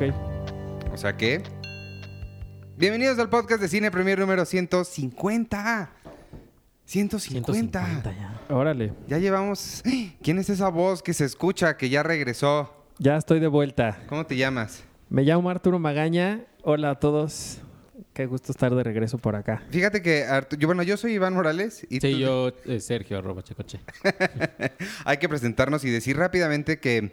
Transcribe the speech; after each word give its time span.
Ok. 0.00 0.14
O 0.92 0.96
sea 0.96 1.14
que. 1.16 1.42
Bienvenidos 2.78 3.18
al 3.18 3.28
podcast 3.28 3.60
de 3.60 3.68
Cine 3.68 3.90
Premier 3.90 4.18
número 4.18 4.46
150. 4.46 5.90
150. 6.86 7.52
150 7.52 8.12
ya. 8.16 8.40
Órale. 8.54 8.94
Ya 9.08 9.18
llevamos. 9.18 9.82
¿Quién 10.22 10.38
es 10.38 10.48
esa 10.48 10.68
voz 10.70 11.02
que 11.02 11.12
se 11.12 11.26
escucha 11.26 11.76
que 11.76 11.90
ya 11.90 12.02
regresó? 12.02 12.74
Ya 12.98 13.16
estoy 13.18 13.40
de 13.40 13.46
vuelta. 13.48 13.98
¿Cómo 14.06 14.24
te 14.24 14.36
llamas? 14.36 14.82
Me 15.10 15.22
llamo 15.22 15.50
Arturo 15.50 15.78
Magaña. 15.78 16.44
Hola 16.62 16.90
a 16.92 16.94
todos. 16.98 17.58
Qué 18.14 18.24
gusto 18.24 18.52
estar 18.52 18.74
de 18.74 18.82
regreso 18.82 19.18
por 19.18 19.36
acá. 19.36 19.62
Fíjate 19.70 20.00
que 20.00 20.24
Artu- 20.26 20.56
yo, 20.56 20.66
bueno, 20.66 20.82
yo 20.82 20.96
soy 20.96 21.12
Iván 21.12 21.34
Morales 21.34 21.86
y 21.90 22.00
Sí, 22.00 22.12
tú- 22.12 22.18
yo, 22.18 22.48
eh, 22.64 22.80
Sergio, 22.80 23.18
arroba 23.18 23.42
checoche. 23.42 23.80
hay 25.04 25.18
que 25.18 25.28
presentarnos 25.28 25.84
y 25.84 25.90
decir 25.90 26.16
rápidamente 26.16 26.80
que 26.80 27.12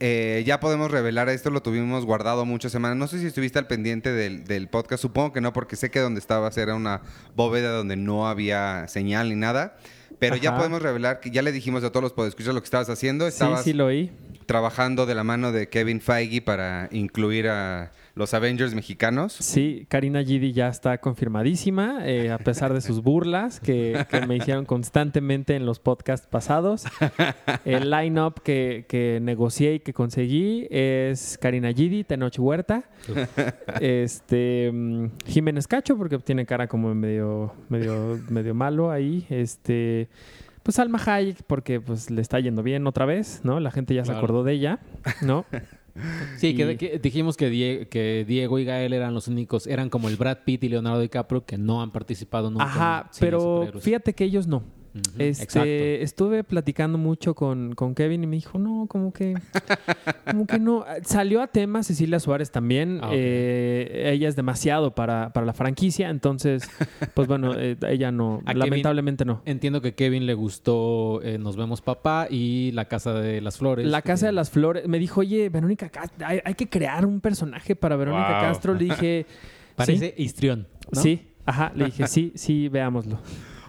eh, 0.00 0.42
ya 0.46 0.60
podemos 0.60 0.90
revelar 0.90 1.28
esto, 1.28 1.50
lo 1.50 1.62
tuvimos 1.62 2.04
guardado 2.04 2.44
muchas 2.44 2.72
semanas. 2.72 2.96
No 2.96 3.06
sé 3.06 3.18
si 3.20 3.26
estuviste 3.26 3.58
al 3.58 3.66
pendiente 3.66 4.12
del, 4.12 4.44
del 4.44 4.68
podcast, 4.68 5.00
supongo 5.02 5.32
que 5.32 5.40
no, 5.40 5.52
porque 5.52 5.76
sé 5.76 5.90
que 5.90 6.00
donde 6.00 6.20
estabas 6.20 6.56
era 6.58 6.74
una 6.74 7.02
bóveda 7.36 7.70
donde 7.70 7.96
no 7.96 8.28
había 8.28 8.86
señal 8.88 9.28
ni 9.30 9.36
nada. 9.36 9.76
Pero 10.18 10.36
ya 10.36 10.56
podemos 10.56 10.80
revelar 10.80 11.20
que 11.20 11.30
ya 11.30 11.42
le 11.42 11.50
dijimos 11.52 11.82
a 11.84 11.90
todos 11.90 12.02
los 12.02 12.12
podescuchas 12.12 12.54
lo 12.54 12.60
que 12.60 12.66
estabas 12.66 12.88
haciendo. 12.88 13.26
Estabas 13.26 13.62
Sí, 13.64 13.70
sí 13.70 13.76
lo 13.76 13.86
oí. 13.86 14.12
trabajando 14.46 15.06
de 15.06 15.14
la 15.14 15.24
mano 15.24 15.50
de 15.52 15.68
Kevin 15.68 16.00
Feige 16.00 16.40
para 16.40 16.88
incluir 16.92 17.48
a 17.48 17.90
los 18.14 18.32
Avengers 18.32 18.74
mexicanos. 18.74 19.32
Sí, 19.32 19.86
Karina 19.88 20.22
Gidi 20.22 20.52
ya 20.52 20.68
está 20.68 20.98
confirmadísima, 20.98 22.06
eh, 22.06 22.30
a 22.30 22.38
pesar 22.38 22.72
de 22.72 22.80
sus 22.80 23.02
burlas 23.02 23.58
que, 23.58 24.06
que 24.08 24.26
me 24.26 24.36
hicieron 24.36 24.64
constantemente 24.66 25.56
en 25.56 25.66
los 25.66 25.80
podcasts 25.80 26.26
pasados. 26.26 26.84
El 27.64 27.90
line-up 27.90 28.40
que, 28.42 28.86
que 28.88 29.18
negocié 29.20 29.74
y 29.74 29.80
que 29.80 29.92
conseguí 29.92 30.68
es 30.70 31.38
Karina 31.38 31.72
Gidi, 31.72 32.04
Tenoch 32.04 32.38
Huerta, 32.38 32.84
este 33.80 34.70
mm, 34.72 35.06
Jiménez 35.26 35.66
Cacho, 35.66 35.96
porque 35.96 36.18
tiene 36.18 36.46
cara 36.46 36.68
como 36.68 36.94
medio, 36.94 37.52
medio, 37.68 38.20
medio 38.28 38.54
malo 38.54 38.90
ahí. 38.90 39.26
Este. 39.28 40.08
Pues 40.62 40.78
Alma 40.78 40.98
Hayek, 41.04 41.42
porque 41.42 41.78
pues 41.78 42.10
le 42.10 42.22
está 42.22 42.40
yendo 42.40 42.62
bien 42.62 42.86
otra 42.86 43.04
vez, 43.04 43.40
¿no? 43.44 43.60
La 43.60 43.70
gente 43.70 43.94
ya 43.94 44.02
se 44.02 44.12
acordó 44.12 44.44
de 44.44 44.54
ella, 44.54 44.78
¿no? 45.20 45.44
Sí, 46.38 46.54
que, 46.56 46.72
Y- 46.72 46.76
que 46.76 46.98
dijimos 46.98 47.36
que, 47.36 47.48
Die- 47.50 47.86
que 47.88 48.24
Diego 48.26 48.58
y 48.58 48.64
Gael 48.64 48.92
eran 48.92 49.14
los 49.14 49.28
únicos, 49.28 49.66
eran 49.66 49.90
como 49.90 50.08
el 50.08 50.16
Brad 50.16 50.38
Pitt 50.44 50.64
y 50.64 50.68
Leonardo 50.68 51.00
DiCaprio 51.00 51.44
que 51.44 51.56
no 51.56 51.82
han 51.82 51.92
participado 51.92 52.50
nunca. 52.50 52.64
Ajá, 52.64 53.10
en 53.12 53.20
pero 53.20 53.70
fíjate 53.80 54.12
que 54.14 54.24
ellos 54.24 54.46
no. 54.46 54.64
Este, 55.18 56.02
estuve 56.02 56.44
platicando 56.44 56.98
mucho 56.98 57.34
con, 57.34 57.74
con 57.74 57.94
Kevin 57.94 58.22
y 58.22 58.26
me 58.28 58.36
dijo, 58.36 58.58
no, 58.58 58.86
como 58.88 59.12
que, 59.12 59.34
como 60.30 60.46
que 60.46 60.58
no. 60.58 60.84
Salió 61.04 61.42
a 61.42 61.48
tema 61.48 61.82
Cecilia 61.82 62.20
Suárez 62.20 62.50
también. 62.52 63.00
Ah. 63.02 63.10
Eh, 63.12 64.10
ella 64.14 64.28
es 64.28 64.36
demasiado 64.36 64.94
para, 64.94 65.32
para 65.32 65.46
la 65.46 65.52
franquicia, 65.52 66.10
entonces, 66.10 66.68
pues 67.14 67.26
bueno, 67.26 67.54
eh, 67.58 67.76
ella 67.88 68.12
no, 68.12 68.40
Kevin- 68.46 68.58
lamentablemente 68.58 69.24
no. 69.24 69.42
Entiendo 69.44 69.80
que 69.80 69.94
Kevin 69.94 70.26
le 70.26 70.34
gustó 70.34 71.20
eh, 71.22 71.38
Nos 71.38 71.56
vemos 71.56 71.80
papá 71.82 72.28
y 72.30 72.70
La 72.72 72.84
Casa 72.84 73.14
de 73.14 73.40
las 73.40 73.58
Flores. 73.58 73.86
La 73.86 74.02
Casa 74.02 74.26
de 74.26 74.32
las 74.32 74.50
Flores, 74.50 74.86
me 74.86 74.98
dijo, 74.98 75.20
oye, 75.20 75.48
Verónica 75.48 75.88
Castro, 75.88 76.24
hay, 76.26 76.40
hay 76.44 76.54
que 76.54 76.68
crear 76.68 77.04
un 77.04 77.20
personaje 77.20 77.74
para 77.74 77.96
Verónica 77.96 78.30
Wow. 78.30 78.40
Castro. 78.42 78.74
Le 78.74 78.84
dije, 78.84 79.26
Parece 79.76 80.14
histrión, 80.16 80.68
¿no? 80.92 81.00
sí, 81.00 81.26
ajá, 81.46 81.72
le 81.74 81.86
dije, 81.86 82.06
sí, 82.06 82.32
sí, 82.36 82.68
veámoslo. 82.68 83.18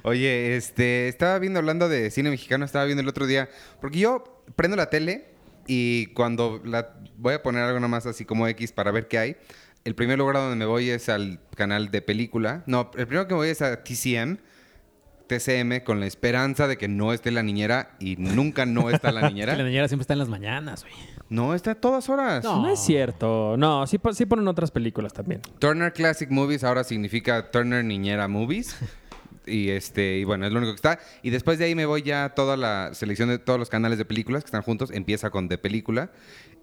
Oye, 0.05 0.55
este, 0.55 1.07
estaba 1.07 1.39
viendo, 1.39 1.57
hablando 1.57 1.89
de 1.89 2.11
cine 2.11 2.29
mexicano, 2.29 2.63
estaba 2.63 2.85
viendo 2.85 3.01
el 3.01 3.07
otro 3.09 3.25
día, 3.25 3.49
porque 3.81 3.97
yo 3.97 4.23
prendo 4.55 4.77
la 4.77 4.91
tele 4.91 5.25
y 5.65 6.05
cuando 6.13 6.61
la 6.63 6.93
voy 7.17 7.33
a 7.33 7.41
poner 7.41 7.63
algo 7.63 7.79
nomás 7.79 8.05
así 8.05 8.23
como 8.23 8.47
X 8.49 8.71
para 8.71 8.91
ver 8.91 9.07
qué 9.07 9.17
hay, 9.17 9.37
el 9.83 9.95
primer 9.95 10.19
lugar 10.19 10.37
a 10.37 10.39
donde 10.41 10.57
me 10.57 10.65
voy 10.65 10.91
es 10.91 11.09
al 11.09 11.39
canal 11.55 11.89
de 11.89 12.03
película. 12.03 12.61
No, 12.67 12.91
el 12.95 13.07
primero 13.07 13.27
que 13.27 13.33
me 13.33 13.39
voy 13.39 13.49
es 13.49 13.63
a 13.63 13.83
TCM, 13.83 14.37
TCM, 15.25 15.83
con 15.83 15.99
la 15.99 16.05
esperanza 16.05 16.67
de 16.67 16.77
que 16.77 16.87
no 16.87 17.11
esté 17.11 17.31
la 17.31 17.41
niñera 17.41 17.95
y 17.99 18.15
nunca 18.17 18.67
no 18.67 18.91
está 18.91 19.11
la 19.11 19.21
Que 19.21 19.25
la 19.25 19.29
niñera. 19.29 19.55
niñera 19.55 19.87
siempre 19.87 20.03
está 20.03 20.13
en 20.13 20.19
las 20.19 20.29
mañanas, 20.29 20.83
güey. 20.83 20.93
No, 21.29 21.55
está 21.55 21.71
a 21.71 21.75
todas 21.75 22.09
horas. 22.09 22.43
No. 22.43 22.61
No 22.61 22.69
es 22.69 22.79
cierto, 22.79 23.55
no, 23.57 23.87
sí, 23.87 23.99
sí 24.13 24.27
ponen 24.27 24.47
otras 24.47 24.69
películas 24.69 25.13
también. 25.13 25.41
Turner 25.57 25.93
Classic 25.93 26.29
Movies 26.29 26.63
ahora 26.63 26.83
significa 26.83 27.49
Turner 27.49 27.83
Niñera 27.83 28.27
Movies. 28.27 28.77
Y 29.47 29.69
este, 29.69 30.17
y 30.17 30.23
bueno, 30.23 30.45
es 30.45 30.51
lo 30.51 30.59
único 30.59 30.73
que 30.73 30.77
está. 30.77 30.99
Y 31.21 31.29
después 31.29 31.59
de 31.59 31.65
ahí 31.65 31.75
me 31.75 31.85
voy 31.85 32.01
ya 32.01 32.25
a 32.25 32.35
toda 32.35 32.57
la 32.57 32.93
selección 32.93 33.29
de 33.29 33.39
todos 33.39 33.59
los 33.59 33.69
canales 33.69 33.97
de 33.97 34.05
películas 34.05 34.43
que 34.43 34.47
están 34.47 34.61
juntos. 34.61 34.91
Empieza 34.91 35.29
con 35.29 35.47
de 35.47 35.57
película. 35.57 36.11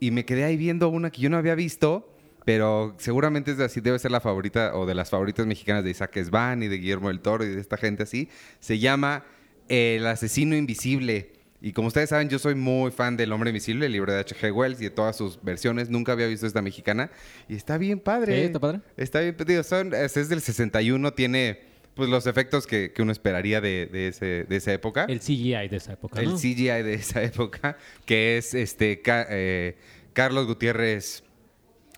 Y 0.01 0.11
me 0.11 0.25
quedé 0.25 0.45
ahí 0.45 0.57
viendo 0.57 0.89
una 0.89 1.11
que 1.11 1.21
yo 1.21 1.31
no 1.31 1.37
había 1.37 1.55
visto. 1.55 2.09
Pero 2.45 2.95
seguramente 2.99 3.53
es 3.53 3.61
así, 3.61 3.81
debe 3.81 3.99
ser 3.99 4.11
la 4.11 4.21
favorita 4.21 4.75
o 4.75 4.85
de 4.85 4.95
las 4.95 5.11
favoritas 5.11 5.47
mexicanas 5.47 5.85
de 5.85 5.91
Isaac 5.91 6.17
Esban 6.17 6.63
y 6.63 6.69
de 6.69 6.79
Guillermo 6.79 7.09
del 7.09 7.21
Toro 7.21 7.45
y 7.45 7.49
de 7.49 7.61
esta 7.61 7.77
gente 7.77 8.03
así. 8.03 8.29
Se 8.59 8.79
llama 8.81 9.25
El 9.69 10.07
asesino 10.07 10.57
invisible. 10.57 11.35
Y 11.61 11.73
como 11.73 11.87
ustedes 11.87 12.11
saben, 12.11 12.29
yo 12.29 12.41
soy 12.41 12.57
muy 12.57 12.91
fan 12.91 13.17
del 13.17 13.33
Hombre 13.33 13.51
Invisible, 13.51 13.87
el 13.87 13.93
libro 13.93 14.13
de 14.13 14.19
H.G. 14.19 14.53
Wells 14.53 14.81
y 14.81 14.85
de 14.85 14.91
todas 14.91 15.17
sus 15.17 15.41
versiones. 15.41 15.89
Nunca 15.89 16.11
había 16.11 16.27
visto 16.27 16.45
esta 16.45 16.61
mexicana. 16.61 17.13
Y 17.49 17.55
está 17.55 17.79
bien 17.79 18.01
padre. 18.01 18.37
Sí, 18.37 18.47
está 18.47 18.59
padre. 18.59 18.81
Está 18.97 19.21
bien 19.21 19.37
pedido. 19.37 19.61
Es 19.61 20.29
del 20.29 20.41
61, 20.41 21.13
tiene 21.13 21.61
pues 21.95 22.09
los 22.09 22.27
efectos 22.27 22.67
que, 22.67 22.93
que 22.93 23.03
uno 23.03 23.13
esperaría 23.13 23.61
de, 23.61 23.87
de 23.87 24.09
ese- 24.09 24.45
de 24.49 24.57
esa 24.57 24.73
época. 24.73 25.05
El 25.09 25.21
CGI 25.21 25.69
de 25.69 25.77
esa 25.77 25.93
época, 25.93 26.21
El 26.21 26.31
¿no? 26.31 26.37
CGI 26.37 26.83
de 26.83 26.95
esa 26.95 27.23
época, 27.23 27.77
que 28.07 28.39
es 28.39 28.55
este 28.55 29.03
Ca- 29.03 29.27
eh, 29.29 29.77
Carlos 30.13 30.47
Gutiérrez 30.47 31.23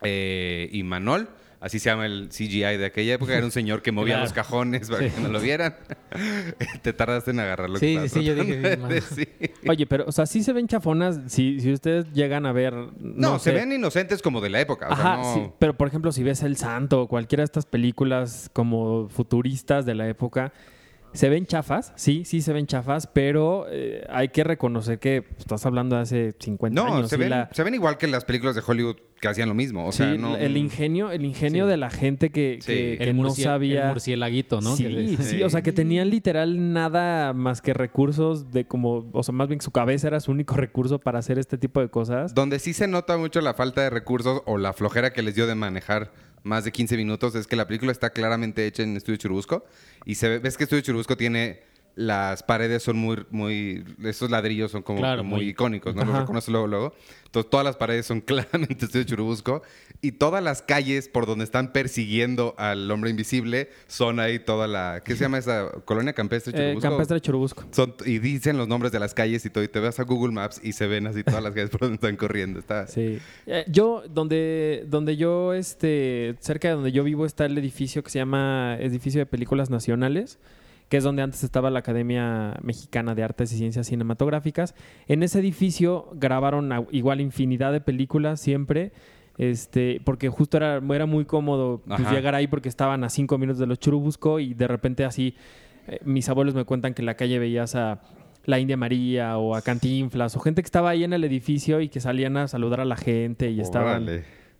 eh, 0.02 0.68
y 0.72 0.82
Manol. 0.82 1.28
Así 1.64 1.78
se 1.78 1.88
llama 1.88 2.04
el 2.04 2.28
CGI 2.28 2.76
de 2.76 2.84
aquella 2.84 3.14
época. 3.14 3.32
Era 3.34 3.46
un 3.46 3.50
señor 3.50 3.80
que 3.80 3.90
movía 3.90 4.16
Claro. 4.16 4.24
los 4.24 4.32
cajones 4.34 4.90
para 4.90 5.08
Sí. 5.08 5.14
que 5.14 5.20
no 5.22 5.28
lo 5.30 5.40
vieran. 5.40 5.74
Te 6.82 6.92
tardaste 6.92 7.30
en 7.30 7.40
agarrarlo. 7.40 7.78
Sí, 7.78 7.96
sí, 8.02 8.08
sí, 8.10 8.24
yo 8.24 8.34
dije, 8.34 8.78
Oye, 9.66 9.86
pero, 9.86 10.04
o 10.06 10.12
sea, 10.12 10.26
sí 10.26 10.42
se 10.42 10.52
ven 10.52 10.68
chafonas. 10.68 11.20
Si, 11.28 11.60
si 11.60 11.72
ustedes 11.72 12.12
llegan 12.12 12.44
a 12.44 12.52
ver. 12.52 12.74
No, 12.74 12.90
No, 13.00 13.38
se 13.38 13.50
sé. 13.50 13.56
ven 13.56 13.72
inocentes 13.72 14.20
como 14.20 14.42
de 14.42 14.50
la 14.50 14.60
época. 14.60 14.88
o 14.90 14.94
sea, 14.96 15.14
Ajá, 15.14 15.16
no- 15.22 15.34
sí, 15.34 15.50
pero 15.58 15.74
por 15.74 15.88
ejemplo, 15.88 16.12
si 16.12 16.22
ves 16.22 16.42
El 16.42 16.56
Santo 16.58 17.00
o 17.00 17.08
cualquiera 17.08 17.40
de 17.40 17.46
estas 17.46 17.64
películas 17.64 18.50
como 18.52 19.08
futuristas 19.08 19.86
de 19.86 19.94
la 19.94 20.06
época, 20.06 20.52
se 21.14 21.28
ven 21.30 21.46
chafas, 21.46 21.92
sí, 21.96 22.24
sí 22.26 22.42
se 22.42 22.52
ven 22.52 22.66
chafas, 22.66 23.06
pero 23.06 23.66
eh, 23.70 24.04
hay 24.10 24.28
que 24.28 24.44
reconocer 24.44 24.98
que 24.98 25.22
pues, 25.22 25.38
estás 25.40 25.64
hablando 25.64 25.96
de 25.96 26.02
hace 26.02 26.34
50 26.38 26.74
No, 26.82 26.94
años. 26.96 27.08
se 27.08 27.16
y 27.16 27.18
ven, 27.20 27.30
la- 27.30 27.48
se 27.52 27.62
ven 27.62 27.72
igual 27.74 27.96
que 27.96 28.06
las 28.06 28.24
películas 28.26 28.54
de 28.54 28.62
Hollywood 28.66 28.96
que 29.20 29.28
hacían 29.28 29.48
lo 29.48 29.54
mismo. 29.54 29.86
O 29.86 29.92
sí, 29.92 29.98
sea, 29.98 30.14
no, 30.16 30.36
el 30.36 30.56
ingenio, 30.58 31.10
el 31.10 31.24
ingenio 31.24 31.64
Sí. 31.64 31.70
de 31.70 31.76
la 31.78 31.88
gente 31.88 32.28
que, 32.30 32.58
Sí. 32.60 32.66
que- 32.66 32.98
que 32.98 33.04
el, 33.10 33.16
no 33.16 33.28
murci- 33.28 33.44
sabía. 33.44 33.84
el 33.84 33.88
murcielaguito, 33.88 34.60
¿no? 34.60 34.76
Sí, 34.76 34.84
Que- 35.16 35.22
sí, 35.22 35.42
o 35.42 35.48
sea, 35.48 35.62
que 35.62 35.72
tenían 35.72 36.10
literal 36.10 36.72
nada 36.74 37.32
más 37.32 37.62
que 37.62 37.72
recursos 37.72 38.50
de 38.50 38.66
como, 38.66 39.08
o 39.12 39.22
sea, 39.22 39.32
más 39.32 39.48
bien 39.48 39.60
su 39.62 39.70
cabeza 39.70 40.08
era 40.08 40.20
su 40.20 40.30
único 40.32 40.56
recurso 40.56 40.98
para 40.98 41.20
hacer 41.20 41.38
este 41.38 41.56
tipo 41.56 41.80
de 41.80 41.88
cosas. 41.88 42.34
Donde 42.34 42.58
sí 42.58 42.72
se 42.74 42.86
nota 42.88 43.16
mucho 43.16 43.40
la 43.40 43.54
falta 43.54 43.80
de 43.82 43.88
recursos 43.90 44.42
o 44.46 44.58
la 44.58 44.72
flojera 44.74 45.12
que 45.12 45.22
les 45.22 45.34
dio 45.36 45.46
de 45.46 45.54
manejar 45.54 46.10
más 46.44 46.64
de 46.64 46.70
15 46.72 46.96
minutos 46.96 47.34
es 47.34 47.46
que 47.46 47.56
la 47.56 47.66
película 47.66 47.90
está 47.90 48.10
claramente 48.10 48.66
hecha 48.66 48.82
en 48.82 48.96
Estudio 48.96 49.16
Churubusco 49.16 49.64
y 50.04 50.14
se 50.14 50.28
ve, 50.28 50.38
ves 50.38 50.56
que 50.56 50.64
Estudio 50.64 50.82
Churubusco 50.82 51.16
tiene 51.16 51.62
las 51.96 52.42
paredes 52.42 52.82
son 52.82 52.96
muy 52.96 53.24
muy 53.30 53.84
esos 54.02 54.30
ladrillos 54.30 54.72
son 54.72 54.82
como 54.82 54.98
Claro, 54.98 55.22
muy, 55.22 55.40
muy- 55.42 55.48
icónicos, 55.50 55.94
¿no? 55.94 56.04
Los 56.04 56.18
reconoces 56.18 56.48
luego 56.50 56.66
luego. 56.66 56.94
Entonces 57.26 57.50
todas 57.50 57.64
las 57.64 57.76
paredes 57.76 58.06
son 58.06 58.20
claramente 58.20 58.84
Estudio 58.84 59.04
Churubusco 59.04 59.62
y 60.00 60.12
todas 60.12 60.42
las 60.42 60.60
calles 60.62 61.08
por 61.08 61.26
donde 61.26 61.44
están 61.44 61.72
persiguiendo 61.72 62.54
al 62.58 62.90
hombre 62.90 63.10
invisible 63.10 63.70
son 63.86 64.18
ahí 64.20 64.38
toda 64.40 64.66
la 64.66 65.02
¿qué 65.04 65.14
se 65.14 65.22
llama 65.24 65.38
esa 65.38 65.70
colonia 65.84 66.12
campestre 66.12 66.52
Eh, 66.52 66.56
Churubusco? 66.74 66.88
Campestre 66.90 67.20
Churubusco. 67.20 67.64
Son- 67.70 67.94
y 68.04 68.18
dicen 68.18 68.56
los 68.58 68.66
nombres 68.68 68.90
de 68.92 68.98
las 69.00 69.14
calles 69.14 69.44
y 69.46 69.50
todo. 69.50 69.62
Y 69.64 69.68
te 69.68 69.78
vas 69.80 69.98
a 70.00 70.02
Google 70.04 70.32
Maps 70.32 70.60
y 70.64 70.72
se 70.72 70.86
ven 70.86 71.06
así 71.06 71.22
todas 71.22 71.42
las 71.42 71.54
calles 71.54 71.70
por 71.70 71.80
donde 71.82 71.94
están 71.94 72.16
corriendo. 72.16 72.58
Está, 72.58 72.86
Sí. 72.88 73.18
Eh, 73.46 73.64
yo, 73.68 74.02
donde, 74.08 74.84
donde 74.88 75.16
yo, 75.16 75.54
este, 75.54 76.34
cerca 76.40 76.68
de 76.68 76.74
donde 76.74 76.92
yo 76.92 77.04
vivo 77.04 77.24
está 77.26 77.46
el 77.46 77.56
edificio 77.56 78.02
que 78.02 78.10
se 78.10 78.18
llama 78.18 78.76
Edificio 78.80 79.20
de 79.20 79.26
Películas 79.26 79.70
Nacionales, 79.70 80.38
que 80.94 80.98
es 80.98 81.02
donde 81.02 81.22
antes 81.22 81.42
estaba 81.42 81.70
la 81.70 81.80
Academia 81.80 82.56
Mexicana 82.62 83.16
de 83.16 83.24
Artes 83.24 83.52
y 83.52 83.56
Ciencias 83.56 83.88
Cinematográficas. 83.88 84.76
En 85.08 85.24
ese 85.24 85.40
edificio 85.40 86.08
grabaron 86.12 86.70
igual 86.92 87.20
infinidad 87.20 87.72
de 87.72 87.80
películas 87.80 88.38
siempre. 88.38 88.92
Este, 89.36 90.00
porque 90.04 90.28
justo 90.28 90.56
era, 90.56 90.80
era 90.94 91.06
muy 91.06 91.24
cómodo 91.24 91.82
pues, 91.84 92.08
llegar 92.12 92.36
ahí 92.36 92.46
porque 92.46 92.68
estaban 92.68 93.02
a 93.02 93.08
cinco 93.08 93.38
minutos 93.38 93.58
de 93.58 93.66
los 93.66 93.80
Churubusco 93.80 94.38
y 94.38 94.54
de 94.54 94.68
repente 94.68 95.04
así 95.04 95.34
eh, 95.88 95.98
mis 96.04 96.28
abuelos 96.28 96.54
me 96.54 96.64
cuentan 96.64 96.94
que 96.94 97.02
en 97.02 97.06
la 97.06 97.16
calle 97.16 97.40
veías 97.40 97.74
a 97.74 98.00
la 98.44 98.60
India 98.60 98.76
María 98.76 99.36
o 99.36 99.56
a 99.56 99.62
Cantinflas 99.62 100.36
o 100.36 100.38
gente 100.38 100.62
que 100.62 100.66
estaba 100.66 100.90
ahí 100.90 101.02
en 101.02 101.12
el 101.12 101.24
edificio 101.24 101.80
y 101.80 101.88
que 101.88 101.98
salían 101.98 102.36
a 102.36 102.46
saludar 102.46 102.80
a 102.80 102.84
la 102.84 102.96
gente 102.96 103.50
y 103.50 103.60
estaban 103.60 104.06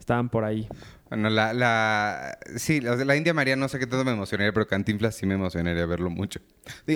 estaban 0.01 0.29
por 0.31 0.43
ahí. 0.43 0.67
Bueno, 1.15 1.31
la, 1.31 1.53
la, 1.53 2.39
sí, 2.57 2.81
la, 2.81 3.15
India 3.15 3.33
María 3.33 3.55
no 3.55 3.69
sé 3.69 3.79
qué 3.79 3.87
tanto 3.87 4.05
me 4.05 4.11
emocionaría, 4.11 4.53
pero 4.53 4.67
Cantinflas 4.67 5.15
sí 5.15 5.27
me 5.27 5.35
emocionaría 5.35 5.87
verlo 5.87 6.11
mucho. 6.11 6.41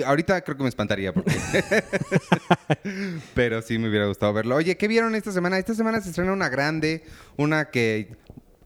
Ahorita 0.05 0.41
creo 0.41 0.57
que 0.57 0.63
me 0.63 0.67
espantaría 0.67 1.13
porque... 1.13 1.31
pero 3.33 3.61
sí 3.61 3.77
me 3.77 3.87
hubiera 3.87 4.07
gustado 4.07 4.33
verlo. 4.33 4.57
Oye, 4.57 4.75
¿qué 4.75 4.89
vieron 4.89 5.15
esta 5.15 5.31
semana? 5.31 5.57
Esta 5.57 5.73
semana 5.73 6.01
se 6.01 6.09
estrena 6.09 6.33
una 6.33 6.49
grande, 6.49 7.05
una 7.37 7.69
que, 7.69 8.17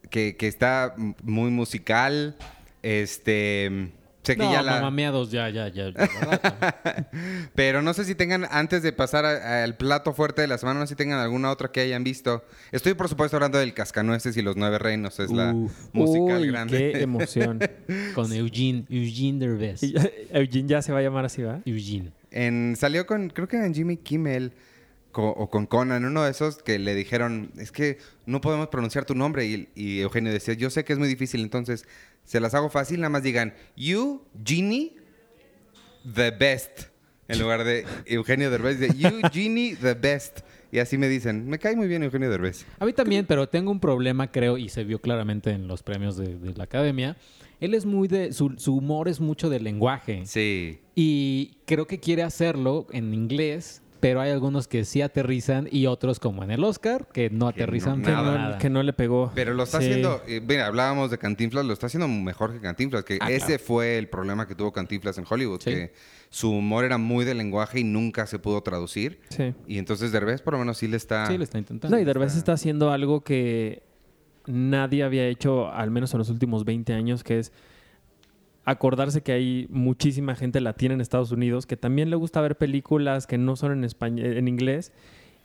que 0.09 0.35
está 0.39 0.95
muy 1.21 1.51
musical. 1.51 2.35
Este... 2.81 3.91
Sé 4.23 4.37
que 4.37 4.43
no, 4.43 4.51
ya 4.53 4.61
la... 4.61 4.75
mamameados, 4.75 5.31
ya, 5.31 5.49
ya, 5.49 5.67
ya. 5.67 5.89
ya, 5.89 5.91
¿verdad? 5.91 7.07
Pero 7.55 7.81
no 7.81 7.93
sé 7.93 8.05
si 8.05 8.15
tengan, 8.15 8.45
antes 8.49 8.81
de 8.81 8.93
pasar 8.93 9.25
al 9.25 9.75
plato 9.75 10.13
fuerte 10.13 10.41
de 10.41 10.47
la 10.47 10.57
semana, 10.57 10.79
no 10.79 10.85
sé 10.87 10.91
si 10.91 10.95
tengan 10.95 11.19
alguna 11.19 11.51
otra 11.51 11.71
que 11.71 11.81
hayan 11.81 12.03
visto. 12.03 12.43
Estoy, 12.71 12.93
por 12.93 13.09
supuesto, 13.09 13.35
hablando 13.37 13.57
del 13.57 13.73
Cascanueces 13.73 14.37
y 14.37 14.41
los 14.41 14.55
Nueve 14.55 14.79
Reinos. 14.79 15.19
Es 15.19 15.29
la 15.29 15.53
musical 15.91 16.41
Uy, 16.41 16.47
grande. 16.47 16.77
qué 16.93 17.01
emoción. 17.01 17.59
Con 18.15 18.31
Eugene, 18.31 18.85
Eugene 18.89 19.39
Derbez. 19.39 19.81
Eugene 20.31 20.67
ya 20.69 20.81
se 20.81 20.91
va 20.93 20.99
a 20.99 21.01
llamar 21.01 21.25
así, 21.25 21.41
¿va? 21.41 21.59
Eugene. 21.65 22.11
En, 22.31 22.75
salió 22.77 23.05
con, 23.05 23.29
creo 23.29 23.47
que 23.47 23.57
en 23.57 23.73
Jimmy 23.75 23.97
Kimmel 23.97 24.53
co- 25.11 25.29
o 25.29 25.49
con 25.49 25.65
Conan, 25.67 26.03
uno 26.05 26.23
de 26.23 26.31
esos 26.31 26.57
que 26.63 26.79
le 26.79 26.95
dijeron, 26.95 27.51
es 27.57 27.71
que 27.71 27.99
no 28.25 28.41
podemos 28.41 28.69
pronunciar 28.69 29.05
tu 29.05 29.13
nombre. 29.15 29.45
Y, 29.45 29.69
y 29.75 29.99
Eugenio 29.99 30.31
decía, 30.31 30.53
yo 30.55 30.69
sé 30.69 30.83
que 30.85 30.93
es 30.93 30.99
muy 30.99 31.07
difícil, 31.07 31.41
entonces 31.41 31.85
se 32.23 32.39
las 32.39 32.53
hago 32.53 32.69
fácil, 32.69 32.99
nada 32.99 33.09
más 33.09 33.23
digan, 33.23 33.53
you, 33.75 34.23
Genie, 34.43 34.95
the 36.15 36.31
best. 36.31 36.93
En 37.27 37.39
lugar 37.39 37.63
de 37.63 37.85
Eugenio 38.05 38.51
Derbez, 38.51 38.79
dice, 38.79 38.97
you, 38.97 39.21
Genie, 39.31 39.75
the 39.75 39.93
best. 39.93 40.39
Y 40.71 40.79
así 40.79 40.97
me 40.97 41.07
dicen, 41.07 41.47
me 41.47 41.59
cae 41.59 41.75
muy 41.75 41.87
bien 41.87 42.03
Eugenio 42.03 42.29
Derbez. 42.29 42.65
A 42.79 42.85
mí 42.85 42.93
también, 42.93 43.25
pero 43.27 43.47
tengo 43.47 43.69
un 43.69 43.79
problema, 43.79 44.31
creo, 44.31 44.57
y 44.57 44.69
se 44.69 44.83
vio 44.83 44.99
claramente 44.99 45.51
en 45.51 45.67
los 45.67 45.83
premios 45.83 46.17
de, 46.17 46.37
de 46.37 46.53
la 46.55 46.63
academia. 46.63 47.15
Él 47.59 47.75
es 47.75 47.85
muy 47.85 48.07
de. 48.07 48.33
Su, 48.33 48.55
su 48.57 48.75
humor 48.75 49.07
es 49.07 49.21
mucho 49.21 49.49
del 49.49 49.63
lenguaje. 49.63 50.23
Sí. 50.25 50.79
Y 50.95 51.59
creo 51.65 51.85
que 51.85 51.99
quiere 51.99 52.23
hacerlo 52.23 52.87
en 52.91 53.13
inglés, 53.13 53.82
pero 54.03 54.19
hay 54.19 54.31
algunos 54.31 54.67
que 54.67 54.83
sí 54.83 55.01
aterrizan 55.01 55.69
y 55.71 55.85
otros, 55.87 56.19
como 56.19 56.43
en 56.43 56.51
el 56.51 56.61
Oscar, 56.65 57.07
que 57.13 57.29
no 57.29 57.53
Que 57.53 57.61
aterrizan 57.63 58.01
no- 58.01 58.05
Que 58.05 58.11
para 58.11 58.21
nada. 58.23 58.37
nada. 58.37 58.49
no, 58.55 58.57
que 58.59 58.69
no 58.69 58.83
le 58.83 58.91
pegó. 58.91 59.31
Pero 59.33 59.53
lo 59.53 59.63
está 59.63 59.79
Sí. 59.79 59.85
haciendo, 59.85 60.21
eh, 60.27 60.41
mira, 60.45 60.67
hablábamos 60.67 61.09
de 61.09 61.17
Cantinflas, 61.17 61.63
lo 61.65 61.71
está 61.71 61.85
haciendo 61.87 62.09
mejor 62.09 62.51
que 62.51 62.59
Cantinflas, 62.59 63.05
que 63.05 63.17
Ah, 63.21 63.31
ese 63.31 63.45
claro. 63.45 63.63
fue 63.65 63.97
el 63.97 64.09
problema 64.09 64.45
que 64.45 64.55
tuvo 64.55 64.73
Cantinflas 64.73 65.17
en 65.17 65.23
Hollywood, 65.29 65.61
Sí. 65.61 65.69
que 65.71 65.93
su 66.29 66.51
humor 66.51 66.83
era 66.83 66.97
muy 66.97 67.23
de 67.23 67.33
lenguaje 67.33 67.79
y 67.79 67.85
nunca 67.85 68.27
se 68.27 68.39
pudo 68.39 68.61
traducir. 68.61 69.21
Sí. 69.29 69.53
Y 69.67 69.77
entonces 69.77 70.11
Derbez 70.11 70.41
por 70.41 70.51
lo 70.53 70.59
menos 70.59 70.77
sí 70.79 70.89
le 70.89 70.97
está... 70.97 71.25
Sí, 71.27 71.37
lo 71.37 71.45
está 71.45 71.57
intentando. 71.57 71.95
No, 71.95 72.01
y 72.01 72.03
Derbez 72.05 72.35
está 72.35 72.51
haciendo 72.51 72.91
algo 72.91 73.21
que 73.21 73.83
nadie 74.47 75.03
había 75.03 75.25
hecho, 75.27 75.71
al 75.71 75.91
menos 75.91 76.13
en 76.13 76.17
los 76.17 76.29
últimos 76.29 76.65
20 76.65 76.91
años, 76.93 77.23
que 77.23 77.39
es 77.39 77.53
acordarse 78.65 79.21
que 79.21 79.31
hay 79.33 79.67
muchísima 79.69 80.35
gente 80.35 80.61
latina 80.61 80.93
en 80.93 81.01
Estados 81.01 81.31
Unidos 81.31 81.65
que 81.65 81.77
también 81.77 82.09
le 82.09 82.15
gusta 82.15 82.39
ver 82.41 82.57
películas 82.57 83.27
que 83.27 83.37
no 83.37 83.55
son 83.55 83.71
en 83.73 83.83
español, 83.83 84.25
en 84.37 84.47
inglés 84.47 84.91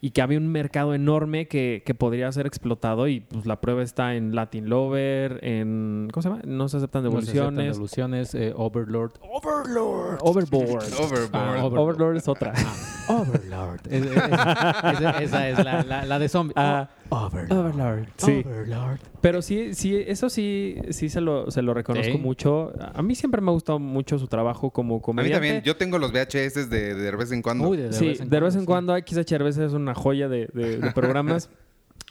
y 0.00 0.10
que 0.10 0.22
había 0.22 0.38
un 0.38 0.46
mercado 0.46 0.94
enorme 0.94 1.48
que, 1.48 1.82
que 1.84 1.92
podría 1.92 2.30
ser 2.30 2.46
explotado 2.46 3.08
y 3.08 3.18
pues 3.18 3.46
la 3.46 3.60
prueba 3.60 3.82
está 3.82 4.14
en 4.14 4.32
Latin 4.36 4.68
Lover, 4.68 5.40
en 5.42 6.08
¿cómo 6.12 6.22
se 6.22 6.28
llama? 6.28 6.42
No 6.46 6.68
se 6.68 6.76
aceptan 6.76 7.02
No 7.02 7.10
se 7.10 7.16
aceptan 7.32 7.56
devoluciones. 7.56 7.72
devoluciones, 7.74 8.34
eh, 8.36 8.52
Overlord. 8.54 9.14
Overlord. 9.20 10.18
Overboard. 10.20 10.84
Overboard. 11.00 11.30
Ah, 11.32 11.64
Overlord 11.64 12.16
es 12.16 12.28
otra. 12.28 12.52
Ah, 12.56 13.22
Overlord. 13.22 13.80
Es- 13.90 14.06
es- 14.06 14.16
esa, 14.16 15.18
esa 15.22 15.48
es 15.48 15.64
la, 15.64 15.82
la, 15.82 16.04
la 16.06 16.18
de 16.20 16.28
zombie. 16.28 16.52
Ah, 16.56 16.88
Oh, 16.90 16.97
Overlord. 17.10 17.52
Overlord. 17.52 18.08
Sí. 18.16 18.42
Overlord. 18.44 18.98
Pero 19.20 19.42
sí, 19.42 19.74
sí, 19.74 19.96
eso 19.96 20.28
sí, 20.28 20.76
sí 20.90 21.08
se 21.08 21.20
lo, 21.20 21.50
se 21.50 21.62
lo 21.62 21.74
reconozco 21.74 22.12
Sí. 22.12 22.18
mucho. 22.18 22.72
A 22.94 23.02
mí 23.02 23.14
siempre 23.14 23.40
me 23.40 23.50
ha 23.50 23.54
gustado 23.54 23.78
mucho 23.78 24.18
su 24.18 24.26
trabajo 24.28 24.70
como 24.70 24.94
A 24.94 24.98
mí 24.98 25.02
comediante. 25.02 25.34
también, 25.34 25.62
yo 25.62 25.76
tengo 25.76 25.98
los 25.98 26.12
VHS 26.12 26.68
de, 26.68 26.94
de 26.94 27.10
vez 27.16 27.32
en 27.32 27.42
cuando. 27.42 27.68
Uy, 27.68 27.76
de, 27.78 27.84
de 27.88 27.92
sí, 27.92 28.08
vez 28.08 28.20
en 28.20 28.28
de 28.30 28.40
vez 28.40 28.54
en 28.54 28.60
sí. 28.60 28.66
cuando 28.66 28.96
XH 28.96 29.34
a 29.34 29.38
veces 29.38 29.58
es 29.68 29.72
una 29.72 29.94
joya 29.94 30.28
de, 30.28 30.48
de- 30.52 30.78
de 30.78 30.90
programas. 30.92 31.50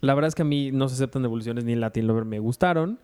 La 0.02 0.14
verdad 0.14 0.28
es 0.30 0.36
que 0.36 0.42
a 0.44 0.46
mí 0.46 0.72
no 0.72 0.90
se 0.90 0.96
aceptan 0.96 1.22
devoluciones 1.22 1.64
ni 1.64 1.76
Latin 1.76 2.06
Lover 2.08 2.26
me 2.26 2.40
gustaron. 2.40 3.00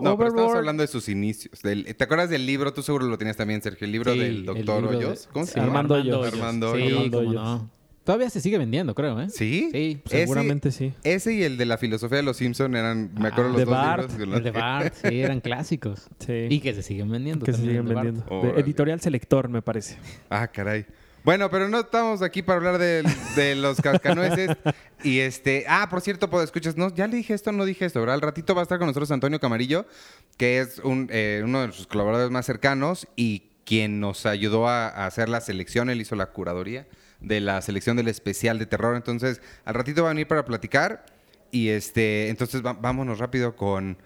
no, 0.00 0.16
pero 0.16 0.30
estamos 0.30 0.54
hablando 0.54 0.82
de 0.82 0.86
sus 0.88 1.08
inicios. 1.08 1.60
del- 1.62 1.84
¿Te 1.94 2.04
acuerdas 2.04 2.30
del 2.30 2.46
libro? 2.46 2.72
Tú 2.72 2.82
seguro 2.82 3.06
lo 3.06 3.18
tenías 3.18 3.36
también, 3.36 3.60
Sergio. 3.62 3.84
El 3.84 3.92
libro 3.92 4.12
Sí, 4.12 4.18
del 4.20 4.34
el 4.36 4.46
doctor 4.46 4.84
Hoyos. 4.86 5.28
¿Cómo 5.32 5.46
se 5.46 5.52
Sí, 5.52 5.58
llama? 5.60 5.72
Armando 5.80 5.94
Hoyos. 5.96 6.32
Armando 6.32 6.74
Sí, 6.74 6.82
Hoyos. 6.82 6.92
Armando 6.96 7.18
cómo 7.18 7.28
Hoyos. 7.30 7.42
no. 7.44 7.70
Todavía 8.04 8.28
se 8.28 8.40
sigue 8.40 8.58
vendiendo, 8.58 8.94
creo, 8.94 9.18
¿eh? 9.20 9.30
¿Sí? 9.30 9.70
Sí. 9.72 10.02
Ese- 10.04 10.18
Seguramente 10.18 10.70
sí. 10.70 10.92
Ese 11.04 11.32
y 11.32 11.42
el 11.42 11.56
de 11.56 11.64
la 11.64 11.78
filosofía 11.78 12.18
de 12.18 12.22
los 12.22 12.36
Simpson 12.36 12.76
eran, 12.76 13.10
me 13.18 13.28
acuerdo 13.28 13.50
Ah, 13.50 13.52
los 13.52 13.56
de 13.58 13.64
dos 13.64 13.74
Bart, 13.74 14.10
libros. 14.18 14.36
El 14.38 14.44
de 14.44 14.50
Bart, 14.50 14.94
sí, 15.02 15.20
eran 15.20 15.40
clásicos. 15.40 16.08
Sí. 16.18 16.46
Y 16.50 16.60
que 16.60 16.74
se 16.74 16.82
siguen 16.82 17.10
vendiendo. 17.10 17.44
que 17.46 17.52
se 17.52 17.60
siguen 17.62 17.86
vendiendo. 17.86 18.24
Editorial 18.56 19.00
Selector, 19.00 19.48
me 19.48 19.62
parece. 19.62 19.96
Ah, 20.30 20.46
caray. 20.48 20.84
Bueno, 21.24 21.48
pero 21.50 21.70
no 21.70 21.80
estamos 21.80 22.20
aquí 22.20 22.42
para 22.42 22.58
hablar 22.58 22.76
de, 22.76 23.02
de 23.36 23.54
los 23.54 23.80
cascanueces. 23.80 24.50
y 25.02 25.20
este, 25.20 25.64
ah, 25.66 25.86
por 25.88 26.02
cierto, 26.02 26.28
pues 26.28 26.44
escuchas, 26.44 26.76
no, 26.76 26.94
ya 26.94 27.06
le 27.06 27.16
dije 27.16 27.32
esto, 27.32 27.50
no 27.52 27.64
dije 27.64 27.86
esto, 27.86 28.00
¿verdad? 28.00 28.16
Al 28.16 28.20
ratito 28.20 28.54
va 28.54 28.60
a 28.60 28.64
estar 28.64 28.76
con 28.78 28.86
nosotros 28.88 29.10
Antonio 29.10 29.40
Camarillo, 29.40 29.86
que 30.36 30.60
es 30.60 30.78
un, 30.80 31.08
eh, 31.10 31.40
uno 31.42 31.66
de 31.66 31.72
sus 31.72 31.86
colaboradores 31.86 32.30
más 32.30 32.44
cercanos 32.44 33.08
y 33.16 33.44
quien 33.64 34.00
nos 34.00 34.26
ayudó 34.26 34.68
a, 34.68 34.88
a 34.88 35.06
hacer 35.06 35.30
la 35.30 35.40
selección, 35.40 35.88
él 35.88 36.02
hizo 36.02 36.14
la 36.16 36.26
curaduría 36.26 36.86
de 37.26 37.40
la 37.40 37.60
selección 37.62 37.96
del 37.96 38.08
especial 38.08 38.58
de 38.58 38.66
terror. 38.66 38.96
Entonces, 38.96 39.40
al 39.64 39.74
ratito 39.74 40.02
va 40.02 40.10
a 40.10 40.12
venir 40.12 40.26
para 40.28 40.44
platicar. 40.44 41.06
Y 41.50 41.68
este, 41.68 42.28
entonces 42.28 42.64
va- 42.64 42.72
vámonos 42.74 43.18
rápido 43.18 43.54
con. 43.56 43.96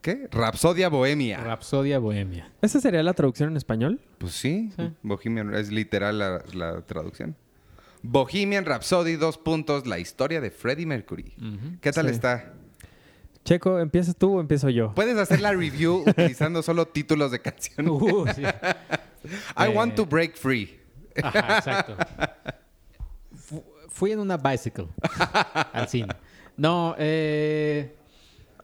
¿Qué? 0.00 0.28
Rapsodia 0.30 0.88
Bohemia. 0.88 1.38
Rapsodia 1.38 1.98
Bohemia. 1.98 2.50
¿Esa 2.62 2.80
sería 2.80 3.02
la 3.02 3.12
traducción 3.12 3.50
en 3.50 3.56
español? 3.56 4.00
Pues 4.18 4.32
sí, 4.32 4.70
Sí. 4.76 4.92
Bohemian 5.02 5.54
es 5.54 5.70
literal 5.70 6.18
la, 6.18 6.42
la 6.54 6.80
traducción. 6.82 7.36
Bohemian 8.02 8.64
Rhapsody, 8.64 9.16
dos 9.16 9.38
puntos, 9.38 9.86
la 9.86 9.98
historia 9.98 10.40
de 10.40 10.50
Freddie 10.50 10.86
Mercury. 10.86 11.34
¿Qué 11.80 11.92
tal 11.92 12.06
Sí. 12.08 12.12
está? 12.12 12.52
Checo, 13.44 13.78
¿empiezas 13.78 14.16
tú 14.16 14.36
o 14.38 14.40
empiezo 14.40 14.70
yo? 14.70 14.94
Puedes 14.94 15.18
hacer 15.18 15.40
la 15.42 15.52
review 15.52 16.02
utilizando 16.06 16.62
solo 16.62 16.86
títulos 16.88 17.30
de 17.30 17.40
canción. 17.40 17.88
Uh, 17.88 18.26
sí. 18.34 18.42
I 19.56 19.64
eh, 19.64 19.68
want 19.68 19.94
to 19.96 20.06
break 20.06 20.34
free. 20.36 20.78
Ajá, 21.22 21.58
exacto. 21.58 21.96
Fu- 23.36 23.64
Fui 23.88 24.12
en 24.12 24.18
una 24.18 24.36
bicycle 24.36 24.88
al 25.72 25.88
cine. 25.88 26.08
No, 26.56 26.94
eh, 26.98 27.94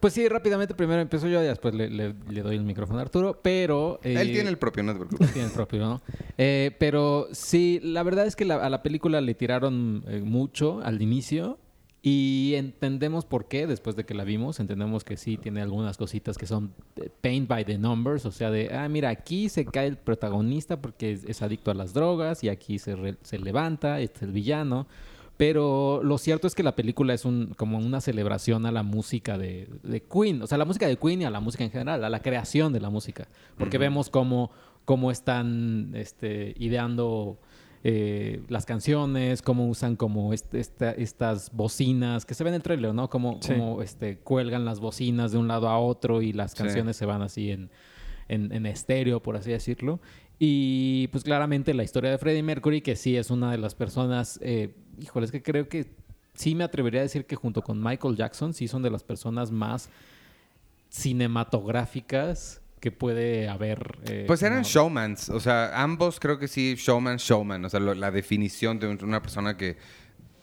pues 0.00 0.12
sí, 0.14 0.26
rápidamente 0.28 0.74
primero 0.74 1.00
empiezo 1.00 1.28
yo 1.28 1.42
y 1.42 1.46
después 1.46 1.74
le, 1.74 1.88
le- 1.90 2.14
le 2.28 2.42
doy 2.42 2.56
el 2.56 2.64
micrófono 2.64 2.98
a 2.98 3.02
Arturo, 3.02 3.38
pero... 3.42 4.00
eh, 4.02 4.14
Él 4.20 4.32
tiene 4.32 4.48
el 4.48 4.58
propio, 4.58 4.82
no 4.82 4.92
te 4.92 4.98
preocupes. 4.98 5.32
tiene 5.32 5.48
el 5.48 5.54
propio, 5.54 5.78
¿no? 5.80 6.02
Eh, 6.38 6.74
pero 6.78 7.28
sí, 7.32 7.80
la 7.82 8.02
verdad 8.02 8.26
es 8.26 8.34
que 8.36 8.44
la- 8.44 8.56
a 8.64 8.70
la 8.70 8.82
película 8.82 9.20
le 9.20 9.34
tiraron 9.34 10.02
eh, 10.08 10.20
mucho 10.24 10.80
al 10.82 11.00
inicio 11.02 11.58
y 12.02 12.54
entendemos 12.56 13.26
por 13.26 13.46
qué 13.46 13.66
después 13.66 13.94
de 13.94 14.04
que 14.04 14.14
la 14.14 14.24
vimos. 14.24 14.58
Entendemos 14.60 15.04
que 15.04 15.16
sí 15.16 15.36
tiene 15.36 15.60
algunas 15.60 15.96
cositas 15.96 16.38
que 16.38 16.46
son 16.46 16.72
paint 17.20 17.46
by 17.48 17.64
the 17.64 17.76
numbers, 17.78 18.24
o 18.24 18.32
sea, 18.32 18.50
de, 18.50 18.74
ah, 18.74 18.88
mira, 18.88 19.10
aquí 19.10 19.48
se 19.48 19.64
cae 19.66 19.86
el 19.86 19.96
protagonista 19.96 20.80
porque 20.80 21.12
es, 21.12 21.24
es 21.24 21.42
adicto 21.42 21.70
a 21.70 21.74
las 21.74 21.92
drogas 21.92 22.42
y 22.42 22.48
aquí 22.48 22.78
se, 22.78 22.96
re- 22.96 23.16
se 23.22 23.38
levanta, 23.38 24.00
este 24.00 24.16
es 24.18 24.22
el 24.22 24.32
villano. 24.32 24.86
Pero 25.36 26.02
lo 26.04 26.18
cierto 26.18 26.46
es 26.46 26.54
que 26.54 26.62
la 26.62 26.76
película 26.76 27.14
es 27.14 27.24
un, 27.24 27.54
como 27.56 27.78
una 27.78 28.02
celebración 28.02 28.66
a 28.66 28.72
la 28.72 28.82
música 28.82 29.38
de, 29.38 29.68
de 29.82 30.02
Queen. 30.02 30.42
O 30.42 30.46
sea, 30.46 30.58
la 30.58 30.66
música 30.66 30.86
de 30.86 30.96
Queen 30.96 31.22
y 31.22 31.24
a 31.24 31.30
la 31.30 31.40
música 31.40 31.64
en 31.64 31.70
general, 31.70 32.04
a 32.04 32.10
la 32.10 32.20
creación 32.20 32.74
de 32.74 32.80
la 32.80 32.90
música. 32.90 33.26
Porque 33.56 33.78
vemos 33.78 34.10
cómo, 34.10 34.50
cómo 34.84 35.10
están 35.10 35.92
este, 35.94 36.54
ideando 36.58 37.38
eh, 37.82 38.42
las 38.48 38.66
canciones, 38.66 39.40
cómo 39.40 39.66
usan 39.68 39.96
como 39.96 40.32
este- 40.34 40.60
esta- 40.60 40.90
estas 40.92 41.50
bocinas 41.52 42.26
que 42.26 42.34
se 42.34 42.44
ven 42.44 42.52
en 42.52 42.56
el 42.56 42.62
trailer, 42.62 42.92
¿no? 42.94 43.08
Cómo, 43.08 43.38
Sí. 43.40 43.52
cómo, 43.54 43.80
este, 43.82 44.18
cuelgan 44.18 44.64
las 44.66 44.80
bocinas 44.80 45.32
de 45.32 45.38
un 45.38 45.48
lado 45.48 45.68
a 45.68 45.78
otro 45.78 46.20
y 46.20 46.32
las 46.34 46.50
Sí. 46.52 46.58
canciones 46.58 46.96
se 46.96 47.06
van 47.06 47.22
así 47.22 47.50
en, 47.50 47.70
en, 48.28 48.52
en 48.52 48.66
estéreo, 48.66 49.22
por 49.22 49.36
así 49.36 49.50
decirlo. 49.50 49.98
Y 50.38 51.08
pues 51.08 51.24
claramente 51.24 51.72
la 51.74 51.82
historia 51.82 52.10
de 52.10 52.18
Freddie 52.18 52.42
Mercury, 52.42 52.80
que 52.82 52.96
sí 52.96 53.16
es 53.16 53.30
una 53.30 53.50
de 53.50 53.58
las 53.58 53.74
personas, 53.74 54.38
eh, 54.42 54.74
híjole, 55.00 55.24
es 55.26 55.32
que 55.32 55.42
creo 55.42 55.68
que 55.68 55.86
sí 56.34 56.54
me 56.54 56.64
atrevería 56.64 57.00
a 57.00 57.02
decir 57.02 57.24
que 57.26 57.36
junto 57.36 57.62
con 57.62 57.82
Michael 57.82 58.14
Jackson, 58.16 58.52
sí 58.54 58.68
son 58.68 58.82
de 58.82 58.90
las 58.90 59.02
personas 59.02 59.50
más 59.50 59.88
cinematográficas 61.20 62.60
que 62.80 62.90
puede 62.90 63.48
haber. 63.48 63.98
eh, 64.06 64.24
Pues 64.26 64.42
eran 64.42 64.58
como- 64.62 64.68
showmans, 64.68 65.28
o 65.28 65.38
sea, 65.40 65.82
ambos 65.82 66.18
creo 66.18 66.38
que 66.38 66.48
sí, 66.48 66.74
showman, 66.76 67.18
showman, 67.18 67.64
o 67.64 67.68
sea, 67.68 67.78
lo- 67.80 67.94
la 67.94 68.10
definición 68.10 68.78
de 68.78 68.86
un- 68.88 69.04
una 69.04 69.20
persona 69.22 69.56
que 69.56 69.76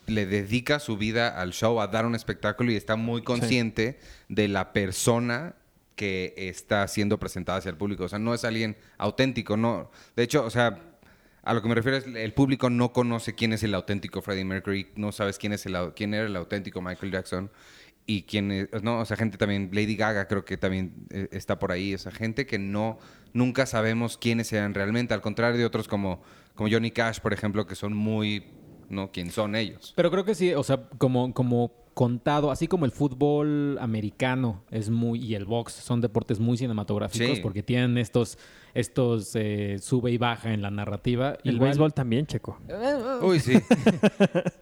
le 0.06 0.24
dedica 0.24 0.78
su 0.78 0.96
vida 0.96 1.28
al 1.40 1.52
show, 1.52 1.80
a 1.80 1.88
dar 1.88 2.06
un 2.06 2.14
espectáculo 2.14 2.70
y 2.72 2.76
está 2.76 2.96
muy 2.96 3.22
consciente 3.22 3.98
de 4.28 4.48
la 4.48 4.72
persona 4.72 5.54
que 5.96 6.32
está 6.36 6.86
siendo 6.88 7.18
presentada 7.18 7.58
hacia 7.58 7.70
el 7.70 7.76
público, 7.76 8.04
o 8.04 8.08
sea, 8.08 8.18
no 8.20 8.32
es 8.32 8.44
alguien 8.44 8.76
auténtico, 8.98 9.56
no, 9.56 9.90
de 10.14 10.22
hecho, 10.22 10.44
o 10.44 10.50
sea, 10.50 10.78
a 11.42 11.54
lo 11.54 11.60
que 11.62 11.68
me 11.68 11.74
refiero 11.74 11.96
es 11.96 12.06
el 12.06 12.32
público 12.34 12.70
no 12.70 12.92
conoce 12.92 13.34
quién 13.34 13.52
es 13.52 13.62
el 13.64 13.74
auténtico 13.74 14.22
Freddie 14.22 14.44
Mercury, 14.44 14.88
no 14.94 15.10
sabes 15.12 15.38
quién 15.38 15.52
es 15.52 15.66
el 15.66 15.76
quién 15.96 16.14
era 16.14 16.26
el 16.26 16.36
auténtico 16.36 16.80
Michael 16.80 17.10
Jackson 17.12 17.50
y 18.10 18.22
quienes, 18.22 18.68
no, 18.82 19.00
o 19.00 19.04
sea, 19.04 19.18
gente 19.18 19.36
también, 19.36 19.68
Lady 19.70 19.94
Gaga 19.94 20.26
creo 20.28 20.42
que 20.42 20.56
también 20.56 20.94
eh, 21.10 21.28
está 21.30 21.58
por 21.58 21.72
ahí, 21.72 21.92
esa 21.92 22.10
gente 22.10 22.46
que 22.46 22.58
no, 22.58 22.98
nunca 23.34 23.66
sabemos 23.66 24.16
quiénes 24.16 24.46
sean 24.46 24.72
realmente, 24.72 25.12
al 25.12 25.20
contrario 25.20 25.58
de 25.58 25.66
otros 25.66 25.88
como, 25.88 26.22
como 26.54 26.70
Johnny 26.70 26.90
Cash, 26.90 27.20
por 27.20 27.34
ejemplo, 27.34 27.66
que 27.66 27.74
son 27.74 27.94
muy, 27.94 28.44
¿no? 28.88 29.12
¿Quién 29.12 29.30
son 29.30 29.54
ellos? 29.54 29.92
Pero 29.94 30.10
creo 30.10 30.24
que 30.24 30.34
sí, 30.34 30.54
o 30.54 30.62
sea, 30.62 30.88
como, 30.96 31.34
como 31.34 31.70
contado, 31.98 32.52
así 32.52 32.68
como 32.68 32.84
el 32.84 32.92
fútbol 32.92 33.76
americano 33.80 34.62
es 34.70 34.88
muy 34.88 35.18
y 35.20 35.34
el 35.34 35.46
box 35.46 35.72
son 35.72 36.00
deportes 36.00 36.38
muy 36.38 36.56
cinematográficos 36.56 37.38
Sí. 37.38 37.42
porque 37.42 37.64
tienen 37.64 37.98
estos 37.98 38.38
estos 38.72 39.34
eh, 39.34 39.78
sube 39.80 40.12
y 40.12 40.16
baja 40.18 40.54
en 40.54 40.62
la 40.62 40.70
narrativa. 40.70 41.36
El 41.42 41.56
Igual- 41.56 41.70
béisbol 41.70 41.92
también, 41.94 42.24
Checo. 42.28 42.56
Uy, 43.22 43.40
sí. 43.40 43.54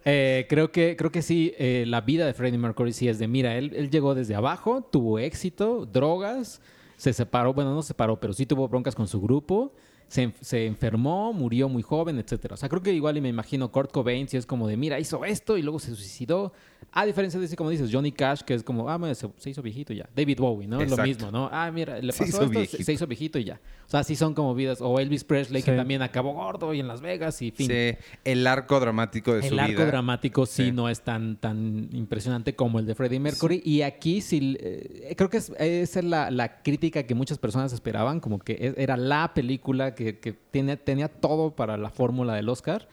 Eh, 0.05 0.47
creo 0.49 0.71
que 0.71 0.95
creo 0.95 1.11
que 1.11 1.21
sí, 1.21 1.53
eh, 1.59 1.83
la 1.87 2.01
vida 2.01 2.25
de 2.25 2.33
Freddie 2.33 2.57
Mercury 2.57 2.91
sí 2.93 3.07
es 3.07 3.19
de, 3.19 3.27
mira, 3.27 3.55
él, 3.55 3.71
él 3.75 3.91
llegó 3.91 4.15
desde 4.15 4.33
abajo, 4.33 4.81
tuvo 4.81 5.19
éxito, 5.19 5.85
drogas, 5.85 6.59
se 6.95 7.13
separó, 7.13 7.53
bueno, 7.53 7.75
no 7.75 7.81
se 7.83 7.89
separó, 7.89 8.19
pero 8.19 8.33
sí 8.33 8.45
tuvo 8.47 8.67
broncas 8.67 8.95
con 8.95 9.07
su 9.07 9.21
grupo, 9.21 9.73
se, 10.07 10.33
se 10.41 10.65
enfermó, 10.65 11.33
murió 11.33 11.67
muy 11.69 11.83
joven, 11.83 12.17
etcétera. 12.17 12.53
O 12.55 12.57
sea, 12.57 12.69
creo 12.69 12.81
que 12.81 12.93
igual 12.93 13.17
y 13.17 13.21
me 13.21 13.29
imagino 13.29 13.71
Kurt 13.71 13.91
Cobain 13.91 14.27
si 14.29 14.37
es 14.37 14.45
como 14.47 14.67
de, 14.67 14.77
mira, 14.77 14.97
hizo 14.99 15.23
esto 15.25 15.57
y 15.57 15.61
luego 15.61 15.77
se 15.79 15.93
suicidó. 15.93 16.53
A 16.93 17.05
diferencia 17.05 17.39
de 17.39 17.45
ese, 17.45 17.55
como 17.55 17.69
dices, 17.69 17.89
Johnny 17.91 18.11
Cash, 18.11 18.41
que 18.41 18.55
es 18.55 18.63
como, 18.63 18.89
ah, 18.89 18.97
bueno, 18.97 19.13
se, 19.13 19.29
se 19.37 19.49
hizo 19.51 19.61
viejito 19.61 19.93
y 19.93 19.97
ya. 19.97 20.09
David 20.15 20.39
Bowie, 20.39 20.67
¿no? 20.67 20.81
Es 20.81 20.89
lo 20.89 20.95
Exacto. 20.95 21.07
mismo, 21.07 21.31
¿no? 21.31 21.47
Ah, 21.51 21.69
mira, 21.71 21.99
le 21.99 22.11
Se 22.11 22.19
pasó 22.19 22.29
hizo 22.29 22.37
esto, 22.43 22.53
se, 22.53 22.59
viejito. 22.59 22.83
se 22.83 22.93
hizo 22.93 23.07
viejito 23.07 23.39
y 23.39 23.43
ya. 23.43 23.59
O 23.85 23.89
sea, 23.89 24.03
sí 24.03 24.15
son 24.15 24.33
como 24.33 24.55
vidas. 24.55 24.79
O 24.81 24.99
Elvis 24.99 25.23
Presley, 25.23 25.61
que 25.61 25.73
también 25.73 26.01
acabó 26.01 26.33
gordo 26.33 26.73
y 26.73 26.79
en 26.79 26.87
Las 26.87 27.01
Vegas 27.01 27.39
y 27.43 27.51
fin. 27.51 27.67
Sí, 27.67 27.97
el 28.23 28.47
arco 28.47 28.79
dramático 28.79 29.33
de 29.35 29.43
su 29.43 29.53
El 29.53 29.59
arco 29.59 29.73
vida. 29.73 29.85
dramático 29.85 30.45
sí, 30.47 30.65
Sí. 30.65 30.71
no 30.71 30.89
es 30.89 31.01
tan, 31.01 31.35
tan 31.37 31.87
impresionante 31.91 32.55
como 32.55 32.79
el 32.79 32.85
de 32.87 32.95
Freddie 32.95 33.19
Mercury. 33.19 33.61
Y 33.63 33.83
aquí 33.83 34.21
sí, 34.21 34.57
eh, 34.59 35.13
creo 35.15 35.29
que 35.29 35.37
es, 35.37 35.51
esa 35.59 35.99
es 35.99 36.05
la, 36.05 36.31
la 36.31 36.63
crítica 36.63 37.03
que 37.03 37.13
muchas 37.13 37.37
personas 37.37 37.73
esperaban, 37.73 38.19
como 38.21 38.39
que 38.39 38.53
e- 38.53 38.73
era 38.81 38.97
la 38.97 39.33
película 39.35 39.93
que, 39.93 40.17
que 40.19 40.33
tiene, 40.33 40.77
tenía 40.77 41.09
todo 41.09 41.55
para 41.55 41.77
la 41.77 41.89
fórmula 41.91 42.33
del 42.33 42.49
Oscar, 42.49 42.87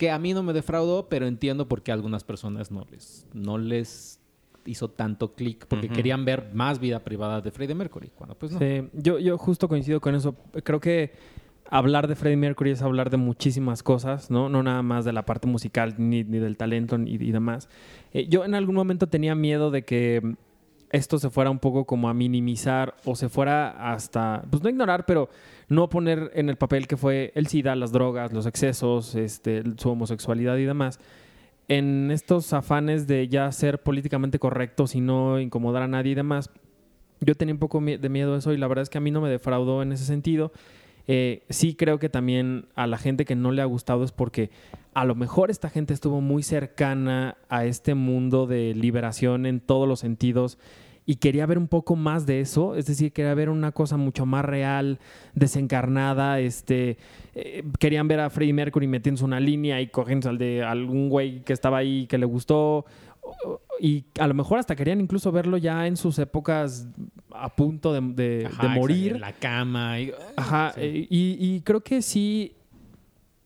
que 0.00 0.10
a 0.10 0.18
mí 0.18 0.32
no 0.32 0.42
me 0.42 0.54
defraudó, 0.54 1.10
pero 1.10 1.26
entiendo 1.26 1.68
por 1.68 1.82
qué 1.82 1.90
a 1.90 1.94
algunas 1.94 2.24
personas 2.24 2.70
no 2.70 2.86
les, 2.90 3.26
no 3.34 3.58
les 3.58 4.18
hizo 4.64 4.88
tanto 4.88 5.34
clic, 5.34 5.66
porque 5.66 5.90
querían 5.90 6.24
ver 6.24 6.52
más 6.54 6.80
vida 6.80 7.00
privada 7.04 7.42
de 7.42 7.50
Freddie 7.50 7.74
Mercury, 7.74 8.10
cuando 8.14 8.34
pues 8.34 8.52
no. 8.52 8.58
Sí, 8.58 8.88
yo, 8.94 9.18
yo 9.18 9.36
justo 9.36 9.68
coincido 9.68 10.00
con 10.00 10.14
eso. 10.14 10.34
Creo 10.64 10.80
que 10.80 11.12
hablar 11.68 12.08
de 12.08 12.16
Freddie 12.16 12.38
Mercury 12.38 12.70
es 12.70 12.80
hablar 12.80 13.10
de 13.10 13.18
muchísimas 13.18 13.82
cosas, 13.82 14.30
¿no? 14.30 14.48
No 14.48 14.62
nada 14.62 14.80
más 14.80 15.04
de 15.04 15.12
la 15.12 15.26
parte 15.26 15.46
musical 15.46 15.94
ni, 15.98 16.24
ni 16.24 16.38
del 16.38 16.56
talento 16.56 16.96
ni- 16.96 17.10
y, 17.12 17.30
demás. 17.30 17.68
Eh, 18.14 18.26
yo 18.26 18.46
en 18.46 18.54
algún 18.54 18.76
momento 18.76 19.06
tenía 19.06 19.34
miedo 19.34 19.70
de 19.70 19.82
que 19.84 20.34
esto 20.90 21.18
se 21.18 21.30
fuera 21.30 21.50
un 21.50 21.58
poco 21.58 21.84
como 21.84 22.08
a 22.08 22.14
minimizar 22.14 22.94
o 23.04 23.14
se 23.14 23.28
fuera 23.28 23.92
hasta, 23.92 24.42
pues 24.50 24.62
no 24.62 24.68
ignorar, 24.68 25.06
pero 25.06 25.28
no 25.68 25.88
poner 25.88 26.30
en 26.34 26.48
el 26.48 26.56
papel 26.56 26.88
que 26.88 26.96
fue 26.96 27.32
el 27.34 27.46
SIDA, 27.46 27.76
las 27.76 27.92
drogas, 27.92 28.32
los 28.32 28.46
excesos, 28.46 29.14
este, 29.14 29.62
su 29.76 29.90
homosexualidad 29.90 30.56
y 30.56 30.64
demás. 30.64 30.98
En 31.68 32.10
estos 32.10 32.52
afanes 32.52 33.06
de 33.06 33.28
ya 33.28 33.50
ser 33.52 33.80
políticamente 33.80 34.40
correctos 34.40 34.96
y 34.96 35.00
no 35.00 35.38
incomodar 35.38 35.84
a 35.84 35.88
nadie 35.88 36.12
y 36.12 36.16
demás, 36.16 36.50
yo 37.20 37.36
tenía 37.36 37.54
un 37.54 37.60
poco 37.60 37.80
de 37.80 38.08
miedo 38.08 38.34
a 38.34 38.38
eso 38.38 38.52
y 38.52 38.56
la 38.56 38.66
verdad 38.66 38.82
es 38.82 38.90
que 38.90 38.98
a 38.98 39.00
mí 39.00 39.12
no 39.12 39.20
me 39.20 39.28
defraudó 39.28 39.82
en 39.82 39.92
ese 39.92 40.04
sentido. 40.04 40.52
Eh, 41.12 41.42
sí 41.48 41.74
creo 41.74 41.98
que 41.98 42.08
también 42.08 42.68
a 42.76 42.86
la 42.86 42.96
gente 42.96 43.24
que 43.24 43.34
no 43.34 43.50
le 43.50 43.62
ha 43.62 43.64
gustado 43.64 44.04
es 44.04 44.12
porque 44.12 44.50
a 44.94 45.04
lo 45.04 45.16
mejor 45.16 45.50
esta 45.50 45.68
gente 45.68 45.92
estuvo 45.92 46.20
muy 46.20 46.44
cercana 46.44 47.36
a 47.48 47.64
este 47.64 47.96
mundo 47.96 48.46
de 48.46 48.76
liberación 48.76 49.44
en 49.44 49.58
todos 49.58 49.88
los 49.88 49.98
sentidos 49.98 50.56
y 51.06 51.16
quería 51.16 51.46
ver 51.46 51.58
un 51.58 51.66
poco 51.66 51.96
más 51.96 52.26
de 52.26 52.38
eso, 52.40 52.76
es 52.76 52.86
decir, 52.86 53.12
quería 53.12 53.34
ver 53.34 53.50
una 53.50 53.72
cosa 53.72 53.96
mucho 53.96 54.24
más 54.24 54.44
real, 54.44 55.00
desencarnada, 55.34 56.38
este, 56.38 56.96
eh, 57.34 57.64
querían 57.80 58.06
ver 58.06 58.20
a 58.20 58.30
Freddie 58.30 58.52
Mercury 58.52 58.86
metiéndose 58.86 59.24
una 59.24 59.40
línea 59.40 59.80
y 59.80 59.88
cogiendo 59.88 60.28
al 60.28 60.38
de 60.38 60.62
algún 60.62 61.08
güey 61.08 61.40
que 61.40 61.52
estaba 61.52 61.78
ahí 61.78 62.06
que 62.06 62.18
le 62.18 62.26
gustó 62.26 62.84
y 63.80 64.04
a 64.18 64.26
lo 64.26 64.34
mejor 64.34 64.58
hasta 64.58 64.76
querían 64.76 65.00
incluso 65.00 65.32
verlo 65.32 65.56
ya 65.56 65.86
en 65.86 65.96
sus 65.96 66.18
épocas 66.18 66.86
a 67.32 67.54
punto 67.54 67.92
de, 67.92 68.00
de- 68.14 68.46
Ajá, 68.46 68.62
de 68.62 68.68
morir. 68.78 69.12
En 69.14 69.20
la 69.20 69.32
cama. 69.32 70.00
y- 70.00 70.12
Ajá, 70.36 70.72
Sí. 70.74 70.80
eh, 70.82 71.06
y, 71.10 71.36
y 71.38 71.60
creo 71.62 71.80
que 71.82 72.02
sí, 72.02 72.54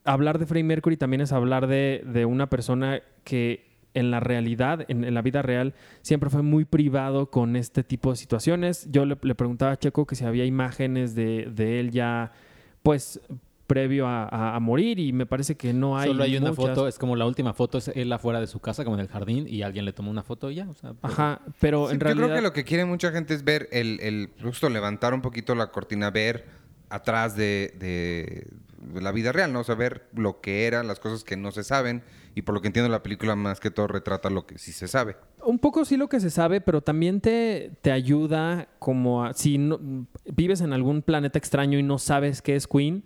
hablar 0.05 0.39
de 0.39 0.47
Freddie 0.47 0.65
Mercury 0.65 0.97
también 0.97 1.21
es 1.21 1.33
hablar 1.33 1.67
de, 1.67 2.03
de 2.07 2.25
una 2.27 2.49
persona 2.51 3.01
que 3.25 3.73
en 3.95 4.11
la 4.11 4.19
realidad, 4.19 4.85
en, 4.89 5.05
en 5.05 5.15
la 5.15 5.23
vida 5.23 5.41
real, 5.41 5.73
siempre 6.03 6.29
fue 6.29 6.43
muy 6.43 6.65
privado 6.65 7.31
con 7.31 7.55
este 7.55 7.85
tipo 7.85 8.11
de 8.11 8.17
situaciones. 8.17 8.89
Yo 8.91 9.07
le, 9.07 9.17
le 9.23 9.35
preguntaba 9.37 9.71
a 9.73 9.77
Checo 9.79 10.05
que 10.05 10.17
si 10.17 10.25
había 10.25 10.45
imágenes 10.45 11.15
de, 11.15 11.49
de 11.55 11.79
él 11.79 11.93
ya, 11.93 12.33
pues, 12.83 13.21
previo 13.67 14.07
a, 14.07 14.25
a- 14.25 14.57
a 14.57 14.61
morir 14.61 14.99
y 14.99 15.13
me 15.13 15.27
parece 15.27 15.57
que 15.57 15.73
no 15.73 15.97
hay 15.99 16.09
Solo 16.11 16.25
hay 16.25 16.37
una 16.37 16.53
foto, 16.53 16.87
es 16.89 16.99
como 16.99 17.17
la 17.17 17.27
última 17.27 17.55
foto, 17.55 17.79
es 17.79 17.89
él 17.89 18.13
afuera 18.13 18.41
de 18.41 18.47
su 18.47 18.61
casa, 18.61 18.85
como 18.85 18.97
en 18.97 19.01
el 19.01 19.09
jardín, 19.09 19.47
y 19.49 19.63
alguien 19.63 19.85
le 19.85 19.93
tomó 19.93 20.11
una 20.11 20.23
foto 20.23 20.51
y 20.51 20.57
ya. 20.57 20.69
O 20.69 20.75
sea, 20.75 20.93
pues, 20.93 21.13
Ajá, 21.13 21.41
pero 21.61 21.89
Sí, 21.89 21.95
en 21.95 22.01
yo 22.01 22.05
realidad... 22.05 22.27
creo 22.27 22.37
que 22.37 22.43
lo 22.43 22.53
que 22.53 22.65
quiere 22.65 22.85
mucha 22.85 23.11
gente 23.13 23.35
es 23.35 23.45
ver 23.45 23.69
el, 23.73 23.99
el 24.01 24.31
justo 24.43 24.69
levantar 24.69 25.15
un 25.15 25.23
poquito 25.23 25.55
la 25.55 25.69
cortina, 25.71 26.11
ver 26.11 26.45
atrás 26.91 27.37
de, 27.37 27.75
de- 27.79 28.47
de 28.93 29.01
la 29.01 29.13
vida 29.13 29.33
real, 29.33 29.51
¿no? 29.51 29.61
O 29.61 29.65
sea, 29.65 29.75
ver 29.77 30.09
lo 30.15 30.43
que 30.43 30.67
eran, 30.67 30.87
las 30.87 31.01
cosas 31.01 31.25
que 31.25 31.39
no 31.39 31.51
se 31.53 31.65
saben. 31.65 32.03
Y 32.35 32.43
por 32.43 32.55
lo 32.55 32.61
que 32.61 32.67
entiendo, 32.67 32.91
la 32.91 33.03
película 33.03 33.35
más 33.35 33.59
que 33.59 33.71
todo 33.71 33.87
retrata 33.87 34.29
lo 34.29 34.45
que 34.47 34.59
sí 34.59 34.73
se 34.73 34.89
sabe. 34.89 35.17
Un 35.43 35.59
poco 35.59 35.87
sí 35.87 35.97
lo 35.97 36.09
que 36.09 36.21
se 36.21 36.29
sabe, 36.29 36.61
pero 36.61 36.83
también 36.83 37.23
te, 37.23 37.73
te 37.81 37.93
ayuda 37.93 38.69
como 38.79 39.25
a, 39.25 39.33
si 39.33 39.57
no- 39.57 39.81
vives 40.27 40.61
en 40.61 40.75
algún 40.75 41.01
planeta 41.01 41.39
extraño 41.39 41.79
y 41.79 41.83
no 41.83 41.99
sabes 41.99 42.43
qué 42.43 42.57
es 42.57 42.67
Queen, 42.67 43.05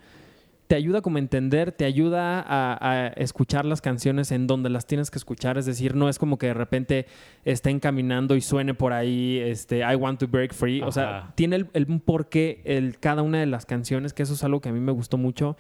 te 0.68 0.76
ayuda 0.76 1.00
como 1.00 1.16
a 1.16 1.20
entender, 1.20 1.72
te 1.72 1.86
ayuda 1.86 2.40
a, 2.40 2.78
a 2.80 3.06
escuchar 3.08 3.64
las 3.64 3.80
canciones 3.80 4.30
en 4.30 4.46
donde 4.46 4.68
las 4.68 4.86
tienes 4.86 5.10
que 5.10 5.18
escuchar, 5.18 5.56
es 5.58 5.66
decir, 5.66 5.96
no 5.96 6.08
es 6.08 6.18
como 6.18 6.38
que 6.38 6.48
de 6.48 6.54
repente 6.54 7.06
estén 7.44 7.80
caminando 7.80 8.36
y 8.36 8.42
suene 8.42 8.74
por 8.74 8.92
ahí 8.92 9.38
este 9.38 9.78
I 9.78 9.94
Want 9.96 10.20
to 10.20 10.28
Break 10.28 10.52
Free, 10.52 10.82
o 10.82 10.92
sea, 10.92 11.32
tiene 11.34 11.56
el, 11.56 11.68
el 11.72 11.86
un 11.88 12.00
porqué 12.00 12.60
el, 12.64 12.98
cada 12.98 13.22
una 13.22 13.40
de 13.40 13.46
las 13.46 13.64
canciones, 13.64 14.12
que 14.12 14.22
eso 14.22 14.34
es 14.34 14.44
algo 14.44 14.60
que 14.60 14.68
a 14.68 14.72
mí 14.72 14.80
me 14.80 14.92
gustó 14.92 15.16
mucho. 15.16 15.56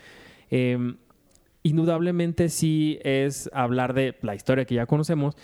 Eh, 0.50 0.94
indudablemente 1.62 2.50
sí 2.50 2.98
es 3.02 3.50
hablar 3.52 3.94
de 3.94 4.14
la 4.22 4.34
historia 4.34 4.66
que 4.66 4.74
ya 4.74 4.86
conocemos, 4.86 5.36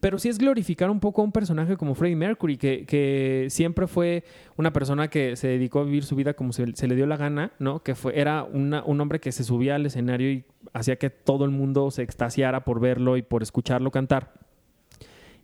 pero 0.00 0.18
sí 0.18 0.28
es 0.28 0.38
glorificar 0.38 0.90
un 0.90 1.00
poco 1.00 1.20
a 1.20 1.24
un 1.24 1.32
personaje 1.32 1.76
como 1.76 1.94
Freddie 1.94 2.14
Mercury, 2.16 2.56
que, 2.56 2.84
que 2.86 3.46
siempre 3.50 3.86
fue 3.86 4.22
una 4.56 4.72
persona 4.72 5.08
que 5.08 5.34
se 5.36 5.48
dedicó 5.48 5.80
a 5.80 5.84
vivir 5.84 6.04
su 6.04 6.14
vida 6.14 6.34
como 6.34 6.52
se, 6.52 6.74
se 6.76 6.86
le 6.86 6.94
dio 6.94 7.06
la 7.06 7.16
gana, 7.16 7.52
¿no? 7.58 7.82
Que 7.82 7.94
fue, 7.94 8.18
era 8.18 8.44
una- 8.44 8.84
un 8.84 9.00
hombre 9.00 9.18
que 9.20 9.32
se 9.32 9.42
subía 9.42 9.74
al 9.74 9.86
escenario 9.86 10.30
y 10.30 10.44
hacía 10.72 10.96
que 10.96 11.10
todo 11.10 11.44
el 11.44 11.50
mundo 11.50 11.90
se 11.90 12.02
extasiara 12.02 12.64
por 12.64 12.78
verlo 12.80 13.16
y 13.16 13.22
por 13.22 13.42
escucharlo 13.42 13.90
cantar. 13.90 14.32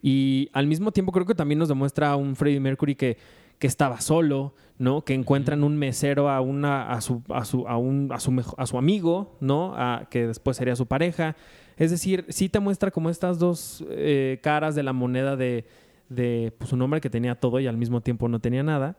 Y 0.02 0.50
al 0.52 0.66
mismo 0.66 0.92
tiempo 0.92 1.12
creo 1.12 1.26
que 1.26 1.34
también 1.34 1.58
nos 1.58 1.68
demuestra 1.68 2.10
a 2.10 2.16
un 2.16 2.36
Freddie 2.36 2.60
Mercury 2.60 2.94
que, 2.94 3.16
que 3.58 3.66
estaba 3.66 4.00
solo, 4.00 4.54
¿no? 4.78 5.02
Que 5.02 5.14
encuentran 5.14 5.64
un 5.64 5.76
mesero 5.76 6.28
a 6.28 6.40
una 6.40 6.90
a 6.90 7.00
su 7.00 7.22
a 7.30 7.44
su 7.44 7.66
a 7.66 7.78
un 7.78 8.10
a 8.12 8.20
su 8.20 8.54
a 8.58 8.66
su 8.66 8.76
amigo, 8.78 9.36
¿no? 9.40 9.72
A- 9.76 10.06
que 10.10 10.26
después 10.26 10.56
sería 10.58 10.76
su 10.76 10.86
pareja. 10.86 11.36
Es 11.76 11.90
decir, 11.90 12.24
sí 12.28 12.48
te 12.48 12.60
muestra 12.60 12.90
como 12.90 13.10
estas 13.10 13.38
dos 13.38 13.84
eh, 13.90 14.38
caras 14.42 14.74
de 14.74 14.82
la 14.82 14.92
moneda 14.92 15.36
de, 15.36 15.64
de 16.08 16.52
pues, 16.58 16.72
un 16.72 16.82
hombre 16.82 17.00
que 17.00 17.10
tenía 17.10 17.34
todo 17.34 17.60
y 17.60 17.66
al 17.66 17.76
mismo 17.76 18.00
tiempo 18.00 18.28
no 18.28 18.40
tenía 18.40 18.62
nada. 18.62 18.96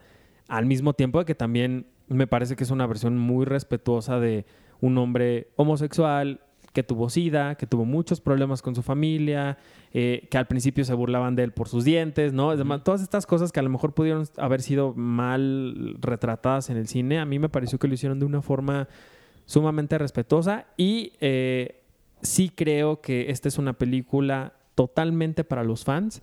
Al 0.48 0.66
mismo 0.66 0.94
tiempo 0.94 1.20
de 1.20 1.26
que 1.26 1.36
también 1.36 1.88
me 2.08 2.28
parece 2.28 2.56
que 2.56 2.64
es 2.64 2.72
una 2.72 2.86
versión 2.86 3.18
muy 3.18 3.46
respetuosa 3.46 4.20
de 4.20 4.46
un 4.82 4.98
hombre 4.98 5.48
homosexual 5.56 6.42
que 6.76 6.84
tuvo 6.84 7.10
sida, 7.10 7.56
que 7.56 7.66
tuvo 7.66 7.86
muchos 7.86 8.20
problemas 8.20 8.62
con 8.62 8.76
su 8.76 8.84
familia, 8.84 9.58
eh, 9.94 10.28
que 10.30 10.38
al 10.38 10.46
principio 10.46 10.84
se 10.84 10.94
burlaban 10.94 11.36
de 11.36 11.44
él 11.44 11.54
por 11.54 11.70
sus 11.70 11.86
dientes, 11.86 12.34
¿no? 12.34 12.52
Es 12.52 12.58
demás, 12.58 12.84
todas 12.84 13.02
estas 13.02 13.26
cosas 13.26 13.54
que 13.54 13.62
a 13.62 13.64
lo 13.64 13.70
mejor 13.70 13.94
pudieron 13.94 14.28
haber 14.38 14.62
sido 14.62 14.94
mal 14.94 15.96
retratadas 16.02 16.70
en 16.70 16.76
el 16.76 16.88
cine, 16.88 17.20
a 17.20 17.26
mí 17.26 17.40
me 17.40 17.48
pareció 17.48 17.80
que 17.80 17.88
lo 17.88 17.94
hicieron 17.94 18.20
de 18.20 18.26
una 18.26 18.42
forma 18.42 18.90
sumamente 19.46 19.98
respetuosa 19.98 20.66
y 20.76 21.14
eh, 21.22 21.82
sí 22.26 22.50
creo 22.50 23.02
que 23.02 23.32
esta 23.32 23.48
es 23.48 23.58
una 23.58 23.74
película 23.74 24.54
totalmente 24.76 25.44
para 25.44 25.64
los 25.64 25.84
fans, 25.84 26.22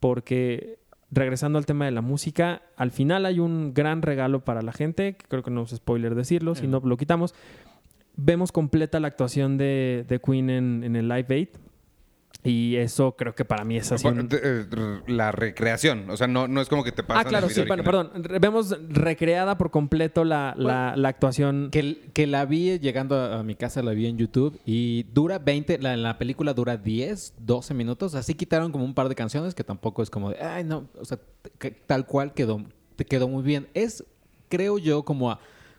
porque 0.00 0.78
regresando 1.10 1.58
al 1.58 1.66
tema 1.66 1.84
de 1.84 1.90
la 1.90 2.00
música, 2.00 2.62
al 2.76 2.90
final 2.90 3.26
hay 3.26 3.38
un 3.38 3.74
gran 3.74 4.02
regalo 4.02 4.44
para 4.44 4.62
la 4.62 4.72
gente, 4.72 5.14
que 5.14 5.26
creo 5.28 5.42
que 5.42 5.50
no 5.50 5.62
es 5.62 5.70
spoiler 5.70 6.14
decirlo, 6.14 6.54
si 6.54 6.66
no 6.66 6.80
lo 6.80 6.96
quitamos. 6.96 7.34
Vemos 8.16 8.50
completa 8.50 8.98
la 8.98 9.08
actuación 9.08 9.56
de, 9.58 10.04
de 10.08 10.20
Queen 10.20 10.50
en, 10.50 10.84
en 10.84 10.96
el 10.96 11.08
Live 11.08 11.26
Aid. 11.28 11.48
Y 12.44 12.74
eso 12.76 13.12
creo 13.16 13.34
que 13.36 13.44
para 13.44 13.62
mí 13.64 13.76
es 13.76 13.92
así. 13.92 14.06
un- 14.08 14.28
eh, 14.32 14.66
La 15.06 15.30
recreación. 15.30 16.10
O 16.10 16.16
sea, 16.16 16.26
no, 16.26 16.48
no 16.48 16.60
es 16.60 16.68
como 16.68 16.82
que 16.82 16.90
te 16.90 17.04
pasan 17.04 17.24
Ah, 17.26 17.28
claro, 17.28 17.46
el 17.46 17.52
sí, 17.52 17.62
bueno, 17.68 17.84
perdón. 17.84 18.10
Vemos 18.40 18.76
recreada 18.88 19.56
por 19.56 19.70
completo 19.70 20.24
la, 20.24 20.54
la- 20.56 20.96
la 20.96 21.08
actuación. 21.08 21.68
Que, 21.70 22.10
que 22.12 22.26
la 22.26 22.44
vi 22.44 22.78
llegando 22.80 23.14
a, 23.16 23.38
a 23.38 23.42
mi 23.44 23.54
casa, 23.54 23.80
la 23.82 23.92
vi 23.92 24.06
en 24.06 24.18
YouTube 24.18 24.58
y 24.66 25.04
dura 25.14 25.38
20, 25.38 25.78
la, 25.78 25.96
la 25.96 26.18
película 26.18 26.52
dura 26.52 26.76
10, 26.76 27.34
12 27.38 27.74
minutos. 27.74 28.16
Así 28.16 28.34
quitaron 28.34 28.72
como 28.72 28.84
un 28.84 28.94
par 28.94 29.08
de 29.08 29.14
canciones 29.14 29.54
que 29.54 29.62
tampoco 29.62 30.02
es 30.02 30.10
como 30.10 30.30
de, 30.30 30.42
ay, 30.42 30.64
no, 30.64 30.88
o 30.98 31.04
sea, 31.04 31.18
que 31.60 31.70
tal 31.70 32.06
cual 32.06 32.34
quedó, 32.34 32.64
te 32.96 33.04
quedó 33.04 33.28
muy 33.28 33.44
bien. 33.44 33.68
Es, 33.74 34.04
creo 34.48 34.78
yo, 34.78 35.04
como 35.04 35.30
a- 35.30 35.38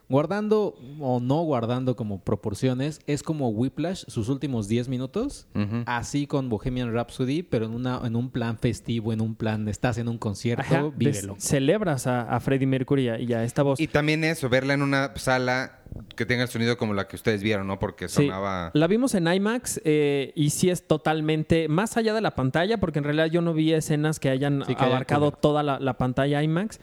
guardando 0.10 0.75
o 1.00 1.19
no 1.19 1.41
guardando 1.43 1.95
como 1.95 2.19
proporciones, 2.24 3.00
es 3.07 3.24
como 3.24 3.50
Whiplash, 3.50 4.03
sus 4.07 4.29
últimos 4.29 4.67
10 4.67 4.89
minutos, 4.89 5.48
así 5.86 6.27
con 6.27 6.50
Bohemian 6.50 6.93
Rhapsody, 6.93 7.43
pero 7.43 7.65
en, 7.65 7.74
una, 7.74 8.01
en 8.03 8.15
un 8.15 8.29
plan 8.29 8.57
festivo, 8.57 9.13
en 9.13 9.22
un 9.22 9.36
plan, 9.36 9.67
estás 9.67 9.98
en 9.98 10.07
un 10.07 10.17
concierto, 10.17 10.63
Ajá, 10.63 10.91
vívelo. 10.95 11.36
celebras 11.39 12.05
a, 12.07 12.22
a 12.24 12.39
Freddie 12.39 12.67
Mercury 12.67 13.10
y 13.24 13.33
a, 13.33 13.43
esta 13.43 13.63
voz. 13.63 13.79
Y 13.79 13.88
también 13.88 14.24
eso, 14.24 14.50
verla 14.50 14.74
en 14.74 14.81
una 14.81 15.13
sala 15.15 15.79
que 16.15 16.25
tenga 16.25 16.43
el 16.43 16.50
sonido 16.50 16.77
como 16.77 16.93
la 16.93 17.07
que 17.07 17.15
ustedes 17.15 17.43
vieron, 17.43 17.67
¿no? 17.67 17.79
Porque 17.79 18.07
Sí, 18.07 18.25
sonaba... 18.27 18.72
La 18.74 18.88
vimos 18.88 19.13
en 19.15 19.27
IMAX 19.27 19.79
eh, 19.86 20.31
y 20.36 20.50
sí 20.50 20.69
es 20.69 20.88
totalmente 20.88 21.67
más 21.67 21.98
allá 21.98 22.13
de 22.13 22.22
la 22.22 22.31
pantalla, 22.36 22.79
porque 22.79 23.00
en 23.00 23.05
realidad 23.05 23.27
yo 23.27 23.41
no 23.41 23.53
vi 23.53 23.74
escenas 23.74 24.19
que 24.19 24.29
hayan 24.29 24.63
Sí, 24.65 24.75
que 24.75 24.83
abarcado 24.83 25.31
toda 25.31 25.62
la, 25.63 25.79
la 25.79 25.98
pantalla 25.98 26.41
IMAX, 26.41 26.79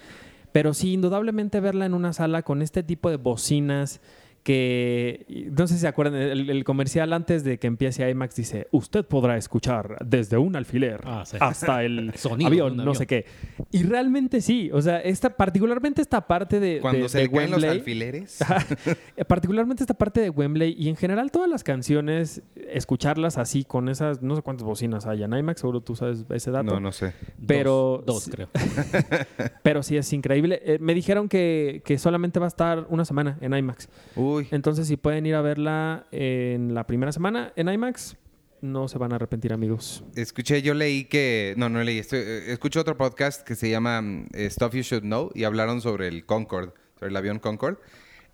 pero 0.52 0.74
sí, 0.74 0.92
indudablemente 0.92 1.60
verla 1.60 1.86
en 1.86 1.94
una 1.94 2.12
sala 2.12 2.42
con 2.42 2.62
este 2.62 2.82
tipo 2.82 3.10
de 3.10 3.16
bocinas 3.16 4.00
que, 4.42 5.26
no 5.56 5.66
sé 5.66 5.74
si 5.74 5.80
se 5.80 5.88
acuerdan, 5.88 6.14
el, 6.20 6.48
el 6.50 6.64
comercial 6.64 7.12
antes 7.12 7.44
de 7.44 7.58
que 7.58 7.66
empiece 7.66 8.08
IMAX 8.08 8.34
dice, 8.36 8.66
usted 8.70 9.04
podrá 9.04 9.36
escuchar 9.36 9.96
desde 10.04 10.38
un 10.38 10.56
alfiler 10.56 11.00
Ah, 11.04 11.24
sí. 11.26 11.36
hasta 11.40 11.84
el 11.84 12.12
Sonido 12.16 12.48
avión, 12.48 12.76
no 12.76 12.82
avión. 12.82 12.94
sé 12.96 13.06
qué. 13.06 13.26
Y 13.70 13.82
realmente 13.82 14.40
sí, 14.40 14.70
o 14.72 14.80
sea, 14.80 14.98
esta, 15.00 15.36
particularmente 15.36 16.00
esta 16.02 16.26
parte 16.26 16.58
de, 16.60 16.80
Cuando 16.80 17.02
de- 17.02 17.08
se 17.08 17.18
de 17.18 17.24
le 17.24 17.30
caen 17.30 17.50
los 17.50 17.64
alfileres. 17.64 18.38
Particularmente 19.28 19.82
esta 19.82 19.94
parte 19.94 20.20
de 20.20 20.30
Wembley 20.30 20.74
y 20.78 20.88
en 20.88 20.96
general 20.96 21.30
todas 21.30 21.48
las 21.48 21.62
canciones, 21.64 22.42
escucharlas 22.56 23.38
así 23.38 23.64
con 23.64 23.88
esas, 23.88 24.22
no 24.22 24.36
sé 24.36 24.42
cuántas 24.42 24.64
bocinas 24.64 25.06
hay 25.06 25.22
en 25.22 25.32
IMAX, 25.34 25.60
seguro 25.60 25.80
tú 25.82 25.94
sabes 25.96 26.24
ese 26.30 26.50
dato. 26.50 26.64
No, 26.64 26.80
no 26.80 26.92
sé. 26.92 27.12
Pero- 27.46 28.02
Dos, 28.06 28.26
dos, 28.26 28.30
creo. 28.34 28.48
Pero 29.62 29.82
sí 29.82 29.96
es 29.96 30.12
increíble. 30.12 30.60
Eh, 30.64 30.78
me 30.80 30.94
dijeron 30.94 31.28
que, 31.28 31.82
que 31.84 31.98
solamente 31.98 32.38
va 32.40 32.46
a 32.46 32.48
estar 32.48 32.86
una 32.88 33.04
semana 33.04 33.38
en 33.40 33.54
IMAX. 33.54 33.88
Uy. 34.36 34.48
Entonces, 34.50 34.86
si 34.88 34.96
pueden 34.96 35.26
ir 35.26 35.34
a 35.34 35.42
verla 35.42 36.06
en 36.12 36.74
la 36.74 36.86
primera 36.86 37.12
semana 37.12 37.52
en 37.56 37.68
IMAX, 37.68 38.16
no 38.60 38.88
se 38.88 38.98
van 38.98 39.12
a 39.12 39.16
arrepentir, 39.16 39.52
amigos. 39.52 40.04
Escuché, 40.16 40.60
yo 40.62 40.74
leí 40.74 41.04
que... 41.04 41.54
No, 41.56 41.68
no 41.68 41.82
leí. 41.82 41.98
Estoy, 41.98 42.18
eh, 42.20 42.52
escuché 42.52 42.78
otro 42.78 42.96
podcast 42.96 43.42
que 43.46 43.54
se 43.54 43.70
llama 43.70 44.02
mm, 44.02 44.26
eh, 44.34 44.50
Stuff 44.50 44.74
You 44.74 44.82
Should 44.82 45.02
Know 45.04 45.30
y 45.34 45.44
hablaron 45.44 45.80
sobre 45.80 46.08
el 46.08 46.26
Concorde, 46.26 46.72
sobre 46.98 47.10
el 47.10 47.16
avión 47.16 47.38
Concorde. 47.38 47.78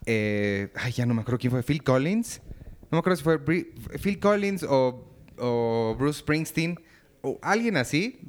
Eh, 0.04 0.70
ay, 0.74 0.92
ya 0.92 1.06
no 1.06 1.14
me 1.14 1.20
acuerdo 1.22 1.38
quién 1.38 1.52
fue. 1.52 1.62
Phil 1.62 1.82
Collins. 1.82 2.42
No 2.82 2.88
me 2.92 2.98
acuerdo 2.98 3.16
si 3.16 3.24
fue 3.24 3.38
Bri- 3.44 3.72
Phil 4.00 4.18
Collins 4.18 4.64
o, 4.68 5.08
o 5.38 5.96
Bruce 5.98 6.20
Springsteen 6.20 6.78
o 7.22 7.38
alguien 7.42 7.76
así, 7.76 8.20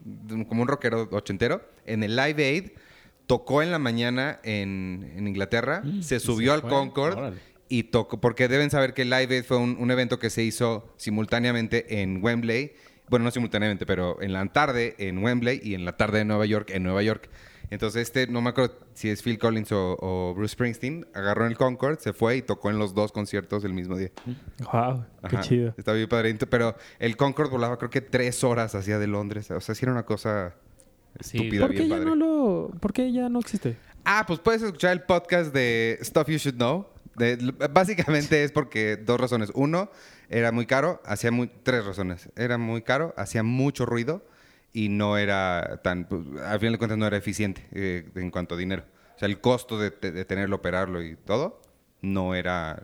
como 0.49 0.61
un 0.63 0.67
rockero 0.67 1.07
ochentero, 1.11 1.61
en 1.85 2.03
el 2.03 2.15
Live 2.15 2.43
Aid. 2.43 2.71
Tocó 3.27 3.61
en 3.61 3.71
la 3.71 3.77
mañana 3.79 4.39
en, 4.43 5.11
en 5.15 5.27
Inglaterra, 5.27 5.83
se 6.01 6.19
subió 6.19 6.51
se 6.57 6.61
al. 6.63 6.69
Concorde. 6.69 7.37
Y 7.69 7.83
tocó, 7.83 8.19
porque 8.21 8.47
deben 8.47 8.69
saber 8.69 8.93
que 8.93 9.03
el 9.03 9.09
Live 9.09 9.35
Aid 9.35 9.43
fue 9.43 9.57
un, 9.57 9.77
un 9.79 9.91
evento 9.91 10.19
que 10.19 10.29
se 10.29 10.43
hizo 10.43 10.93
simultáneamente 10.97 12.01
en 12.01 12.23
Wembley. 12.23 12.73
Bueno, 13.09 13.25
no 13.25 13.31
simultáneamente, 13.31 13.85
pero 13.85 14.21
en 14.21 14.33
la 14.33 14.45
tarde 14.47 14.95
en 14.97 15.23
Wembley 15.23 15.61
y 15.63 15.73
en 15.75 15.85
la 15.85 15.95
tarde 15.95 16.21
en 16.21 16.27
Nueva 16.27 16.45
York, 16.45 16.69
en 16.71 16.83
Nueva 16.83 17.01
York. 17.03 17.29
Entonces, 17.69 18.03
este, 18.03 18.27
no 18.27 18.41
me 18.41 18.51
acuerdo 18.51 18.77
si 18.93 19.09
es 19.09 19.21
Phil 19.21 19.37
Collins 19.37 19.71
o, 19.73 19.97
o 19.99 20.33
Bruce 20.33 20.53
Springsteen, 20.53 21.05
agarró 21.13 21.45
en 21.45 21.51
el 21.51 21.57
Concorde, 21.57 21.97
se 21.99 22.13
fue 22.13 22.37
y 22.37 22.41
tocó 22.41 22.69
en 22.69 22.79
los 22.79 22.93
dos 22.93 23.11
conciertos 23.11 23.65
el 23.65 23.73
mismo 23.73 23.97
día. 23.97 24.09
Wow, 24.71 25.05
qué 25.29 25.35
Ajá, 25.35 25.41
chido. 25.41 25.73
Está 25.77 25.91
bien 25.93 26.07
padre. 26.07 26.33
Pero 26.49 26.75
el 26.99 27.17
Concorde 27.17 27.51
volaba 27.51 27.77
creo 27.77 27.89
que 27.89 27.99
tres 28.01 28.43
horas 28.45 28.73
hacia 28.75 28.99
de 28.99 29.07
Londres. 29.07 29.51
O 29.51 29.59
sea, 29.59 29.75
sí 29.75 29.83
era 29.83 29.91
una 29.91 30.03
cosa 30.05 30.55
Sí. 31.19 31.37
estúpida, 31.37 31.61
¿Por 31.65 31.71
qué 31.71 31.77
bien 31.79 31.89
ya 31.89 31.95
padre. 31.95 32.09
no 32.09 32.15
lo, 32.15 32.71
por 32.79 32.93
qué 32.93 33.11
ya 33.11 33.27
no 33.27 33.39
existe? 33.39 33.75
Ah, 34.05 34.23
pues 34.25 34.39
puedes 34.39 34.61
escuchar 34.61 34.91
el 34.93 35.01
podcast 35.01 35.53
de 35.53 35.97
Stuff 36.03 36.27
You 36.29 36.37
Should 36.37 36.55
Know. 36.57 36.85
De- 37.17 37.37
básicamente 37.71 38.43
es 38.43 38.51
porque 38.51 38.95
dos 38.97 39.19
razones. 39.19 39.51
Uno, 39.55 39.89
era 40.29 40.51
muy 40.51 40.65
caro, 40.65 41.01
hacía 41.05 41.31
muy, 41.31 41.49
tres 41.63 41.85
razones. 41.85 42.29
Era 42.35 42.57
muy 42.57 42.81
caro, 42.83 43.13
hacía 43.17 43.43
mucho 43.43 43.85
ruido 43.85 44.23
y 44.73 44.89
no 44.89 45.17
era 45.17 45.81
tan, 45.83 46.05
pues, 46.05 46.21
al 46.45 46.59
final 46.59 46.73
de 46.73 46.77
cuentas 46.77 46.97
no 46.97 47.07
era 47.07 47.17
eficiente 47.17 47.65
eh, 47.71 48.09
en 48.15 48.29
cuanto 48.31 48.55
a 48.55 48.57
dinero. 48.57 48.83
O 49.15 49.19
sea, 49.19 49.27
el 49.27 49.41
costo 49.41 49.79
de, 49.79 49.89
tenerlo, 49.89 50.57
operarlo 50.57 51.01
y 51.01 51.15
todo, 51.15 51.59
no 52.01 52.35
era, 52.35 52.83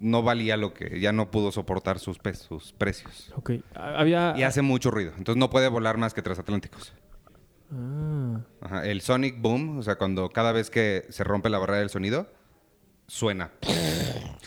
no 0.00 0.22
valía 0.22 0.56
lo 0.56 0.72
que, 0.72 0.98
ya 1.00 1.12
no 1.12 1.30
pudo 1.30 1.52
soportar 1.52 1.98
sus, 1.98 2.18
pe- 2.18 2.32
sus 2.32 2.72
precios. 2.72 3.30
Ok. 3.36 3.50
Había... 3.74 4.32
Y 4.38 4.44
hace 4.44 4.62
mucho 4.62 4.90
ruido, 4.90 5.12
entonces 5.18 5.38
no 5.38 5.50
puede 5.50 5.68
volar 5.68 5.98
más 5.98 6.14
que 6.14 6.22
transatlánticos. 6.22 6.94
Ah. 7.70 8.40
Ajá, 8.62 8.86
El 8.86 9.02
Sonic 9.02 9.38
Boom, 9.42 9.78
o 9.78 9.82
sea, 9.82 9.96
cuando 9.96 10.30
cada 10.30 10.52
vez 10.52 10.70
que 10.70 11.04
se 11.10 11.24
rompe 11.24 11.50
la 11.50 11.58
barrera 11.58 11.80
del 11.80 11.90
sonido, 11.90 12.26
suena. 13.08 13.50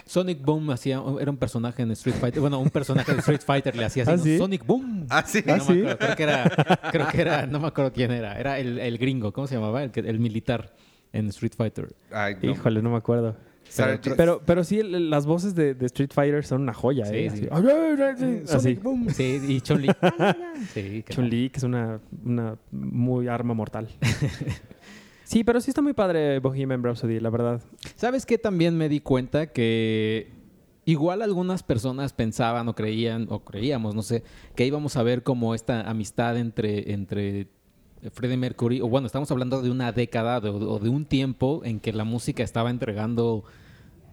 Sonic 0.05 0.41
Boom 0.43 0.69
hacía, 0.71 1.01
era 1.19 1.31
un 1.31 1.37
personaje 1.37 1.81
en 1.83 1.91
Street 1.91 2.15
Fighter. 2.15 2.39
Bueno, 2.41 2.59
un 2.59 2.69
personaje 2.69 3.11
de 3.13 3.19
Street 3.19 3.41
Fighter 3.45 3.75
le 3.75 3.85
hacía 3.85 4.03
así. 4.03 4.35
¿Ah. 4.35 4.37
Sonic 4.37 4.65
Boom. 4.65 5.05
¿Ah, 5.09 5.23
sí? 5.25 5.43
No 5.45 5.53
¿Ah, 5.53 5.57
me 5.57 5.63
sí? 5.63 5.71
acuerdo, 5.81 5.97
creo 5.97 6.15
que 6.15 6.23
era, 6.23 6.51
creo 6.91 7.07
que 7.07 7.21
era, 7.21 7.45
no 7.47 7.59
me 7.59 7.67
acuerdo 7.67 7.91
quién 7.93 8.11
era. 8.11 8.37
Era 8.39 8.59
el, 8.59 8.77
el 8.79 8.97
gringo, 8.97 9.33
¿cómo 9.33 9.47
se 9.47 9.55
llamaba? 9.55 9.83
El, 9.83 9.91
que- 9.91 10.01
el 10.01 10.19
militar 10.19 10.73
en 11.13 11.27
Street 11.29 11.53
Fighter. 11.57 11.93
Ay, 12.11 12.35
no. 12.41 12.51
Híjole, 12.51 12.81
no 12.81 12.89
me 12.91 12.97
acuerdo. 12.97 13.35
Pero, 13.77 13.99
pero, 14.17 14.41
pero 14.45 14.63
sí, 14.65 14.81
las 14.83 15.25
voces 15.25 15.55
de, 15.55 15.73
de 15.75 15.85
Street 15.85 16.11
Fighter 16.13 16.43
son 16.43 16.63
una 16.63 16.73
joya, 16.73 17.05
Sí, 17.05 17.15
¿eh? 17.15 17.31
sí. 17.33 17.47
Así. 18.53 18.73
Boom. 18.73 19.07
Sí, 19.11 19.39
y 19.47 19.61
Chun-Li. 19.61 19.89
sí, 20.73 21.05
Chun-Li, 21.09 21.49
que 21.51 21.57
es 21.57 21.63
una, 21.63 22.01
una 22.25 22.57
muy 22.71 23.29
arma 23.29 23.53
mortal. 23.53 23.87
sí, 25.31 25.45
pero 25.45 25.61
sí 25.61 25.71
está 25.71 25.81
muy 25.81 25.93
padre 25.93 26.39
Bohemian 26.39 26.83
Rhapsody, 26.83 27.21
la 27.21 27.29
verdad. 27.29 27.61
¿Sabes 27.95 28.25
qué? 28.25 28.37
También 28.37 28.77
me 28.77 28.89
di 28.89 28.99
cuenta 28.99 29.47
que 29.47 30.29
igual 30.83 31.21
algunas 31.21 31.63
personas 31.63 32.11
pensaban 32.11 32.67
o 32.67 32.75
creían, 32.75 33.27
o 33.29 33.39
creíamos, 33.39 33.95
no 33.95 34.01
sé, 34.01 34.23
que 34.55 34.65
íbamos 34.65 34.97
a 34.97 35.03
ver 35.03 35.23
como 35.23 35.55
esta 35.55 35.89
amistad 35.89 36.37
entre, 36.37 36.91
entre 36.91 37.47
Freddie 38.11 38.35
Mercury, 38.35 38.81
o 38.81 38.89
bueno, 38.89 39.07
estamos 39.07 39.31
hablando 39.31 39.61
de 39.61 39.71
una 39.71 39.93
década 39.93 40.39
o 40.39 40.79
de 40.79 40.89
un 40.89 41.05
tiempo 41.05 41.61
en 41.63 41.79
que 41.79 41.93
la 41.93 42.03
música 42.03 42.43
estaba 42.43 42.69
entregando 42.69 43.45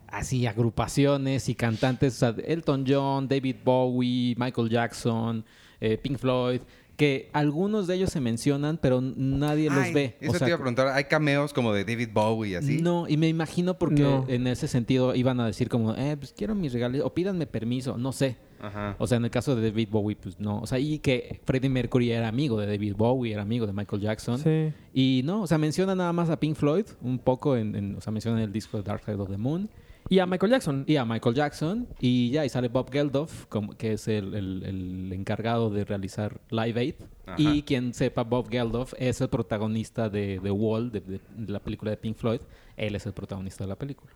así 0.07 0.47
agrupaciones 0.47 1.49
y 1.49 1.57
cantantes, 1.57 2.15
o 2.15 2.19
sea, 2.19 2.35
Elton 2.47 2.85
John, 2.87 3.27
David 3.27 3.57
Bowie, 3.65 4.37
Michael 4.39 4.69
Jackson, 4.71 5.45
eh, 5.81 5.99
Pink 5.99 6.19
Floyd, 6.19 6.61
que 6.99 7.31
algunos 7.33 7.87
de 7.87 7.95
ellos 7.95 8.11
se 8.11 8.21
mencionan, 8.21 8.77
pero 8.77 9.01
nadie 9.01 9.71
los 9.71 9.93
ve. 9.95 10.17
Eso 10.21 10.33
O 10.33 10.35
sea, 10.35 10.47
te 10.47 10.51
iba 10.51 10.57
a 10.57 10.59
preguntar. 10.59 10.89
¿Hay 10.89 11.05
cameos 11.05 11.53
como 11.55 11.73
de 11.73 11.85
David 11.85 12.09
Bowie 12.13 12.51
y 12.51 12.55
así? 12.57 12.83
no, 12.83 13.09
y 13.09 13.17
me 13.17 13.29
imagino 13.29 13.79
porque 13.79 14.03
No. 14.03 14.25
en 14.29 14.49
ese 14.49 14.67
sentido 14.69 15.15
iban 15.15 15.39
a 15.39 15.47
decir 15.47 15.69
como, 15.69 15.95
eh, 15.95 16.17
pues 16.19 16.35
quiero 16.37 16.55
mis 16.57 16.73
regalos, 16.73 17.01
o 17.05 17.15
pídanme 17.15 17.47
permiso, 17.47 17.97
no 17.97 18.13
sé. 18.13 18.37
Ajá. 18.61 18.97
O 18.99 19.07
sea, 19.07 19.19
en 19.19 19.25
el 19.25 19.31
caso 19.31 19.55
de 19.55 19.71
David 19.71 19.89
Bowie, 19.93 20.17
pues 20.21 20.41
no. 20.41 20.59
O 20.61 20.67
sea, 20.67 20.81
y 20.81 20.99
que 20.99 21.41
Freddie 21.45 21.71
Mercury 21.71 22.11
era 22.11 22.27
amigo 22.27 22.61
de 22.61 22.67
David 22.67 22.97
Bowie, 22.97 23.33
era 23.33 23.43
amigo 23.43 23.65
de 23.69 23.73
Michael 23.73 24.03
Jackson. 24.03 24.39
Sí. 24.41 24.73
Y 24.93 25.23
no, 25.25 25.43
o 25.43 25.47
sea, 25.47 25.57
menciona 25.59 25.95
nada 25.95 26.13
más 26.13 26.29
a 26.31 26.41
Pink 26.41 26.57
Floyd, 26.57 26.87
un 27.01 27.21
poco 27.21 27.57
en, 27.57 27.77
en- 27.77 27.95
o 27.95 28.01
sea, 28.01 28.13
menciona 28.13 28.43
el 28.43 28.53
disco 28.53 28.77
de 28.77 28.83
Dark 28.83 29.03
Side 29.05 29.15
of 29.19 29.31
the 29.31 29.37
Moon. 29.39 29.71
Y 30.11 30.19
a 30.21 30.27
Michael 30.27 30.53
Jackson. 30.53 30.85
Y 30.87 30.97
a 30.97 31.05
Michael 31.05 31.35
Jackson. 31.35 31.87
Y 32.01 32.31
ya, 32.31 32.45
y 32.45 32.49
sale 32.49 32.69
Bob 32.69 32.91
Geldof, 32.91 33.47
como, 33.47 33.73
que 33.77 33.93
es 33.93 34.09
el, 34.09 34.35
el- 34.35 34.63
el 34.65 35.13
encargado 35.13 35.69
de 35.71 35.85
realizar 35.85 36.41
Live 36.51 36.81
Aid. 36.81 36.95
Ajá. 37.27 37.37
Y 37.39 37.63
quien 37.63 37.93
sepa, 37.93 38.23
Bob 38.23 38.49
Geldof 38.49 38.95
es 38.99 39.21
el 39.21 39.29
protagonista 39.29 40.09
de 40.09 40.41
The 40.43 40.51
Wall, 40.51 40.91
de, 40.91 41.01
de- 41.01 41.21
de 41.37 41.53
la 41.53 41.61
película 41.61 41.91
de 41.91 41.97
Pink 41.99 42.17
Floyd. 42.17 42.41
Él 42.77 42.95
es 42.95 43.05
el 43.07 43.13
protagonista 43.13 43.65
de 43.65 43.69
la 43.69 43.77
película. 43.77 44.11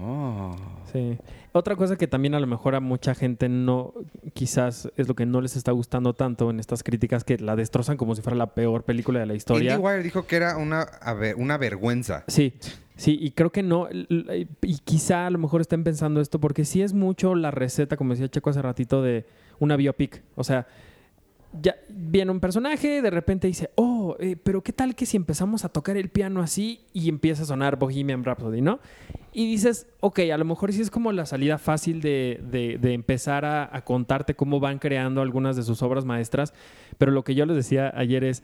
Oh. 0.00 0.56
Sí. 0.92 1.16
Otra 1.52 1.76
cosa 1.76 1.96
que 1.96 2.06
también 2.08 2.34
a 2.34 2.40
lo 2.40 2.46
mejor 2.46 2.74
a 2.74 2.80
mucha 2.80 3.14
gente 3.14 3.48
no, 3.48 3.92
quizás 4.34 4.90
es 4.96 5.06
lo 5.06 5.14
que 5.14 5.26
no 5.26 5.40
les 5.40 5.54
está 5.56 5.70
gustando 5.72 6.12
tanto 6.14 6.50
en 6.50 6.58
estas 6.58 6.82
críticas 6.82 7.22
que 7.24 7.38
la 7.38 7.54
destrozan 7.56 7.96
como 7.96 8.14
si 8.14 8.22
fuera 8.22 8.36
la 8.36 8.52
peor 8.54 8.82
película 8.84 9.20
de 9.20 9.26
la 9.26 9.34
historia. 9.34 9.74
IndieWire 9.74 10.02
dijo 10.02 10.26
que 10.26 10.36
era 10.36 10.56
una, 10.56 10.82
a 10.82 11.14
ver, 11.14 11.36
una 11.36 11.56
vergüenza. 11.56 12.24
Sí, 12.26 12.54
sí, 12.96 13.16
y 13.20 13.30
creo 13.30 13.50
que 13.52 13.62
no, 13.62 13.88
l- 13.88 14.48
y 14.62 14.78
quizá 14.78 15.26
a 15.26 15.30
lo 15.30 15.38
mejor 15.38 15.60
estén 15.60 15.84
pensando 15.84 16.20
esto 16.20 16.40
porque 16.40 16.64
sí 16.64 16.82
es 16.82 16.92
mucho 16.92 17.34
la 17.34 17.50
receta, 17.50 17.96
como 17.96 18.10
decía 18.12 18.28
Checo 18.28 18.50
hace 18.50 18.62
ratito, 18.62 19.02
de 19.02 19.24
una 19.58 19.76
biopic. 19.76 20.22
O 20.34 20.42
sea, 20.44 20.66
ya 21.62 21.74
viene 21.88 22.30
un 22.32 22.40
personaje, 22.40 23.00
de 23.00 23.10
repente 23.10 23.46
dice, 23.46 23.70
oh, 23.76 24.16
eh, 24.20 24.36
pero 24.42 24.62
¿qué 24.62 24.72
tal 24.72 24.94
que 24.94 25.06
si 25.06 25.16
empezamos 25.16 25.64
a 25.64 25.68
tocar 25.70 25.96
el 25.96 26.10
piano 26.10 26.40
así 26.42 26.80
y 26.92 27.08
empieza 27.08 27.44
a 27.44 27.46
sonar 27.46 27.78
Bohemian 27.78 28.24
Rhapsody, 28.24 28.60
¿no? 28.60 28.78
Y 29.32 29.46
dices, 29.50 29.86
ok, 30.00 30.18
a 30.32 30.36
lo 30.38 30.44
mejor 30.44 30.72
sí 30.72 30.82
es 30.82 30.90
como 30.90 31.12
la 31.12 31.24
salida 31.24 31.56
fácil 31.58 32.00
de, 32.02 32.40
de- 32.50 32.78
de 32.78 32.92
empezar 32.92 33.44
a, 33.44 33.74
a 33.74 33.84
contarte 33.84 34.34
cómo 34.34 34.60
van 34.60 34.78
creando 34.78 35.22
algunas 35.22 35.56
de 35.56 35.62
sus 35.62 35.82
obras 35.82 36.04
maestras, 36.04 36.52
pero 36.98 37.12
lo 37.12 37.24
que 37.24 37.34
yo 37.34 37.46
les 37.46 37.56
decía 37.56 37.90
ayer 37.94 38.24
es, 38.24 38.42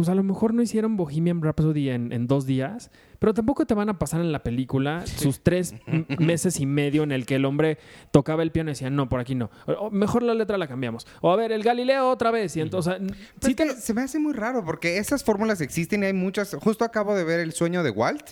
pues 0.00 0.08
a 0.08 0.14
lo 0.14 0.22
mejor 0.22 0.54
no 0.54 0.62
hicieron 0.62 0.96
Bohemian 0.96 1.42
Rhapsody 1.42 1.90
en, 1.90 2.12
en 2.12 2.26
dos 2.26 2.46
días, 2.46 2.90
pero 3.18 3.34
tampoco 3.34 3.66
te 3.66 3.74
van 3.74 3.88
a 3.90 3.98
pasar 3.98 4.20
en 4.22 4.32
la 4.32 4.42
película 4.42 5.06
sus 5.06 5.42
tres 5.42 5.74
meses 6.18 6.58
y 6.58 6.66
medio 6.66 7.02
en 7.02 7.12
el 7.12 7.26
que 7.26 7.34
el 7.34 7.44
hombre 7.44 7.76
tocaba 8.10 8.42
el 8.42 8.50
piano 8.50 8.70
y 8.70 8.72
decía, 8.72 8.88
no, 8.90 9.08
por 9.08 9.20
aquí 9.20 9.34
no. 9.34 9.50
O, 9.66 9.90
mejor 9.90 10.22
la 10.22 10.32
letra 10.34 10.56
la 10.58 10.66
cambiamos. 10.66 11.06
O 11.20 11.30
a 11.32 11.36
ver, 11.36 11.52
el 11.52 11.62
Galileo 11.62 12.08
otra 12.10 12.30
vez. 12.30 12.56
Y 12.56 12.60
entonces, 12.62 12.94
o 12.94 12.96
sea, 12.96 13.06
Pero 13.06 13.14
sí 13.42 13.50
es 13.50 13.56
te 13.56 13.62
que 13.62 13.64
lo- 13.66 13.74
se 13.74 13.92
me 13.94 14.00
hace 14.02 14.18
muy 14.18 14.32
raro 14.32 14.64
porque 14.64 14.96
esas 14.98 15.22
fórmulas 15.22 15.60
existen 15.60 16.02
y 16.02 16.06
hay 16.06 16.12
muchas. 16.14 16.54
Justo 16.60 16.84
acabo 16.84 17.14
de 17.14 17.24
ver 17.24 17.40
El 17.40 17.52
sueño 17.52 17.82
de 17.82 17.90
Walt, 17.90 18.30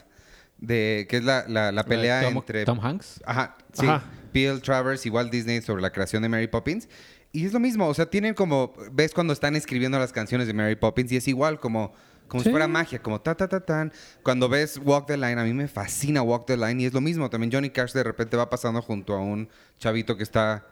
de, 0.59 1.07
que 1.09 1.19
es 1.19 1.25
la, 1.25 1.45
la- 1.49 1.71
la 1.73 1.85
pelea 1.85 2.23
Tom, 2.23 2.37
entre. 2.39 2.65
Tom 2.65 2.81
Hanks. 2.81 3.21
Ajá, 3.27 3.57
sí. 3.73 3.87
Ajá. 3.87 4.05
Bill 4.33 4.61
Travers 4.61 5.05
y 5.07 5.11
Walt 5.11 5.31
Disney 5.33 5.61
sobre 5.63 5.83
la 5.83 5.91
creación 5.91 6.23
de 6.23 6.29
Mary 6.29 6.49
Poppins. 6.49 6.89
Y 7.31 7.45
es 7.45 7.53
lo 7.53 7.61
mismo, 7.61 7.87
o 7.87 7.95
sea, 7.95 8.07
tienen 8.07 8.35
como, 8.35 8.73
ves 8.91 9.13
cuando 9.13 9.33
están 9.33 9.55
escribiendo 9.55 9.99
las 9.99 10.13
canciones 10.13 10.47
de 10.47 10.55
Mary 10.55 10.77
Poppins 10.77 11.13
y 11.13 11.17
es 11.17 11.29
igual, 11.29 11.61
como, 11.61 11.93
como 12.27 12.43
si 12.43 12.51
fuera 12.51 12.69
magia, 12.69 13.03
como 13.03 13.21
ta, 13.21 13.35
ta, 13.35 13.49
ta, 13.49 13.61
tan. 13.61 13.93
Cuando 14.23 14.49
ves 14.49 14.81
Walk 14.83 15.07
the 15.07 15.17
Line, 15.17 15.39
a 15.39 15.45
mí 15.45 15.53
me 15.53 15.69
fascina 15.69 16.23
Walk 16.23 16.47
the 16.47 16.57
Line 16.57 16.83
y 16.83 16.87
es 16.87 16.95
lo 16.95 17.01
mismo. 17.01 17.29
También 17.29 17.53
Johnny 17.53 17.71
Cash 17.71 17.93
de 17.93 18.03
repente 18.03 18.37
va 18.37 18.49
pasando 18.49 18.81
junto 18.81 19.15
a 19.15 19.21
un 19.21 19.49
chavito 19.79 20.17
que 20.17 20.23
está 20.23 20.67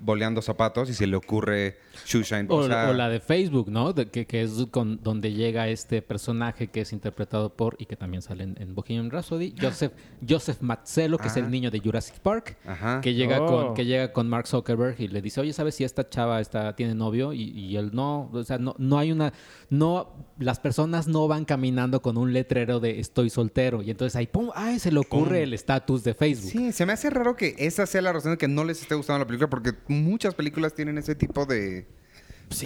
boleando 0.00 0.42
zapatos 0.42 0.88
y 0.90 0.94
se 0.94 1.06
le 1.06 1.16
ocurre 1.16 1.78
Shoeshine. 2.06 2.46
O, 2.48 2.56
O, 2.56 2.66
sea, 2.66 2.90
o 2.90 2.92
la 2.92 3.08
de 3.08 3.20
Facebook, 3.20 3.70
¿no? 3.70 3.92
De- 3.92 4.08
que, 4.08 4.26
que 4.26 4.42
es 4.42 4.66
con, 4.70 5.02
donde 5.02 5.32
llega 5.32 5.68
este 5.68 6.02
personaje 6.02 6.68
que 6.68 6.82
es 6.82 6.92
interpretado 6.92 7.50
por 7.54 7.76
y 7.78 7.86
que 7.86 7.96
también 7.96 8.22
sale 8.22 8.44
en, 8.44 8.56
en 8.60 8.74
Bohemian 8.74 9.10
Rhapsody, 9.10 9.54
Joseph, 9.60 9.92
Joseph 10.26 10.60
Mazzello, 10.60 11.18
que 11.18 11.28
es 11.28 11.36
Ah. 11.36 11.40
el 11.40 11.50
niño 11.50 11.70
de 11.70 11.80
Jurassic 11.80 12.18
Park, 12.20 12.56
Ajá. 12.66 13.00
que 13.00 13.14
llega 13.14 13.40
Oh. 13.42 13.46
con 13.46 13.74
que 13.74 13.84
llega 13.84 14.12
con 14.12 14.28
Mark 14.28 14.46
Zuckerberg 14.46 15.00
y 15.00 15.08
le 15.08 15.20
dice, 15.22 15.40
oye, 15.40 15.52
¿sabes 15.52 15.74
si 15.74 15.84
esta 15.84 16.08
chava 16.08 16.40
está, 16.40 16.74
tiene 16.76 16.94
novio? 16.94 17.32
Y, 17.32 17.42
y 17.50 17.76
él 17.76 17.90
no, 17.92 18.30
o 18.32 18.42
sea, 18.44 18.58
no, 18.58 18.74
no 18.78 18.98
hay 18.98 19.12
una, 19.12 19.32
no, 19.70 20.08
las 20.38 20.60
personas 20.60 21.08
no 21.08 21.28
van 21.28 21.44
caminando 21.44 22.00
con 22.02 22.16
un 22.16 22.32
letrero 22.32 22.80
de 22.80 23.00
estoy 23.00 23.30
soltero. 23.30 23.82
Y 23.82 23.90
entonces 23.90 24.16
ahí, 24.16 24.26
¡pum! 24.26 24.50
¡Ay! 24.54 24.78
Se 24.78 24.90
le 24.92 24.98
ocurre 25.00 25.42
el 25.42 25.52
estatus 25.54 26.04
de 26.04 26.14
Facebook. 26.14 26.50
Sí, 26.50 26.72
se 26.72 26.86
me 26.86 26.92
hace 26.92 27.10
raro 27.10 27.36
que 27.36 27.54
esa 27.58 27.86
sea 27.86 28.02
la 28.02 28.12
razón 28.12 28.32
de 28.32 28.38
que 28.38 28.48
no 28.48 28.64
les 28.64 28.80
esté 28.82 28.94
gustando 28.94 29.18
la 29.20 29.26
película, 29.26 29.48
porque 29.56 29.72
muchas 29.88 30.34
películas 30.34 30.74
tienen 30.74 30.98
ese 30.98 31.14
tipo 31.14 31.46
de 31.46 31.86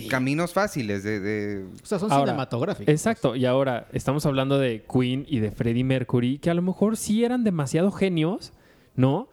caminos 0.08 0.52
fáciles, 0.52 1.02
de... 1.04 1.20
de- 1.20 1.64
O 1.82 1.86
sea, 1.86 1.98
son 2.00 2.10
Ahora, 2.12 2.32
cinematográficos. 2.32 2.92
Exacto, 2.92 3.36
y 3.36 3.46
ahora 3.46 3.86
estamos 3.92 4.26
hablando 4.26 4.58
de 4.58 4.82
Queen 4.92 5.24
y 5.28 5.38
de 5.38 5.50
Freddie 5.52 5.84
Mercury, 5.84 6.38
que 6.38 6.50
a 6.50 6.54
lo 6.54 6.62
mejor 6.62 6.96
sí 6.96 7.24
eran 7.24 7.44
demasiado 7.44 7.90
genios, 7.92 8.52
¿no? 8.96 9.28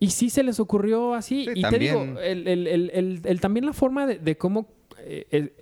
Y 0.00 0.10
sí 0.10 0.30
se 0.30 0.42
les 0.42 0.58
ocurrió 0.58 1.14
así. 1.14 1.44
Sí, 1.44 1.52
y 1.54 1.62
te 1.62 1.78
digo, 1.78 2.02
el, 2.20 2.48
el- 2.48 2.66
el- 2.66 2.90
el- 2.94 3.20
el- 3.24 3.40
también 3.40 3.66
la 3.66 3.72
forma 3.72 4.06
de, 4.06 4.18
de 4.18 4.36
cómo 4.36 4.66
eh, 4.98 5.26
el- 5.30 5.52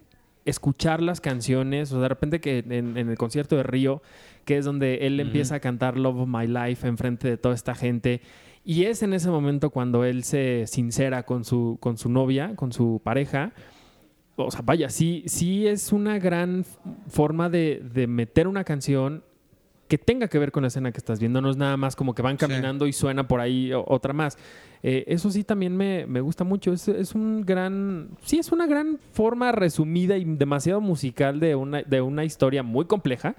escuchar 0.47 1.03
las 1.03 1.21
canciones, 1.21 1.91
o 1.91 1.97
sea, 1.97 2.03
de 2.03 2.09
repente 2.09 2.41
que 2.41 2.59
en, 2.61 2.97
en 2.97 3.09
el 3.11 3.19
concierto 3.19 3.57
de 3.57 3.63
Río, 3.65 4.01
que 4.47 4.57
es 4.57 4.65
donde 4.65 5.07
él 5.07 5.21
empieza 5.21 5.57
a 5.57 5.61
cantar 5.61 5.99
Love 5.99 6.21
of 6.23 6.29
My 6.29 6.47
Life 6.47 6.87
enfrente 6.89 7.29
de 7.29 7.37
toda 7.37 7.55
esta 7.55 7.75
gente. 7.75 8.23
Y 8.65 8.85
es 8.85 9.03
en 9.03 9.13
ese 9.15 9.31
momento 9.31 9.71
cuando 9.71 10.05
él 10.05 10.23
se 10.25 10.65
sincera 10.67 11.25
con 11.25 11.45
su, 11.45 11.79
con 11.81 11.97
su 11.97 12.09
novia, 12.11 12.55
con 12.57 12.73
su 12.73 13.01
pareja. 13.03 13.53
O 14.37 14.51
sea, 14.51 14.63
vaya, 14.65 14.89
sí, 14.91 15.23
sí 15.27 15.67
es 15.67 15.93
una 15.93 16.19
gran 16.19 16.65
forma 17.09 17.49
de, 17.49 17.83
de 17.93 18.07
meter 18.07 18.47
una 18.49 18.65
canción 18.65 19.25
que 19.89 19.99
tenga 19.99 20.29
que 20.29 20.39
ver 20.39 20.53
con 20.53 20.63
la 20.63 20.69
escena 20.69 20.93
que 20.93 20.99
estás 20.99 21.19
viendo. 21.19 21.41
No 21.41 21.51
es 21.51 21.57
nada 21.57 21.77
más 21.77 21.97
como 21.97 22.15
que 22.15 22.23
van 22.23 22.39
Sí. 22.39 22.47
caminando 22.47 22.87
y 22.87 22.93
suena 22.93 23.27
por 23.27 23.41
ahí 23.41 23.73
otra 23.75 24.13
más. 24.13 24.39
Eh, 24.83 25.05
eso 25.09 25.31
sí 25.31 25.43
también 25.43 25.77
me, 25.77 26.07
me 26.07 26.21
gusta 26.21 26.45
mucho. 26.45 26.73
Es, 26.73 26.87
es 26.87 27.15
un 27.15 27.43
gran... 27.45 28.11
Sí, 28.23 28.39
es 28.39 28.53
una 28.53 28.67
gran 28.67 28.99
forma 29.13 29.51
resumida 29.53 30.17
y 30.17 30.25
demasiado 30.25 30.81
musical 30.81 31.41
de 31.41 31.55
una, 31.57 31.83
de 31.83 32.01
una 32.03 32.25
historia 32.25 32.63
muy 32.63 32.85
compleja, 32.85 33.35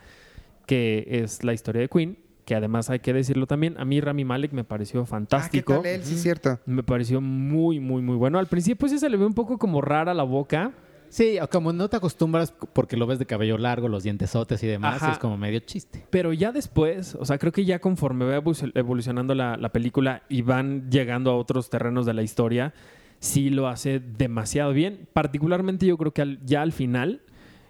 que 0.67 1.07
es 1.09 1.43
la 1.43 1.53
historia 1.53 1.81
de 1.81 1.87
Queen, 1.89 2.17
que 2.45 2.55
además 2.55 2.89
hay 2.89 2.99
que 2.99 3.13
decirlo 3.13 3.47
también, 3.47 3.75
a 3.79 3.85
mí 3.85 4.01
Rami 4.01 4.25
Malek 4.25 4.51
me 4.51 4.63
pareció 4.63 5.01
Ah, 5.01 5.03
¿qué 5.03 5.09
fantástico. 5.09 5.73
tal 5.77 5.85
él? 5.85 6.03
Sí, 6.03 6.15
es 6.15 6.21
cierto. 6.23 6.59
Me 6.65 6.83
pareció 6.83 7.21
muy, 7.21 7.79
muy, 7.79 8.01
muy 8.01 8.15
bueno. 8.15 8.39
Al 8.39 8.47
principio 8.47 8.87
sí 8.87 8.97
se 8.99 9.09
le 9.09 9.17
ve 9.17 9.25
un 9.25 9.33
poco 9.33 9.57
como 9.57 9.81
rara 9.81 10.13
la 10.13 10.23
boca. 10.23 10.71
Sí, 11.09 11.37
o 11.41 11.49
como 11.49 11.73
no 11.73 11.89
te 11.89 11.97
acostumbras 11.97 12.53
porque 12.73 12.95
lo 12.95 13.05
ves 13.05 13.19
de 13.19 13.25
cabello 13.25 13.57
largo, 13.57 13.89
los 13.89 14.03
dientesotes 14.03 14.63
y 14.63 14.67
demás, 14.67 15.03
Ajá. 15.03 15.11
es 15.11 15.17
como 15.17 15.37
medio 15.37 15.59
chiste. 15.59 16.05
Pero 16.09 16.31
ya 16.31 16.53
después, 16.53 17.15
o 17.15 17.25
sea, 17.25 17.37
creo 17.37 17.51
que 17.51 17.65
ya 17.65 17.79
conforme 17.79 18.23
va 18.23 18.41
evolucionando 18.75 19.35
la, 19.35 19.57
la 19.57 19.69
película 19.73 20.23
y 20.29 20.41
van 20.41 20.89
llegando 20.89 21.31
a 21.31 21.35
otros 21.35 21.69
terrenos 21.69 22.05
de 22.05 22.13
la 22.13 22.21
historia, 22.23 22.73
sí 23.19 23.49
lo 23.49 23.67
hace 23.67 23.99
demasiado 23.99 24.71
bien. 24.71 25.07
Particularmente 25.11 25.85
yo 25.85 25.97
creo 25.97 26.13
que 26.13 26.21
al- 26.21 26.39
ya 26.45 26.61
al 26.61 26.71
final, 26.71 27.21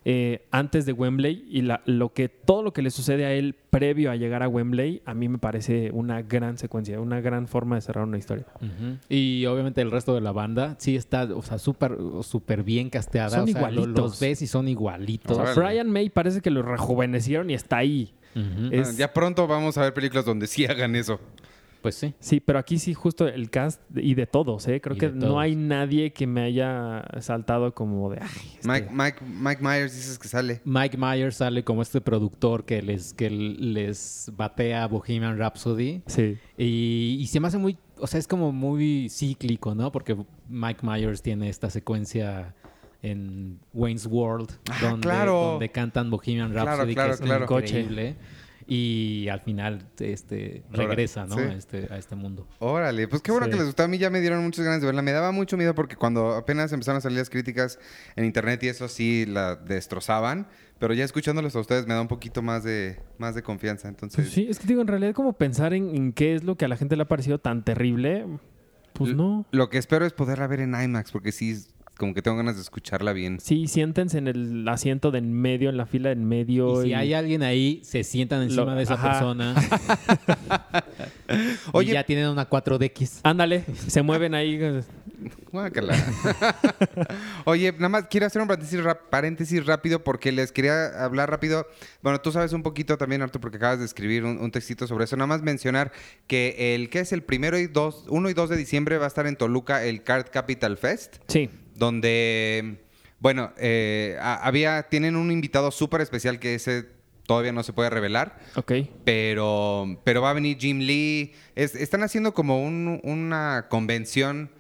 eh, 0.04 0.42
antes 0.50 0.86
de 0.88 0.94
Wembley 0.94 1.46
y 1.50 1.62
la- 1.62 1.82
lo 1.86 2.12
que 2.12 2.28
todo 2.28 2.64
lo 2.64 2.74
que 2.74 2.82
le 2.82 2.90
sucede 2.90 3.26
a 3.26 3.34
él 3.34 3.56
previo 3.70 4.10
a 4.12 4.16
llegar 4.16 4.42
a 4.42 4.48
Wembley, 4.48 5.02
a 5.06 5.14
mí 5.14 5.30
me 5.30 5.38
parece 5.38 5.92
una 5.94 6.22
gran 6.24 6.58
secuencia, 6.58 7.00
una 7.00 7.22
gran 7.22 7.48
forma 7.48 7.76
de 7.76 7.82
cerrar 7.82 8.06
una 8.06 8.18
historia. 8.18 8.46
Y 9.10 9.46
obviamente 9.46 9.82
el 9.82 9.92
resto 9.92 10.16
de 10.16 10.22
la 10.22 10.32
banda 10.32 10.76
sí 10.80 10.96
está, 10.96 11.24
o 11.26 11.42
sea, 11.44 11.60
súper 11.60 11.98
súper 12.24 12.64
bien 12.64 12.90
casteada. 12.90 13.30
Son 13.30 13.44
o 13.44 13.48
sea, 13.48 13.62
lo- 13.70 13.70
igualitos. 13.82 14.04
Los 14.04 14.20
ves 14.20 14.42
y 14.42 14.48
son 14.48 14.68
igualitos. 14.68 15.32
O 15.38 15.42
sea, 15.46 15.52
Órale. 15.54 15.68
Brian 15.76 15.90
May 15.92 16.10
parece 16.10 16.42
que 16.42 16.50
lo 16.50 16.62
rejuvenecieron 16.64 17.50
y 17.50 17.54
está 17.54 17.78
ahí. 17.78 18.14
Es- 18.72 18.90
Ah, 18.90 18.94
Ya 18.98 19.14
pronto 19.14 19.46
vamos 19.46 19.78
a 19.78 19.82
ver 19.82 19.94
películas 19.94 20.26
donde 20.26 20.48
sí 20.48 20.66
hagan 20.66 20.96
eso. 20.96 21.20
Pues 21.82 21.96
sí. 21.96 22.14
Sí, 22.20 22.40
pero 22.40 22.60
aquí 22.60 22.78
sí 22.78 22.94
justo 22.94 23.28
el 23.28 23.50
cast 23.50 23.82
y 23.96 24.14
de 24.14 24.28
todos, 24.28 24.68
¿eh? 24.68 24.80
Creo 24.82 24.96
Y 24.96 25.00
que 25.00 25.10
no 25.10 25.40
hay 25.40 25.56
nadie 25.56 26.14
que 26.14 26.28
me 26.28 26.42
haya 26.44 27.04
saltado 27.22 27.74
como 27.74 28.12
de... 28.12 28.20
Ay, 28.22 28.28
este- 28.54 28.68
Mike, 28.68 28.90
Mike, 28.92 29.18
Mike 29.26 29.62
Myers 29.64 29.96
dices 29.96 30.20
que 30.20 30.28
sale. 30.28 30.62
Mike 30.64 30.96
Myers 30.98 31.38
sale 31.38 31.64
como 31.64 31.82
este 31.82 32.00
productor 32.00 32.66
que 32.66 32.82
les, 32.84 33.14
que 33.16 33.30
les 33.32 34.32
batea 34.38 34.86
Bohemian 34.88 35.38
Rhapsody. 35.40 36.04
Sí. 36.06 36.38
Y, 36.58 37.18
y 37.20 37.26
se 37.28 37.40
me 37.40 37.48
hace 37.48 37.58
muy, 37.58 37.78
o 37.98 38.06
sea, 38.06 38.20
es 38.20 38.28
como 38.28 38.52
muy 38.52 39.10
cíclico, 39.10 39.74
¿no? 39.74 39.92
Porque 39.92 40.16
Mike 40.50 40.82
Myers 40.86 41.22
tiene 41.24 41.50
esta 41.50 41.72
secuencia 41.72 42.54
en 43.02 43.60
Wayne's 43.74 44.06
World, 44.06 44.52
Ah, 44.70 44.78
donde, 44.82 45.08
claro. 45.08 45.34
donde 45.54 45.70
cantan 45.70 46.12
Bohemian 46.12 46.52
Claro, 46.52 46.68
Rhapsody, 46.68 46.94
claro, 46.94 47.10
que 47.10 47.14
es 47.16 47.22
claro. 47.22 47.46
Y 48.74 49.28
al 49.28 49.42
final 49.42 49.86
este, 50.00 50.64
regresa, 50.72 51.26
¿no? 51.26 51.36
sí. 51.36 51.42
A, 51.42 51.54
este, 51.54 51.88
a 51.92 51.98
este 51.98 52.16
mundo. 52.16 52.48
Órale, 52.60 53.06
pues 53.10 53.22
qué 53.22 53.32
bueno 53.32 53.48
Sí. 53.48 53.52
que 53.52 53.58
les 53.58 53.66
gustó. 53.66 53.84
A 53.84 53.90
mí 53.90 53.98
ya 53.98 54.10
me 54.10 54.22
dieron 54.22 54.42
muchas 54.42 54.64
ganas 54.64 54.80
de 54.80 54.86
verla. 54.86 55.02
Me 55.02 55.12
daba 55.12 55.34
mucho 55.34 55.58
miedo 55.58 55.76
porque 55.76 55.98
cuando 55.98 56.36
apenas 56.36 56.72
empezaron 56.72 57.00
a 57.00 57.02
salir 57.02 57.18
las 57.18 57.30
críticas 57.30 57.80
en 58.16 58.24
internet 58.24 58.64
y 58.64 58.70
eso 58.70 58.88
sí 58.88 59.26
la 59.26 59.58
destrozaban. 59.58 60.48
Pero 60.80 60.94
ya 60.94 61.04
escuchándolos 61.04 61.54
a 61.58 61.60
ustedes 61.60 61.86
me 61.86 61.96
da 61.96 62.02
un 62.02 62.08
poquito 62.08 62.42
más 62.42 62.64
de, 62.64 62.98
más 63.18 63.36
de 63.36 63.44
confianza. 63.44 63.90
Entonces, 63.90 64.24
Pues 64.24 64.34
sí, 64.34 64.48
es 64.50 64.58
que 64.58 64.68
digo, 64.68 64.80
en 64.80 64.88
realidad 64.88 65.14
como 65.14 65.34
pensar 65.34 65.74
en, 65.74 65.94
en 65.94 66.14
qué 66.14 66.34
es 66.34 66.46
lo 66.46 66.56
que 66.56 66.64
a 66.64 66.70
la 66.70 66.78
gente 66.78 66.96
le 66.96 67.04
ha 67.04 67.08
parecido 67.10 67.40
tan 67.40 67.66
terrible, 67.66 68.26
pues 68.94 69.14
no. 69.14 69.46
lo 69.52 69.70
que 69.70 69.80
espero 69.80 70.06
es 70.06 70.14
poderla 70.14 70.48
ver 70.48 70.62
en 70.62 70.82
IMAX 70.82 71.12
porque 71.12 71.34
sí, 71.34 71.58
como 72.02 72.14
que 72.16 72.22
tengo 72.24 72.36
ganas 72.36 72.56
de 72.56 72.62
escucharla 72.64 73.14
bien. 73.14 73.40
Sí, 73.40 73.68
siéntense 73.68 74.18
en 74.18 74.28
el 74.28 74.68
asiento 74.68 75.12
de 75.12 75.20
en 75.20 75.32
medio, 75.32 75.70
en 75.70 75.78
la 75.78 75.86
fila 75.86 76.10
de 76.10 76.14
en 76.14 76.26
medio. 76.28 76.82
Y 76.84 76.88
si 76.88 76.94
hay 76.96 77.14
alguien 77.14 77.44
ahí, 77.44 77.80
se 77.84 78.04
sientan 78.04 78.42
encima 78.42 78.66
Lo- 78.66 78.76
de 78.76 78.82
esa 78.84 78.96
ajá. 78.96 79.12
persona. 79.12 79.56
Oye- 81.74 81.92
y 81.92 81.94
ya 81.94 82.04
tienen 82.04 82.28
una 82.28 82.50
4DX. 82.50 83.20
Ándale, 83.24 83.64
se 83.88 84.02
mueven 84.02 84.34
ahí. 84.34 84.60
Oye, 87.46 87.72
nada 87.74 87.90
más 87.90 88.08
quiero 88.10 88.26
hacer 88.26 88.42
un 88.42 88.48
paréntesis, 89.10 89.64
rápido 89.66 90.04
porque 90.04 90.32
les 90.32 90.52
quería 90.52 91.04
hablar 91.04 91.30
rápido. 91.30 91.68
Bueno, 92.02 92.20
tú 92.20 92.32
sabes 92.32 92.54
un 92.54 92.64
poquito 92.64 92.98
también, 92.98 93.22
Arturo, 93.22 93.42
porque 93.42 93.58
acabas 93.58 93.80
de 93.80 93.86
escribir 93.86 94.24
un, 94.26 94.40
un 94.40 94.50
textito 94.52 94.88
sobre 94.88 95.04
eso. 95.06 95.16
Nada 95.18 95.28
más 95.28 95.42
mencionar 95.44 95.92
que 96.28 96.74
el 96.76 96.90
que 96.90 97.02
es 97.02 97.12
el 97.12 97.22
primero 97.24 97.60
y 97.60 97.68
dos, 97.68 98.06
1 98.10 98.30
y 98.30 98.34
2 98.34 98.50
de 98.50 98.58
diciembre 98.58 98.98
va 98.98 99.06
a 99.06 99.08
estar 99.08 99.28
en 99.28 99.36
Toluca 99.36 99.84
el 99.84 100.04
Card 100.04 100.28
Capital 100.32 100.78
Fest, 100.78 101.18
Sí. 101.28 101.50
Donde, 101.76 102.84
bueno, 103.20 103.52
eh, 103.58 104.18
a- 104.22 104.46
había, 104.48 104.84
tienen 104.90 105.16
un 105.16 105.32
invitado 105.32 105.72
súper 105.72 106.02
especial 106.02 106.40
que 106.40 106.56
ese 106.56 106.86
todavía 107.26 107.52
no 107.54 107.64
se 107.64 107.72
puede 107.74 107.90
revelar. 107.90 108.40
Ok. 108.56 108.72
Pero, 109.06 110.02
pero 110.04 110.22
va 110.22 110.32
a 110.32 110.34
venir 110.34 110.58
Jim 110.60 110.80
Lee. 110.80 111.34
Es- 111.56 111.76
están 111.76 112.04
haciendo 112.04 112.34
como 112.34 112.62
un- 112.64 113.00
una 113.04 113.68
convención 113.70 114.52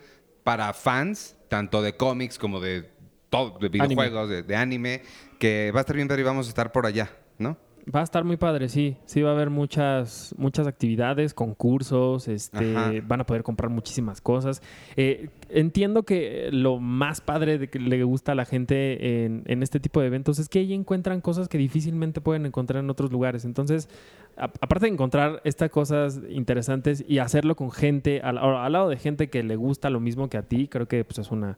para 0.44 0.74
fans, 0.74 1.36
tanto 1.50 1.82
de 1.82 1.96
cómics 1.98 2.38
como 2.38 2.60
de 2.60 2.90
todo, 3.30 3.58
de 3.60 3.70
videojuegos, 3.70 4.30
De, 4.30 4.44
de 4.44 4.56
anime, 4.56 5.02
que 5.40 5.72
va 5.74 5.80
a 5.80 5.82
estar 5.82 5.96
bien, 5.96 6.08
pero 6.08 6.20
y 6.22 6.24
vamos 6.24 6.46
a 6.48 6.50
estar 6.50 6.72
por 6.72 6.86
allá, 6.86 7.12
¿no? 7.38 7.58
Va 7.94 8.02
a 8.02 8.04
estar 8.04 8.24
muy 8.24 8.38
padre, 8.38 8.70
sí. 8.70 8.98
Sí, 9.06 9.22
va 9.22 9.30
a 9.32 9.34
haber 9.34 9.50
muchas, 9.50 10.36
muchas 10.38 10.68
actividades, 10.68 11.34
concursos, 11.34 12.28
este, 12.28 12.76
Ajá. 12.78 12.92
van 13.08 13.22
a 13.22 13.26
poder 13.26 13.44
comprar 13.44 13.70
muchísimas 13.72 14.22
cosas. 14.22 14.62
Eh, 14.98 15.30
entiendo 15.50 16.04
que 16.04 16.50
lo 16.52 16.80
más 16.80 17.22
padre 17.22 17.58
de 17.58 17.70
que 17.70 17.80
le 17.80 18.04
gusta 18.04 18.34
a 18.34 18.36
la 18.36 18.46
gente 18.46 19.26
en, 19.26 19.44
en 19.48 19.64
este 19.64 19.80
tipo 19.80 20.00
de 20.02 20.08
eventos 20.08 20.38
es 20.40 20.48
que 20.50 20.60
ahí 20.60 20.74
encuentran 20.74 21.22
cosas 21.22 21.48
que 21.48 21.58
difícilmente 21.58 22.22
pueden 22.22 22.46
encontrar 22.46 22.84
en 22.84 22.90
otros 22.90 23.12
lugares. 23.12 23.46
Entonces, 23.46 23.90
a- 24.38 24.46
aparte 24.62 24.86
de 24.86 24.94
encontrar 24.94 25.42
estas 25.44 25.70
cosas 25.72 26.22
interesantes 26.30 27.04
y 27.08 27.18
hacerlo 27.18 27.56
con 27.56 27.72
gente, 27.72 28.22
al, 28.22 28.38
al 28.38 28.72
lado 28.72 28.90
de 28.90 28.98
gente 28.98 29.30
que 29.30 29.44
le 29.44 29.56
gusta 29.56 29.90
lo 29.90 30.00
mismo 30.00 30.30
que 30.30 30.38
a 30.38 30.44
ti, 30.44 30.68
creo 30.68 30.88
que 30.88 31.04
pues, 31.04 31.18
es 31.20 31.32
una, 31.32 31.58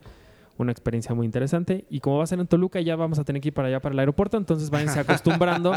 una 0.57 0.71
experiencia 0.71 1.15
muy 1.15 1.25
interesante. 1.25 1.85
Y 1.89 1.99
como 1.99 2.17
va 2.17 2.23
a 2.23 2.27
ser 2.27 2.39
en 2.39 2.47
Toluca, 2.47 2.79
ya 2.81 2.95
vamos 2.95 3.19
a 3.19 3.23
tener 3.23 3.41
que 3.41 3.49
ir 3.49 3.53
para 3.53 3.67
allá, 3.67 3.79
para 3.81 3.93
el 3.93 3.99
aeropuerto, 3.99 4.37
entonces 4.37 4.69
váyanse 4.69 4.99
acostumbrando 5.01 5.73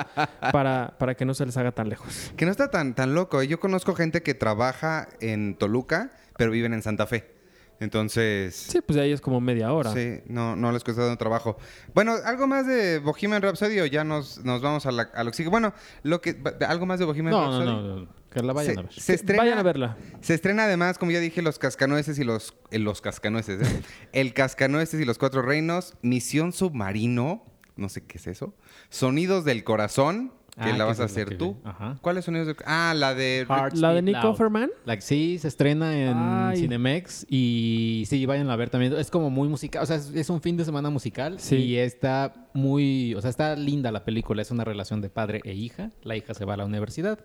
para, 0.53 0.95
para 0.99 1.15
que 1.15 1.25
no 1.25 1.35
se 1.35 1.47
les 1.47 1.57
haga 1.57 1.73
tan 1.73 1.89
lejos. 1.89 2.33
Que 2.37 2.45
no 2.45 2.51
está 2.51 2.71
tan, 2.71 2.95
tan 2.95 3.15
loco. 3.15 3.43
Yo 3.43 3.61
conozco 3.61 3.95
gente 3.95 4.23
que 4.23 4.35
trabaja 4.35 5.09
en 5.21 5.55
Toluca, 5.57 6.13
pero 6.37 6.51
viven 6.51 6.75
en 6.75 6.83
Santa 6.83 7.07
Fe. 7.07 7.35
Entonces... 7.79 8.55
Sí, 8.57 8.81
pues 8.81 8.97
de 8.97 9.03
ahí 9.03 9.13
es 9.13 9.21
como 9.21 9.41
media 9.41 9.73
hora. 9.73 9.93
Sí, 9.93 10.21
no, 10.29 10.57
no 10.57 10.73
les 10.73 10.83
cuesta 10.83 11.03
tanto 11.03 11.19
trabajo. 11.19 11.59
Bueno, 11.95 12.15
algo 12.25 12.47
más 12.47 12.67
de 12.67 12.99
Bohemian 13.01 13.43
Rhapsody 13.43 13.81
o 13.81 13.87
ya 13.87 14.03
nos, 14.03 14.43
nos 14.45 14.63
vamos 14.63 14.87
a, 14.87 14.93
la, 14.93 15.03
a 15.15 15.25
lo 15.25 15.31
que 15.31 15.37
sigue. 15.37 15.51
Bueno, 15.51 15.75
lo 16.03 16.21
que, 16.21 16.37
algo 16.67 16.87
más 16.87 16.99
de 16.99 17.05
Bohemian 17.05 17.33
No, 17.33 17.41
no, 17.45 17.51
Rhapsody. 17.51 17.67
no, 17.67 17.97
no, 18.01 18.09
vayan 18.43 18.75
se, 18.75 18.81
a 18.81 18.83
ver. 18.83 18.93
se 18.93 19.15
estrena, 19.15 19.43
Vayan 19.43 19.59
a 19.59 19.63
verla. 19.63 19.97
Se 20.21 20.35
estrena 20.35 20.65
además, 20.65 20.99
como 20.99 21.13
ya 21.13 21.21
dije, 21.21 21.43
los 21.43 21.59
cascanueces 21.59 22.19
y 22.19 22.25
los... 22.25 22.55
eh, 22.71 22.79
los 22.79 23.01
cascanueces, 23.01 23.63
¿eh? 23.63 23.83
El 24.13 24.35
cascanueces 24.35 25.01
y 25.01 25.05
los 25.05 25.19
cuatro 25.19 25.43
reinos. 25.43 25.95
Misión 26.03 26.53
submarino. 26.53 27.45
No 27.77 27.89
sé 27.89 28.05
qué 28.05 28.19
es 28.19 28.27
eso. 28.27 28.55
Sonidos 28.89 29.45
del 29.45 29.65
corazón. 29.65 30.33
Que 30.57 30.71
Ah, 30.71 30.77
la 30.79 30.87
vas 30.87 31.01
a 31.01 31.05
hacer 31.05 31.37
tú. 31.37 31.59
Ajá. 31.65 31.99
¿Cuáles 32.01 32.25
sonidos 32.25 32.47
del 32.47 32.57
Ah, 32.65 32.95
la 32.97 33.15
de... 33.15 33.45
Heart 33.47 33.75
La 33.75 33.93
de 33.93 34.01
Nick. 34.01 34.25
Offerman. 34.25 34.71
La, 34.87 34.99
sí, 35.03 35.39
se 35.39 35.49
estrena 35.49 35.95
en 35.95 36.17
Ay. 36.17 36.57
Cinemex 36.57 37.27
y 37.29 38.05
sí, 38.09 38.25
vayan 38.25 38.49
a 38.49 38.57
ver 38.57 38.71
también. 38.71 38.95
Es 38.95 39.11
como 39.11 39.29
muy 39.29 39.51
musical, 39.51 39.83
o 39.83 39.87
sea, 39.87 39.97
es, 39.97 40.13
es 40.15 40.31
un 40.31 40.41
fin 40.41 40.57
de 40.57 40.65
semana 40.65 40.89
musical 40.89 41.39
Sí. 41.41 41.57
y 41.57 41.77
está 41.77 42.49
muy, 42.55 43.15
o 43.15 43.21
sea, 43.21 43.29
está 43.29 43.55
linda 43.55 43.93
la 43.93 44.07
película. 44.07 44.41
Es 44.41 44.51
una 44.51 44.65
relación 44.65 45.03
de 45.03 45.11
padre 45.11 45.43
e 45.45 45.53
hija. 45.53 45.91
La 46.03 46.17
hija 46.17 46.33
se 46.33 46.47
va 46.47 46.55
a 46.55 46.57
la 46.57 46.65
universidad. 46.65 47.19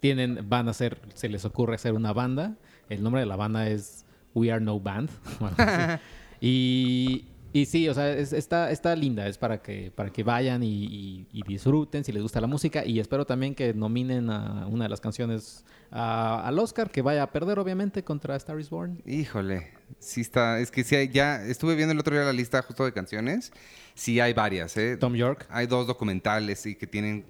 Tienen, 0.00 0.48
van 0.48 0.68
a 0.68 0.70
hacer, 0.72 1.00
se 1.14 1.28
les 1.28 1.44
ocurre 1.44 1.74
hacer 1.74 1.92
una 1.94 2.12
banda. 2.12 2.56
El 2.88 3.02
nombre 3.02 3.20
de 3.20 3.26
la 3.26 3.36
banda 3.36 3.68
es 3.68 4.04
We 4.34 4.50
Are 4.52 4.64
No 4.64 4.78
Band. 4.80 5.10
y, 6.40 7.26
y 7.52 7.66
sí, 7.66 7.88
o 7.88 7.94
sea, 7.94 8.10
es- 8.12 8.32
está, 8.32 8.70
está 8.70 8.94
linda. 8.94 9.26
Es 9.26 9.38
para 9.38 9.60
que, 9.62 9.90
para 9.94 10.10
que 10.10 10.22
vayan 10.22 10.62
y, 10.62 10.84
y- 10.84 11.26
y 11.32 11.42
disfruten 11.42 12.04
si 12.04 12.12
les 12.12 12.22
gusta 12.22 12.40
la 12.40 12.46
música. 12.46 12.84
Y 12.84 13.00
espero 13.00 13.24
también 13.26 13.54
que 13.54 13.74
nominen 13.74 14.30
a 14.30 14.66
una 14.66 14.84
de 14.84 14.90
las 14.90 15.00
canciones 15.00 15.64
a- 15.90 16.46
al 16.46 16.58
Oscar, 16.58 16.90
que 16.90 17.02
vaya 17.02 17.22
a 17.22 17.32
perder, 17.32 17.58
obviamente, 17.58 18.04
contra 18.04 18.36
Star 18.36 18.60
is 18.60 18.70
Born. 18.70 19.02
Híjole, 19.06 19.72
sí 19.98 20.20
está, 20.20 20.60
es 20.60 20.70
que 20.70 20.84
sí 20.84 20.94
hay- 20.94 21.08
ya 21.08 21.42
estuve 21.44 21.74
viendo 21.74 21.92
el 21.92 21.98
otro 21.98 22.14
día 22.14 22.24
la 22.24 22.32
lista 22.32 22.62
justo 22.62 22.84
de 22.84 22.92
canciones, 22.92 23.52
sí 23.94 24.20
hay 24.20 24.32
varias, 24.34 24.76
¿eh? 24.76 24.96
Tom 24.96 25.14
York. 25.14 25.46
Hay 25.50 25.66
dos 25.66 25.86
documentales, 25.86 26.60
sí, 26.60 26.74
que 26.76 26.86
tienen, 26.86 27.24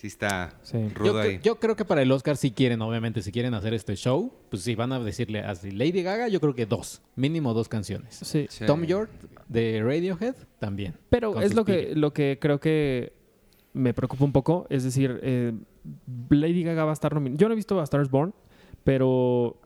sí 0.00 0.06
está 0.06 0.54
Sí. 0.62 0.88
rudo 0.94 1.12
Yo, 1.12 1.18
ahí. 1.20 1.36
cre- 1.36 1.42
yo 1.42 1.56
creo 1.60 1.76
que 1.76 1.84
para 1.84 2.00
el 2.02 2.10
Oscar 2.10 2.36
si 2.36 2.50
quieren, 2.52 2.80
obviamente, 2.80 3.20
si 3.22 3.30
quieren 3.32 3.52
hacer 3.54 3.74
este 3.74 3.94
show, 3.96 4.32
pues 4.48 4.62
si 4.62 4.74
van 4.74 4.92
a 4.92 4.98
decirle 5.00 5.40
a 5.40 5.52
Lady 5.62 6.02
Gaga, 6.02 6.28
yo 6.28 6.40
creo 6.40 6.54
que 6.54 6.64
dos, 6.66 7.02
mínimo 7.16 7.52
dos 7.54 7.68
canciones. 7.68 8.14
Sí. 8.22 8.46
Sí. 8.48 8.64
Tom 8.66 8.84
York 8.84 9.10
de 9.48 9.82
Radiohead 9.84 10.34
también. 10.58 10.94
Pero 11.10 11.40
es 11.42 11.54
lo 11.54 11.64
que, 11.64 11.94
lo 11.94 12.12
que 12.12 12.38
creo 12.40 12.58
que 12.60 13.12
me 13.74 13.92
preocupa 13.94 14.24
un 14.24 14.32
poco. 14.32 14.66
Es 14.70 14.84
decir, 14.84 15.20
eh, 15.22 15.52
Lady 16.30 16.62
Gaga 16.62 16.84
va 16.84 16.90
a 16.90 16.94
estar 16.94 17.12
nominada. 17.14 17.38
Yo 17.38 17.48
no 17.48 17.52
he 17.52 17.56
visto 17.56 17.78
A 17.78 17.84
Star 17.84 18.00
is 18.02 18.10
Born, 18.10 18.32
pero 18.84 19.56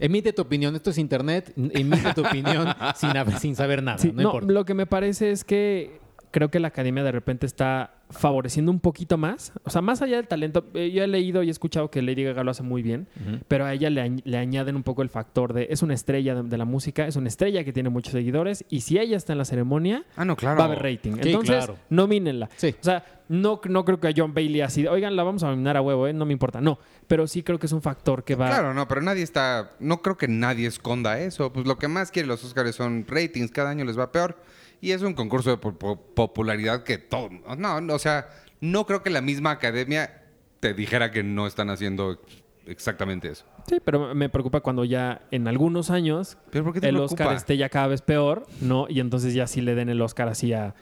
Emite 0.00 0.32
tu 0.32 0.42
opinión, 0.42 0.74
esto 0.74 0.90
es 0.90 0.98
internet, 0.98 1.52
emite 1.56 2.12
tu 2.12 2.26
opinión 2.26 2.66
sin, 3.38 3.54
saber 3.54 3.84
nada, 3.84 3.98
Sí, 3.98 4.08
no, 4.08 4.14
no, 4.14 4.22
importa. 4.30 4.52
lo 4.52 4.64
que 4.64 4.74
me 4.74 4.84
parece 4.86 5.30
es 5.30 5.44
que 5.44 6.00
creo 6.36 6.50
que 6.50 6.60
la 6.60 6.68
academia 6.68 7.02
de 7.02 7.12
repente 7.12 7.46
está 7.46 7.94
favoreciendo 8.10 8.70
un 8.70 8.78
poquito 8.78 9.16
más. 9.16 9.54
O 9.64 9.70
sea, 9.70 9.80
más 9.80 10.02
allá 10.02 10.16
del 10.16 10.28
talento, 10.28 10.66
eh, 10.74 10.90
yo 10.90 11.02
he 11.02 11.06
leído 11.06 11.42
y 11.42 11.48
he 11.48 11.50
escuchado 11.50 11.90
que 11.90 12.02
Lady 12.02 12.24
Gaga 12.24 12.44
lo 12.44 12.50
hace 12.50 12.62
muy 12.62 12.82
bien, 12.82 13.08
pero 13.48 13.64
a 13.64 13.72
ella 13.72 13.88
le, 13.88 14.02
añ- 14.04 14.20
le 14.24 14.36
añaden 14.36 14.76
un 14.76 14.82
poco 14.82 15.00
el 15.00 15.08
factor 15.08 15.54
de 15.54 15.68
es 15.70 15.82
una 15.82 15.94
estrella 15.94 16.34
de, 16.34 16.42
de 16.42 16.58
la 16.58 16.66
música, 16.66 17.06
es 17.06 17.16
una 17.16 17.28
estrella 17.28 17.64
que 17.64 17.72
tiene 17.72 17.88
muchos 17.88 18.12
seguidores 18.12 18.66
y 18.68 18.82
si 18.82 18.98
ella 18.98 19.16
está 19.16 19.32
en 19.32 19.38
la 19.38 19.46
ceremonia, 19.46 20.04
Ah, 20.14 20.26
no, 20.26 20.36
claro. 20.36 20.58
va 20.58 20.64
a 20.64 20.66
haber 20.66 20.82
rating. 20.82 21.12
Sí, 21.14 21.20
Entonces, 21.30 21.56
claro. 21.56 21.78
nomínenla. 21.88 22.50
Sí. 22.56 22.74
O 22.78 22.84
sea, 22.84 23.02
no, 23.30 23.58
no 23.66 23.84
creo 23.86 23.98
que 23.98 24.08
a 24.08 24.12
John 24.14 24.34
Bailey 24.34 24.60
así, 24.60 24.86
oigan, 24.86 25.16
la 25.16 25.22
vamos 25.22 25.42
a 25.42 25.48
nominar 25.48 25.78
a 25.78 25.80
huevo, 25.80 26.06
¿eh? 26.06 26.12
no 26.12 26.26
me 26.26 26.34
importa. 26.34 26.60
No, 26.60 26.78
pero 27.08 27.26
sí 27.26 27.42
creo 27.42 27.58
que 27.58 27.64
es 27.66 27.72
un 27.72 27.80
factor 27.80 28.24
que 28.24 28.34
va... 28.36 28.48
Claro, 28.48 28.74
no, 28.74 28.86
pero 28.86 29.00
nadie 29.00 29.22
está, 29.22 29.72
no 29.80 30.02
creo 30.02 30.18
que 30.18 30.28
nadie 30.28 30.66
esconda 30.68 31.18
eso. 31.18 31.50
Pues 31.50 31.66
lo 31.66 31.78
que 31.78 31.88
más 31.88 32.10
quiere 32.10 32.28
los 32.28 32.44
Oscars 32.44 32.76
son 32.76 33.06
ratings, 33.08 33.50
cada 33.50 33.70
año 33.70 33.86
les 33.86 33.98
va 33.98 34.12
peor. 34.12 34.36
Y 34.80 34.92
es 34.92 35.02
un 35.02 35.14
concurso 35.14 35.50
de 35.50 35.56
po- 35.56 35.72
po- 35.74 36.00
popularidad 36.14 36.82
que 36.84 36.98
todo, 36.98 37.30
no, 37.56 37.80
no, 37.80 37.94
o 37.94 37.98
sea, 37.98 38.28
no 38.60 38.86
creo 38.86 39.02
que 39.02 39.10
la 39.10 39.20
misma 39.20 39.50
academia 39.52 40.22
te 40.60 40.74
dijera 40.74 41.10
que 41.10 41.22
no 41.22 41.46
están 41.46 41.70
haciendo 41.70 42.20
exactamente 42.66 43.28
eso. 43.28 43.44
Sí, 43.68 43.78
pero 43.84 44.14
me 44.14 44.28
preocupa 44.28 44.60
cuando 44.60 44.84
ya 44.84 45.22
en 45.30 45.48
algunos 45.48 45.90
años 45.90 46.36
¿Pero 46.50 46.64
por 46.64 46.74
qué 46.74 46.80
te 46.80 46.88
el 46.88 46.94
preocupa? 46.96 47.24
Oscar 47.24 47.36
esté 47.36 47.56
ya 47.56 47.68
cada 47.68 47.86
vez 47.88 48.02
peor, 48.02 48.46
¿no? 48.60 48.86
Y 48.88 49.00
entonces 49.00 49.34
ya 49.34 49.46
sí 49.46 49.60
le 49.60 49.74
den 49.74 49.88
el 49.88 50.00
Oscar 50.02 50.28
así 50.28 50.52
a 50.52 50.74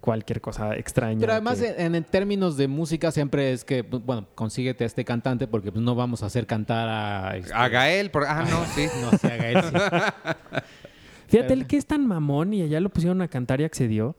cualquier 0.00 0.40
cosa 0.40 0.76
extraña. 0.76 1.18
Pero 1.20 1.32
además, 1.32 1.60
que- 1.60 1.74
en, 1.76 1.94
en 1.94 2.04
términos 2.04 2.56
de 2.56 2.68
música, 2.68 3.10
siempre 3.12 3.52
es 3.52 3.64
que, 3.64 3.82
pues, 3.84 4.02
bueno, 4.04 4.26
consíguete 4.34 4.84
a 4.84 4.86
este 4.86 5.04
cantante 5.04 5.46
porque 5.48 5.70
pues, 5.72 5.82
no 5.84 5.94
vamos 5.94 6.22
a 6.22 6.26
hacer 6.26 6.46
cantar 6.46 6.88
a... 6.88 7.36
este- 7.36 7.52
A 7.52 7.68
Gael, 7.68 8.10
por- 8.10 8.24
ah, 8.24 8.44
no, 8.48 8.64
sí. 8.66 8.86
No, 9.02 9.10
sí, 9.18 9.26
a 9.26 9.36
Gael, 9.36 9.62
sí. 9.64 9.70
Fíjate, 11.28 11.52
el 11.52 11.66
que 11.66 11.76
es 11.76 11.86
tan 11.86 12.06
mamón 12.06 12.54
y 12.54 12.62
allá 12.62 12.80
lo 12.80 12.88
pusieron 12.88 13.20
a 13.22 13.28
cantar 13.28 13.60
y 13.60 13.64
accedió. 13.64 14.16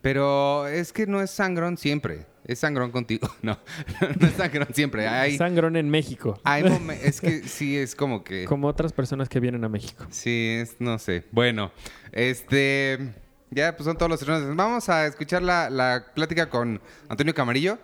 Pero 0.00 0.66
es 0.68 0.92
que 0.92 1.06
no 1.06 1.20
es 1.20 1.30
sangrón 1.30 1.76
siempre. 1.76 2.26
Es 2.44 2.60
sangrón 2.60 2.92
contigo. 2.92 3.28
No, 3.42 3.58
no 4.20 4.26
es 4.26 4.34
sangrón 4.34 4.68
siempre. 4.72 5.08
Hay, 5.08 5.36
Sangrón 5.36 5.76
en 5.76 5.90
México. 5.90 6.40
hay 6.44 6.64
es 7.02 7.20
que 7.20 7.42
sí 7.42 7.76
es 7.76 7.94
como 7.96 8.22
que... 8.22 8.44
Como 8.48 8.68
otras 8.68 8.92
personas 8.92 9.28
que 9.28 9.40
vienen 9.40 9.64
a 9.64 9.68
México. 9.68 10.06
Sí, 10.10 10.58
es, 10.60 10.76
no 10.78 10.98
sé. 10.98 11.24
Bueno, 11.32 11.72
este... 12.12 13.14
Ya, 13.50 13.76
pues 13.76 13.84
son 13.86 13.96
todos 13.96 14.10
los 14.10 14.20
estrenos. 14.20 14.56
Vamos 14.56 14.88
a 14.88 15.06
escuchar 15.06 15.42
la, 15.42 15.70
la 15.70 16.06
plática 16.14 16.50
con 16.50 16.80
Antonio 17.08 17.32
Camarillo 17.34 17.78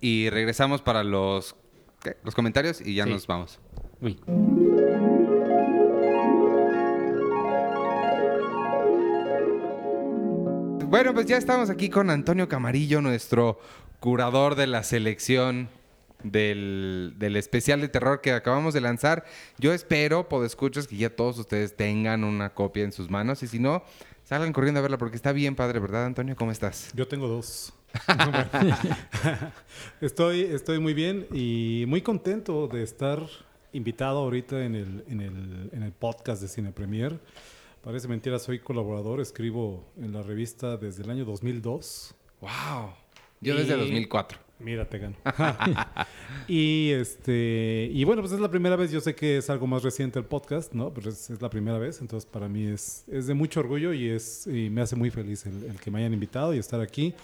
y 0.00 0.28
regresamos 0.30 0.82
para 0.82 1.02
los, 1.04 1.54
¿qué? 2.02 2.16
los 2.24 2.34
comentarios 2.34 2.80
y 2.80 2.94
ya 2.94 3.04
Sí. 3.04 3.10
nos 3.10 3.26
vamos. 3.26 3.60
Uy. 4.00 4.20
Bueno, 10.94 11.12
pues 11.12 11.26
ya 11.26 11.36
estamos 11.36 11.70
aquí 11.70 11.90
con 11.90 12.08
Antonio 12.08 12.48
Camarillo, 12.48 13.00
nuestro 13.00 13.58
curador 13.98 14.54
de 14.54 14.68
la 14.68 14.84
selección 14.84 15.68
del, 16.22 17.14
del 17.16 17.34
especial 17.34 17.80
de 17.80 17.88
terror 17.88 18.20
que 18.20 18.30
acabamos 18.30 18.74
de 18.74 18.80
lanzar. 18.80 19.24
Yo 19.58 19.72
espero, 19.72 20.28
escuchas 20.44 20.86
que 20.86 20.96
ya 20.96 21.10
todos 21.10 21.36
ustedes 21.36 21.74
tengan 21.74 22.22
una 22.22 22.54
copia 22.54 22.84
en 22.84 22.92
sus 22.92 23.10
manos 23.10 23.42
y 23.42 23.48
si 23.48 23.58
no, 23.58 23.82
salgan 24.22 24.52
corriendo 24.52 24.78
a 24.78 24.82
verla 24.82 24.96
porque 24.96 25.16
está 25.16 25.32
bien 25.32 25.56
padre, 25.56 25.80
¿verdad, 25.80 26.06
Antonio? 26.06 26.36
¿Cómo 26.36 26.52
estás? 26.52 26.92
Yo 26.94 27.08
tengo 27.08 27.26
dos. 27.26 27.72
estoy, 30.00 30.42
estoy 30.42 30.78
muy 30.78 30.94
bien 30.94 31.26
y 31.32 31.86
muy 31.88 32.02
contento 32.02 32.68
de 32.68 32.84
estar 32.84 33.18
invitado 33.72 34.20
ahorita 34.20 34.64
en 34.64 34.76
el, 34.76 35.04
en 35.08 35.20
el, 35.20 35.70
en 35.72 35.82
el 35.82 35.90
podcast 35.90 36.40
de 36.40 36.46
Cine 36.46 36.70
Premier. 36.70 37.18
Parece 37.84 38.08
mentira, 38.08 38.38
soy 38.38 38.60
colaborador, 38.60 39.20
escribo 39.20 39.84
en 39.98 40.12
la 40.12 40.22
revista 40.22 40.76
desde 40.78 41.02
el 41.02 41.10
año 41.10 41.24
2002. 41.26 42.14
¡Wow! 42.40 42.50
Yo 43.40 43.54
desde 43.56 43.74
Y- 43.76 43.78
2004. 43.78 44.38
Mira, 44.58 44.88
te 44.88 44.98
gano. 44.98 45.16
y 46.48 46.90
este 46.92 47.90
y 47.92 48.04
bueno, 48.04 48.22
pues 48.22 48.32
es 48.32 48.40
la 48.40 48.50
primera 48.50 48.76
vez, 48.76 48.90
yo 48.92 49.00
sé 49.00 49.14
que 49.14 49.38
es 49.38 49.50
algo 49.50 49.66
más 49.66 49.82
reciente 49.82 50.18
el 50.18 50.24
podcast, 50.24 50.72
¿no? 50.72 50.92
Pero 50.94 51.10
es, 51.10 51.30
es 51.30 51.42
la 51.42 51.50
primera 51.50 51.78
vez, 51.78 52.00
entonces 52.00 52.28
para 52.30 52.48
mí 52.48 52.66
es, 52.66 53.04
es 53.08 53.26
de 53.26 53.34
mucho 53.34 53.60
orgullo 53.60 53.92
y 53.92 54.08
es 54.08 54.46
y 54.46 54.70
me 54.70 54.80
hace 54.80 54.96
muy 54.96 55.10
feliz 55.10 55.44
el, 55.46 55.64
el 55.64 55.80
que 55.80 55.90
me 55.90 55.98
hayan 55.98 56.14
invitado 56.14 56.54
y 56.54 56.58
estar 56.58 56.80
aquí 56.80 57.14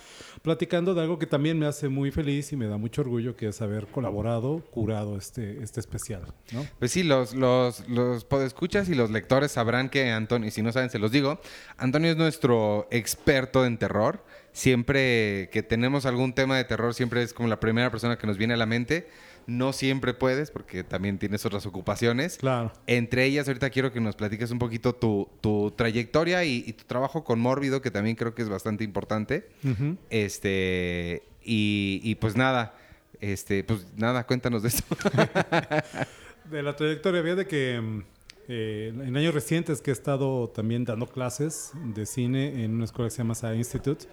platicando 0.43 0.95
de 0.95 1.03
algo 1.03 1.19
que 1.19 1.27
también 1.27 1.59
me 1.59 1.67
hace 1.67 1.89
muy 1.89 2.11
feliz 2.11 2.53
y 2.53 2.57
me 2.57 2.67
da 2.67 2.79
mucho 2.79 3.03
orgullo, 3.03 3.37
que 3.37 3.49
es 3.49 3.61
haber 3.61 3.87
colaborado, 3.87 4.63
curado 4.71 5.17
este, 5.17 5.63
este 5.63 5.81
especial, 5.81 6.23
¿no? 6.53 6.67
Pues 6.79 6.93
sí, 6.93 7.03
los, 7.03 7.35
los, 7.35 7.89
los 7.89 8.25
podescuchas 8.25 8.89
y 8.89 8.95
los 8.95 9.11
lectores 9.11 9.53
sabrán 9.53 9.89
que 9.89 10.11
Antonio, 10.11 10.49
y 10.49 10.51
si 10.51 10.63
no 10.63 10.73
saben, 10.73 10.91
se 10.91 10.99
los 10.99 11.13
digo, 11.13 11.41
Antonio 11.77 12.11
es 12.11 12.17
nuestro 12.17 12.89
experto 12.91 13.65
en 13.67 13.79
terror. 13.79 14.25
Siempre 14.53 15.49
que 15.53 15.63
tenemos 15.63 16.07
algún 16.07 16.33
tema 16.33 16.57
de 16.57 16.65
terror, 16.65 16.95
siempre 16.95 17.23
es 17.23 17.33
como 17.33 17.49
la 17.49 17.61
primera 17.61 17.91
persona 17.91 18.17
que 18.19 18.27
nos 18.27 18.39
viene 18.39 18.55
a 18.55 18.57
la 18.57 18.67
mente. 18.67 19.09
No 19.47 19.73
siempre 19.73 20.15
puedes, 20.15 20.51
porque 20.51 20.85
también 20.85 21.19
tienes 21.19 21.45
otras 21.47 21.67
ocupaciones. 21.67 22.37
Claro. 22.37 22.73
Entre 22.87 23.25
ellas, 23.25 23.49
ahorita 23.49 23.71
quiero 23.71 23.93
que 23.93 24.01
nos 24.01 24.15
platiques 24.15 24.51
un 24.51 24.59
poquito 24.59 24.95
tu, 24.95 25.29
tu 25.41 25.73
trayectoria 25.73 26.45
y, 26.45 26.63
y 26.67 26.73
tu 26.75 26.85
trabajo 26.85 27.25
con 27.25 27.41
Mórbido, 27.41 27.81
que 27.81 27.91
también 27.91 28.17
creo 28.17 28.35
que 28.35 28.43
es 28.43 28.49
bastante 28.49 28.85
importante. 28.85 29.49
Este, 30.11 31.23
y, 31.43 32.01
y 32.05 32.15
pues 32.17 32.37
nada, 32.37 32.75
este, 33.21 33.65
pues 33.65 33.87
nada, 33.97 34.27
cuéntanos 34.27 34.63
de 34.63 34.69
eso. 34.69 34.85
De 36.51 36.63
la 36.63 36.75
trayectoria, 36.75 37.23
fíjate 37.23 37.47
que 37.47 37.81
mm, 37.81 38.03
eh, 38.53 38.89
en 38.89 39.17
años 39.17 39.33
recientes 39.33 39.81
que 39.81 39.91
he 39.91 39.93
estado 39.93 40.49
también 40.49 40.85
dando 40.85 41.07
clases 41.07 41.71
de 41.95 42.05
cine 42.05 42.65
en 42.65 42.75
una 42.75 42.85
escuela 42.85 43.09
que 43.09 43.13
se 43.13 43.19
llama 43.19 43.37
SAE 43.37 43.57
Institute, 43.57 44.07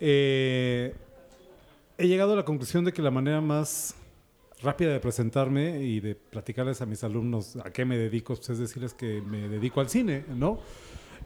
eh, 0.00 0.92
he 1.96 2.08
llegado 2.08 2.32
a 2.32 2.36
la 2.36 2.44
conclusión 2.44 2.84
de 2.84 2.92
que 2.92 3.00
la 3.00 3.12
manera 3.12 3.40
más 3.40 3.94
rápida 4.60 4.92
de 4.92 4.98
presentarme 4.98 5.84
y 5.84 6.00
de 6.00 6.16
platicarles 6.16 6.80
a 6.82 6.86
mis 6.86 7.04
alumnos 7.04 7.56
a 7.64 7.70
qué 7.70 7.84
me 7.84 7.96
dedico, 7.96 8.34
pues 8.34 8.50
es 8.50 8.58
decirles 8.58 8.92
que 8.92 9.22
me 9.22 9.48
dedico 9.48 9.80
al 9.80 9.88
cine, 9.88 10.24
¿no? 10.34 10.58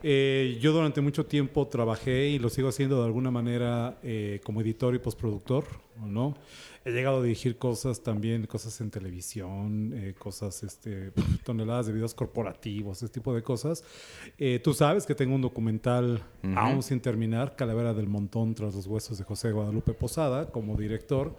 Eh, 0.02 0.58
yo 0.60 0.72
durante 0.72 1.00
mucho 1.00 1.24
tiempo 1.24 1.66
trabajé 1.66 2.26
y 2.28 2.38
lo 2.38 2.50
sigo 2.50 2.68
haciendo 2.68 2.98
de 2.98 3.06
alguna 3.06 3.30
manera 3.30 3.98
eh, 4.02 4.38
como 4.44 4.60
editor 4.60 4.94
y 4.94 4.98
postproductor, 4.98 5.64
¿no? 6.04 6.36
He 6.86 6.92
llegado 6.92 7.20
a 7.20 7.22
dirigir 7.22 7.56
cosas 7.56 8.02
también, 8.02 8.46
cosas 8.46 8.78
en 8.82 8.90
televisión, 8.90 9.92
eh, 9.94 10.14
cosas, 10.18 10.62
este, 10.62 11.12
toneladas 11.44 11.86
de 11.86 11.94
videos 11.94 12.12
corporativos, 12.12 13.02
ese 13.02 13.10
tipo 13.10 13.34
de 13.34 13.42
cosas. 13.42 13.82
Eh, 14.36 14.60
tú 14.62 14.74
sabes 14.74 15.06
que 15.06 15.14
tengo 15.14 15.34
un 15.34 15.40
documental 15.40 16.22
aún 16.54 16.82
sin 16.82 17.00
terminar, 17.00 17.56
Calavera 17.56 17.94
del 17.94 18.06
Montón 18.06 18.54
tras 18.54 18.74
los 18.74 18.86
huesos 18.86 19.16
de 19.16 19.24
José 19.24 19.50
Guadalupe 19.50 19.94
Posada, 19.94 20.50
como 20.50 20.76
director. 20.76 21.34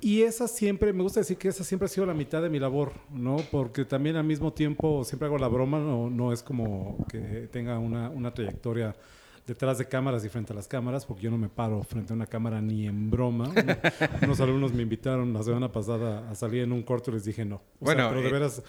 Y 0.00 0.22
esa 0.22 0.48
siempre, 0.48 0.92
me 0.94 1.02
gusta 1.02 1.20
decir 1.20 1.36
que 1.36 1.48
esa 1.48 1.62
siempre 1.62 1.86
ha 1.86 1.88
sido 1.88 2.06
la 2.06 2.14
mitad 2.14 2.40
de 2.40 2.48
mi 2.48 2.58
labor, 2.58 2.92
¿no? 3.12 3.36
Porque 3.50 3.84
también 3.84 4.16
al 4.16 4.24
mismo 4.24 4.54
tiempo 4.54 5.04
siempre 5.04 5.26
hago 5.26 5.36
la 5.38 5.48
broma, 5.48 5.78
no, 5.78 6.08
no 6.08 6.32
es 6.32 6.42
como 6.42 7.06
que 7.10 7.48
tenga 7.50 7.78
una, 7.78 8.08
una 8.08 8.32
trayectoria 8.32 8.94
detrás 9.46 9.78
de 9.78 9.86
cámaras 9.86 10.24
y 10.24 10.28
frente 10.28 10.52
a 10.52 10.56
las 10.56 10.66
cámaras, 10.68 11.06
porque 11.06 11.22
yo 11.22 11.30
no 11.30 11.38
me 11.38 11.48
paro 11.48 11.82
frente 11.84 12.12
a 12.12 12.16
una 12.16 12.26
cámara 12.26 12.60
ni 12.60 12.86
en 12.86 13.10
broma. 13.10 13.50
Unos 14.22 14.40
alumnos 14.40 14.72
me 14.72 14.82
invitaron 14.82 15.32
la 15.32 15.42
semana 15.42 15.70
pasada 15.70 16.28
a 16.30 16.34
salir 16.34 16.62
en 16.62 16.72
un 16.72 16.82
corto 16.82 17.10
y 17.10 17.14
les 17.14 17.24
dije 17.24 17.44
no. 17.44 17.56
O 17.56 17.60
sea, 17.86 17.94
Bueno, 17.94 18.08
pero 18.08 18.22
de 18.22 18.28
eh, 18.28 18.32
veras, 18.32 18.62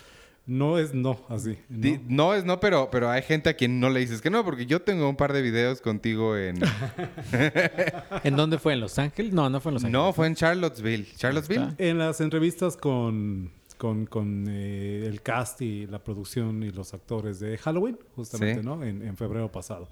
no 0.45 0.77
es 0.77 0.93
no, 0.93 1.19
así. 1.29 1.57
¿no? 1.67 1.79
Di- 1.81 1.99
No 2.07 2.33
es 2.33 2.45
no, 2.45 2.59
pero, 2.59 2.89
pero 2.91 3.09
hay 3.09 3.21
gente 3.21 3.49
a 3.49 3.53
quien 3.55 3.79
no 3.79 3.89
le 3.89 3.99
dices 3.99 4.21
que 4.21 4.29
no, 4.29 4.45
porque 4.45 4.65
yo 4.65 4.81
tengo 4.81 5.09
un 5.09 5.15
par 5.17 5.33
de 5.33 5.41
videos 5.41 5.81
contigo 5.81 6.37
en... 6.37 6.59
¿En 8.23 8.35
dónde 8.35 8.57
fue? 8.57 8.73
¿En 8.73 8.79
Los 8.79 8.97
Ángeles? 8.99 9.33
No, 9.33 9.49
no 9.49 9.59
fue 9.59 9.71
en 9.71 9.73
Los 9.73 9.83
Ángeles. 9.83 10.01
no, 10.05 10.13
fue 10.13 10.27
en 10.27 10.35
Charlottesville. 10.35 11.07
¿Charlottesville? 11.15 11.75
En 11.77 11.97
las 11.97 12.21
entrevistas 12.21 12.77
con, 12.77 13.51
con, 13.77 14.05
con, 14.05 14.45
eh, 14.49 15.05
el 15.05 15.21
cast 15.21 15.61
y 15.61 15.85
la 15.87 16.03
producción 16.03 16.63
y 16.63 16.71
los 16.71 16.93
actores 16.93 17.39
de 17.39 17.57
Halloween, 17.57 17.97
justamente, 18.15 18.61
Sí. 18.61 18.65
¿no? 18.65 18.83
En, 18.83 19.01
en 19.01 19.15
febrero 19.17 19.51
pasado. 19.51 19.87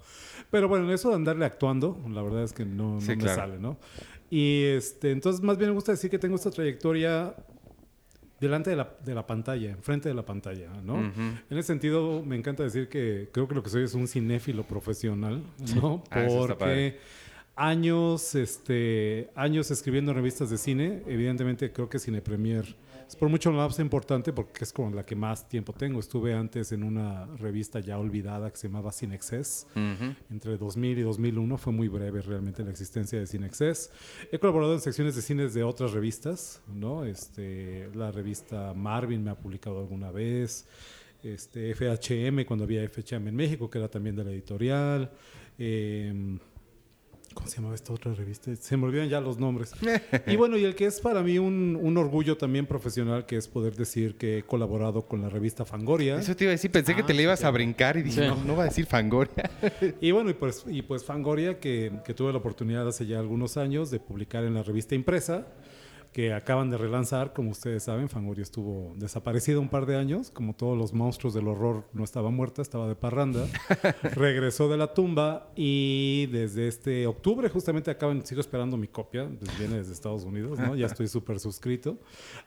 Pero 0.50 0.68
bueno, 0.68 0.92
eso 0.92 1.10
de 1.10 1.14
andarle 1.16 1.44
actuando, 1.44 1.98
la 2.10 2.22
verdad 2.22 2.42
es 2.42 2.52
que 2.52 2.64
no, 2.64 2.94
no 2.94 3.00
Sí, 3.00 3.10
me 3.10 3.18
claro. 3.18 3.40
sale, 3.40 3.58
¿no? 3.58 3.78
Y 4.30 4.62
este, 4.64 5.12
entonces 5.12 5.40
más 5.42 5.56
bien 5.56 5.70
me 5.70 5.74
gusta 5.74 5.92
decir 5.92 6.10
que 6.10 6.18
tengo 6.18 6.34
esta 6.36 6.50
trayectoria 6.50 7.34
delante 8.40 8.70
de 8.70 8.76
la, 8.76 8.92
de 9.04 9.14
la 9.14 9.26
pantalla, 9.26 9.70
enfrente 9.70 10.08
de 10.08 10.14
la 10.14 10.26
pantalla, 10.26 10.68
¿no? 10.84 10.94
Ujú. 10.94 11.20
En 11.48 11.56
ese 11.58 11.68
sentido, 11.68 12.22
me 12.22 12.36
encanta 12.36 12.62
decir 12.64 12.88
que 12.88 13.28
creo 13.32 13.48
que 13.48 13.54
lo 13.54 13.62
que 13.62 13.70
soy 13.70 13.84
es 13.84 13.94
un 13.94 14.06
cinéfilo 14.08 14.62
profesional, 14.64 15.42
¿no? 15.80 16.02
Ah, 16.10 16.22
está 16.24 16.58
padre. 16.58 16.90
Porque 16.92 16.98
años, 17.54 18.34
este, 18.34 19.30
años 19.34 19.70
escribiendo 19.70 20.10
en 20.12 20.16
revistas 20.18 20.50
de 20.50 20.58
cine, 20.58 21.02
evidentemente 21.06 21.72
creo 21.72 21.88
que 21.88 21.98
Cine 21.98 22.20
Premier 22.20 22.66
por 23.14 23.28
mucho 23.28 23.52
más 23.52 23.78
importante 23.78 24.32
porque 24.32 24.64
es 24.64 24.72
con 24.72 24.96
la 24.96 25.06
que 25.06 25.14
más 25.14 25.48
tiempo 25.48 25.72
tengo. 25.72 26.00
Estuve 26.00 26.34
antes 26.34 26.72
en 26.72 26.82
una 26.82 27.26
revista 27.36 27.78
ya 27.78 27.98
olvidada 27.98 28.50
que 28.50 28.56
se 28.56 28.66
llamaba 28.66 28.90
Cinexcess 28.90 29.68
Ujú. 29.76 30.14
entre 30.30 30.56
2000 30.56 30.98
y 30.98 31.02
2001. 31.02 31.58
Fue 31.58 31.72
muy 31.72 31.86
breve 31.88 32.20
realmente 32.22 32.64
la 32.64 32.70
existencia 32.70 33.18
de 33.18 33.26
Cinexcess. 33.26 33.90
He 34.32 34.38
colaborado 34.38 34.74
en 34.74 34.80
secciones 34.80 35.14
de 35.14 35.22
cines 35.22 35.54
de 35.54 35.62
otras 35.62 35.92
revistas, 35.92 36.60
¿no? 36.66 37.04
Este, 37.04 37.88
la 37.94 38.10
revista 38.10 38.74
Marvin 38.74 39.22
me 39.22 39.30
ha 39.30 39.36
publicado 39.36 39.78
alguna 39.78 40.10
vez. 40.10 40.66
Este, 41.22 41.74
FHM, 41.74 42.44
cuando 42.44 42.64
había 42.64 42.82
FHM 42.88 43.28
en 43.28 43.36
México, 43.36 43.70
que 43.70 43.78
era 43.78 43.88
también 43.88 44.16
de 44.16 44.24
la 44.24 44.30
editorial. 44.32 45.10
Em, 45.58 46.38
¿Cómo 47.36 47.48
se 47.48 47.56
llamaba 47.56 47.74
esta 47.74 47.92
otra 47.92 48.14
revista? 48.14 48.50
Se 48.56 48.76
me 48.78 48.86
olvidan 48.86 49.10
ya 49.10 49.20
los 49.20 49.38
nombres. 49.38 49.72
y 50.26 50.36
bueno, 50.36 50.56
y 50.56 50.64
el 50.64 50.74
que 50.74 50.86
es 50.86 51.00
para 51.02 51.22
mí 51.22 51.38
un, 51.38 51.78
un 51.80 51.98
orgullo 51.98 52.38
también 52.38 52.64
profesional, 52.64 53.26
que 53.26 53.36
es 53.36 53.46
poder 53.46 53.76
decir 53.76 54.16
que 54.16 54.38
he 54.38 54.42
colaborado 54.42 55.02
con 55.02 55.20
la 55.20 55.28
revista 55.28 55.66
Fangoria. 55.66 56.16
Eso 56.18 56.34
te 56.34 56.44
iba 56.44 56.50
a 56.50 56.52
decir, 56.52 56.70
pensé 56.70 56.94
que 56.94 57.02
Ah, 57.02 57.06
te 57.06 57.12
le 57.12 57.18
sí, 57.18 57.24
ibas 57.24 57.44
a 57.44 57.50
brincar 57.50 57.98
y 57.98 58.02
dije, 58.04 58.22
Sí. 58.22 58.26
no, 58.26 58.42
no 58.42 58.56
va 58.56 58.62
a 58.62 58.66
decir 58.66 58.86
Fangoria. 58.86 59.50
Y 60.00 60.10
bueno, 60.12 60.30
y 60.30 60.34
pues, 60.34 60.64
y 60.66 60.80
pues 60.80 61.04
Fangoria, 61.04 61.60
que, 61.60 61.92
que 62.06 62.14
tuve 62.14 62.32
la 62.32 62.38
oportunidad 62.38 62.88
hace 62.88 63.06
ya 63.06 63.18
algunos 63.20 63.58
años 63.58 63.90
de 63.90 64.00
publicar 64.00 64.42
en 64.44 64.54
la 64.54 64.62
revista 64.62 64.94
impresa, 64.94 65.46
que 66.12 66.32
acaban 66.32 66.70
de 66.70 66.78
relanzar, 66.78 67.32
como 67.32 67.50
ustedes 67.50 67.82
saben, 67.82 68.08
Fangoria 68.08 68.42
estuvo 68.42 68.94
desaparecido 68.96 69.60
un 69.60 69.68
par 69.68 69.86
de 69.86 69.96
años, 69.96 70.30
como 70.30 70.54
todos 70.54 70.76
los 70.76 70.92
monstruos 70.92 71.34
del 71.34 71.48
horror 71.48 71.84
no 71.92 72.04
estaba 72.04 72.30
muerta, 72.30 72.62
estaba 72.62 72.88
de 72.88 72.94
parranda, 72.94 73.46
regresó 74.14 74.68
de 74.68 74.76
la 74.76 74.94
tumba 74.94 75.52
y 75.54 76.26
desde 76.26 76.68
este 76.68 77.06
octubre 77.06 77.48
justamente 77.48 77.90
acaban, 77.90 78.24
sigo 78.24 78.40
esperando 78.40 78.76
mi 78.76 78.88
copia, 78.88 79.28
pues 79.38 79.58
viene 79.58 79.76
desde 79.76 79.92
Estados 79.92 80.24
Unidos, 80.24 80.58
¿no? 80.58 80.74
ya 80.74 80.86
estoy 80.86 81.08
súper 81.08 81.38
suscrito. 81.38 81.98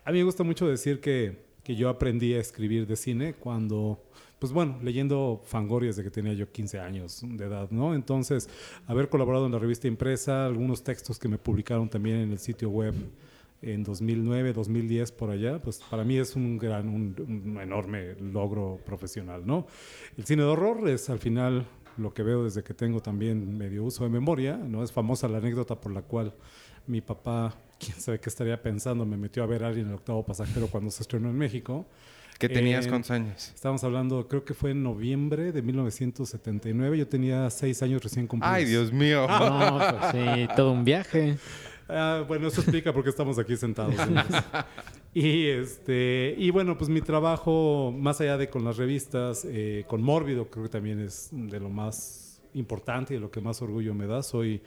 A 0.04 0.12
mí 0.12 0.18
me 0.18 0.24
gusta 0.24 0.44
mucho 0.44 0.68
decir 0.68 1.00
que, 1.00 1.46
que 1.64 1.76
yo 1.76 1.90
aprendí 1.90 2.34
a 2.34 2.40
escribir 2.40 2.88
de 2.88 2.96
cine 2.96 3.34
cuando 3.34 4.04
pues 4.40 4.54
bueno, 4.54 4.80
leyendo 4.82 5.42
Fangoria 5.44 5.88
desde 5.88 6.02
que 6.02 6.10
tenía 6.10 6.34
yo 6.34 6.50
15 6.50 6.80
años 6.80 7.22
de 7.24 7.46
edad, 7.46 7.70
¿no? 7.72 7.94
Entonces, 7.94 8.50
haber 8.88 9.10
colaborado 9.10 9.46
en 9.46 9.52
la 9.52 9.60
revista 9.60 9.88
impresa, 9.88 10.46
algunos 10.46 10.82
textos 10.82 11.20
que 11.20 11.28
me 11.28 11.38
publicaron 11.38 11.90
también 11.90 12.18
en 12.18 12.32
el 12.32 12.40
sitio 12.40 12.70
web 12.70 12.96
en 13.62 13.84
2009, 13.84 14.54
2010 14.54 15.12
por 15.12 15.32
allá, 15.32 15.62
pues 15.62 15.82
para 15.90 16.04
mí 16.04 16.18
es 16.18 16.36
un 16.36 16.58
gran, 16.58 16.88
un, 16.90 17.16
un 17.28 17.60
enorme 17.62 18.16
logro 18.16 18.80
profesional, 18.86 19.46
¿no? 19.46 19.68
El 20.18 20.26
cine 20.26 20.44
de 20.44 20.50
horror 20.50 20.88
es 20.90 21.10
al 21.10 21.20
final 21.20 21.68
lo 21.98 22.14
que 22.14 22.24
veo 22.24 22.44
desde 22.46 22.64
que 22.64 22.74
tengo 22.74 23.02
también 23.02 23.58
medio 23.58 23.84
uso 23.84 24.06
de 24.06 24.10
memoria, 24.10 24.56
¿no? 24.56 24.84
Es 24.84 24.92
famosa 24.92 25.28
la 25.28 25.40
anécdota 25.40 25.80
por 25.80 25.92
la 25.92 26.02
cual 26.02 26.34
mi 26.88 27.02
papá, 27.02 27.54
quién 27.80 28.00
sabe 28.00 28.20
qué 28.20 28.30
estaría 28.30 28.62
pensando, 28.62 29.06
me 29.06 29.18
metió 29.18 29.44
a 29.44 29.46
ver 29.46 29.64
a 29.64 29.68
alguien 29.68 29.86
en 29.88 29.92
el 29.92 29.98
octavo 29.98 30.26
pasajero 30.26 30.68
cuando 30.68 30.90
se 30.92 31.04
estrenó 31.04 31.30
en 31.30 31.38
México. 31.38 31.86
¿Qué 32.38 32.48
tenías 32.48 32.86
Eh, 32.86 32.90
cuántos 32.90 33.12
años? 33.12 33.52
Estábamos 33.54 33.84
hablando, 33.84 34.26
creo 34.30 34.46
que 34.46 34.54
fue 34.54 34.72
en 34.72 34.82
noviembre 34.82 35.52
de 35.52 35.62
1979. 35.62 36.98
Yo 36.98 37.06
tenía 37.06 37.50
seis 37.50 37.84
años 37.84 38.02
recién 38.02 38.28
cumplidos. 38.28 38.56
Ay, 38.56 38.64
Dios 38.64 38.94
mío. 38.94 39.28
No, 39.28 39.78
pues 40.00 40.12
sí, 40.14 40.48
todo 40.56 40.72
un 40.72 40.86
viaje. 40.86 41.36
Ah, 41.90 42.24
bueno, 42.28 42.48
eso 42.48 42.62
explica 42.62 42.94
por 42.94 43.04
qué 43.04 43.10
estamos 43.10 43.40
aquí 43.40 43.58
sentados. 43.58 43.96
y 45.14 45.48
este 45.48 46.36
y 46.38 46.52
bueno, 46.52 46.78
pues 46.78 46.90
mi 46.90 47.02
trabajo, 47.02 47.94
más 47.98 48.22
allá 48.22 48.38
de 48.38 48.50
con 48.50 48.64
las 48.64 48.78
revistas, 48.78 49.46
eh, 49.46 49.86
con 49.88 50.02
Mórbido, 50.02 50.50
creo 50.50 50.64
que 50.66 50.70
también 50.70 51.00
es 51.00 51.30
de 51.32 51.60
lo 51.60 51.70
más 51.70 52.42
importante 52.54 53.14
y 53.14 53.18
de 53.18 53.22
lo 53.22 53.32
que 53.32 53.42
más 53.42 53.62
orgullo 53.62 53.94
me 53.94 54.06
da. 54.08 54.22
Soy 54.24 54.62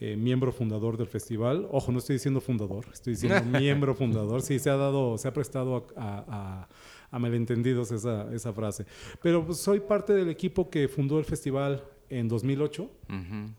eh, 0.00 0.16
miembro 0.16 0.52
fundador 0.52 0.96
del 0.96 1.06
festival. 1.06 1.68
Ojo, 1.70 1.92
no 1.92 1.98
estoy 1.98 2.14
diciendo 2.16 2.40
fundador, 2.40 2.86
estoy 2.92 3.12
diciendo 3.14 3.42
miembro 3.60 3.94
fundador. 3.94 4.42
Sí, 4.42 4.58
se 4.58 4.70
ha 4.70 4.76
dado, 4.76 5.18
se 5.18 5.28
ha 5.28 5.32
prestado 5.32 5.86
a, 5.96 6.02
a- 6.02 6.24
a- 6.28 6.68
a 7.10 7.18
malentendidos 7.20 7.92
esa, 7.92 8.26
esa 8.34 8.52
frase. 8.52 8.86
Pero 9.22 9.46
pues, 9.46 9.58
soy 9.58 9.78
parte 9.78 10.12
del 10.14 10.28
equipo 10.30 10.68
que 10.68 10.88
fundó 10.88 11.20
el 11.20 11.24
festival 11.24 11.84
en 12.10 12.26
2008. 12.26 12.82
Ujú. 12.82 13.50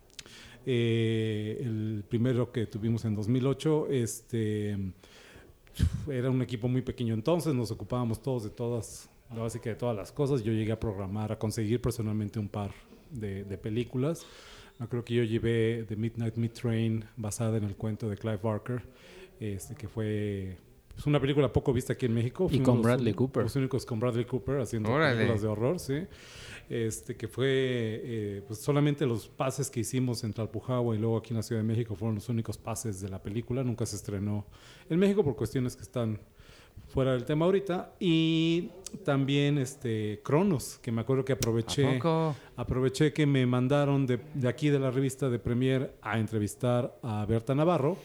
Eh, 0.66 1.62
el 1.62 2.04
primero 2.10 2.52
que 2.52 2.66
tuvimos 2.66 3.06
en 3.06 3.16
2008, 3.16 3.88
este, 3.92 4.78
era 6.10 6.30
un 6.32 6.42
equipo 6.42 6.68
muy 6.68 6.82
pequeño 6.82 7.14
entonces, 7.14 7.54
nos 7.54 7.70
ocupábamos 7.72 8.22
todos 8.22 8.44
de 8.44 8.50
todas, 8.50 9.10
así 9.44 9.60
que 9.60 9.70
de 9.70 9.76
todas 9.76 9.96
las 9.96 10.12
cosas. 10.12 10.44
Yo 10.44 10.52
llegué 10.54 10.72
a 10.72 10.80
programar, 10.80 11.32
a 11.32 11.38
conseguir 11.40 11.82
personalmente 11.82 12.40
un 12.40 12.48
par 12.50 12.72
de, 13.12 13.44
de 13.44 13.58
películas. 13.58 14.26
Creo 14.90 15.06
que 15.06 15.14
yo 15.14 15.24
llevé 15.24 15.86
The 15.88 15.96
Midnight 15.96 16.36
Meat 16.36 16.54
Train, 16.54 17.06
basada 17.16 17.58
en 17.58 17.64
el 17.64 17.76
cuento 17.76 18.10
de 18.10 18.18
Clive 18.18 18.40
Barker, 18.44 18.82
este, 19.40 19.74
que 19.76 19.88
fue 19.88 20.58
pues, 20.94 21.06
una 21.08 21.20
película 21.20 21.52
poco 21.54 21.72
vista 21.72 21.94
aquí 21.94 22.08
en 22.08 22.14
México. 22.14 22.46
Y 22.48 22.50
Fuimos 22.58 22.66
con 22.68 22.76
los- 22.78 22.84
Bradley 22.86 23.14
Cooper. 23.14 23.44
Los 23.44 23.56
únicos 23.56 23.86
con 23.86 24.00
Bradley 24.02 24.26
Cooper 24.26 24.60
haciendo 24.60 24.92
Órale. 24.92 25.16
películas 25.16 25.42
de 25.44 25.48
horror, 25.48 25.80
sí. 25.80 25.94
Este, 26.70 27.16
que 27.16 27.28
fue 27.28 27.48
eh, 27.48 28.44
pues 28.48 28.60
solamente 28.60 29.06
los 29.06 29.28
pases 29.28 29.70
que 29.70 29.82
hicimos 29.82 30.24
en 30.24 30.34
Talpujahua 30.34 30.96
y 30.96 31.00
luego 31.00 31.18
aquí 31.18 31.30
en 31.32 31.38
la 31.38 31.44
Ciudad 31.44 31.62
de 31.62 31.68
México 31.68 31.96
fueron 31.96 32.16
los 32.16 32.28
únicos 32.30 32.58
pases 32.58 33.02
de 33.02 33.10
la 33.10 33.22
película. 33.22 33.64
Nunca 33.64 33.86
se 33.86 33.96
estrenó 33.96 34.46
en 34.90 34.98
México 34.98 35.24
por 35.24 35.36
cuestiones 35.36 35.76
que 35.76 35.84
están 35.84 36.20
fuera 36.88 37.14
del 37.14 37.26
tema 37.26 37.46
ahorita. 37.46 37.94
Y 38.00 38.70
también 39.04 39.58
este 39.58 40.22
Cronos, 40.24 40.80
que 40.82 40.92
me 40.92 41.02
acuerdo 41.02 41.24
que 41.24 41.34
aproveché. 41.34 42.00
Aproveché 42.56 43.14
que 43.14 43.26
me 43.26 43.46
mandaron 43.46 44.06
de, 44.06 44.20
de 44.34 44.48
aquí 44.48 44.70
de 44.70 44.80
la 44.80 44.92
revista 44.92 45.30
de 45.30 45.40
Premier 45.40 45.96
a 46.02 46.20
entrevistar 46.20 46.98
a 47.04 47.26
Berta 47.26 47.54
Navarro 47.54 47.98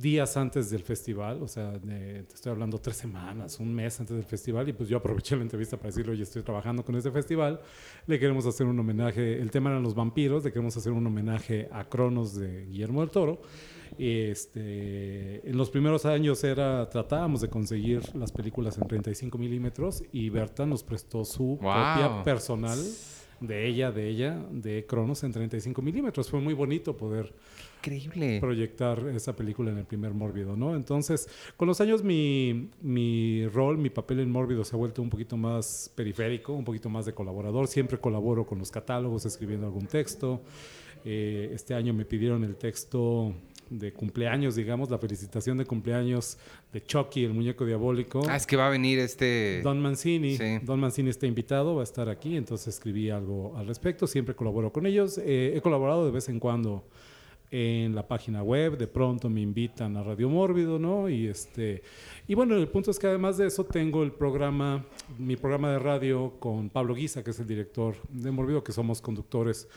días 0.00 0.36
antes 0.36 0.70
del 0.70 0.82
festival, 0.82 1.42
o 1.42 1.48
sea, 1.48 1.72
de- 1.72 2.22
te 2.22 2.34
estoy 2.34 2.52
hablando 2.52 2.78
tres 2.78 2.96
semanas, 2.96 3.60
un 3.60 3.74
mes 3.74 3.98
antes 4.00 4.16
del 4.16 4.24
festival, 4.24 4.68
y 4.68 4.72
pues 4.72 4.88
yo 4.88 4.96
aproveché 4.96 5.36
la 5.36 5.42
entrevista 5.42 5.76
para 5.76 5.88
decirle, 5.88 6.12
oye, 6.12 6.22
estoy 6.22 6.42
trabajando 6.42 6.84
con 6.84 6.94
este 6.96 7.10
festival, 7.10 7.60
le 8.06 8.18
queremos 8.18 8.46
hacer 8.46 8.66
un 8.66 8.78
homenaje, 8.78 9.40
el 9.40 9.50
tema 9.50 9.70
eran 9.70 9.82
los 9.82 9.94
vampiros, 9.94 10.44
le 10.44 10.50
queremos 10.52 10.76
hacer 10.76 10.92
un 10.92 11.06
homenaje 11.06 11.68
a 11.72 11.84
Cronos 11.88 12.34
de 12.36 12.64
Guillermo 12.66 13.00
del 13.00 13.10
Toro. 13.10 13.42
Este, 13.98 15.48
en 15.48 15.56
los 15.56 15.68
primeros 15.70 16.06
años 16.06 16.42
era, 16.44 16.88
tratábamos 16.88 17.40
de 17.40 17.48
conseguir 17.48 18.00
las 18.14 18.32
películas 18.32 18.78
en 18.78 18.86
35 18.86 19.36
milímetros 19.36 20.02
y 20.12 20.30
Berta 20.30 20.64
nos 20.64 20.82
prestó 20.82 21.24
su 21.24 21.44
Wow. 21.44 21.58
copia 21.60 22.22
personal 22.24 22.78
de 23.40 23.66
ella, 23.66 23.90
de 23.90 24.08
ella, 24.08 24.38
de 24.50 24.84
Cronos 24.86 25.24
en 25.24 25.32
35 25.32 25.82
milímetros. 25.82 26.30
Fue 26.30 26.40
muy 26.40 26.54
bonito 26.54 26.96
poder 26.96 27.32
Increíble. 27.78 28.38
proyectar 28.40 29.06
esa 29.08 29.34
película 29.34 29.70
en 29.70 29.78
el 29.78 29.84
primer 29.84 30.12
Mórbido, 30.12 30.56
¿no? 30.56 30.76
Entonces, 30.76 31.28
con 31.56 31.66
los 31.66 31.80
años 31.80 32.04
mi, 32.04 32.68
mi 32.82 33.46
rol, 33.48 33.78
mi 33.78 33.90
papel 33.90 34.20
en 34.20 34.30
Mórbido 34.30 34.64
se 34.64 34.76
ha 34.76 34.78
vuelto 34.78 35.00
un 35.00 35.10
poquito 35.10 35.36
más 35.36 35.90
periférico, 35.94 36.52
un 36.52 36.64
poquito 36.64 36.88
más 36.88 37.06
de 37.06 37.14
colaborador. 37.14 37.66
Siempre 37.66 37.98
colaboro 37.98 38.46
con 38.46 38.58
los 38.58 38.70
catálogos, 38.70 39.24
escribiendo 39.24 39.66
algún 39.66 39.86
texto. 39.86 40.42
Eh, 41.04 41.50
este 41.54 41.74
año 41.74 41.94
me 41.94 42.04
pidieron 42.04 42.44
el 42.44 42.56
texto 42.56 43.34
de 43.70 43.92
cumpleaños, 43.92 44.56
digamos, 44.56 44.90
la 44.90 44.98
felicitación 44.98 45.56
de 45.56 45.64
cumpleaños 45.64 46.36
de 46.72 46.82
Chucky, 46.82 47.24
el 47.24 47.32
muñeco 47.32 47.64
diabólico. 47.64 48.22
Ah, 48.28 48.36
es 48.36 48.46
que 48.46 48.56
va 48.56 48.66
a 48.66 48.70
venir 48.70 48.98
este... 48.98 49.62
Don 49.62 49.80
Mancini. 49.80 50.36
Sí. 50.36 50.58
Don 50.62 50.80
Mancini 50.80 51.08
está 51.08 51.26
invitado, 51.26 51.76
va 51.76 51.82
a 51.82 51.84
estar 51.84 52.08
aquí, 52.08 52.36
entonces 52.36 52.74
escribí 52.74 53.10
algo 53.10 53.56
al 53.56 53.66
respecto. 53.66 54.06
Siempre 54.06 54.34
colaboro 54.34 54.72
con 54.72 54.86
ellos. 54.86 55.18
Eh, 55.18 55.54
he 55.56 55.60
colaborado 55.60 56.04
de 56.04 56.10
vez 56.10 56.28
en 56.28 56.40
cuando 56.40 56.84
en 57.50 57.94
la 57.94 58.06
página 58.06 58.42
web, 58.42 58.78
de 58.78 58.86
pronto 58.86 59.28
me 59.28 59.40
invitan 59.40 59.96
a 59.96 60.04
Radio 60.04 60.28
Mórbido, 60.28 60.78
¿no? 60.78 61.08
Y 61.08 61.26
este 61.26 61.82
y 62.28 62.34
bueno, 62.34 62.56
el 62.56 62.68
punto 62.68 62.92
es 62.92 62.98
que 62.98 63.08
además 63.08 63.38
de 63.38 63.48
eso 63.48 63.64
tengo 63.64 64.04
el 64.04 64.12
programa, 64.12 64.86
mi 65.18 65.36
programa 65.36 65.72
de 65.72 65.80
radio 65.80 66.34
con 66.38 66.70
Pablo 66.70 66.94
Guisa, 66.94 67.24
que 67.24 67.30
es 67.30 67.40
el 67.40 67.48
director 67.48 67.96
de 68.08 68.30
Mórbido, 68.30 68.62
que 68.62 68.72
somos 68.72 69.00
conductores 69.00 69.68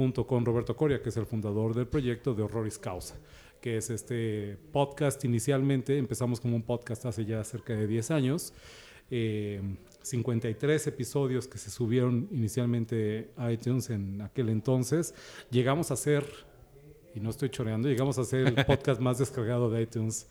junto 0.00 0.26
con 0.26 0.46
Roberto 0.46 0.74
Coria, 0.74 1.02
que 1.02 1.10
es 1.10 1.16
el 1.18 1.26
fundador 1.26 1.74
del 1.74 1.86
proyecto 1.86 2.32
de 2.32 2.42
Horroris 2.42 2.78
Causa, 2.78 3.18
que 3.60 3.76
es 3.76 3.90
este 3.90 4.56
podcast. 4.72 5.22
Inicialmente, 5.26 5.98
empezamos 5.98 6.40
como 6.40 6.56
un 6.56 6.62
podcast 6.62 7.04
hace 7.04 7.26
ya 7.26 7.44
cerca 7.44 7.74
de 7.74 7.86
10 7.86 8.10
años, 8.10 8.54
eh, 9.10 9.60
53 10.00 10.86
episodios 10.86 11.46
que 11.46 11.58
se 11.58 11.68
subieron 11.68 12.30
inicialmente 12.32 13.28
a 13.36 13.52
iTunes 13.52 13.90
en 13.90 14.22
aquel 14.22 14.48
entonces, 14.48 15.14
llegamos 15.50 15.90
a 15.90 15.96
ser, 15.96 16.24
y 17.14 17.20
no 17.20 17.28
estoy 17.28 17.50
choreando, 17.50 17.86
llegamos 17.86 18.16
a 18.16 18.24
ser 18.24 18.46
el 18.46 18.54
podcast 18.64 19.02
más 19.02 19.18
descargado 19.18 19.68
de 19.68 19.82
iTunes 19.82 20.28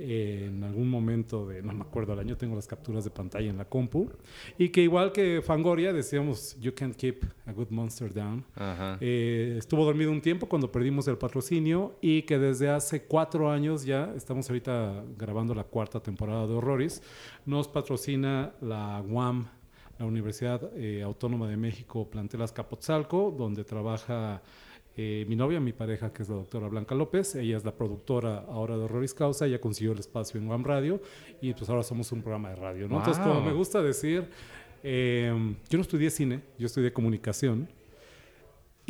eh, 0.00 0.46
en 0.48 0.64
algún 0.64 0.88
momento 0.88 1.46
de, 1.46 1.62
no 1.62 1.72
me 1.72 1.82
acuerdo 1.82 2.14
el 2.14 2.18
año, 2.18 2.36
tengo 2.36 2.56
las 2.56 2.66
capturas 2.66 3.04
de 3.04 3.10
pantalla 3.10 3.50
en 3.50 3.56
la 3.58 3.64
compu, 3.64 4.10
y 4.58 4.70
que 4.70 4.82
igual 4.82 5.12
que 5.12 5.42
Fangoria 5.42 5.92
decíamos, 5.92 6.56
you 6.60 6.72
can't 6.74 6.96
keep 6.96 7.24
a 7.46 7.52
good 7.52 7.68
monster 7.70 8.12
down. 8.12 8.44
Ajá. 8.54 8.98
Eh, 9.00 9.56
estuvo 9.58 9.84
dormido 9.84 10.10
un 10.10 10.20
tiempo 10.20 10.48
cuando 10.48 10.72
perdimos 10.72 11.06
el 11.08 11.18
patrocinio 11.18 11.96
y 12.00 12.22
que 12.22 12.38
desde 12.38 12.70
hace 12.70 13.02
cuatro 13.04 13.50
años 13.50 13.84
ya, 13.84 14.12
estamos 14.16 14.48
ahorita 14.48 15.04
grabando 15.16 15.54
la 15.54 15.64
cuarta 15.64 16.00
temporada 16.00 16.46
de 16.46 16.54
Horroris, 16.54 17.02
nos 17.46 17.68
patrocina 17.68 18.52
la 18.60 19.02
UAM, 19.06 19.46
la 19.98 20.06
Universidad 20.06 20.70
eh, 20.76 21.02
Autónoma 21.02 21.46
de 21.46 21.58
México, 21.58 22.08
plantel 22.08 22.42
Azcapotzalco, 22.42 23.34
donde 23.36 23.64
trabaja 23.64 24.40
eh, 24.96 25.24
mi 25.28 25.36
novia, 25.36 25.60
mi 25.60 25.72
pareja, 25.72 26.12
que 26.12 26.22
es 26.22 26.28
la 26.28 26.36
doctora 26.36 26.68
Blanca 26.68 26.94
López. 26.94 27.34
Ella 27.34 27.56
es 27.56 27.64
la 27.64 27.72
productora 27.72 28.44
ahora 28.48 28.76
de 28.76 28.84
Horroris 28.84 29.14
Causa, 29.14 29.46
ella 29.46 29.60
consiguió 29.60 29.92
el 29.92 29.98
espacio 29.98 30.40
en 30.40 30.48
UAM 30.48 30.64
Radio 30.64 31.00
y 31.40 31.54
pues 31.54 31.68
ahora 31.70 31.82
somos 31.82 32.10
un 32.12 32.22
programa 32.22 32.50
de 32.50 32.56
radio. 32.56 32.88
¿no? 32.88 32.98
Entonces, 32.98 33.22
como 33.22 33.40
me 33.40 33.52
gusta 33.52 33.82
decir, 33.82 34.28
eh, 34.82 35.32
yo 35.68 35.78
no 35.78 35.82
estudié 35.82 36.10
cine, 36.10 36.40
yo 36.58 36.66
estudié 36.66 36.92
comunicación. 36.92 37.68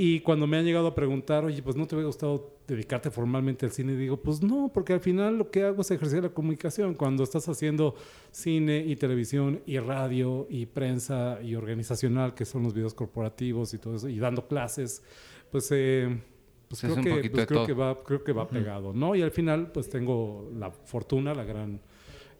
Y 0.03 0.20
cuando 0.20 0.46
me 0.46 0.57
han 0.57 0.64
llegado 0.64 0.86
a 0.86 0.94
preguntar, 0.94 1.44
oye, 1.44 1.62
pues 1.62 1.76
no 1.76 1.86
te 1.86 1.94
hubiera 1.94 2.07
gustado 2.07 2.57
dedicarte 2.66 3.11
formalmente 3.11 3.66
al 3.66 3.72
cine, 3.72 3.94
digo, 3.96 4.16
pues 4.16 4.42
no, 4.42 4.70
porque 4.72 4.94
al 4.94 5.01
final 5.01 5.36
lo 5.36 5.51
que 5.51 5.64
hago 5.64 5.82
es 5.82 5.90
ejercer 5.90 6.22
la 6.22 6.30
comunicación. 6.30 6.94
Cuando 6.94 7.22
estás 7.22 7.48
haciendo 7.48 7.94
cine 8.30 8.78
y 8.78 8.96
televisión 8.96 9.61
y 9.66 9.78
radio 9.78 10.46
y 10.48 10.64
prensa 10.66 11.40
y 11.42 11.55
organizacional, 11.55 12.34
que 12.34 12.46
son 12.46 12.62
los 12.62 12.72
videos 12.72 12.94
corporativos 12.94 13.74
y 13.74 13.78
todo 13.78 13.96
eso, 13.96 14.09
y 14.09 14.18
dando 14.18 14.46
clases, 14.48 15.03
pues, 15.51 15.68
eh, 15.72 16.20
pues 16.68 16.84
Es 16.84 16.92
creo, 16.92 17.20
que, 17.20 17.30
pues 17.30 17.46
creo 17.46 17.66
que 17.66 17.72
va, 17.72 17.96
creo 18.03 18.22
que 18.22 18.32
va 18.32 18.48
pegado, 18.48 18.92
¿no? 18.92 19.14
Y 19.14 19.22
al 19.22 19.30
final, 19.30 19.72
pues 19.72 19.88
tengo 19.88 20.51
la 20.57 20.70
fortuna, 20.70 21.34
la 21.34 21.44
gran, 21.44 21.80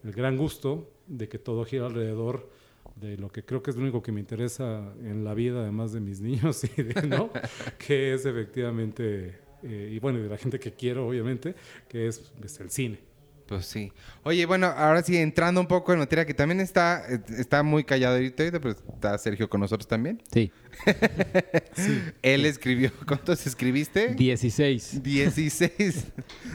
el 0.03 0.11
gran 0.11 0.37
gusto 0.37 0.89
de 1.07 1.27
que 1.27 1.37
todo 1.37 1.65
gira 1.65 1.87
alrededor 1.87 2.49
de 2.95 3.17
lo 3.17 3.31
que 3.31 3.43
creo 3.43 3.61
que 3.61 3.71
es 3.71 3.77
lo 3.77 3.83
único 3.83 4.01
que 4.01 4.11
me 4.11 4.19
interesa 4.19 4.93
en 5.01 5.23
la 5.23 5.33
vida, 5.33 5.61
además 5.61 5.91
de 5.91 5.99
mis 5.99 6.21
niños 6.21 6.63
y 6.63 6.81
de, 6.81 7.07
¿no? 7.07 7.29
que 7.77 8.13
es 8.13 8.25
efectivamente, 8.25 9.39
eh, 9.63 9.89
y 9.91 9.99
bueno, 9.99 10.19
y 10.19 10.23
de 10.23 10.29
la 10.29 10.37
gente 10.37 10.59
que 10.59 10.73
quiero, 10.73 11.07
obviamente, 11.07 11.55
que 11.87 12.07
es, 12.07 12.31
es 12.43 12.59
el 12.59 12.69
cine. 12.69 13.10
Pues 13.51 13.65
sí. 13.65 13.91
Oye, 14.23 14.45
bueno, 14.45 14.67
ahora 14.67 15.03
sí, 15.03 15.17
entrando 15.17 15.59
un 15.59 15.67
poco 15.67 15.91
en 15.91 15.99
materia, 15.99 16.25
que 16.25 16.33
también 16.33 16.61
está, 16.61 17.03
está 17.37 17.63
muy 17.63 17.83
callado 17.83 18.15
ahorita, 18.15 18.45
pero 18.61 18.69
está 18.71 19.17
Sergio 19.17 19.49
con 19.49 19.59
nosotros 19.59 19.85
también. 19.89 20.21
Sí. 20.33 20.49
Él 22.21 22.45
escribió, 22.45 22.91
¿cuántos 23.05 23.45
escribiste? 23.45 24.13
16. 24.15 25.03
16 25.03 26.05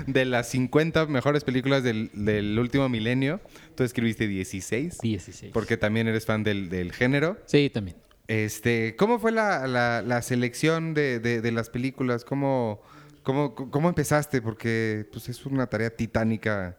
de 0.07 0.25
las 0.25 0.49
50 0.49 1.05
mejores 1.07 1.45
películas 1.45 1.83
del, 1.83 2.11
del 2.15 2.59
último 2.59 2.89
milenio. 2.89 3.43
Tú 3.75 3.85
escribiste 3.85 4.27
16, 4.27 4.99
16. 5.03 5.53
porque 5.53 5.77
también 5.77 6.09
eres 6.09 6.25
fan 6.25 6.43
del, 6.45 6.69
del 6.71 6.93
género. 6.93 7.37
Sí, 7.45 7.69
también. 7.69 7.99
Este, 8.27 8.97
¿Cómo 8.97 9.19
fue 9.19 9.33
la, 9.33 9.67
la- 9.67 10.01
la 10.03 10.23
selección 10.23 10.95
de, 10.95 11.21
de- 11.21 11.43
de 11.43 11.53
las 11.53 11.69
películas? 11.69 12.25
¿Cómo, 12.25 12.81
cómo, 13.23 13.55
cómo 13.55 13.89
empezaste? 13.91 14.41
Porque 14.41 15.07
pues, 15.13 15.29
es 15.29 15.45
una 15.45 15.67
tarea 15.67 15.91
titánica. 15.91 16.79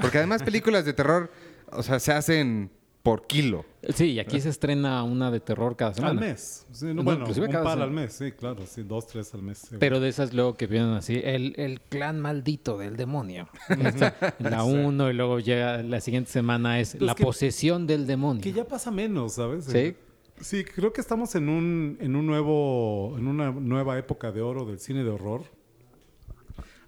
Porque 0.00 0.18
además 0.18 0.42
películas 0.44 0.84
de 0.84 0.92
terror, 0.92 1.30
o 1.70 1.82
sea, 1.82 1.98
se 2.00 2.12
hacen 2.12 2.70
por 3.02 3.26
kilo. 3.26 3.64
Sí, 3.94 4.12
y 4.12 4.20
aquí 4.20 4.40
se 4.40 4.48
estrena 4.48 5.02
una 5.02 5.32
de 5.32 5.40
terror 5.40 5.74
cada 5.76 5.88
Al 5.90 5.94
semana. 5.96 6.20
mes. 6.20 6.66
Sí, 6.70 6.86
no, 6.86 6.94
No, 6.94 7.02
bueno, 7.02 7.20
inclusive 7.22 7.46
un 7.46 7.52
cada 7.52 7.64
par 7.64 7.72
semana. 7.74 7.88
al 7.88 7.90
mes, 7.96 8.12
sí, 8.12 8.30
claro, 8.30 8.64
sí, 8.64 8.84
dos, 8.84 9.08
tres 9.08 9.34
al 9.34 9.42
mes. 9.42 9.66
Pero 9.80 9.98
de 9.98 10.08
esas 10.08 10.32
luego 10.32 10.54
que 10.54 10.68
vienen 10.68 10.90
así, 10.90 11.20
el, 11.24 11.54
el 11.56 11.80
clan 11.80 12.20
maldito 12.20 12.78
del 12.78 12.96
demonio. 12.96 13.48
La 14.38 14.62
uno 14.62 15.10
y 15.10 15.14
luego 15.14 15.40
llega 15.40 15.82
la 15.82 16.00
siguiente 16.00 16.30
semana 16.30 16.78
es 16.78 16.92
Pues 16.92 17.02
la 17.02 17.14
que- 17.16 17.24
posesión 17.24 17.86
del 17.88 18.06
demonio. 18.06 18.40
Que 18.42 18.52
ya 18.52 18.64
pasa 18.68 18.90
menos, 18.92 19.34
¿sabes? 19.34 19.64
Sí. 19.64 19.96
Sí, 20.40 20.64
creo 20.64 20.92
que 20.92 21.00
estamos 21.00 21.34
en 21.34 21.48
un, 21.48 21.98
en 22.00 22.16
un 22.16 22.26
nuevo, 22.26 23.16
en 23.18 23.26
una 23.26 23.50
nueva 23.50 23.98
época 23.98 24.30
de 24.32 24.42
oro 24.42 24.64
del 24.64 24.78
cine 24.78 25.02
de 25.04 25.10
horror. 25.10 25.42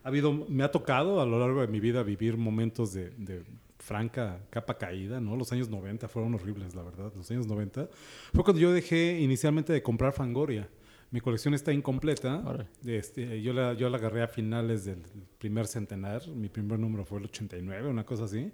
Ha 0.05 0.09
habido, 0.09 0.33
me 0.33 0.63
ha 0.63 0.71
tocado 0.71 1.21
a 1.21 1.27
lo 1.27 1.39
largo 1.41 1.61
de 1.61 1.67
mi 1.67 1.81
vida 1.81 2.03
vivir 2.03 2.37
momentos 2.37 2.93
de, 2.93 3.11
de 3.11 3.43
franca 3.79 4.41
capa 4.51 4.79
caída, 4.79 5.21
¿no? 5.21 5.37
Los 5.37 5.53
años 5.53 5.69
90 5.69 6.09
fueron 6.09 6.35
horribles, 6.35 6.75
la 6.75 6.83
verdad. 6.83 7.13
Los 7.17 7.31
años 7.31 7.47
90 7.47 7.89
fue 8.33 8.45
cuando 8.45 8.61
yo 8.61 8.73
dejé 8.73 9.19
inicialmente 9.21 9.73
de 9.73 9.83
comprar 9.83 10.13
Fangoria. 10.13 10.69
Mi 11.11 11.21
colección 11.21 11.55
está 11.55 11.73
incompleta. 11.73 12.43
Este, 12.85 13.41
yo, 13.41 13.53
la, 13.53 13.75
yo 13.75 13.89
la 13.89 13.99
agarré 13.99 14.23
a 14.23 14.27
finales 14.29 14.85
del 14.85 15.03
primer 15.39 15.67
centenar. 15.67 16.27
Mi 16.29 16.49
primer 16.49 16.79
número 16.79 17.05
fue 17.05 17.19
el 17.19 17.27
89, 17.27 17.89
una 17.89 18.05
cosa 18.05 18.25
así. 18.25 18.51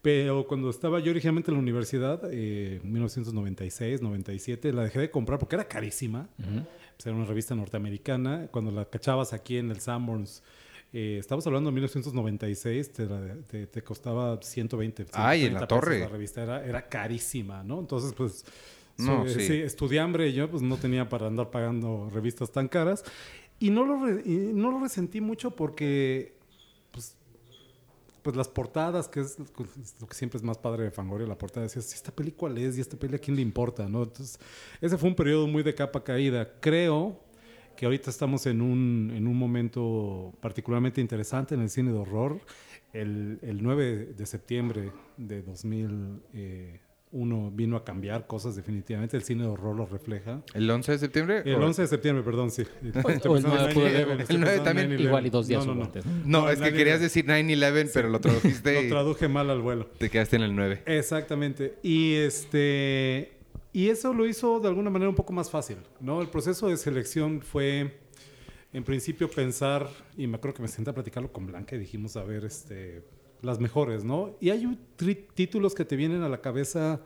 Pero 0.00 0.46
cuando 0.46 0.70
estaba 0.70 1.00
yo 1.00 1.10
originalmente 1.10 1.50
en 1.50 1.56
la 1.56 1.60
universidad, 1.60 2.22
eh, 2.30 2.80
1996, 2.84 4.00
97, 4.00 4.72
la 4.72 4.84
dejé 4.84 5.00
de 5.00 5.10
comprar 5.10 5.38
porque 5.38 5.56
era 5.56 5.66
carísima. 5.66 6.28
Pues 6.38 7.06
era 7.06 7.14
una 7.14 7.26
revista 7.26 7.54
norteamericana. 7.54 8.48
Cuando 8.50 8.70
la 8.70 8.84
cachabas 8.84 9.32
aquí 9.32 9.56
en 9.56 9.70
el 9.70 9.80
Sanborns, 9.80 10.42
eh, 10.92 11.16
estamos 11.20 11.46
hablando 11.46 11.70
de 11.70 11.74
1996, 11.74 12.92
te, 12.92 13.06
te- 13.06 13.66
te 13.66 13.82
costaba 13.82 14.40
120. 14.40 15.06
Ay, 15.12 15.44
en 15.44 15.54
la 15.54 15.60
130 15.60 15.66
pesos 15.66 15.80
torre. 15.80 15.98
La 16.00 16.08
revista 16.08 16.42
era, 16.42 16.64
era 16.64 16.88
carísima, 16.88 17.62
¿no? 17.62 17.78
Entonces, 17.80 18.12
pues, 18.14 18.44
No, 18.96 19.24
so- 19.26 19.34
sí. 19.34 19.46
sí, 19.46 19.54
estudiambre 19.60 20.32
yo 20.32 20.50
pues 20.50 20.62
no 20.62 20.76
tenía 20.76 21.08
para 21.08 21.26
andar 21.26 21.50
pagando 21.50 22.08
revistas 22.12 22.50
tan 22.50 22.68
caras. 22.68 23.04
Y 23.60 23.70
no 23.70 23.84
lo, 23.84 24.04
re- 24.06 24.22
y 24.24 24.36
no 24.54 24.70
lo 24.70 24.80
resentí 24.80 25.20
mucho 25.20 25.50
porque, 25.56 26.34
pues, 26.92 27.16
pues 28.22 28.34
las 28.36 28.48
portadas, 28.48 29.08
que 29.08 29.20
es 29.20 29.36
lo 30.00 30.06
que 30.06 30.14
siempre 30.14 30.36
es 30.38 30.42
más 30.42 30.58
padre 30.58 30.84
de 30.84 30.90
Fangoria, 30.90 31.26
la 31.26 31.36
portada 31.38 31.64
decía, 31.66 31.82
"Si 31.82 31.94
esta 31.94 32.12
peli 32.12 32.32
cuál 32.32 32.58
es 32.58 32.76
y 32.78 32.80
esta 32.80 32.96
peli 32.96 33.14
a 33.16 33.18
quién 33.18 33.36
le 33.36 33.42
importa, 33.42 33.88
¿no? 33.88 34.02
Entonces, 34.04 34.38
ese 34.80 34.96
fue 34.98 35.08
un 35.08 35.14
periodo 35.14 35.46
muy 35.46 35.62
de 35.62 35.74
capa 35.74 36.02
caída. 36.04 36.48
Creo 36.60 37.20
que 37.78 37.86
ahorita 37.86 38.10
estamos 38.10 38.44
en 38.46 38.60
un, 38.60 39.12
en 39.14 39.28
un 39.28 39.36
momento 39.36 40.32
particularmente 40.40 41.00
interesante 41.00 41.54
en 41.54 41.60
el 41.62 41.70
cine 41.70 41.92
de 41.92 41.98
horror. 41.98 42.40
El, 42.92 43.38
el 43.42 43.62
9 43.62 44.14
de 44.16 44.26
septiembre 44.26 44.90
de 45.16 45.42
2001 45.42 47.50
vino 47.52 47.76
a 47.76 47.84
cambiar 47.84 48.26
cosas 48.26 48.56
definitivamente. 48.56 49.16
El 49.16 49.22
cine 49.22 49.44
de 49.44 49.50
horror 49.50 49.76
lo 49.76 49.86
refleja. 49.86 50.42
¿El 50.54 50.68
11 50.68 50.90
de 50.92 50.98
septiembre? 50.98 51.42
El 51.44 51.54
¿O- 51.62 51.66
11 51.66 51.82
de 51.82 51.88
septiembre, 51.88 52.24
perdón, 52.24 52.50
sí. 52.50 52.62
o 52.64 53.36
el 53.36 53.42
9 53.44 53.74
pudo 53.74 53.86
haber- 53.86 54.26
El 54.28 54.40
9 54.40 54.60
también. 54.64 54.98
Igual 54.98 55.26
y 55.26 55.30
dos 55.30 55.46
días 55.46 55.64
No, 55.64 55.76
no, 55.76 55.84
antes, 55.84 56.04
¿no? 56.24 56.50
Es 56.50 56.60
que 56.60 56.72
querías 56.72 57.00
decir 57.00 57.26
9-11, 57.26 57.90
pero 57.94 58.08
lo 58.08 58.20
tradujiste 58.20 58.82
Lo 58.82 58.88
traduje 58.88 59.28
mal 59.28 59.50
al 59.50 59.60
vuelo. 59.62 59.86
te 59.98 60.10
quedaste 60.10 60.34
en 60.34 60.42
el 60.42 60.56
9. 60.56 60.82
Exactamente. 60.86 61.74
Y 61.84 62.14
este 62.14 63.37
y 63.72 63.88
eso 63.88 64.12
lo 64.12 64.26
hizo 64.26 64.60
de 64.60 64.68
alguna 64.68 64.90
manera 64.90 65.08
un 65.08 65.14
poco 65.14 65.32
más 65.32 65.50
fácil, 65.50 65.78
¿no? 66.00 66.20
El 66.20 66.28
proceso 66.28 66.68
de 66.68 66.76
selección 66.76 67.40
fue 67.42 67.98
en 68.72 68.84
principio 68.84 69.30
pensar 69.30 69.88
y 70.16 70.26
me 70.26 70.36
acuerdo 70.36 70.56
que 70.56 70.62
me 70.62 70.68
senté 70.68 70.90
a 70.90 70.94
platicarlo 70.94 71.32
con 71.32 71.46
Blanca 71.46 71.76
y 71.76 71.78
dijimos 71.78 72.16
a 72.16 72.24
ver 72.24 72.44
este 72.44 73.02
las 73.40 73.60
mejores, 73.60 74.04
¿no? 74.04 74.36
Y 74.40 74.50
hay 74.50 74.78
títulos 75.34 75.74
que 75.74 75.84
te 75.84 75.96
vienen 75.96 76.22
a 76.22 76.28
la 76.28 76.40
cabeza 76.40 77.00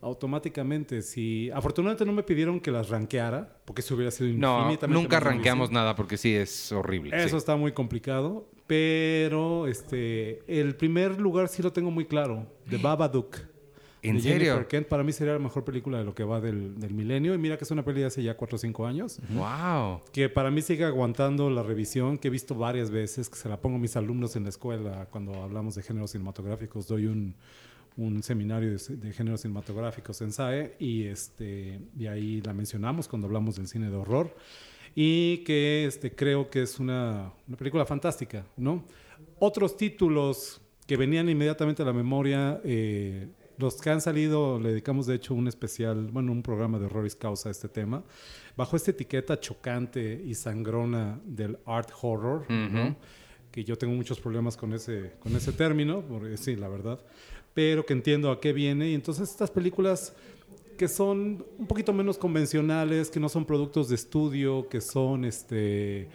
automáticamente. 0.00 1.02
Si 1.02 1.50
afortunadamente 1.50 2.04
no 2.04 2.12
me 2.12 2.22
pidieron 2.22 2.60
que 2.60 2.70
las 2.70 2.88
rankeara, 2.88 3.56
porque 3.64 3.80
eso 3.80 3.94
hubiera 3.94 4.10
sido 4.10 4.28
No, 4.36 4.60
infinitamente 4.60 5.02
nunca 5.02 5.16
más 5.16 5.24
difícil. 5.24 5.36
rankeamos 5.36 5.70
nada 5.70 5.94
porque 5.96 6.16
sí 6.16 6.34
es 6.34 6.72
horrible. 6.72 7.16
Eso 7.16 7.30
sí. 7.30 7.36
está 7.36 7.56
muy 7.56 7.72
complicado, 7.72 8.48
pero 8.66 9.66
este 9.66 10.42
el 10.46 10.76
primer 10.76 11.20
lugar 11.20 11.48
sí 11.48 11.62
lo 11.62 11.72
tengo 11.72 11.90
muy 11.90 12.04
claro, 12.06 12.46
The 12.68 12.76
Babadook. 12.78 13.51
¿En 14.02 14.16
de 14.16 14.22
serio? 14.22 14.38
Jennifer 14.38 14.66
Kent, 14.66 14.88
para 14.88 15.04
mí 15.04 15.12
sería 15.12 15.34
la 15.34 15.38
mejor 15.38 15.64
película 15.64 15.98
de 15.98 16.04
lo 16.04 16.14
que 16.14 16.24
va 16.24 16.40
del, 16.40 16.78
del 16.78 16.92
milenio. 16.92 17.34
Y 17.34 17.38
mira 17.38 17.56
que 17.56 17.64
es 17.64 17.70
una 17.70 17.84
peli 17.84 18.00
de 18.00 18.06
hace 18.06 18.22
ya 18.22 18.36
4 18.36 18.56
o 18.56 18.58
5 18.58 18.86
años. 18.86 19.20
Wow. 19.30 20.00
Que 20.12 20.28
para 20.28 20.50
mí 20.50 20.60
sigue 20.60 20.84
aguantando 20.84 21.48
la 21.50 21.62
revisión, 21.62 22.18
que 22.18 22.28
he 22.28 22.30
visto 22.30 22.54
varias 22.56 22.90
veces, 22.90 23.28
que 23.28 23.36
se 23.36 23.48
la 23.48 23.60
pongo 23.60 23.76
a 23.76 23.78
mis 23.78 23.96
alumnos 23.96 24.34
en 24.34 24.42
la 24.42 24.48
escuela 24.48 25.06
cuando 25.10 25.40
hablamos 25.42 25.76
de 25.76 25.82
géneros 25.82 26.10
cinematográficos. 26.10 26.88
Doy 26.88 27.06
un, 27.06 27.34
un 27.96 28.22
seminario 28.22 28.70
de, 28.70 28.96
de 28.96 29.12
géneros 29.12 29.42
cinematográficos 29.42 30.20
en 30.22 30.32
SAE 30.32 30.74
y, 30.78 31.04
este, 31.04 31.80
y 31.96 32.06
ahí 32.06 32.40
la 32.40 32.52
mencionamos 32.52 33.06
cuando 33.06 33.28
hablamos 33.28 33.56
del 33.56 33.68
cine 33.68 33.88
de 33.88 33.96
horror. 33.96 34.34
Y 34.94 35.38
que 35.38 35.86
este, 35.86 36.14
creo 36.14 36.50
que 36.50 36.62
es 36.62 36.78
una, 36.78 37.32
una 37.46 37.56
película 37.56 37.86
fantástica, 37.86 38.44
¿no? 38.56 38.84
Otros 39.38 39.76
títulos 39.76 40.60
que 40.86 40.96
venían 40.96 41.28
inmediatamente 41.28 41.82
a 41.82 41.86
la 41.86 41.92
memoria, 41.92 42.60
eh, 42.64 43.28
los 43.58 43.80
que 43.80 43.90
han 43.90 44.00
salido, 44.00 44.58
le 44.58 44.70
dedicamos 44.70 45.06
de 45.06 45.14
hecho 45.14 45.34
un 45.34 45.48
especial, 45.48 46.08
bueno, 46.12 46.32
un 46.32 46.42
programa 46.42 46.78
de 46.78 46.86
horroris 46.86 47.14
causa 47.14 47.48
a 47.48 47.52
este 47.52 47.68
tema, 47.68 48.02
bajo 48.56 48.76
esta 48.76 48.90
etiqueta 48.90 49.38
chocante 49.38 50.22
y 50.24 50.34
sangrona 50.34 51.20
del 51.24 51.58
art 51.66 51.90
horror, 52.00 52.46
que 53.50 53.64
yo 53.64 53.76
tengo 53.76 53.94
muchos 53.94 54.18
problemas 54.18 54.56
con 54.56 54.72
ese, 54.72 55.12
con 55.20 55.36
ese 55.36 55.52
término, 55.52 56.02
porque 56.02 56.36
sí, 56.36 56.56
la 56.56 56.68
verdad, 56.68 57.00
pero 57.54 57.84
que 57.84 57.92
entiendo 57.92 58.30
a 58.30 58.40
qué 58.40 58.52
viene. 58.52 58.90
Y 58.90 58.94
entonces 58.94 59.30
estas 59.30 59.50
películas 59.50 60.14
que 60.76 60.88
son 60.88 61.44
un 61.58 61.66
poquito 61.66 61.92
menos 61.92 62.18
convencionales, 62.18 63.10
que 63.10 63.20
no 63.20 63.28
son 63.28 63.44
productos 63.44 63.88
de 63.88 63.94
estudio, 63.94 64.68
que 64.68 64.80
son 64.80 65.24
este 65.24 66.08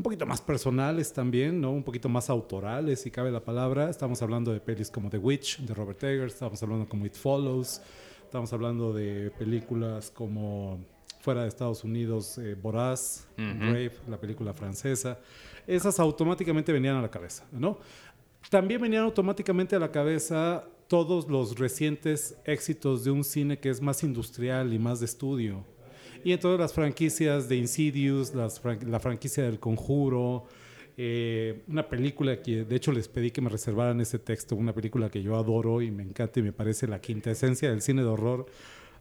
un 0.00 0.04
poquito 0.04 0.24
más 0.24 0.40
personales 0.40 1.12
también, 1.12 1.60
¿no? 1.60 1.72
Un 1.72 1.82
poquito 1.82 2.08
más 2.08 2.30
autorales, 2.30 3.02
si 3.02 3.10
cabe 3.10 3.30
la 3.30 3.44
palabra. 3.44 3.90
Estamos 3.90 4.22
hablando 4.22 4.50
de 4.50 4.58
pelis 4.58 4.90
como 4.90 5.10
The 5.10 5.18
Witch, 5.18 5.58
de 5.58 5.74
Robert 5.74 6.02
Eggers, 6.02 6.32
estamos 6.32 6.62
hablando 6.62 6.88
como 6.88 7.04
It 7.04 7.16
Follows, 7.16 7.82
estamos 8.24 8.50
hablando 8.54 8.94
de 8.94 9.30
películas 9.38 10.10
como 10.10 10.78
fuera 11.20 11.42
de 11.42 11.48
Estados 11.48 11.84
Unidos, 11.84 12.38
eh, 12.38 12.54
Voraz. 12.54 13.28
Brave, 13.36 13.92
la 14.08 14.18
película 14.18 14.54
francesa. 14.54 15.18
Esas 15.66 16.00
automáticamente 16.00 16.72
venían 16.72 16.96
a 16.96 17.02
la 17.02 17.10
cabeza, 17.10 17.46
¿no? 17.52 17.78
También 18.48 18.80
venían 18.80 19.04
automáticamente 19.04 19.76
a 19.76 19.78
la 19.78 19.92
cabeza 19.92 20.64
todos 20.88 21.28
los 21.28 21.58
recientes 21.58 22.38
éxitos 22.46 23.04
de 23.04 23.10
un 23.10 23.22
cine 23.22 23.58
que 23.58 23.68
es 23.68 23.82
más 23.82 24.02
industrial 24.02 24.72
y 24.72 24.78
más 24.78 25.00
de 25.00 25.04
estudio. 25.04 25.62
Y 26.24 26.32
entonces 26.32 26.60
las 26.60 26.72
franquicias 26.72 27.48
de 27.48 27.56
Insidious, 27.56 28.34
las 28.34 28.62
fran- 28.62 28.82
la 28.82 29.00
franquicia 29.00 29.44
del 29.44 29.58
Conjuro, 29.58 30.44
eh, 30.96 31.62
una 31.68 31.88
película 31.88 32.42
que 32.42 32.64
de 32.64 32.76
hecho 32.76 32.92
les 32.92 33.08
pedí 33.08 33.30
que 33.30 33.40
me 33.40 33.48
reservaran 33.48 34.00
ese 34.00 34.18
texto, 34.18 34.54
una 34.54 34.74
película 34.74 35.08
que 35.10 35.22
yo 35.22 35.36
adoro 35.36 35.80
y 35.80 35.90
me 35.90 36.02
encanta 36.02 36.40
y 36.40 36.42
me 36.42 36.52
parece 36.52 36.86
la 36.86 37.00
quintesencia 37.00 37.70
del 37.70 37.80
cine 37.80 38.02
de 38.02 38.08
horror, 38.08 38.46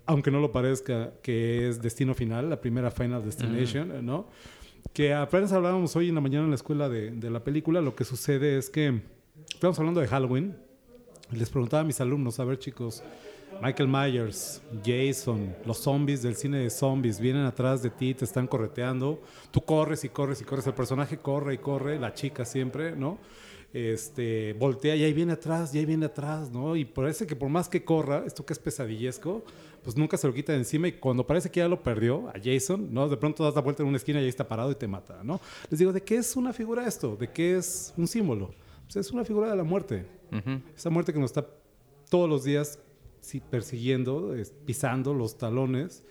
aunque 0.06 0.32
no 0.32 0.40
lo 0.40 0.52
parezca, 0.52 1.12
que 1.22 1.68
es 1.68 1.82
Destino 1.82 2.14
Final, 2.14 2.50
la 2.50 2.62
primera 2.62 2.90
Final 2.90 3.24
Destination, 3.26 4.06
¿no? 4.06 4.28
Que 4.94 5.14
apenas 5.14 5.52
hablábamos 5.52 5.94
hoy 5.98 6.08
en 6.10 6.16
la 6.16 6.22
mañana 6.22 6.46
en 6.46 6.52
la 6.52 6.56
escuela 6.56 6.88
de, 6.88 7.12
de 7.12 7.30
la 7.30 7.44
película, 7.44 7.82
lo 7.82 7.96
que 7.96 8.06
sucede 8.06 8.58
es 8.58 8.70
que 8.70 9.02
estamos 9.54 9.78
hablando 9.78 10.00
de 10.00 10.08
Halloween, 10.08 10.56
les 11.32 11.50
preguntaba 11.50 11.82
a 11.82 11.84
mis 11.84 12.00
alumnos, 12.00 12.40
a 12.40 12.46
ver 12.46 12.58
chicos, 12.60 13.04
Michael 13.62 13.89
Myers, 13.89 14.62
Jason, 14.86 15.53
los 15.66 15.80
zombies 15.80 16.22
del 16.22 16.36
cine 16.36 16.60
de 16.60 16.70
zombies 16.70 17.20
vienen 17.20 17.43
atrás 17.43 17.84
de 17.84 17.89
ti, 17.89 18.14
te 18.14 18.24
están 18.24 18.47
correteando, 18.47 19.22
tú 19.51 19.62
corres 19.62 20.05
y 20.05 20.10
corres 20.10 20.39
y 20.41 20.45
corres, 20.45 20.66
el 20.68 20.74
personaje 20.74 21.18
corre 21.18 21.55
y 21.55 21.57
corre, 21.57 21.99
la 21.99 22.14
chica 22.14 22.45
siempre, 22.45 22.95
¿no? 22.95 23.18
Este, 23.74 24.53
voltea 24.53 24.95
y 24.95 25.03
ahí 25.03 25.14
viene 25.14 25.34
atrás, 25.34 25.76
y 25.76 25.80
ahí 25.80 25.86
viene 25.86 26.05
atrás, 26.05 26.49
¿no? 26.49 26.76
Y 26.78 26.86
parece 26.86 27.28
que 27.28 27.36
por 27.36 27.49
más 27.49 27.68
que 27.68 27.84
corra, 27.84 28.24
esto 28.26 28.45
que 28.45 28.53
es 28.53 28.60
pesadillesco, 28.60 29.43
pues 29.84 29.97
nunca 29.97 30.16
se 30.16 30.26
lo 30.26 30.34
quita 30.34 30.53
de 30.53 30.60
encima 30.60 30.88
y 30.88 30.93
cuando 30.93 31.28
parece 31.28 31.51
que 31.51 31.60
ya 31.60 31.68
lo 31.68 31.84
perdió 31.84 32.30
a 32.30 32.34
Jason, 32.41 32.93
¿no? 32.93 33.10
De 33.10 33.18
pronto 33.18 33.43
das 33.43 33.55
la 33.55 33.62
vuelta 33.62 33.84
en 33.84 33.89
una 33.89 33.97
esquina 33.97 34.22
y 34.22 34.24
ahí 34.24 34.30
está 34.30 34.47
parado 34.47 34.72
y 34.72 34.76
te 34.76 34.88
mata, 34.88 35.20
¿no? 35.22 35.41
Les 35.70 35.80
digo, 35.80 35.91
¿de 35.91 36.01
qué 36.01 36.16
es 36.16 36.36
una 36.38 36.53
figura 36.53 36.88
esto? 36.88 37.18
¿De 37.18 37.30
qué 37.30 37.57
es 37.57 37.93
un 37.97 38.07
símbolo? 38.07 38.51
Pues 38.86 38.95
es 38.95 39.12
una 39.12 39.26
figura 39.26 39.49
de 39.49 39.57
la 39.57 39.64
muerte. 39.64 40.05
Ujú. 40.32 40.62
Esa 40.76 40.89
muerte 40.89 41.12
que 41.12 41.20
nos 41.20 41.32
está 41.32 41.45
todos 42.10 42.28
los 42.28 42.43
días 42.43 42.80
persiguiendo, 43.40 44.34
es- 44.36 44.52
pisando 44.66 45.14
los 45.14 45.38
talones, 45.38 46.04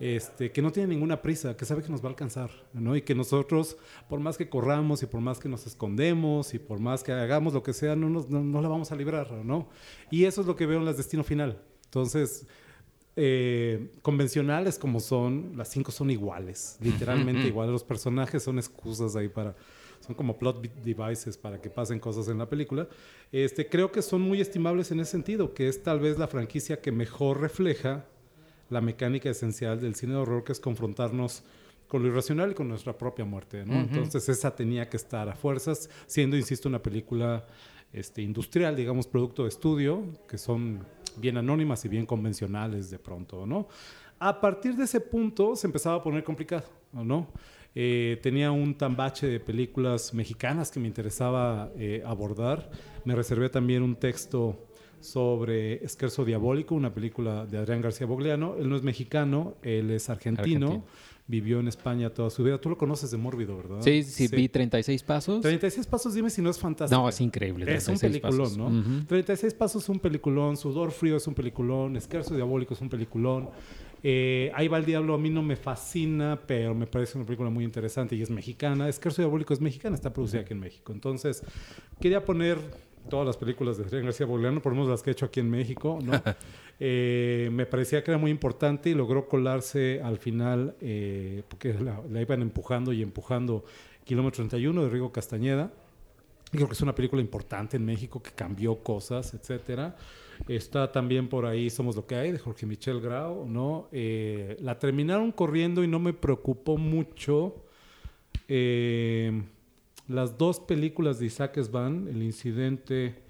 este, 0.00 0.50
que 0.50 0.62
no 0.62 0.72
tiene 0.72 0.88
ninguna 0.94 1.22
prisa, 1.22 1.56
que 1.56 1.64
sabe 1.64 1.82
que 1.82 1.88
nos 1.90 2.00
va 2.02 2.06
a 2.06 2.08
alcanzar, 2.10 2.50
¿no? 2.72 2.96
Y 2.96 3.02
que 3.02 3.14
nosotros, 3.14 3.76
por 4.08 4.18
más 4.20 4.36
que 4.36 4.48
corramos 4.48 5.02
y 5.02 5.06
por 5.06 5.20
más 5.20 5.38
que 5.38 5.48
nos 5.48 5.66
escondemos 5.66 6.54
y 6.54 6.58
por 6.58 6.80
más 6.80 7.04
que 7.04 7.12
hagamos 7.12 7.52
lo 7.52 7.62
que 7.62 7.72
sea, 7.72 7.94
no, 7.94 8.08
nos, 8.08 8.28
no, 8.28 8.42
no 8.42 8.60
la 8.62 8.68
vamos 8.68 8.90
a 8.90 8.96
librar, 8.96 9.30
¿no? 9.44 9.68
Y 10.10 10.24
eso 10.24 10.40
es 10.40 10.46
lo 10.46 10.56
que 10.56 10.66
veo 10.66 10.78
en 10.78 10.84
las 10.86 10.96
Destino 10.96 11.22
Final. 11.22 11.58
Entonces, 11.84 12.46
eh, 13.14 13.90
convencionales 14.02 14.78
como 14.78 14.98
son, 14.98 15.52
las 15.56 15.68
cinco 15.68 15.92
son 15.92 16.10
iguales, 16.10 16.78
literalmente 16.80 17.46
iguales. 17.46 17.72
Los 17.72 17.84
personajes 17.84 18.42
son 18.42 18.58
excusas 18.58 19.14
ahí 19.16 19.28
para, 19.28 19.54
son 20.02 20.14
como 20.14 20.38
plot 20.38 20.62
devices 20.82 21.36
para 21.36 21.60
que 21.60 21.70
pasen 21.70 21.98
cosas 21.98 22.28
en 22.28 22.38
la 22.38 22.48
película. 22.48 22.88
Este, 23.30 23.68
creo 23.68 23.92
que 23.92 24.02
son 24.02 24.20
muy 24.20 24.40
estimables 24.40 24.90
en 24.90 25.00
ese 25.00 25.12
sentido, 25.12 25.54
que 25.54 25.68
es 25.68 25.82
tal 25.82 26.00
vez 26.00 26.18
la 26.18 26.28
franquicia 26.28 26.80
que 26.80 26.92
mejor 26.92 27.40
refleja 27.40 28.04
la 28.68 28.80
mecánica 28.80 29.30
esencial 29.30 29.80
del 29.80 29.94
cine 29.94 30.14
de 30.14 30.18
horror, 30.18 30.44
que 30.44 30.52
es 30.52 30.60
confrontarnos 30.60 31.44
con 31.88 32.02
lo 32.02 32.08
irracional 32.08 32.52
y 32.52 32.54
con 32.54 32.68
nuestra 32.68 32.96
propia 32.96 33.24
muerte, 33.24 33.66
¿no? 33.66 33.74
Entonces 33.74 34.26
esa 34.28 34.56
tenía 34.56 34.88
que 34.88 34.96
estar 34.96 35.28
a 35.28 35.34
fuerzas, 35.34 35.90
siendo, 36.06 36.38
insisto, 36.38 36.68
una 36.68 36.82
película 36.82 37.46
este, 37.92 38.22
industrial, 38.22 38.74
digamos, 38.74 39.06
producto 39.06 39.42
de 39.42 39.50
estudio, 39.50 40.02
que 40.26 40.38
son 40.38 40.86
bien 41.16 41.36
anónimas 41.36 41.84
y 41.84 41.88
bien 41.88 42.06
convencionales 42.06 42.90
de 42.90 42.98
pronto, 42.98 43.46
¿no? 43.46 43.68
A 44.18 44.40
partir 44.40 44.74
de 44.74 44.84
ese 44.84 45.00
punto 45.00 45.54
se 45.54 45.66
empezaba 45.66 45.96
a 45.96 46.02
poner 46.02 46.24
complicado, 46.24 46.64
¿no? 46.92 47.28
Eh, 47.74 48.18
tenía 48.22 48.50
un 48.50 48.74
tambache 48.74 49.26
de 49.26 49.40
películas 49.40 50.12
mexicanas 50.12 50.70
que 50.70 50.80
me 50.80 50.88
interesaba 50.88 51.70
eh, 51.76 52.02
abordar. 52.04 52.70
Me 53.04 53.14
reservé 53.14 53.48
también 53.48 53.82
un 53.82 53.96
texto 53.96 54.68
sobre 55.00 55.84
Esquerzo 55.84 56.24
Diabólico, 56.24 56.74
una 56.74 56.94
película 56.94 57.46
de 57.46 57.58
Adrián 57.58 57.80
García 57.80 58.06
Bogliano. 58.06 58.56
Él 58.56 58.68
no 58.68 58.76
es 58.76 58.82
mexicano, 58.82 59.56
él 59.62 59.90
es 59.90 60.08
argentino, 60.10 60.84
vivió 61.26 61.60
en 61.60 61.68
España 61.68 62.10
toda 62.10 62.30
su 62.30 62.44
vida. 62.44 62.60
Tú 62.60 62.68
lo 62.70 62.78
conoces 62.78 63.10
de 63.10 63.16
Mórbido, 63.16 63.56
¿verdad? 63.56 63.78
Sí, 63.80 64.02
sí, 64.04 64.28
vi 64.28 64.48
36 64.48 65.02
pasos. 65.02 65.40
36 65.40 65.86
pasos, 65.86 66.14
dime 66.14 66.30
si 66.30 66.40
no 66.40 66.50
es 66.50 66.58
fantástico. 66.58 67.00
No, 67.00 67.08
es 67.08 67.20
increíble. 67.20 67.64
Es 67.74 67.88
un 67.88 67.96
36 67.96 68.20
peliculón, 68.20 68.38
pasos. 68.38 68.58
¿no? 68.58 68.66
Ujú. 68.66 69.04
36 69.06 69.54
pasos 69.54 69.82
es 69.82 69.88
un 69.88 69.98
peliculón, 69.98 70.56
Sudor 70.56 70.92
Frío 70.92 71.16
es 71.16 71.26
un 71.26 71.34
peliculón, 71.34 71.96
Esquerzo 71.96 72.34
Diabólico 72.34 72.74
es 72.74 72.80
un 72.80 72.88
peliculón. 72.88 73.50
Eh, 74.02 74.50
Ahí 74.54 74.68
va 74.68 74.78
el 74.78 74.84
diablo, 74.84 75.14
a 75.14 75.18
mí 75.18 75.30
no 75.30 75.42
me 75.42 75.56
fascina, 75.56 76.40
pero 76.46 76.74
me 76.74 76.86
parece 76.86 77.16
una 77.16 77.26
película 77.26 77.50
muy 77.50 77.64
interesante 77.64 78.16
y 78.16 78.22
es 78.22 78.30
mexicana. 78.30 78.88
Esquerzo 78.88 79.22
Diabólico 79.22 79.54
es 79.54 79.60
mexicana, 79.60 79.94
está 79.94 80.12
producida 80.12 80.40
aquí 80.42 80.52
en 80.52 80.60
México. 80.60 80.92
Entonces, 80.92 81.42
quería 82.00 82.24
poner 82.24 82.58
todas 83.08 83.26
las 83.26 83.36
películas 83.36 83.78
de 83.78 83.84
Adrián 83.84 84.04
García 84.04 84.26
Bogliano, 84.26 84.60
por 84.60 84.72
lo 84.72 84.76
menos 84.76 84.90
las 84.90 85.02
que 85.02 85.10
he 85.10 85.12
hecho 85.12 85.26
aquí 85.26 85.40
en 85.40 85.50
México, 85.50 85.98
¿no? 86.02 86.12
Eh, 86.84 87.48
me 87.52 87.64
parecía 87.64 88.02
que 88.02 88.10
era 88.10 88.18
muy 88.18 88.32
importante 88.32 88.90
y 88.90 88.94
logró 88.94 89.28
colarse 89.28 90.00
al 90.02 90.18
final, 90.18 90.74
eh, 90.80 91.44
porque 91.46 91.74
la, 91.74 92.00
la 92.10 92.20
iban 92.20 92.42
empujando 92.42 92.92
y 92.92 93.02
empujando 93.02 93.64
Kilómetro 94.04 94.42
31 94.48 94.82
de 94.82 94.88
Rigo 94.88 95.12
Castañeda. 95.12 95.70
Creo 96.50 96.66
que 96.66 96.72
es 96.72 96.80
una 96.80 96.94
película 96.94 97.22
importante 97.22 97.76
en 97.76 97.84
México 97.84 98.20
que 98.20 98.32
cambió 98.32 98.82
cosas, 98.82 99.32
etcétera. 99.32 99.94
Está 100.48 100.90
también 100.90 101.28
por 101.28 101.46
ahí 101.46 101.70
Somos 101.70 101.96
lo 101.96 102.06
que 102.06 102.14
hay 102.14 102.32
de 102.32 102.38
Jorge 102.38 102.66
Michel 102.66 103.00
Grau, 103.00 103.46
¿no? 103.46 103.88
Eh, 103.92 104.56
la 104.60 104.78
terminaron 104.78 105.32
corriendo 105.32 105.84
y 105.84 105.88
no 105.88 105.98
me 105.98 106.12
preocupó 106.12 106.76
mucho 106.76 107.64
eh, 108.48 109.42
las 110.08 110.36
dos 110.36 110.60
películas 110.60 111.18
de 111.18 111.26
Isaac 111.26 111.58
Svan, 111.62 112.08
El 112.08 112.22
Incidente 112.22 113.22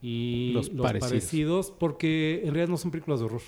y 0.00 0.52
Los 0.52 0.72
Los, 0.72 0.82
Parecidos. 0.82 1.10
parecidos. 1.10 1.70
porque 1.70 2.40
en 2.44 2.54
realidad 2.54 2.68
no 2.68 2.76
son 2.76 2.90
películas 2.90 3.20
de 3.20 3.26
horror. 3.26 3.42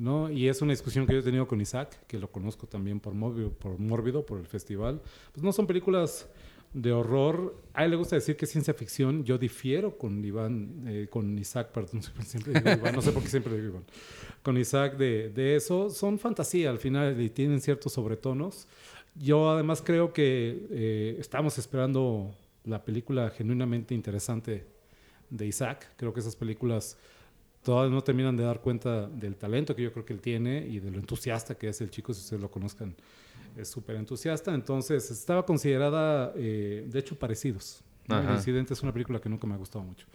¿no? 0.00 0.30
Y 0.30 0.48
es 0.48 0.62
una 0.62 0.72
discusión 0.72 1.06
que 1.06 1.12
yo 1.12 1.18
he 1.18 1.22
tenido 1.22 1.46
con 1.46 1.60
Isaac, 1.60 2.06
que 2.06 2.18
lo 2.18 2.32
conozco 2.32 2.66
también 2.66 3.00
por 3.00 3.12
Mórbido, 3.12 3.52
por, 3.52 3.78
Mórbido, 3.78 4.24
por 4.24 4.38
el 4.38 4.46
festival. 4.46 5.02
Pues 5.32 5.44
no 5.44 5.52
son 5.52 5.66
películas 5.66 6.26
de 6.72 6.92
horror. 6.92 7.56
A 7.74 7.84
él 7.84 7.92
le 7.92 7.96
gusta 7.96 8.16
decir 8.16 8.36
que 8.36 8.44
es 8.44 8.50
ciencia 8.50 8.74
ficción. 8.74 9.24
Yo 9.24 9.38
difiero 9.38 9.96
con 9.96 10.24
Iván, 10.24 10.84
eh, 10.86 11.08
con 11.10 11.38
Isaac, 11.38 11.70
perdón, 11.72 12.02
siempre, 12.24 12.54
digo 12.54 12.70
Iván, 12.70 12.94
no 12.94 13.02
sé 13.02 13.12
por 13.12 13.22
qué 13.22 13.28
siempre 13.28 13.54
digo 13.54 13.68
Iván. 13.68 13.84
Con 14.42 14.56
Isaac 14.56 14.96
de, 14.96 15.30
de 15.30 15.56
eso. 15.56 15.90
Son 15.90 16.18
fantasía 16.18 16.70
al 16.70 16.78
final 16.78 17.20
y 17.20 17.30
tienen 17.30 17.60
ciertos 17.60 17.92
sobretonos. 17.94 18.66
Yo 19.14 19.50
además 19.50 19.82
creo 19.84 20.12
que 20.12 20.66
eh, 20.70 21.16
estamos 21.18 21.58
esperando 21.58 22.34
la 22.64 22.84
película 22.84 23.30
genuinamente 23.30 23.94
interesante 23.94 24.64
de 25.28 25.46
Isaac. 25.46 25.92
Creo 25.96 26.12
que 26.12 26.20
esas 26.20 26.36
películas 26.36 26.96
todavía 27.62 27.94
no 27.94 28.02
terminan 28.02 28.36
de 28.36 28.44
dar 28.44 28.60
cuenta 28.60 29.08
del 29.08 29.36
talento 29.36 29.74
que 29.74 29.82
yo 29.82 29.92
creo 29.92 30.04
que 30.04 30.12
él 30.12 30.20
tiene 30.20 30.66
y 30.66 30.80
de 30.80 30.90
lo 30.90 30.98
entusiasta 30.98 31.56
que 31.56 31.68
es 31.68 31.80
el 31.80 31.90
chico, 31.90 32.14
si 32.14 32.20
ustedes 32.20 32.40
lo 32.40 32.50
conozcan, 32.50 32.94
es 33.56 33.68
súper 33.68 33.96
entusiasta. 33.96 34.54
Entonces, 34.54 35.10
estaba 35.10 35.44
considerada, 35.44 36.32
eh, 36.36 36.86
de 36.86 36.98
hecho, 36.98 37.18
parecidos. 37.18 37.82
¿no? 38.06 38.20
El. 38.20 38.34
Incidente 38.34 38.74
es 38.74 38.82
una 38.82 38.92
película 38.92 39.20
que 39.20 39.28
nunca 39.28 39.46
me 39.46 39.54
ha 39.54 39.58
gustado 39.58 39.84
mucho. 39.84 40.06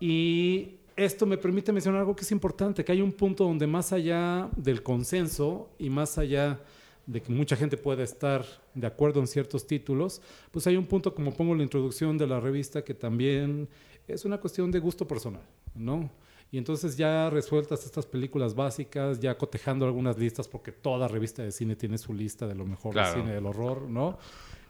Y 0.00 0.76
esto 0.96 1.26
me 1.26 1.36
permite 1.36 1.72
mencionar 1.72 2.00
algo 2.00 2.16
que 2.16 2.22
es 2.22 2.32
importante, 2.32 2.84
que 2.84 2.92
hay 2.92 3.00
un 3.00 3.12
punto 3.12 3.44
donde 3.44 3.66
más 3.66 3.92
allá 3.92 4.48
del 4.56 4.82
consenso 4.82 5.70
y 5.78 5.90
más 5.90 6.18
allá 6.18 6.60
de 7.06 7.22
que 7.22 7.32
mucha 7.32 7.56
gente 7.56 7.76
pueda 7.76 8.02
estar 8.02 8.44
de 8.74 8.86
acuerdo 8.86 9.20
en 9.20 9.26
ciertos 9.26 9.66
títulos, 9.66 10.20
pues 10.50 10.66
hay 10.66 10.76
un 10.76 10.86
punto, 10.86 11.14
como 11.14 11.32
pongo 11.32 11.52
en 11.52 11.58
la 11.58 11.64
introducción 11.64 12.18
de 12.18 12.26
la 12.26 12.38
revista, 12.38 12.82
que 12.82 12.94
también 12.94 13.68
es 14.06 14.24
una 14.24 14.38
cuestión 14.38 14.70
de 14.70 14.78
gusto 14.78 15.06
personal, 15.06 15.42
¿no? 15.74 16.10
Y 16.50 16.56
entonces 16.58 16.96
ya 16.96 17.28
resueltas 17.30 17.84
estas 17.84 18.06
películas 18.06 18.54
básicas, 18.54 19.20
ya 19.20 19.36
cotejando 19.36 19.84
algunas 19.84 20.16
listas, 20.18 20.48
porque 20.48 20.72
toda 20.72 21.06
revista 21.08 21.42
de 21.42 21.52
cine 21.52 21.76
tiene 21.76 21.98
su 21.98 22.14
lista 22.14 22.46
de 22.46 22.54
lo 22.54 22.64
mejor 22.64 22.92
Claro. 22.94 23.10
del 23.12 23.20
cine 23.22 23.34
del 23.34 23.44
horror, 23.46 23.82
¿no? 23.82 24.18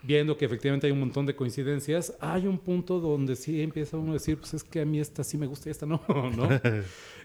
Viendo 0.02 0.36
que 0.36 0.44
efectivamente 0.44 0.86
hay 0.86 0.92
un 0.92 1.00
montón 1.00 1.26
de 1.26 1.34
coincidencias, 1.36 2.14
hay 2.20 2.46
un 2.46 2.58
punto 2.58 3.00
donde 3.00 3.34
sí 3.36 3.62
empieza 3.62 3.96
uno 3.96 4.10
a 4.10 4.14
decir, 4.14 4.38
pues 4.38 4.54
es 4.54 4.62
que 4.64 4.80
a 4.80 4.84
mí 4.84 5.00
esta 5.00 5.22
sí 5.24 5.36
me 5.38 5.46
gusta 5.46 5.68
y 5.68 5.72
esta 5.72 5.86
no, 5.86 6.00
¿no? 6.36 6.48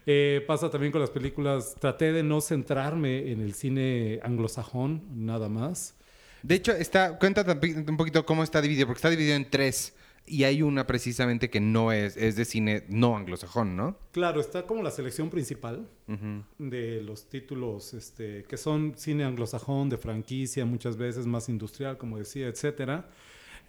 Eh, 0.06 0.44
pasa 0.46 0.70
también 0.70 0.92
con 0.92 1.00
las 1.00 1.12
películas, 1.12 1.76
traté 1.80 2.12
de 2.12 2.24
no 2.24 2.42
centrarme 2.42 3.32
en 3.32 3.40
el 3.40 3.54
cine 3.54 4.20
anglosajón, 4.22 5.02
nada 5.16 5.48
más. 5.48 5.96
De 6.42 6.56
hecho, 6.56 6.74
está, 6.74 7.18
cuenta 7.18 7.46
tampi- 7.46 7.88
un 7.90 7.96
poquito 7.96 8.26
cómo 8.26 8.44
está 8.44 8.62
dividido, 8.62 8.86
porque 8.88 8.98
está 8.98 9.10
dividido 9.10 9.36
en 9.38 9.50
tres. 9.50 9.94
Y 10.26 10.46
hay 10.46 10.62
una 10.62 10.88
precisamente 10.88 11.50
que 11.50 11.60
no 11.60 11.92
es, 11.92 12.16
es 12.16 12.36
de 12.38 12.46
cine 12.46 12.86
no 12.88 13.18
anglosajón, 13.18 13.76
¿no? 13.76 13.98
Claro, 14.12 14.40
está 14.40 14.66
como 14.66 14.82
la 14.82 14.92
selección 14.92 15.30
principal 15.30 15.90
Ujú. 16.08 16.44
de 16.60 17.02
los 17.02 17.28
títulos 17.30 17.94
este, 17.94 18.44
que 18.46 18.56
son 18.56 18.94
cine 18.96 19.26
anglosajón, 19.26 19.90
de 19.90 19.98
franquicia, 19.98 20.66
muchas 20.66 20.96
veces 20.96 21.26
más 21.26 21.50
industrial, 21.50 21.98
como 21.98 22.18
decía, 22.18 22.48
etcétera. 22.48 23.10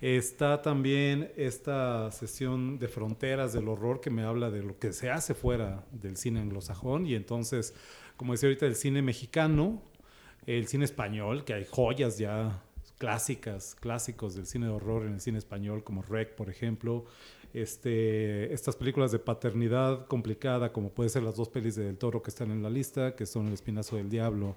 Está 0.00 0.60
también 0.62 1.32
esta 1.36 2.10
sesión 2.12 2.78
de 2.78 2.88
fronteras 2.88 3.52
del 3.52 3.68
horror 3.68 4.00
que 4.00 4.10
me 4.10 4.22
habla 4.22 4.50
de 4.50 4.62
lo 4.62 4.78
que 4.78 4.92
se 4.92 5.10
hace 5.10 5.34
fuera 5.34 5.84
del 5.92 6.16
cine 6.16 6.40
anglosajón 6.40 7.06
y 7.06 7.14
entonces, 7.14 7.74
como 8.16 8.32
decía 8.32 8.48
ahorita, 8.48 8.66
el 8.66 8.74
cine 8.76 9.02
mexicano, 9.02 9.82
el 10.46 10.66
cine 10.68 10.84
español, 10.84 11.44
que 11.44 11.54
hay 11.54 11.64
joyas 11.68 12.18
ya 12.18 12.62
clásicas, 13.04 13.74
clásicos 13.74 14.34
del 14.34 14.46
cine 14.46 14.64
de 14.64 14.72
horror 14.72 15.04
en 15.04 15.12
el 15.12 15.20
cine 15.20 15.36
español, 15.36 15.84
como 15.84 16.00
Rec, 16.00 16.34
por 16.34 16.48
ejemplo. 16.48 17.04
Este, 17.52 18.50
estas 18.54 18.76
películas 18.76 19.12
de 19.12 19.18
paternidad 19.18 20.06
complicada, 20.06 20.72
como 20.72 20.88
puede 20.88 21.10
ser 21.10 21.22
las 21.22 21.36
dos 21.36 21.50
pelis 21.50 21.76
de 21.76 21.84
Del 21.84 21.98
Toro 21.98 22.22
que 22.22 22.30
están 22.30 22.50
en 22.50 22.62
la 22.62 22.70
lista, 22.70 23.14
que 23.14 23.26
son 23.26 23.48
El 23.48 23.52
Espinazo 23.52 23.96
del 23.96 24.08
Diablo 24.08 24.56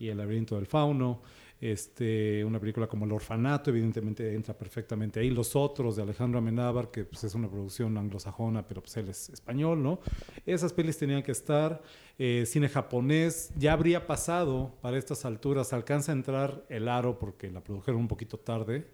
y 0.00 0.08
El 0.08 0.18
Laberinto 0.18 0.56
del 0.56 0.66
Fauno. 0.66 1.22
Este, 1.60 2.44
una 2.44 2.60
película 2.60 2.86
como 2.86 3.06
El 3.06 3.12
Orfanato, 3.12 3.70
evidentemente 3.70 4.34
entra 4.34 4.56
perfectamente 4.56 5.20
ahí. 5.20 5.30
Los 5.30 5.56
Otros 5.56 5.96
de 5.96 6.02
Alejandro 6.02 6.38
Amenábar, 6.38 6.90
que 6.90 7.04
pues, 7.04 7.24
es 7.24 7.34
una 7.34 7.48
producción 7.48 7.96
anglosajona, 7.96 8.66
pero 8.66 8.82
pues 8.82 8.96
él 8.98 9.08
es 9.08 9.30
español, 9.30 9.82
¿no? 9.82 10.00
Esas 10.44 10.72
pelis 10.72 10.98
tenían 10.98 11.22
que 11.22 11.32
estar. 11.32 11.82
Eh, 12.18 12.44
cine 12.46 12.68
japonés 12.68 13.52
ya 13.56 13.72
habría 13.72 14.06
pasado 14.06 14.74
para 14.80 14.98
estas 14.98 15.24
alturas. 15.24 15.72
Alcanza 15.72 16.12
a 16.12 16.14
entrar 16.14 16.64
El 16.68 16.88
Aro 16.88 17.18
porque 17.18 17.50
la 17.50 17.62
produjeron 17.62 18.00
un 18.00 18.08
poquito 18.08 18.38
tarde 18.38 18.86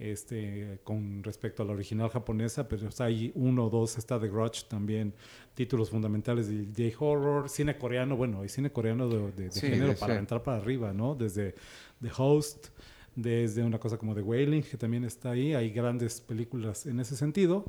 este, 0.00 0.80
con 0.82 1.22
respecto 1.22 1.62
a 1.62 1.66
la 1.66 1.72
original 1.72 2.08
japonesa, 2.08 2.66
pero 2.66 2.88
o 2.88 2.90
sea, 2.90 3.06
hay 3.06 3.30
uno 3.34 3.66
o 3.66 3.70
dos, 3.70 3.98
está 3.98 4.18
The 4.18 4.28
Grudge 4.28 4.64
también, 4.68 5.14
títulos 5.54 5.90
fundamentales 5.90 6.48
de 6.48 6.90
J-Horror, 6.90 7.48
cine 7.48 7.78
coreano, 7.78 8.16
bueno, 8.16 8.40
hay 8.40 8.48
cine 8.48 8.72
coreano 8.72 9.08
de, 9.08 9.30
de- 9.32 9.44
de 9.44 9.50
Sí, 9.52 9.60
género 9.68 9.94
para 9.94 10.18
entrar 10.18 10.42
para 10.42 10.56
arriba, 10.58 10.92
¿no? 10.92 11.14
Desde 11.14 11.54
The 12.00 12.10
Host, 12.16 12.68
desde 13.14 13.62
una 13.62 13.78
cosa 13.78 13.98
como 13.98 14.14
The 14.14 14.22
Wailing, 14.22 14.62
que 14.62 14.76
también 14.76 15.04
está 15.04 15.32
ahí, 15.32 15.52
hay 15.54 15.70
grandes 15.70 16.20
películas 16.20 16.86
en 16.86 16.98
ese 17.00 17.14
sentido. 17.16 17.66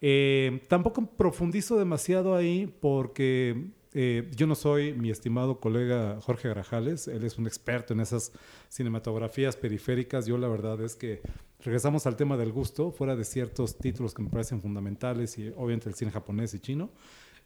Eh, 0.00 0.62
tampoco 0.68 1.04
profundizo 1.06 1.78
demasiado 1.78 2.34
ahí 2.34 2.72
porque 2.80 3.66
eh, 3.94 4.28
yo 4.34 4.46
no 4.46 4.54
soy 4.56 4.92
mi 4.92 5.10
estimado 5.10 5.60
colega 5.60 6.18
Jorge 6.20 6.48
Grajales, 6.48 7.06
él 7.08 7.24
es 7.24 7.38
un 7.38 7.46
experto 7.46 7.92
en 7.94 8.00
esas 8.00 8.32
cinematografías 8.68 9.56
periféricas. 9.56 10.26
Yo 10.26 10.36
la 10.36 10.48
verdad 10.48 10.80
es 10.82 10.96
que 10.96 11.22
regresamos 11.60 12.06
al 12.06 12.16
tema 12.16 12.36
del 12.36 12.52
gusto, 12.52 12.90
fuera 12.90 13.14
de 13.16 13.24
ciertos 13.24 13.78
títulos 13.78 14.12
que 14.12 14.22
me 14.22 14.30
parecen 14.30 14.60
fundamentales 14.60 15.38
y 15.38 15.48
obviamente 15.56 15.88
el 15.88 15.94
cine 15.94 16.10
japonés 16.10 16.52
y 16.54 16.60
chino, 16.60 16.90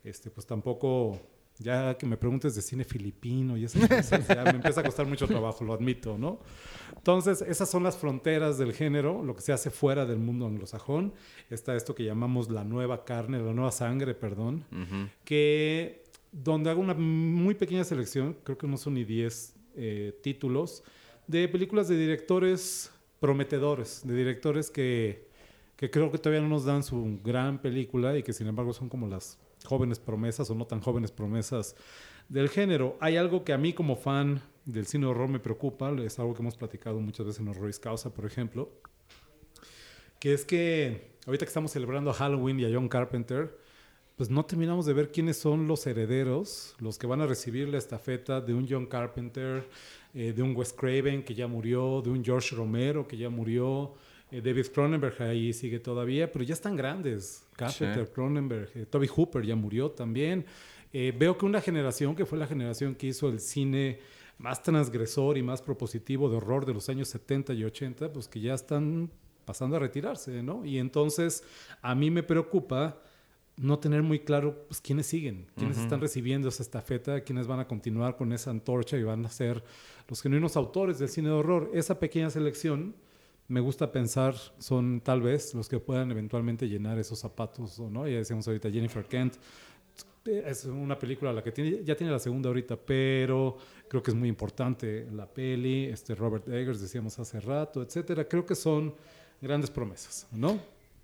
este, 0.03 0.30
pues 0.30 0.46
tampoco, 0.46 1.20
ya 1.59 1.99
que 1.99 2.07
me 2.07 2.16
preguntes 2.16 2.55
de 2.55 2.62
cine 2.62 2.84
filipino 2.84 3.57
y 3.59 3.64
esas 3.64 3.86
cosas, 3.88 4.26
ya 4.26 4.42
me 4.44 4.51
empieza 4.51 4.80
a 4.80 4.84
costar 4.84 5.07
mucho 5.07 5.26
trabajo, 5.26 5.64
lo 5.64 5.74
admito, 5.74 6.16
¿no? 6.16 6.40
Entonces, 6.96 7.42
esas 7.42 7.68
son 7.68 7.82
las 7.82 7.96
fronteras 7.99 8.59
del 8.59 8.72
género, 8.72 9.22
lo 9.22 9.34
que 9.36 9.42
se 9.42 9.53
hace 9.53 9.70
fuera 9.70 10.07
del 10.07 10.18
mundo 10.18 10.46
anglosajón. 10.46 11.12
Está 11.51 11.76
esto 11.76 11.94
que 11.94 12.05
llamamos 12.05 12.51
la 12.51 12.64
nueva 12.64 13.05
carne, 13.05 13.38
la 13.38 13.53
nueva 13.53 13.70
sangre, 13.72 14.14
perdón, 14.14 14.64
Ujú. 14.72 15.09
que 15.24 16.07
donde 16.33 16.70
hago 16.70 16.81
una 16.81 16.95
muy 16.95 17.55
pequeña 17.55 17.85
selección, 17.85 18.37
creo 18.45 18.59
que 18.59 18.66
no 18.66 18.76
son 18.76 18.95
ni 18.95 19.05
10 19.05 19.55
eh, 19.76 20.18
títulos, 20.22 20.83
de 21.26 21.49
películas 21.49 21.89
de 21.89 21.97
directores 21.97 22.91
prometedores, 23.20 24.07
de 24.07 24.14
directores 24.14 24.70
que, 24.70 25.29
que 25.76 25.91
creo 25.91 26.11
que 26.11 26.18
todavía 26.18 26.43
no 26.43 26.49
nos 26.49 26.64
dan 26.64 26.83
su 26.83 27.20
gran 27.24 27.61
película 27.61 28.16
y 28.16 28.22
que 28.22 28.33
sin 28.33 28.47
embargo 28.47 28.72
son 28.72 28.89
como 28.89 29.07
las 29.07 29.39
jóvenes 29.64 29.99
promesas 29.99 30.51
o 30.51 30.55
no 30.55 30.66
tan 30.66 30.81
jóvenes 30.81 31.12
promesas 31.12 31.76
del 32.29 32.49
género. 32.49 32.97
Hay 33.01 33.16
algo 33.16 33.45
que 33.45 33.53
a 33.53 33.59
mí 33.59 33.72
como 33.72 33.97
fan 33.97 34.41
del 34.64 34.87
cine 34.87 35.07
horror 35.07 35.29
me 35.29 35.41
preocupa, 35.41 35.91
es 36.03 36.18
algo 36.18 36.35
que 36.35 36.43
hemos 36.43 36.57
platicado 36.57 37.01
muchas 37.01 37.26
veces 37.26 37.41
en 37.41 37.49
Horroris 37.49 37.79
Causa, 37.79 38.12
por 38.12 38.26
ejemplo, 38.26 38.70
que 40.20 40.35
es 40.35 40.45
que 40.45 41.16
ahorita 41.26 41.47
que 41.47 41.49
estamos 41.49 41.72
celebrando 41.72 42.11
a 42.11 42.14
Halloween 42.14 42.61
y 42.61 42.64
a 42.64 42.70
John 42.72 42.89
Carpenter, 42.89 43.59
pues 44.19 44.31
no 44.31 44.45
terminamos 44.45 44.85
de 44.85 44.93
ver 44.95 45.12
quiénes 45.12 45.37
son 45.37 45.69
los 45.69 45.87
herederos, 45.87 46.75
los 46.81 46.99
que 46.99 47.07
van 47.07 47.21
a 47.21 47.27
recibir 47.27 47.69
la 47.69 47.79
estafeta 47.79 48.41
de 48.41 48.53
un 48.53 48.66
John 48.69 48.87
Carpenter, 48.87 49.64
eh, 50.12 50.33
de 50.33 50.43
un 50.43 50.57
Wes 50.57 50.73
Craven 50.73 51.23
que 51.23 51.37
ya 51.37 51.47
murió, 51.47 52.03
de 52.03 52.11
un 52.11 52.25
George 52.25 52.57
Romero 52.57 53.07
que 53.07 53.16
ya 53.16 53.31
murió, 53.31 53.95
eh, 54.33 54.41
David 54.41 54.66
Cronenberg 54.75 55.23
ahí 55.23 55.53
sigue 55.53 55.79
todavía, 55.79 56.33
pero 56.33 56.45
ya 56.45 56.55
están 56.55 56.75
grandes. 56.75 57.45
Carpenter, 57.55 58.07
Sí. 58.07 58.12
Cronenberg, 58.12 58.71
eh, 58.75 58.87
Toby 58.91 59.07
Hooper 59.07 59.47
ya 59.47 59.55
murió 59.55 59.93
también. 59.93 60.45
Veo 60.93 61.37
que 61.39 61.45
una 61.47 61.61
generación 61.61 62.16
que 62.16 62.27
fue 62.27 62.39
la 62.39 62.47
generación 62.47 62.95
que 62.97 63.09
hizo 63.09 63.29
el 63.29 63.39
cine 63.41 64.01
más 64.39 64.62
transgresor 64.62 65.37
y 65.39 65.43
más 65.43 65.62
propositivo 65.62 66.29
de 66.29 66.39
horror 66.39 66.66
de 66.66 66.75
los 66.75 66.89
años 66.89 67.09
70 67.09 67.53
y 67.53 67.62
80, 67.62 68.11
pues 68.12 68.27
que 68.27 68.41
ya 68.41 68.55
están 68.55 69.11
pasando 69.45 69.77
a 69.77 69.79
retirarse, 69.79 70.43
¿no? 70.43 70.64
Y 70.64 70.79
entonces 70.79 71.45
a 71.83 71.95
mí 71.95 72.11
me 72.11 72.23
preocupa 72.23 73.01
no 73.59 73.78
tener 73.78 74.02
muy 74.02 74.20
claro 74.20 74.64
pues, 74.68 74.80
quiénes 74.80 75.06
siguen, 75.06 75.46
quiénes 75.56 75.78
están 75.78 76.00
recibiendo 76.00 76.48
esa 76.48 76.62
estafeta, 76.62 77.20
quiénes 77.20 77.46
van 77.46 77.61
a 77.61 77.66
continuar 77.66 78.16
con 78.16 78.32
esa 78.32 78.50
antorcha 78.50 78.96
y 78.96 79.02
van 79.02 79.24
a 79.26 79.30
ser 79.30 79.62
los 80.09 80.22
genuinos 80.22 80.56
autores 80.56 80.98
del 80.98 81.09
cine 81.09 81.28
de 81.28 81.34
horror. 81.34 81.70
Esa 81.74 81.98
pequeña 81.98 82.30
selección, 82.30 82.94
me 83.48 83.61
gusta 83.61 83.90
pensar, 83.90 84.34
son 84.59 85.00
tal 85.00 85.22
vez 85.22 85.54
los 85.54 85.68
que 85.68 85.80
puedan 85.80 86.11
eventualmente 86.11 86.68
llenar 86.68 86.98
esos 86.98 87.18
zapatos, 87.18 87.78
¿o 87.78 87.90
¿no? 87.90 88.06
Ya 88.06 88.18
decíamos 88.18 88.46
ahorita 88.46 88.70
Jennifer 88.70 89.04
Kent, 89.04 89.34
es 90.24 90.64
una 90.66 90.98
película 90.98 91.32
la 91.32 91.42
que 91.42 91.52
tiene, 91.52 91.82
ya 91.84 91.96
tiene 91.96 92.12
la 92.12 92.18
segunda 92.18 92.48
ahorita, 92.48 92.76
pero 92.76 93.56
creo 93.88 94.02
que 94.02 94.11
es 94.11 94.16
muy 94.16 94.28
importante 94.28 95.06
la 95.12 95.26
peli, 95.26 95.86
este 95.86 96.14
Robert 96.14 96.46
Eggers, 96.48 96.80
decíamos 96.80 97.18
hace 97.18 97.40
rato, 97.40 97.82
etcétera. 97.82 98.28
Creo 98.28 98.44
que 98.44 98.54
son 98.54 98.94
grandes 99.40 99.70
promesas, 99.70 100.26
¿no? 100.32 100.59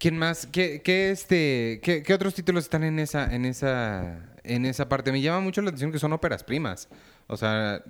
¿Quién 0.05 0.19
más? 0.19 0.47
¿Qué, 0.47 0.83
qué, 0.83 1.11
este, 1.11 1.81
qué, 1.83 2.03
qué 2.03 2.13
otros 2.13 2.35
títulos 2.35 2.65
están 2.65 2.85
en 2.85 2.99
esa, 2.99 3.35
en 3.35 3.47
esa, 3.47 4.35
en 4.43 4.67
esa 4.67 4.87
parte? 4.87 5.11
Me 5.11 5.23
llama 5.23 5.41
mucho 5.41 5.63
la 5.63 5.71
atención 5.71 5.93
que 5.93 5.99
son 5.99 6.13
óperas 6.13 6.45
primas. 6.45 6.91
O 7.27 7.39
sea, 7.39 7.83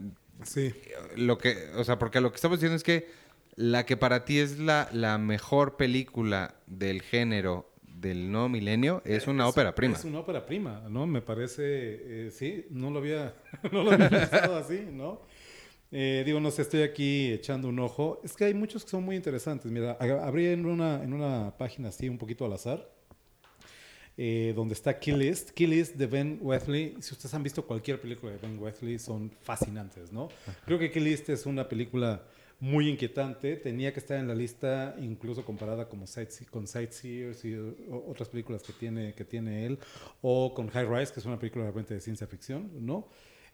Sí. 0.44 0.72
lo 1.16 1.38
que, 1.38 1.70
o 1.74 1.82
sea, 1.82 1.98
porque 1.98 2.20
lo 2.20 2.30
que 2.30 2.36
estamos 2.36 2.58
diciendo 2.60 2.76
es 2.76 2.84
que 2.84 3.08
la 3.56 3.84
que 3.84 3.96
para 3.96 4.24
ti 4.24 4.38
es 4.38 4.60
la, 4.60 4.88
la 4.92 5.18
mejor 5.18 5.76
película 5.76 6.54
del 6.68 7.02
género 7.02 7.68
del 7.82 8.30
nuevo 8.30 8.48
milenio 8.48 9.02
es 9.04 9.26
una 9.26 9.48
ópera 9.48 9.74
prima. 9.74 9.96
Es 9.96 10.04
una 10.04 10.20
ópera 10.20 10.46
prima, 10.46 10.84
¿no? 10.88 11.08
Me 11.08 11.20
parece, 11.20 11.64
eh, 11.64 12.30
sí, 12.30 12.64
no 12.70 12.92
lo 12.92 13.00
había, 13.00 13.34
no 13.72 13.82
lo 13.82 13.90
había 13.90 14.08
pensado 14.08 14.56
así, 14.56 14.86
¿no? 14.88 15.22
Eh, 15.96 16.24
digo, 16.26 16.40
no 16.40 16.50
sé, 16.50 16.62
estoy 16.62 16.82
aquí 16.82 17.30
echando 17.32 17.68
un 17.68 17.78
ojo. 17.78 18.20
Es 18.24 18.34
que 18.34 18.46
hay 18.46 18.54
muchos 18.54 18.82
que 18.84 18.90
son 18.90 19.04
muy 19.04 19.14
interesantes. 19.14 19.70
Mira, 19.70 19.92
abrí 19.92 20.46
en 20.48 20.66
una, 20.66 21.00
en 21.04 21.12
una 21.12 21.56
página 21.56 21.90
así, 21.90 22.08
un 22.08 22.18
poquito 22.18 22.44
al 22.44 22.52
azar, 22.52 22.90
eh, 24.16 24.52
donde 24.56 24.74
está 24.74 24.98
Kill 24.98 25.20
List. 25.20 25.50
Kill 25.50 25.70
List 25.70 25.94
de 25.94 26.06
Ben 26.08 26.40
Wethley. 26.42 26.96
Si 27.00 27.12
ustedes 27.12 27.32
han 27.32 27.44
visto 27.44 27.64
cualquier 27.64 28.00
película 28.00 28.32
de 28.32 28.38
Ben 28.38 28.58
Wethley, 28.58 28.98
son 28.98 29.30
fascinantes, 29.42 30.12
¿no? 30.12 30.30
Creo 30.66 30.80
que 30.80 30.90
Kill 30.90 31.04
List 31.04 31.28
es 31.28 31.46
una 31.46 31.68
película 31.68 32.24
muy 32.58 32.88
inquietante. 32.88 33.54
Tenía 33.54 33.92
que 33.92 34.00
estar 34.00 34.18
en 34.18 34.26
la 34.26 34.34
lista, 34.34 34.96
incluso 35.00 35.44
comparada 35.44 35.88
como 35.88 36.06
Sightse- 36.06 36.46
con 36.46 36.66
Sightseers 36.66 37.44
y 37.44 37.54
otras 38.08 38.28
películas 38.28 38.64
que 38.64 38.72
tiene, 38.72 39.14
que 39.14 39.24
tiene 39.24 39.64
él. 39.64 39.78
O 40.22 40.54
con 40.54 40.68
High 40.70 40.86
Rise, 40.86 41.12
que 41.12 41.20
es 41.20 41.26
una 41.26 41.38
película 41.38 41.66
realmente 41.66 41.94
de 41.94 42.00
ciencia 42.00 42.26
ficción, 42.26 42.68
¿no? 42.84 43.06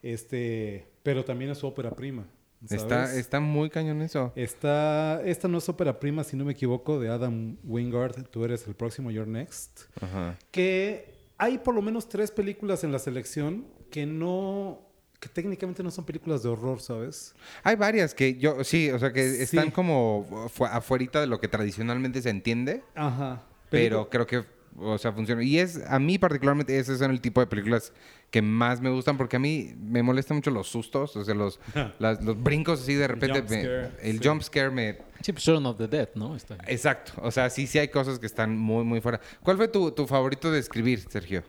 Este, 0.03 0.87
pero 1.03 1.25
también 1.25 1.51
es 1.51 1.59
su 1.59 1.67
ópera 1.67 1.91
prima. 1.91 2.27
Está, 2.69 3.07
¿sabes? 3.07 3.17
está 3.17 3.41
muy 3.41 3.71
cañón 3.71 4.03
eso. 4.03 4.33
Está, 4.37 5.23
esta 5.25 5.49
no 5.49 5.59
es 5.59 5.69
ópera 5.69 5.99
prima, 5.99 6.25
si 6.25 6.37
no 6.37 6.45
me 6.45 6.53
equivoco, 6.53 7.01
de 7.01 7.09
Adam 7.09 7.57
Wingard, 7.65 8.25
Tú 8.29 8.45
eres 8.45 8.67
el 8.67 8.75
próximo, 8.75 9.11
You're 9.11 9.31
Next. 9.31 9.83
Ajá. 10.01 10.37
Que 10.51 11.15
hay 11.39 11.57
por 11.59 11.75
lo 11.75 11.81
menos 11.81 12.09
tres 12.09 12.31
películas 12.31 12.85
en 12.85 12.93
la 12.93 12.99
selección 12.99 13.65
que 13.91 14.05
no, 14.05 14.83
que 15.21 15.31
técnicamente 15.31 15.83
no 15.83 15.91
son 15.91 16.05
películas 16.05 16.43
de 16.43 16.51
horror, 16.51 16.81
¿sabes? 16.83 17.35
Hay 17.63 17.77
varias 17.77 18.15
que 18.15 18.37
yo, 18.37 18.63
sí, 18.63 18.91
o 18.91 18.99
sea, 18.99 19.11
que 19.15 19.27
Sí. 19.31 19.43
están 19.57 19.71
como 19.71 20.49
fu- 20.53 20.67
afuerita 20.67 21.19
de 21.23 21.27
lo 21.29 21.41
que 21.41 21.49
tradicionalmente 21.49 22.21
se 22.21 22.29
entiende, 22.29 22.83
Ajá. 22.95 23.43
pero 23.71 24.11
creo 24.11 24.27
que, 24.27 24.45
o 24.77 24.97
sea, 24.99 25.13
funciona. 25.13 25.43
Y 25.43 25.59
es, 25.59 25.81
a 25.87 25.99
mí 25.99 26.19
particularmente, 26.19 26.79
esos 26.79 26.99
son 26.99 27.11
el 27.11 27.21
tipo 27.21 27.41
de 27.41 27.47
películas 27.47 27.93
que 28.31 28.43
más 28.43 28.81
me 28.81 28.91
gustan 28.91 29.17
porque 29.17 29.37
a 29.37 29.39
mí 29.39 29.75
me 29.79 30.03
molestan 30.03 30.37
mucho 30.37 30.51
los 30.51 30.69
sustos, 30.69 31.17
o 31.17 31.25
sea, 31.25 31.35
los, 31.35 31.59
las- 31.99 32.23
los 32.23 32.41
brincos 32.43 32.81
así 32.83 32.95
de 32.95 33.09
repente. 33.09 33.41
jump 33.41 33.51
me- 33.51 34.09
el 34.09 34.21
sí. 34.21 34.29
jump 34.29 34.43
scare 34.43 34.71
me... 34.71 34.99
Sí, 35.23 35.33
pues 35.33 35.45
Shaun 35.45 35.67
of 35.67 35.77
the 35.77 35.89
Dead, 35.89 36.09
¿no? 36.15 36.35
Está- 36.37 36.57
Exacto, 36.67 37.13
o 37.23 37.31
sea, 37.31 37.51
sí, 37.51 37.67
sí 37.67 37.79
hay 37.79 37.89
cosas 37.89 38.19
que 38.19 38.27
están 38.27 38.57
muy, 38.57 38.85
muy 38.85 39.01
fuera. 39.01 39.21
¿Cuál 39.43 39.57
fue 39.57 39.69
tu, 39.69 39.91
tu 39.91 40.07
favorito 40.07 40.51
de 40.51 40.59
escribir, 40.61 41.01
Sergio? 41.09 41.43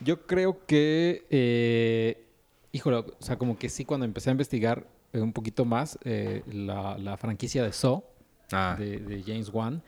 Yo 0.00 0.26
creo 0.26 0.64
que, 0.66 1.24
eh, 1.30 2.26
híjole, 2.72 2.96
o 2.98 3.16
sea, 3.20 3.36
como 3.38 3.56
que 3.58 3.68
sí, 3.68 3.84
cuando 3.84 4.04
empecé 4.04 4.30
a 4.30 4.32
investigar 4.32 4.86
eh, 5.12 5.20
un 5.20 5.32
poquito 5.32 5.64
más 5.64 5.98
eh, 6.04 6.42
la, 6.52 6.98
la 6.98 7.16
franquicia 7.16 7.62
de 7.62 7.72
Saw, 7.72 8.04
Ah, 8.52 8.76
de, 8.78 8.98
de 8.98 9.22
James 9.22 9.50
Wan, 9.52 9.82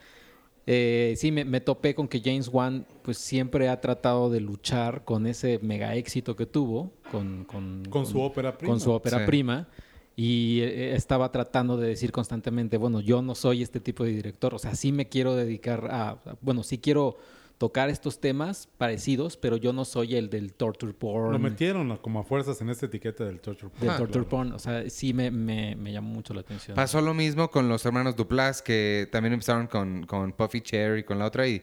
eh, 0.67 1.15
sí, 1.17 1.33
me, 1.33 1.45
me 1.45 1.61
topé 1.61 1.95
con 1.95 2.07
que 2.07 2.21
James 2.21 2.49
Wan 2.49 2.87
pues 3.03 3.19
siempre 3.19 3.69
ha 3.69 3.81
tratado 3.81 4.31
de 4.31 4.41
luchar 4.41 5.05
con 5.05 5.27
ese 5.27 5.59
mega 5.63 5.95
éxito 5.97 6.37
que 6.37 6.47
tuvo, 6.47 6.93
con, 7.11 7.45
con, 7.45 7.85
Con 7.89 8.07
su 8.07 8.21
ópera 8.21 8.57
prima. 8.57 8.73
con 8.73 8.81
su 8.81 8.91
ópera 8.93 9.19
Sí. 9.21 9.25
prima. 9.27 9.69
Y 10.17 10.61
eh, 10.61 10.95
estaba 10.95 11.33
tratando 11.33 11.77
de 11.79 11.89
decir 11.89 12.13
constantemente, 12.13 12.77
bueno, 12.77 13.01
yo 13.01 13.23
no 13.23 13.35
soy 13.35 13.63
este 13.63 13.81
tipo 13.81 14.05
de 14.05 14.11
director, 14.13 14.55
o 14.55 14.59
sea, 14.59 14.75
sí 14.75 14.93
me 14.93 15.09
quiero 15.09 15.35
dedicar 15.35 15.89
a- 15.91 16.19
bueno, 16.43 16.63
sí 16.63 16.77
quiero 16.79 17.17
tocar 17.61 17.91
estos 17.91 18.19
temas 18.23 18.71
parecidos, 18.79 19.37
pero 19.37 19.59
yo 19.59 19.75
no 19.75 19.85
soy 19.85 20.17
el 20.17 20.31
del 20.31 20.55
torture 20.55 20.95
porn. 20.95 21.31
Lo 21.33 21.39
metieron 21.39 21.93
a- 21.93 21.99
como 21.99 22.21
a 22.21 22.25
fuerzas 22.25 22.59
en 22.63 22.71
esta 22.71 22.87
etiqueta 22.87 23.27
del 23.27 23.39
torture 23.39 23.71
del 23.79 23.91
Ah, 23.91 23.99
torture 23.99 24.25
claro. 24.25 24.29
porn, 24.31 24.53
o 24.53 24.59
sea, 24.59 24.89
sí 24.89 25.13
me, 25.13 25.31
me, 25.31 25.77
me 25.77 25.93
llamó 25.93 26.09
mucho 26.09 26.33
la 26.33 26.41
atención. 26.41 26.75
Pasó 26.75 27.03
lo 27.03 27.13
mismo 27.13 27.51
con 27.51 27.69
los 27.69 27.85
hermanos 27.85 28.17
Duplas, 28.17 28.63
que 28.63 29.07
también 29.13 29.35
empezaron 29.35 29.67
con, 29.67 30.07
con 30.07 30.33
Puffy 30.33 30.63
Cherry, 30.63 31.05
con 31.05 31.19
la 31.19 31.27
otra, 31.27 31.47
y 31.47 31.63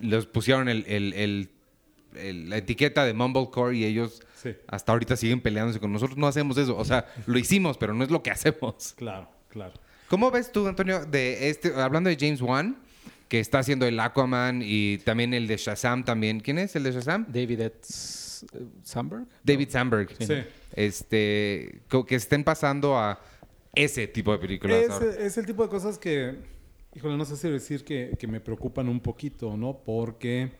los 0.00 0.26
pusieron 0.26 0.68
el, 0.68 0.84
el- 0.86 1.14
el- 1.14 1.50
el- 2.16 2.50
la 2.50 2.58
etiqueta 2.58 3.06
de 3.06 3.14
Mumblecore 3.14 3.74
y 3.78 3.84
ellos 3.86 4.20
Sí, 4.34 4.50
hasta 4.68 4.92
ahorita 4.92 5.16
siguen 5.16 5.40
peleándose 5.40 5.80
con 5.80 5.90
nosotros. 5.90 6.18
No 6.18 6.26
hacemos 6.26 6.58
eso. 6.58 6.76
O 6.76 6.84
sea, 6.84 7.06
lo 7.24 7.38
hicimos, 7.38 7.78
pero 7.78 7.94
no 7.94 8.04
es 8.04 8.10
lo 8.10 8.22
que 8.22 8.30
hacemos. 8.30 8.92
claro, 8.94 9.26
claro. 9.48 9.72
¿Cómo 10.08 10.30
ves 10.30 10.52
tú, 10.52 10.66
Antonio, 10.68 11.06
de 11.06 11.48
este, 11.48 11.72
hablando 11.74 12.10
de 12.10 12.16
James 12.20 12.42
Wan, 12.42 12.76
que 13.30 13.38
está 13.38 13.60
haciendo 13.60 13.86
el 13.86 13.98
Aquaman 14.00 14.60
y 14.62 14.98
también 14.98 15.32
el 15.32 15.46
de 15.46 15.56
Shazam 15.56 16.04
también? 16.04 16.40
¿Quién 16.40 16.58
es 16.58 16.74
el 16.74 16.82
de 16.82 16.90
Shazam? 16.90 17.26
David 17.28 17.60
Etz- 17.60 18.44
Sandberg. 18.82 19.26
David 19.44 19.68
Sandberg. 19.70 20.08
Sí. 20.18 20.34
Este, 20.74 21.82
que 22.08 22.14
estén 22.16 22.42
pasando 22.42 22.98
a 22.98 23.20
ese 23.72 24.08
tipo 24.08 24.32
de 24.32 24.38
películas. 24.38 24.82
Es, 24.82 24.90
ahora. 24.90 25.06
es 25.20 25.38
el 25.38 25.46
tipo 25.46 25.62
de 25.62 25.68
cosas 25.68 25.96
que, 25.96 26.34
híjole, 26.94 27.16
no 27.16 27.24
sé 27.24 27.36
si 27.36 27.48
decir 27.48 27.84
que, 27.84 28.16
que 28.18 28.26
me 28.26 28.40
preocupan 28.40 28.88
un 28.88 28.98
poquito, 28.98 29.56
¿no? 29.56 29.78
Porque 29.84 30.50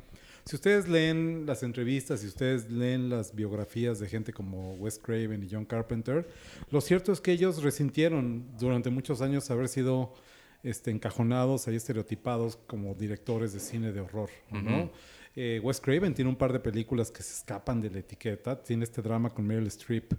si 0.45 0.55
ustedes 0.55 0.87
leen 0.87 1.47
las 1.47 1.65
entrevistas, 1.65 2.21
si 2.21 2.29
ustedes 2.29 2.71
leen 2.71 3.09
las 3.09 3.35
biografías 3.35 3.99
de 3.99 4.07
gente 4.09 4.33
como 4.33 4.75
Wes 4.75 4.97
Craven 4.99 5.43
y 5.43 5.49
John 5.51 5.65
Carpenter, 5.65 6.29
lo 6.71 6.81
cierto 6.81 7.13
es 7.13 7.21
que 7.21 7.33
ellos 7.33 7.65
resintieron 7.65 8.47
durante 8.61 8.91
muchos 8.91 9.23
años 9.23 9.51
haber 9.51 9.69
sido 9.69 10.15
este, 10.63 10.91
encajonados, 10.91 11.69
ahí 11.69 11.77
estereotipados 11.77 12.57
como 12.67 12.95
directores 12.95 13.53
de 13.53 13.61
cine 13.61 13.93
de 13.93 14.01
horror, 14.01 14.31
¿no? 14.51 14.91
Eh, 15.37 15.61
Wes 15.63 15.81
Craven 15.81 16.13
tiene 16.13 16.29
un 16.29 16.37
par 16.37 16.53
de 16.53 16.61
películas 16.61 17.11
que 17.11 17.23
se 17.23 17.35
escapan 17.35 17.81
de 17.81 17.91
la 17.91 18.01
etiqueta. 18.01 18.61
Tiene 18.63 18.85
este 18.85 19.01
drama 19.01 19.31
con 19.31 19.47
Meryl 19.47 19.69
Streep, 19.69 20.13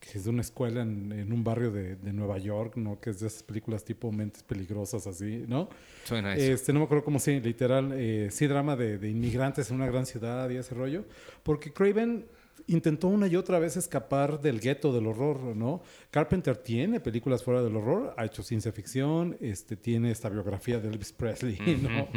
que 0.00 0.18
es 0.18 0.24
de 0.24 0.30
una 0.30 0.40
escuela 0.40 0.82
en, 0.82 1.12
en 1.12 1.32
un 1.32 1.44
barrio 1.44 1.70
de, 1.70 1.94
de 1.94 2.12
Nueva 2.12 2.38
York, 2.38 2.76
¿no? 2.76 3.00
Que 3.00 3.10
es 3.10 3.20
de 3.20 3.28
esas 3.28 3.44
películas 3.44 3.84
tipo 3.84 4.10
Mentes 4.10 4.42
Peligrosas, 4.42 5.06
así, 5.06 5.44
¿no? 5.46 5.68
Suena 6.04 6.34
eso. 6.34 6.52
Este, 6.52 6.72
no 6.72 6.80
me 6.80 6.86
acuerdo 6.86 7.04
cómo 7.04 7.20
sí, 7.20 7.38
literal, 7.40 7.92
eh, 7.94 8.28
sí, 8.32 8.48
drama 8.48 8.74
de, 8.74 8.98
de 8.98 9.08
inmigrantes 9.08 9.70
en 9.70 9.76
una 9.76 9.86
gran 9.86 10.06
ciudad 10.06 10.50
y 10.50 10.56
ese 10.56 10.74
rollo. 10.74 11.04
Porque 11.44 11.72
Craven 11.72 12.26
intentó 12.66 13.08
una 13.08 13.26
y 13.26 13.36
otra 13.36 13.58
vez 13.58 13.76
escapar 13.76 14.40
del 14.40 14.60
gueto 14.60 14.92
del 14.92 15.06
horror, 15.06 15.56
¿no? 15.56 15.82
Carpenter 16.10 16.56
tiene 16.56 17.00
películas 17.00 17.42
fuera 17.42 17.62
del 17.62 17.76
horror, 17.76 18.14
ha 18.16 18.24
hecho 18.24 18.42
ciencia 18.42 18.72
ficción, 18.72 19.36
este, 19.40 19.76
tiene 19.76 20.10
esta 20.10 20.28
biografía 20.28 20.78
de 20.78 20.88
Elvis 20.88 21.12
Presley, 21.12 21.58
¿no? 21.82 22.08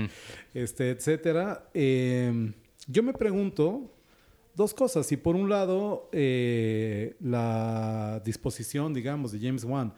Este, 0.53 0.89
etcétera. 0.91 1.69
Eh, 1.73 2.51
yo 2.87 3.03
me 3.03 3.13
pregunto 3.13 3.91
dos 4.55 4.73
cosas. 4.73 5.05
Si 5.07 5.17
por 5.17 5.35
un 5.35 5.49
lado 5.49 6.09
eh, 6.11 7.15
la 7.19 8.21
disposición, 8.23 8.93
digamos, 8.93 9.31
de 9.31 9.39
James 9.39 9.63
Wan 9.63 9.93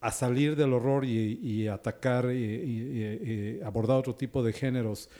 a 0.00 0.10
salir 0.10 0.56
del 0.56 0.72
horror 0.72 1.04
y, 1.04 1.38
y 1.42 1.66
atacar 1.68 2.30
y, 2.32 2.36
y- 2.38 3.58
y 3.60 3.60
abordar 3.62 3.98
otro 3.98 4.14
tipo 4.14 4.42
de 4.42 4.52
géneros 4.54 5.10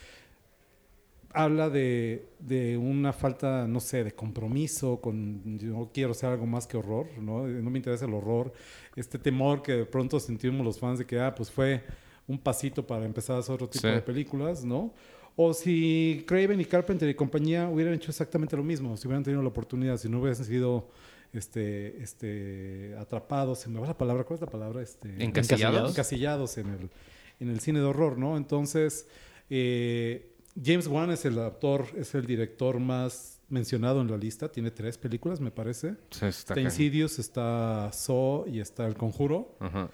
habla 1.33 1.71
de, 1.71 2.27
de 2.41 2.77
una 2.77 3.13
falta, 3.13 3.67
no 3.69 3.79
sé, 3.81 4.03
de 4.05 4.13
compromiso 4.13 5.01
con 5.01 5.59
yo 5.59 5.91
quiero 5.95 6.13
ser 6.15 6.31
algo 6.31 6.47
más 6.47 6.67
que 6.67 6.77
horror, 6.77 7.07
¿no? 7.21 7.47
No 7.47 7.71
me 7.71 7.79
interesa 7.79 8.05
el 8.07 8.15
horror, 8.15 8.53
este 8.97 9.19
temor 9.19 9.63
que 9.63 9.73
de 9.73 9.87
pronto 9.87 10.19
sentimos 10.19 10.65
los 10.67 10.79
fans 10.79 10.99
de 10.99 11.07
que, 11.07 11.21
ah, 11.21 11.35
pues 11.35 11.51
fue 11.51 11.83
un 12.27 12.39
pasito 12.39 12.87
para 12.87 13.05
empezar 13.05 13.37
a 13.37 13.39
hacer 13.41 13.55
otro 13.55 13.69
tipo 13.69 13.87
Sí. 13.87 13.95
de 13.95 14.01
películas, 14.03 14.65
¿no? 14.65 14.93
O 15.37 15.55
si 15.55 16.25
Craven 16.27 16.61
y 16.61 16.65
Carpenter 16.65 17.09
y 17.09 17.15
compañía 17.15 17.69
hubieran 17.69 17.95
hecho 17.95 18.11
exactamente 18.11 18.57
lo 18.57 18.65
mismo, 18.65 18.97
si 18.97 19.07
hubieran 19.07 19.23
tenido 19.23 19.43
la 19.43 19.49
oportunidad, 19.49 19.97
si 19.97 20.09
no 20.09 20.21
hubiesen 20.21 20.45
sido 20.45 20.89
este, 21.33 22.03
este, 22.03 22.95
atrapados, 22.99 23.61
se 23.61 23.69
me 23.69 23.79
va 23.79 23.87
la 23.87 23.97
palabra, 23.97 24.25
¿cuál 24.25 24.35
es 24.39 24.41
la 24.41 24.49
palabra? 24.51 24.83
Este, 24.83 25.23
¿Encasillados? 25.23 25.91
encasillados 25.91 26.59
en 26.59 26.67
el, 26.71 26.91
en 27.39 27.49
el 27.51 27.61
cine 27.61 27.79
de 27.79 27.85
horror, 27.85 28.19
¿no? 28.19 28.37
Entonces, 28.37 29.07
eh, 29.49 30.30
James 30.63 30.87
Wan 30.87 31.11
es 31.11 31.25
el 31.25 31.39
autor, 31.39 31.87
es 31.97 32.15
el 32.15 32.27
director 32.27 32.79
más 32.81 33.41
mencionado 33.49 34.01
en 34.01 34.11
la 34.11 34.17
lista. 34.17 34.51
Tiene 34.51 34.71
tres 34.71 34.99
películas, 34.99 35.41
me 35.41 35.51
parece. 35.51 35.97
Sí, 36.11 36.27
está. 36.27 36.61
Insidious, 36.61 37.19
está 37.19 37.91
Saw 37.93 38.47
y 38.49 38.61
está 38.61 38.87
El 38.87 38.95
Conjuro. 38.97 39.57
Ajá. 39.61 39.91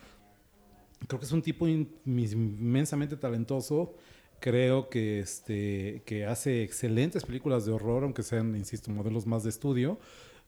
Creo 1.06 1.20
que 1.20 1.26
es 1.26 1.32
un 1.32 1.42
tipo 1.42 1.68
in- 1.68 1.94
inmensamente 2.06 3.16
talentoso. 3.16 3.94
Creo 4.40 4.88
que, 4.90 5.20
este, 5.20 6.02
que 6.04 6.26
hace 6.26 6.62
excelentes 6.62 7.24
películas 7.24 7.64
de 7.64 7.72
horror, 7.72 8.02
aunque 8.04 8.22
sean, 8.22 8.54
insisto, 8.56 8.90
modelos 8.90 9.26
más 9.26 9.42
de 9.44 9.50
estudio. 9.50 9.98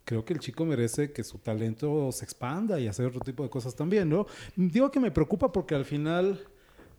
Creo 0.04 0.24
que 0.24 0.32
el 0.32 0.40
chico 0.40 0.64
merece 0.64 1.12
que 1.12 1.22
su 1.22 1.38
talento 1.38 2.11
se 2.12 2.24
expanda 2.24 2.80
y 2.80 2.86
hacer 2.88 3.06
otro 3.06 3.20
tipo 3.20 3.42
de 3.42 3.50
cosas 3.50 3.74
también, 3.74 4.09
¿no? 4.09 4.26
Digo 4.56 4.90
que 4.90 5.00
me 5.00 5.11
preocupa 5.11 5.52
porque 5.52 5.74
al 5.74 5.84
final 5.84 6.40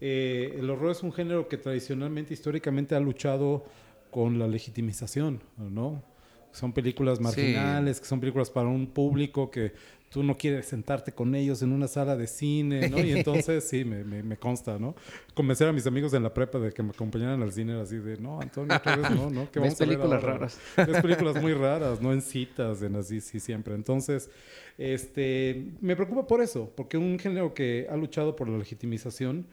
eh, 0.01 0.55
el 0.57 0.69
horror 0.69 0.91
es 0.91 1.03
un 1.03 1.11
género 1.11 1.47
que 1.47 1.57
tradicionalmente, 1.57 2.33
históricamente 2.33 2.95
ha 2.95 2.99
luchado 2.99 3.65
con 4.11 4.39
la 4.39 4.47
legitimización, 4.47 5.41
¿no? 5.57 6.03
Son 6.51 6.73
películas 6.73 7.19
marginales, 7.19 7.99
que 7.99 8.07
son 8.07 8.19
películas 8.19 8.49
para 8.49 8.67
un 8.67 8.87
público 8.87 9.51
que 9.51 9.73
tú 10.09 10.23
no 10.23 10.35
quieres 10.35 10.65
sentarte 10.65 11.11
con 11.11 11.35
ellos 11.35 11.61
en 11.61 11.71
una 11.71 11.87
sala 11.87 12.17
de 12.17 12.25
cine, 12.27 12.89
¿no? 12.89 12.99
Y 12.99 13.11
entonces 13.11 13.63
sí, 13.63 13.85
me, 13.85 14.03
me, 14.03 14.23
me 14.23 14.37
consta, 14.37 14.79
¿no? 14.79 14.95
Convencer 15.35 15.67
a 15.67 15.73
mis 15.73 15.85
amigos 15.85 16.13
en 16.13 16.23
la 16.23 16.33
prepa 16.33 16.57
de 16.57 16.71
que 16.71 16.81
me 16.81 16.89
acompañaran 16.89 17.41
al 17.41 17.51
cine 17.51 17.73
era 17.73 17.83
así 17.83 17.97
de, 17.97 18.17
no, 18.17 18.41
Antonio, 18.41 18.75
otra 18.75 18.95
vez 18.95 19.11
no, 19.11 19.29
¿no? 19.29 19.51
¿Qué 19.51 19.59
Ves 19.59 19.77
vamos 19.77 19.81
a 19.81 19.85
ver 19.85 19.87
películas 19.87 20.23
ahora?" 20.23 20.33
raras. 20.33 20.59
Ves 20.75 21.01
películas 21.01 21.41
muy 21.41 21.53
raras, 21.53 22.01
no 22.01 22.11
en 22.11 22.21
citas, 22.21 22.81
en 22.81 22.95
así, 22.95 23.21
sí, 23.21 23.39
siempre. 23.39 23.75
Entonces, 23.75 24.29
este, 24.77 25.73
me 25.81 25.95
preocupa 25.95 26.25
por 26.25 26.41
eso, 26.41 26.71
porque 26.75 26.97
un 26.97 27.19
género 27.19 27.53
que 27.53 27.87
ha 27.89 27.95
luchado 27.95 28.35
por 28.35 28.49
la 28.49 28.57
legitimización, 28.57 29.45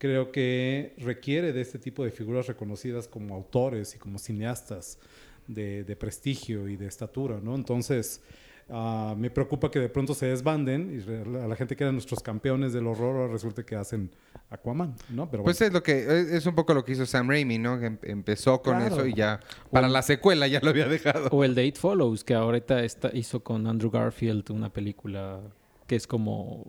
creo 0.00 0.32
que 0.32 0.94
requiere 0.98 1.52
de 1.52 1.60
este 1.60 1.78
tipo 1.78 2.02
de 2.02 2.10
figuras 2.10 2.46
reconocidas 2.48 3.06
como 3.06 3.34
autores 3.36 3.94
y 3.94 3.98
como 3.98 4.18
cineastas 4.18 4.98
de, 5.46 5.84
de 5.84 5.94
prestigio 5.94 6.68
y 6.68 6.76
de 6.76 6.86
estatura, 6.86 7.38
¿no? 7.42 7.54
Entonces, 7.54 8.22
ah, 8.70 9.14
me 9.18 9.30
preocupa 9.30 9.70
que 9.70 9.78
de 9.78 9.90
pronto 9.90 10.14
se 10.14 10.24
desbanden 10.26 10.90
y 10.96 11.00
re- 11.00 11.42
a 11.42 11.46
la 11.46 11.54
gente 11.54 11.76
que 11.76 11.84
eran 11.84 11.94
nuestros 11.96 12.20
campeones 12.22 12.72
del 12.72 12.86
horror 12.86 13.16
ahora 13.16 13.32
resulte 13.32 13.62
que 13.64 13.76
hacen 13.76 14.10
Aquaman, 14.48 14.94
¿no? 15.10 15.30
Pero 15.30 15.42
Pues 15.44 15.58
bueno. 15.58 15.68
es 15.68 15.72
lo 15.74 15.82
que 15.82 15.98
es 16.00 16.32
es 16.32 16.46
un 16.46 16.54
poco 16.54 16.72
lo 16.72 16.82
que 16.82 16.92
hizo 16.92 17.04
Sam 17.04 17.28
Raimi, 17.28 17.58
¿no? 17.58 17.78
Que 17.78 17.86
em- 17.86 17.98
empezó 18.02 18.62
con 18.62 18.78
Claro. 18.78 18.94
eso 18.96 19.06
y 19.06 19.12
ya 19.14 19.38
para 19.70 19.86
la 19.88 20.00
secuela 20.02 20.46
ya 20.46 20.60
lo 20.62 20.70
había 20.70 20.88
dejado. 20.88 21.28
O 21.30 21.44
el 21.44 21.54
de 21.54 21.66
It 21.66 21.76
Follows, 21.76 22.24
que 22.24 22.32
ahorita 22.34 22.82
está, 22.84 23.10
hizo 23.12 23.44
con 23.44 23.66
Andrew 23.66 23.90
Garfield 23.90 24.50
una 24.50 24.72
película 24.72 25.40
que 25.86 25.96
es 25.96 26.06
como, 26.06 26.64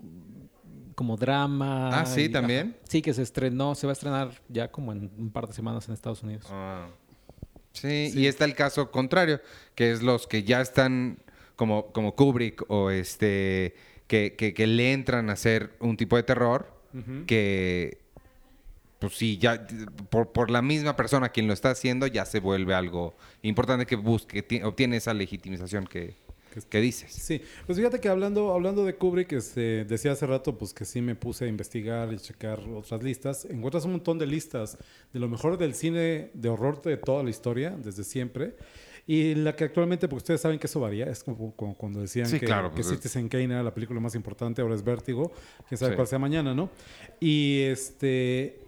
como 1.01 1.17
drama. 1.17 1.89
Ah, 2.01 2.05
¿sí? 2.05 2.21
y- 2.25 2.29
¿También? 2.29 2.77
Sí, 2.87 3.01
que 3.01 3.11
se 3.15 3.23
estrenó, 3.23 3.73
se 3.73 3.87
va 3.87 3.91
a 3.91 3.93
estrenar 3.93 4.29
ya 4.49 4.69
como 4.71 4.91
en 4.91 5.09
un 5.17 5.31
par 5.31 5.47
de 5.47 5.53
semanas 5.53 5.87
en 5.87 5.95
Estados 5.95 6.21
Unidos. 6.21 6.45
Ah. 6.51 6.85
Sí, 7.73 8.11
y 8.13 8.27
está 8.27 8.45
el 8.45 8.53
caso 8.53 8.91
contrario, 8.91 9.41
que 9.73 9.91
es 9.91 10.03
los 10.03 10.27
que 10.27 10.43
ya 10.43 10.61
están 10.61 11.17
como, 11.55 11.87
como 11.87 12.13
Kubrick 12.15 12.65
o 12.69 12.91
este 12.91 13.73
que, 14.05 14.35
que, 14.37 14.53
que 14.53 14.67
le 14.67 14.93
entran 14.93 15.31
a 15.31 15.33
hacer 15.33 15.71
un 15.79 15.97
tipo 15.97 16.17
de 16.17 16.23
terror 16.23 16.71
que 17.25 17.97
pues 18.99 19.15
sí, 19.15 19.37
ya 19.39 19.65
por, 20.11 20.31
por 20.31 20.51
la 20.51 20.61
misma 20.61 20.95
persona 20.95 21.29
quien 21.29 21.47
lo 21.47 21.53
está 21.53 21.71
haciendo 21.71 22.05
ya 22.05 22.25
se 22.25 22.39
vuelve 22.39 22.75
algo 22.75 23.15
importante 23.41 23.87
que 23.87 23.95
busque, 23.95 24.43
ti- 24.43 24.61
obtiene 24.61 24.97
esa 24.97 25.13
legitimización 25.15 25.87
que, 25.87 26.13
que 26.69 26.81
dices. 26.81 27.11
Sí, 27.11 27.41
pues 27.65 27.77
fíjate 27.77 27.99
que 27.99 28.09
hablando, 28.09 28.53
hablando 28.53 28.83
de 28.85 28.95
Kubrick, 28.95 29.31
este, 29.33 29.85
decía 29.85 30.11
hace 30.11 30.25
rato 30.25 30.57
pues 30.57 30.73
que 30.73 30.85
sí 30.85 31.01
me 31.01 31.15
puse 31.15 31.45
a 31.45 31.47
investigar 31.47 32.11
y 32.13 32.17
checar 32.17 32.59
otras 32.59 33.01
listas. 33.03 33.45
Encuentras 33.45 33.85
un 33.85 33.91
montón 33.93 34.19
de 34.19 34.25
listas 34.27 34.77
de 35.13 35.19
lo 35.19 35.27
mejor 35.29 35.57
del 35.57 35.73
cine 35.73 36.29
de 36.33 36.49
horror 36.49 36.81
de 36.81 36.97
toda 36.97 37.23
la 37.23 37.29
historia, 37.29 37.71
desde 37.71 38.03
siempre. 38.03 38.55
Y 39.07 39.33
la 39.35 39.55
que 39.55 39.63
actualmente, 39.63 40.07
porque 40.07 40.17
ustedes 40.19 40.41
saben 40.41 40.59
que 40.59 40.67
eso 40.67 40.79
varía, 40.79 41.05
es 41.05 41.23
como, 41.23 41.55
como 41.55 41.75
cuando 41.75 41.99
decían 42.01 42.27
Sí, 42.27 42.39
que, 42.39 42.45
claro, 42.45 42.69
que 42.69 42.75
pues, 42.83 42.87
Citizen 42.89 43.29
Kane 43.29 43.45
era 43.45 43.63
la 43.63 43.73
película 43.73 43.99
más 43.99 44.13
importante, 44.13 44.61
ahora 44.61 44.75
es 44.75 44.83
Vértigo, 44.83 45.31
quién 45.67 45.77
sabe 45.79 45.93
Sí. 45.93 45.95
cuál 45.95 46.07
sea 46.07 46.19
mañana, 46.19 46.53
¿no? 46.53 46.69
Y 47.19 47.61
este, 47.61 48.59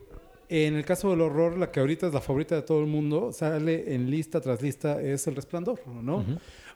en 0.49 0.75
el 0.75 0.86
caso 0.86 1.11
del 1.11 1.21
horror, 1.21 1.57
la 1.57 1.71
que 1.71 1.79
ahorita 1.79 2.07
es 2.07 2.13
la 2.13 2.19
favorita 2.19 2.55
de 2.55 2.63
todo 2.63 2.79
el 2.81 2.88
mundo, 2.88 3.31
sale 3.31 3.93
en 3.93 4.09
lista 4.09 4.41
tras 4.41 4.61
lista, 4.61 4.99
es 5.01 5.25
El 5.27 5.36
Resplandor, 5.36 5.79
¿no? 5.88 6.25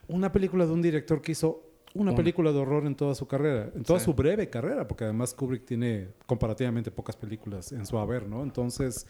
Una 0.08 0.32
película 0.32 0.66
de 0.66 0.72
un 0.72 0.82
director 0.82 1.22
que 1.22 1.34
hizo 1.34 1.64
una 1.94 2.14
película 2.16 2.52
de 2.52 2.60
horror 2.60 2.86
en 2.86 2.96
toda 2.96 3.16
su 3.16 3.28
carrera, 3.28 3.72
en 3.76 3.84
toda 3.84 3.98
Sí. 4.00 4.06
su 4.06 4.14
breve 4.14 4.50
carrera, 4.50 4.88
porque 4.88 5.06
además 5.06 5.34
Kubrick 5.34 5.66
tiene 5.66 6.10
comparativamente 6.28 6.92
pocas 6.92 7.16
películas 7.16 7.72
en 7.72 7.86
su 7.88 7.98
haber, 7.98 8.28
¿no? 8.28 8.44
Entonces, 8.44 9.08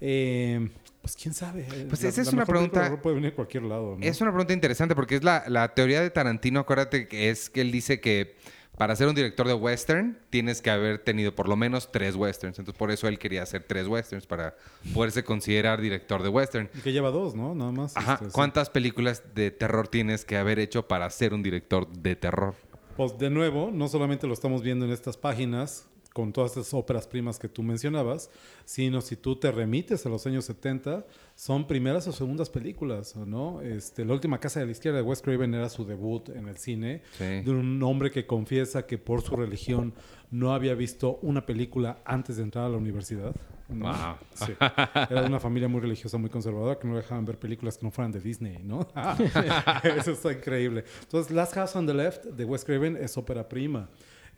eh, 0.00 0.70
pues 1.02 1.14
quién 1.14 1.34
sabe. 1.34 1.66
Pues 1.88 2.02
La- 2.02 2.08
esa 2.08 2.20
es 2.22 2.26
la 2.28 2.32
una 2.32 2.46
pregunta- 2.46 2.86
horror 2.86 3.02
puede 3.02 3.16
venir 3.16 3.30
de 3.30 3.36
cualquier 3.36 3.64
lado, 3.64 3.96
¿no? 3.98 4.04
Es 4.06 4.20
una 4.22 4.30
pregunta 4.30 4.54
interesante 4.54 4.94
porque 4.94 5.16
es 5.16 5.24
la, 5.24 5.44
la 5.48 5.74
teoría 5.74 6.00
de 6.00 6.08
Tarantino, 6.10 6.60
acuérdate 6.60 7.06
que 7.06 7.28
es 7.28 7.50
que 7.50 7.60
él 7.60 7.70
dice 7.70 8.00
que 8.00 8.34
para 8.76 8.96
ser 8.96 9.08
un 9.08 9.14
director 9.14 9.46
de 9.46 9.54
western 9.54 10.18
tienes 10.30 10.62
que 10.62 10.70
haber 10.70 10.98
tenido 10.98 11.34
por 11.34 11.48
lo 11.48 11.56
menos 11.56 11.92
tres 11.92 12.16
westerns. 12.16 12.58
Entonces 12.58 12.78
por 12.78 12.90
eso 12.90 13.06
él 13.08 13.18
quería 13.18 13.42
hacer 13.42 13.64
tres 13.64 13.86
westerns 13.86 14.26
para 14.26 14.56
poderse 14.94 15.24
considerar 15.24 15.80
director 15.80 16.22
de 16.22 16.28
western. 16.28 16.70
Y 16.74 16.80
que 16.80 16.92
lleva 16.92 17.10
dos, 17.10 17.34
¿no? 17.34 17.54
Nada 17.54 17.72
más. 17.72 17.96
Ajá. 17.96 18.14
este, 18.14 18.26
sí. 18.26 18.32
¿Cuántas 18.32 18.70
películas 18.70 19.22
de 19.34 19.50
terror 19.50 19.88
tienes 19.88 20.24
que 20.24 20.36
haber 20.36 20.58
hecho 20.58 20.88
para 20.88 21.08
ser 21.10 21.34
un 21.34 21.42
director 21.42 21.88
de 21.88 22.16
terror? 22.16 22.54
Pues 22.96 23.18
de 23.18 23.30
nuevo, 23.30 23.70
no 23.72 23.88
solamente 23.88 24.26
lo 24.26 24.34
estamos 24.34 24.62
viendo 24.62 24.84
en 24.84 24.92
estas 24.92 25.16
páginas 25.16 25.88
con 26.12 26.32
todas 26.32 26.50
estas 26.56 26.74
óperas 26.74 27.06
primas 27.06 27.38
que 27.38 27.48
tú 27.48 27.62
mencionabas, 27.62 28.30
sino 28.64 29.00
si 29.00 29.16
tú 29.16 29.36
te 29.36 29.50
remites 29.50 30.04
a 30.04 30.08
los 30.08 30.26
años 30.26 30.44
70, 30.44 31.06
son 31.34 31.66
primeras 31.66 32.06
o 32.06 32.12
segundas 32.12 32.50
películas, 32.50 33.16
¿no? 33.16 33.60
Este, 33.62 34.04
la 34.04 34.12
última 34.12 34.38
casa 34.38 34.60
de 34.60 34.66
la 34.66 34.72
izquierda 34.72 34.98
de 34.98 35.02
Wes 35.04 35.22
Craven 35.22 35.54
era 35.54 35.68
su 35.70 35.84
debut 35.86 36.28
en 36.28 36.48
el 36.48 36.56
cine, 36.58 37.02
Sí. 37.16 37.24
de 37.24 37.50
un 37.50 37.82
hombre 37.82 38.10
que 38.10 38.26
confiesa 38.26 38.86
que 38.86 38.98
por 38.98 39.22
su 39.22 39.36
religión 39.36 39.94
no 40.30 40.52
había 40.54 40.74
visto 40.74 41.18
una 41.22 41.44
película 41.46 41.98
antes 42.04 42.36
de 42.36 42.42
entrar 42.42 42.66
a 42.66 42.68
la 42.68 42.76
universidad. 42.76 43.34
¿no? 43.68 43.86
Wow. 43.86 44.16
Sí. 44.34 44.52
Era 44.60 45.22
de 45.22 45.26
una 45.28 45.40
familia 45.40 45.66
muy 45.66 45.80
religiosa, 45.80 46.18
muy 46.18 46.28
conservadora, 46.28 46.78
que 46.78 46.86
no 46.86 46.94
dejaban 46.96 47.24
ver 47.24 47.38
películas 47.38 47.78
que 47.78 47.86
no 47.86 47.90
fueran 47.90 48.12
de 48.12 48.20
Disney, 48.20 48.58
¿no? 48.62 48.86
Eso 49.96 50.10
está 50.12 50.32
increíble. 50.32 50.84
Entonces, 51.02 51.32
Last 51.32 51.54
House 51.54 51.74
on 51.74 51.86
the 51.86 51.94
Left 51.94 52.24
de 52.24 52.44
Wes 52.44 52.64
Craven 52.66 52.96
es 52.98 53.16
ópera 53.16 53.48
prima. 53.48 53.88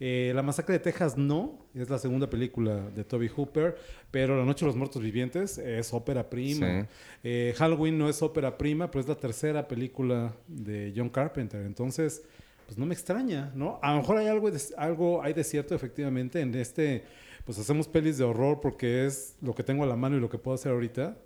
Eh, 0.01 0.33
la 0.35 0.43
masacre 0.43 0.75
de 0.75 0.81
Texas 0.81 1.17
no, 1.17 1.67
es 1.75 1.89
la 1.89 1.99
segunda 1.99 2.29
película 2.29 2.91
de 2.91 3.05
Toby 3.05 3.29
Hooper, 3.29 3.77
pero 4.11 4.37
La 4.37 4.45
Noche 4.45 4.65
de 4.65 4.67
los 4.67 4.77
Muertos 4.77 5.01
Vivientes 5.03 5.59
es 5.59 5.93
ópera 5.95 6.29
prima. 6.29 6.83
Sí. 6.83 6.89
Eh, 7.23 7.55
Halloween 7.57 7.97
no 7.97 8.09
es 8.09 8.21
ópera 8.23 8.59
prima, 8.59 8.91
pero 8.91 9.01
es 9.01 9.09
la 9.09 9.15
tercera 9.15 9.67
película 9.69 10.35
de 10.49 10.93
John 10.97 11.09
Carpenter. 11.09 11.65
Entonces, 11.65 12.23
pues 12.67 12.79
no 12.79 12.87
me 12.87 12.95
extraña, 12.95 13.53
¿no? 13.55 13.79
A 13.83 13.93
lo 13.93 13.99
mejor 13.99 14.19
hay 14.19 14.27
algo, 14.27 14.51
de, 14.51 14.61
algo 14.77 15.23
hay 15.23 15.33
de 15.33 15.45
cierto 15.45 15.75
efectivamente 15.75 16.41
en 16.41 16.55
este, 16.55 17.05
pues 17.45 17.59
hacemos 17.59 17.87
pelis 17.89 18.19
de 18.19 18.25
horror 18.25 18.61
porque 18.61 19.07
es 19.07 19.37
lo 19.43 19.55
que 19.55 19.63
tengo 19.63 19.85
a 19.85 19.87
la 19.87 19.97
mano 19.97 20.17
y 20.17 20.21
lo 20.21 20.29
que 20.29 20.39
puedo 20.39 20.55
hacer 20.55 20.73
ahorita. 20.73 21.17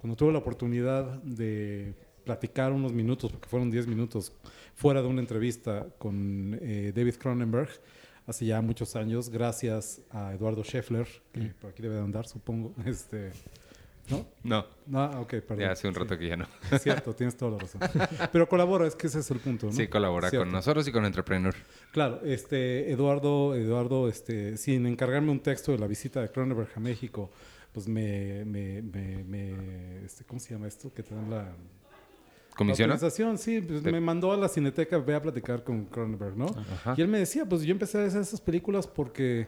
Cuando 0.00 0.16
tuve 0.16 0.32
la 0.32 0.38
oportunidad 0.38 1.22
de 1.22 1.94
platicar 2.24 2.72
unos 2.72 2.92
minutos, 2.92 3.30
porque 3.30 3.48
fueron 3.48 3.70
10 3.70 3.86
minutos, 3.86 4.32
fuera 4.74 5.02
de 5.02 5.08
una 5.08 5.20
entrevista 5.20 5.86
con 5.98 6.58
eh, 6.60 6.92
David 6.94 7.14
Cronenberg, 7.16 7.68
hace 8.30 8.46
ya 8.46 8.60
muchos 8.62 8.96
años, 8.96 9.28
gracias 9.28 10.00
a 10.10 10.32
Eduardo 10.34 10.62
Scheffler, 10.64 11.06
que 11.32 11.40
por 11.60 11.70
aquí 11.70 11.82
debe 11.82 11.96
de 11.96 12.00
andar, 12.02 12.26
supongo. 12.26 12.72
Este, 12.86 13.30
¿No? 14.08 14.26
No. 14.42 14.66
Ah, 14.98 15.20
ok, 15.20 15.28
perdón. 15.46 15.58
Ya 15.60 15.70
hace 15.72 15.86
un 15.86 15.94
Sí. 15.94 16.00
rato 16.00 16.18
que 16.18 16.26
ya 16.26 16.36
no. 16.36 16.46
Es 16.72 16.82
cierto, 16.82 17.12
tienes 17.14 17.36
toda 17.36 17.52
la 17.52 17.58
razón. 17.58 17.80
Pero 18.32 18.48
colabora, 18.48 18.86
es 18.88 18.96
que 18.96 19.06
ese 19.06 19.20
es 19.20 19.30
el 19.30 19.38
punto, 19.38 19.66
¿no? 19.66 19.72
Sí, 19.72 19.86
colabora 19.86 20.30
Cierto. 20.30 20.46
con 20.46 20.52
nosotros 20.52 20.88
y 20.88 20.92
con 20.92 21.04
Entrepreneur. 21.04 21.54
Claro, 21.92 22.20
este, 22.24 22.90
Eduardo, 22.90 23.54
Eduardo, 23.54 24.08
este, 24.08 24.56
sin 24.56 24.86
encargarme 24.86 25.30
un 25.30 25.38
texto 25.40 25.70
de 25.70 25.78
la 25.78 25.86
visita 25.86 26.20
de 26.22 26.28
Cronenberg 26.28 26.70
a 26.74 26.80
México, 26.80 27.30
pues 27.72 27.86
me, 27.86 28.44
me, 28.46 28.82
me, 28.82 29.22
me- 29.22 30.04
este, 30.04 30.24
¿cómo 30.24 30.40
se 30.40 30.54
llama 30.54 30.66
esto? 30.66 30.92
Que 30.92 31.04
te 31.04 31.14
dan 31.14 31.30
la... 31.30 31.52
¿Comisiona? 32.56 32.88
La 32.88 32.94
autorización, 32.94 33.38
sí, 33.38 33.60
pues 33.60 33.82
Sí. 33.82 33.90
me 33.90 34.00
mandó 34.00 34.32
a 34.32 34.36
la 34.36 34.48
Cineteca, 34.48 34.98
ve 34.98 35.14
a 35.14 35.22
platicar 35.22 35.64
con 35.64 35.86
Cronenberg, 35.86 36.36
¿no? 36.36 36.46
Ajá. 36.46 36.94
Y 36.96 37.02
él 37.02 37.08
me 37.08 37.18
decía, 37.18 37.46
pues 37.46 37.62
yo 37.62 37.72
empecé 37.72 37.98
a 37.98 38.06
hacer 38.06 38.20
esas 38.20 38.40
películas 38.40 38.86
porque 38.86 39.46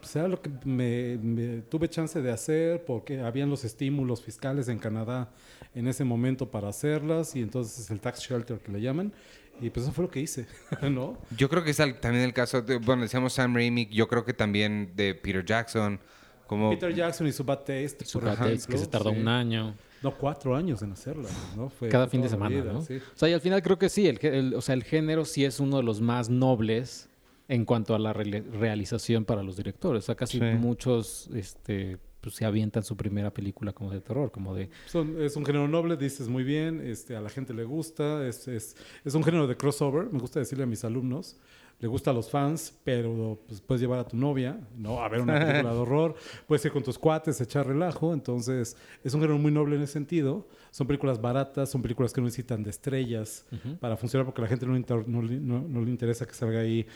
pues, 0.00 0.16
era 0.16 0.28
lo 0.28 0.40
que 0.40 0.50
me, 0.64 1.18
me 1.18 1.62
tuve 1.62 1.88
chance 1.88 2.20
de 2.20 2.30
hacer, 2.30 2.84
porque 2.84 3.20
habían 3.20 3.50
los 3.50 3.64
estímulos 3.64 4.22
fiscales 4.22 4.68
en 4.68 4.78
Canadá 4.78 5.30
en 5.74 5.86
ese 5.86 6.04
momó 6.04 6.20
para 6.50 6.68
hacerlas, 6.68 7.36
y 7.36 7.42
entonces 7.42 7.90
el 7.90 8.00
tax 8.00 8.20
shelter 8.20 8.58
que 8.58 8.72
le 8.72 8.80
llaman, 8.80 9.12
y 9.60 9.70
pues 9.70 9.84
eso 9.84 9.92
fue 9.92 10.04
lo 10.04 10.10
que 10.10 10.20
hice, 10.20 10.46
¿no? 10.90 11.16
Yo 11.36 11.48
creo 11.48 11.62
que 11.62 11.70
es 11.70 11.76
también 11.76 12.24
el 12.24 12.32
caso, 12.32 12.62
de, 12.62 12.76
bueno, 12.78 13.02
decíamos 13.02 13.34
Sam 13.34 13.54
Raimi, 13.54 13.86
yo 13.86 14.08
creo 14.08 14.24
que 14.24 14.32
también 14.32 14.92
de 14.96 15.14
Peter 15.14 15.44
Jackson, 15.44 16.00
como... 16.46 16.70
Peter 16.70 16.94
Jackson 16.94 17.26
y 17.26 17.32
su 17.32 17.44
Bad 17.44 17.58
Taste, 17.58 18.04
Su 18.04 18.18
por 18.18 18.28
Bad 18.28 18.38
Taste, 18.38 18.52
ejemplo, 18.54 18.72
que 18.72 18.78
se 18.78 18.86
tardó 18.86 19.10
sí. 19.10 19.20
un 19.20 19.28
año. 19.28 19.74
No, 20.02 20.16
cuatro 20.16 20.56
años 20.56 20.82
en 20.82 20.92
hacerla, 20.92 21.28
¿no? 21.56 21.68
Fue 21.68 21.88
Cada 21.88 22.06
fin 22.08 22.22
de 22.22 22.28
semana, 22.28 22.54
vida, 22.60 22.72
¿no? 22.72 22.80
sí. 22.82 22.96
O 22.96 23.16
sea, 23.18 23.28
y 23.28 23.32
al 23.34 23.40
final 23.40 23.62
creo 23.62 23.78
que 23.78 23.88
sí, 23.88 24.06
el, 24.06 24.18
el- 24.24 24.54
o 24.54 24.60
sea, 24.60 24.74
el 24.74 24.82
género 24.84 25.24
sí 25.24 25.44
es 25.44 25.60
uno 25.60 25.76
de 25.78 25.82
los 25.82 26.00
más 26.00 26.30
nobles 26.30 27.08
en 27.48 27.64
cuanto 27.64 27.94
a 27.94 27.98
la 27.98 28.12
realización 28.12 29.24
para 29.24 29.42
los 29.42 29.56
directores. 29.56 30.04
O 30.04 30.06
sea, 30.06 30.14
casi 30.14 30.38
Sí. 30.38 30.44
muchos 30.58 31.28
este, 31.34 31.98
pues, 32.20 32.34
se 32.36 32.44
avientan 32.44 32.84
su 32.84 32.96
primera 32.96 33.32
película 33.32 33.72
como 33.72 33.90
de 33.90 34.00
terror, 34.00 34.30
como 34.30 34.54
de... 34.54 34.70
Son- 34.86 35.20
es 35.20 35.36
un 35.36 35.44
género 35.44 35.66
noble, 35.68 35.96
dices 35.96 36.28
muy 36.28 36.44
bien, 36.44 36.80
este, 36.86 37.16
a 37.16 37.20
la 37.20 37.28
gente 37.28 37.52
le 37.52 37.64
gusta, 37.64 38.26
es, 38.26 38.46
es, 38.48 38.76
es 39.04 39.14
un 39.14 39.24
género 39.24 39.46
de 39.46 39.56
crossover, 39.56 40.10
me 40.12 40.18
gusta 40.20 40.38
decirle 40.38 40.64
a 40.64 40.66
mis 40.66 40.84
alumnos, 40.84 41.36
le 41.80 41.88
gusta 41.88 42.10
a 42.10 42.14
los 42.14 42.30
fans, 42.30 42.74
pero 42.84 43.38
pues, 43.48 43.60
puedes 43.60 43.80
llevar 43.80 43.98
a 44.00 44.04
tu 44.06 44.16
novia, 44.16 44.60
¿no? 44.76 45.00
A 45.02 45.08
ver 45.08 45.20
una 45.22 45.38
película 45.38 45.72
de 45.72 45.78
horror, 45.80 46.14
puedes 46.46 46.64
ir 46.64 46.72
con 46.72 46.82
tus 46.82 46.98
cuates, 46.98 47.40
echar 47.40 47.66
relajo, 47.66 48.12
entonces 48.12 48.76
es 49.02 49.14
un 49.14 49.20
género 49.20 49.38
muy 49.38 49.50
noble 49.50 49.76
en 49.76 49.82
ese 49.82 49.94
sentido, 49.94 50.46
son 50.70 50.86
películas 50.86 51.20
baratas, 51.20 51.70
son 51.70 51.80
películas 51.82 52.12
que 52.12 52.20
no 52.20 52.26
necesitan 52.26 52.62
de 52.62 52.70
estrellas 52.70 53.46
para 53.80 53.96
funcionar 53.96 54.26
porque 54.26 54.42
a 54.42 54.44
la 54.44 54.48
gente 54.48 54.66
no, 54.66 54.72
le 54.72 54.78
inter- 54.78 55.08
no 55.08 55.22
le- 55.22 55.40
no- 55.40 55.62
no 55.66 55.80
le 55.82 55.90
interesa 55.90 56.26
que 56.26 56.34
salga 56.34 56.60
ahí 56.60 56.86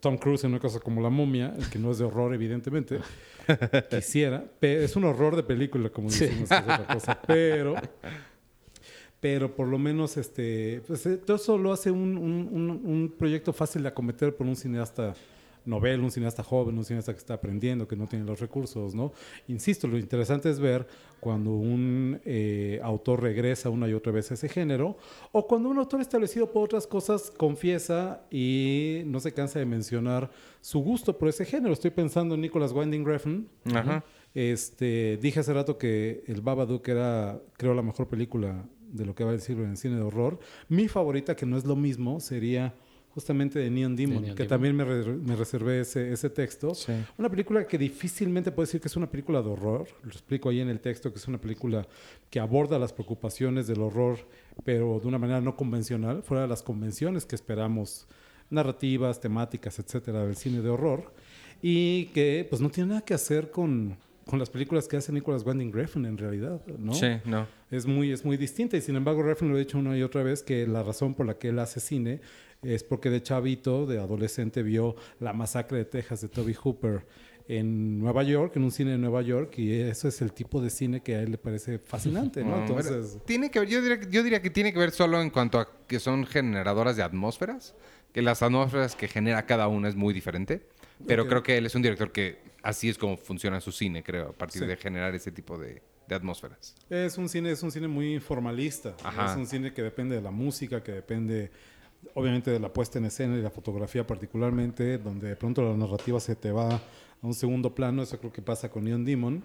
Tom 0.00 0.18
Cruise 0.18 0.44
en 0.44 0.50
una 0.50 0.60
cosa 0.60 0.78
como 0.80 1.00
La 1.00 1.08
momia, 1.08 1.54
el 1.58 1.70
que 1.70 1.78
no 1.78 1.90
es 1.90 1.96
de 1.98 2.04
horror 2.04 2.34
evidentemente, 2.34 2.98
quisiera, 3.90 4.44
pero 4.60 4.82
es 4.82 4.94
un 4.96 5.04
horror 5.04 5.36
de 5.36 5.42
película 5.42 5.88
como 5.88 6.10
Sí. 6.10 6.26
decimos, 6.26 6.48
que 6.50 6.54
es 6.56 6.62
otra 6.62 6.86
cosa, 6.86 7.18
pero 7.26 7.74
pero 9.24 9.56
por 9.56 9.66
lo 9.68 9.78
menos 9.78 10.18
este, 10.18 10.82
pues, 10.86 11.06
eh, 11.06 11.16
todo 11.16 11.38
eso 11.38 11.56
lo 11.56 11.72
hace 11.72 11.90
un, 11.90 12.18
un- 12.18 12.46
un- 12.52 12.80
un 12.84 13.14
proyecto 13.16 13.54
fácil 13.54 13.80
de 13.82 13.88
acometer 13.88 14.36
por 14.36 14.46
un 14.46 14.54
cineasta 14.54 15.14
novel, 15.64 16.00
un 16.00 16.10
cineasta 16.10 16.42
joven, 16.42 16.76
un 16.76 16.84
cineasta 16.84 17.14
que 17.14 17.20
está 17.20 17.32
aprendiendo, 17.32 17.88
que 17.88 17.96
no 17.96 18.06
tiene 18.06 18.26
los 18.26 18.38
recursos, 18.38 18.94
¿no? 18.94 19.12
Insisto, 19.48 19.88
lo 19.88 19.96
interesante 19.96 20.50
es 20.50 20.60
ver 20.60 20.86
cuando 21.20 21.52
un 21.52 22.20
eh, 22.26 22.78
autor 22.82 23.22
regresa 23.22 23.70
una 23.70 23.88
y 23.88 23.94
otra 23.94 24.12
vez 24.12 24.30
a 24.30 24.34
ese 24.34 24.46
género, 24.50 24.98
o 25.32 25.46
cuando 25.46 25.70
un 25.70 25.78
autor 25.78 26.02
establecido 26.02 26.52
por 26.52 26.64
otras 26.64 26.86
cosas 26.86 27.30
confiesa 27.30 28.26
y 28.30 29.04
no 29.06 29.20
se 29.20 29.32
cansa 29.32 29.58
de 29.58 29.64
mencionar 29.64 30.30
su 30.60 30.80
gusto 30.80 31.16
por 31.16 31.30
ese 31.30 31.46
género. 31.46 31.72
Estoy 31.72 31.92
pensando 31.92 32.34
en 32.34 32.42
Nicholas 32.42 32.72
Winding 32.72 33.06
Refn, 33.06 33.46
Ajá. 33.74 34.04
este, 34.34 35.16
dije 35.22 35.40
hace 35.40 35.54
rato 35.54 35.78
que 35.78 36.24
el 36.26 36.42
Babadook 36.42 36.86
era, 36.88 37.40
creo, 37.56 37.72
la 37.72 37.80
mejor 37.80 38.06
película 38.06 38.66
de 38.94 39.04
lo 39.04 39.14
que 39.14 39.24
va 39.24 39.30
a 39.30 39.34
decir 39.34 39.58
en 39.58 39.70
el 39.70 39.76
cine 39.76 39.96
de 39.96 40.02
horror. 40.02 40.38
Mi 40.68 40.88
favorita, 40.88 41.34
que 41.36 41.44
no 41.46 41.56
es 41.58 41.64
lo 41.64 41.76
mismo, 41.76 42.20
sería 42.20 42.74
justamente 43.10 43.60
de 43.60 43.70
Neon 43.70 43.94
Demon, 43.94 44.22
Neon 44.22 44.34
que 44.34 44.42
Demon. 44.42 44.48
también 44.48 44.74
me, 44.76 44.84
re- 44.84 45.04
me 45.16 45.36
reservé 45.36 45.80
ese, 45.80 46.12
ese 46.12 46.30
texto. 46.30 46.74
Sí. 46.74 46.92
Una 47.16 47.28
película 47.28 47.64
que 47.64 47.78
difícilmente 47.78 48.50
puedo 48.50 48.66
decir 48.66 48.80
que 48.80 48.88
es 48.88 48.96
una 48.96 49.08
película 49.08 49.40
de 49.40 49.50
horror. 49.50 49.86
Lo 50.02 50.10
explico 50.10 50.48
ahí 50.48 50.60
en 50.60 50.68
el 50.68 50.80
texto, 50.80 51.12
que 51.12 51.18
es 51.18 51.28
una 51.28 51.38
película 51.40 51.86
que 52.28 52.40
aborda 52.40 52.76
las 52.78 52.92
preocupaciones 52.92 53.66
del 53.68 53.82
horror, 53.82 54.18
pero 54.64 54.98
de 55.00 55.06
una 55.06 55.18
manera 55.18 55.40
no 55.40 55.54
convencional, 55.56 56.22
fuera 56.24 56.42
de 56.42 56.48
las 56.48 56.62
convenciones 56.64 57.24
que 57.24 57.36
esperamos, 57.36 58.08
narrativas, 58.50 59.20
temáticas, 59.20 59.78
etcétera, 59.78 60.24
del 60.24 60.34
cine 60.36 60.60
de 60.60 60.70
horror. 60.70 61.12
Y 61.62 62.06
que 62.06 62.46
pues 62.50 62.60
no 62.60 62.68
tiene 62.68 62.90
nada 62.90 63.00
que 63.02 63.14
hacer 63.14 63.50
con, 63.50 63.96
con 64.26 64.38
las 64.38 64.50
películas 64.50 64.88
que 64.88 64.96
hace 64.96 65.12
Nicholas 65.12 65.44
Winding 65.44 65.72
Refn 65.72 66.06
en 66.06 66.16
realidad, 66.16 66.60
¿no? 66.78 66.94
Sí, 66.94 67.08
no. 67.24 67.46
es 67.70 67.86
muy, 67.86 68.10
es 68.10 68.24
muy 68.24 68.36
distinta. 68.36 68.76
Y 68.76 68.80
sin 68.80 68.96
embargo, 68.96 69.22
Refn 69.22 69.48
lo 69.48 69.56
ha 69.56 69.58
dicho 69.58 69.78
una 69.78 69.96
y 69.96 70.02
otra 70.02 70.22
vez 70.22 70.42
que 70.42 70.66
la 70.66 70.82
razón 70.82 71.14
por 71.14 71.26
la 71.26 71.38
que 71.38 71.48
él 71.48 71.58
hace 71.58 71.80
cine 71.80 72.20
es 72.62 72.82
porque 72.82 73.10
de 73.10 73.22
chavito, 73.22 73.86
de 73.86 73.98
adolescente, 73.98 74.62
vio 74.62 74.96
la 75.20 75.32
masacre 75.32 75.78
de 75.78 75.84
Texas 75.84 76.22
de 76.22 76.28
Toby 76.28 76.54
Hooper 76.54 77.04
en 77.46 77.98
Nueva 77.98 78.22
York, 78.22 78.56
en 78.56 78.64
un 78.64 78.70
cine 78.70 78.92
de 78.92 78.98
Nueva 78.98 79.20
York, 79.20 79.58
y 79.58 79.72
eso 79.72 80.08
es 80.08 80.22
el 80.22 80.32
tipo 80.32 80.62
de 80.62 80.70
cine 80.70 81.02
que 81.02 81.16
a 81.16 81.20
él 81.20 81.30
le 81.30 81.38
parece 81.38 81.78
fascinante, 81.78 82.42
¿no? 82.42 82.58
Entonces, 82.60 83.06
bueno, 83.06 83.22
tiene 83.26 83.50
que 83.50 83.60
ver, 83.60 83.68
yo 83.68 83.82
diría, 83.82 84.00
yo 84.08 84.22
diría 84.22 84.40
que 84.40 84.50
tiene 84.50 84.72
que 84.72 84.78
ver 84.78 84.92
solo 84.92 85.20
en 85.20 85.28
cuanto 85.30 85.58
a 85.58 85.68
que 85.86 86.00
son 86.00 86.24
generadoras 86.24 86.96
de 86.96 87.02
atmósferas, 87.02 87.74
que 88.12 88.22
las 88.22 88.42
atmósferas 88.42 88.96
que 88.96 89.08
genera 89.08 89.44
cada 89.44 89.68
una 89.68 89.88
es 89.88 89.96
muy 89.96 90.14
diferente, 90.14 90.66
pero 91.06 91.26
creo 91.26 91.42
que 91.42 91.58
él 91.58 91.66
es 91.66 91.74
un 91.74 91.82
director 91.82 92.12
que 92.12 92.38
así 92.64 92.88
es 92.88 92.98
como 92.98 93.16
funciona 93.16 93.60
su 93.60 93.70
cine, 93.70 94.02
creo, 94.02 94.30
a 94.30 94.32
partir 94.32 94.62
Sí. 94.62 94.66
de 94.66 94.76
generar 94.76 95.14
ese 95.14 95.30
tipo 95.30 95.56
de, 95.58 95.82
de 96.08 96.14
atmósferas. 96.14 96.74
Es 96.90 97.16
un 97.18 97.28
cine, 97.28 97.50
es 97.50 97.62
un 97.62 97.70
cine 97.70 97.86
muy 97.88 98.18
formalista. 98.20 98.96
Ajá. 99.04 99.30
Es 99.32 99.36
un 99.36 99.46
cine 99.46 99.72
que 99.72 99.82
depende 99.82 100.16
de 100.16 100.22
la 100.22 100.30
música, 100.30 100.82
que 100.82 100.92
depende 100.92 101.50
obviamente 102.14 102.50
de 102.50 102.60
la 102.60 102.70
puesta 102.72 102.98
en 102.98 103.06
escena 103.06 103.36
y 103.36 103.42
la 103.42 103.50
fotografía 103.50 104.06
particularmente, 104.06 104.98
donde 104.98 105.28
de 105.28 105.36
pronto 105.36 105.62
la 105.62 105.76
narrativa 105.76 106.18
se 106.20 106.36
te 106.36 106.50
va 106.52 106.68
a 106.74 106.80
un 107.22 107.32
segundo 107.34 107.74
plano. 107.74 108.02
Eso 108.02 108.18
creo 108.18 108.32
que 108.32 108.42
pasa 108.42 108.70
con 108.70 108.84
Neon 108.84 109.04
Demon. 109.04 109.42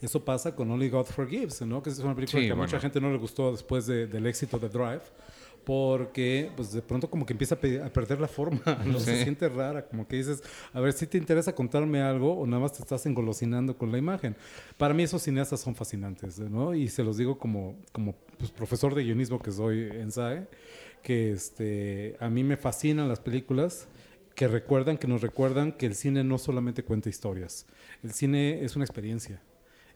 Eso 0.00 0.24
pasa 0.24 0.54
con 0.54 0.70
Only 0.70 0.88
God 0.88 1.04
Forgives, 1.06 1.60
¿no? 1.62 1.82
Que 1.82 1.90
es 1.90 1.98
una 1.98 2.14
película 2.14 2.40
Sí, 2.40 2.46
que 2.46 2.52
a 2.52 2.54
bueno. 2.54 2.68
mucha 2.68 2.80
gente 2.80 3.00
no 3.00 3.10
le 3.10 3.18
gustó 3.18 3.52
después 3.52 3.86
de- 3.86 4.06
del 4.06 4.26
éxito 4.26 4.58
de 4.58 4.68
Drive. 4.68 5.02
Porque, 5.66 6.48
pues 6.54 6.72
de 6.72 6.80
pronto, 6.80 7.10
como 7.10 7.26
que 7.26 7.32
empieza 7.32 7.56
a, 7.56 7.58
pe- 7.58 7.82
a 7.82 7.92
perder 7.92 8.20
la 8.20 8.28
forma, 8.28 8.62
¿no? 8.86 9.00
Se 9.00 9.24
siente 9.24 9.48
rara, 9.48 9.84
como 9.88 10.06
que 10.06 10.14
dices, 10.14 10.40
a 10.72 10.78
ver 10.78 10.92
si 10.92 11.08
te 11.08 11.18
interesa 11.18 11.56
contarme 11.56 12.00
algo 12.00 12.38
o 12.38 12.46
nada 12.46 12.62
más 12.62 12.72
te 12.74 12.82
estás 12.82 13.04
engolosinando 13.04 13.76
con 13.76 13.90
la 13.90 13.98
imagen. 13.98 14.36
Para 14.78 14.94
mí, 14.94 15.02
esos 15.02 15.22
cineastas 15.22 15.58
son 15.58 15.74
fascinantes, 15.74 16.38
¿no? 16.38 16.72
Y 16.72 16.86
se 16.86 17.02
los 17.02 17.16
digo 17.16 17.36
como, 17.36 17.74
como 17.90 18.14
pues, 18.38 18.52
profesor 18.52 18.94
de 18.94 19.02
guionismo 19.02 19.40
que 19.42 19.50
soy 19.50 19.88
en 19.90 20.12
SAE, 20.12 20.46
que 21.02 21.32
este, 21.32 22.16
a 22.20 22.30
mí 22.30 22.44
me 22.44 22.56
fascinan 22.56 23.08
las 23.08 23.18
películas 23.18 23.88
que 24.36 24.46
recuerdan, 24.46 24.98
que 24.98 25.08
nos 25.08 25.20
recuerdan 25.20 25.72
que 25.72 25.86
el 25.86 25.96
cine 25.96 26.22
no 26.22 26.38
solamente 26.38 26.84
cuenta 26.84 27.08
historias, 27.08 27.66
el 28.04 28.12
cine 28.12 28.62
es 28.64 28.76
una 28.76 28.84
experiencia. 28.84 29.42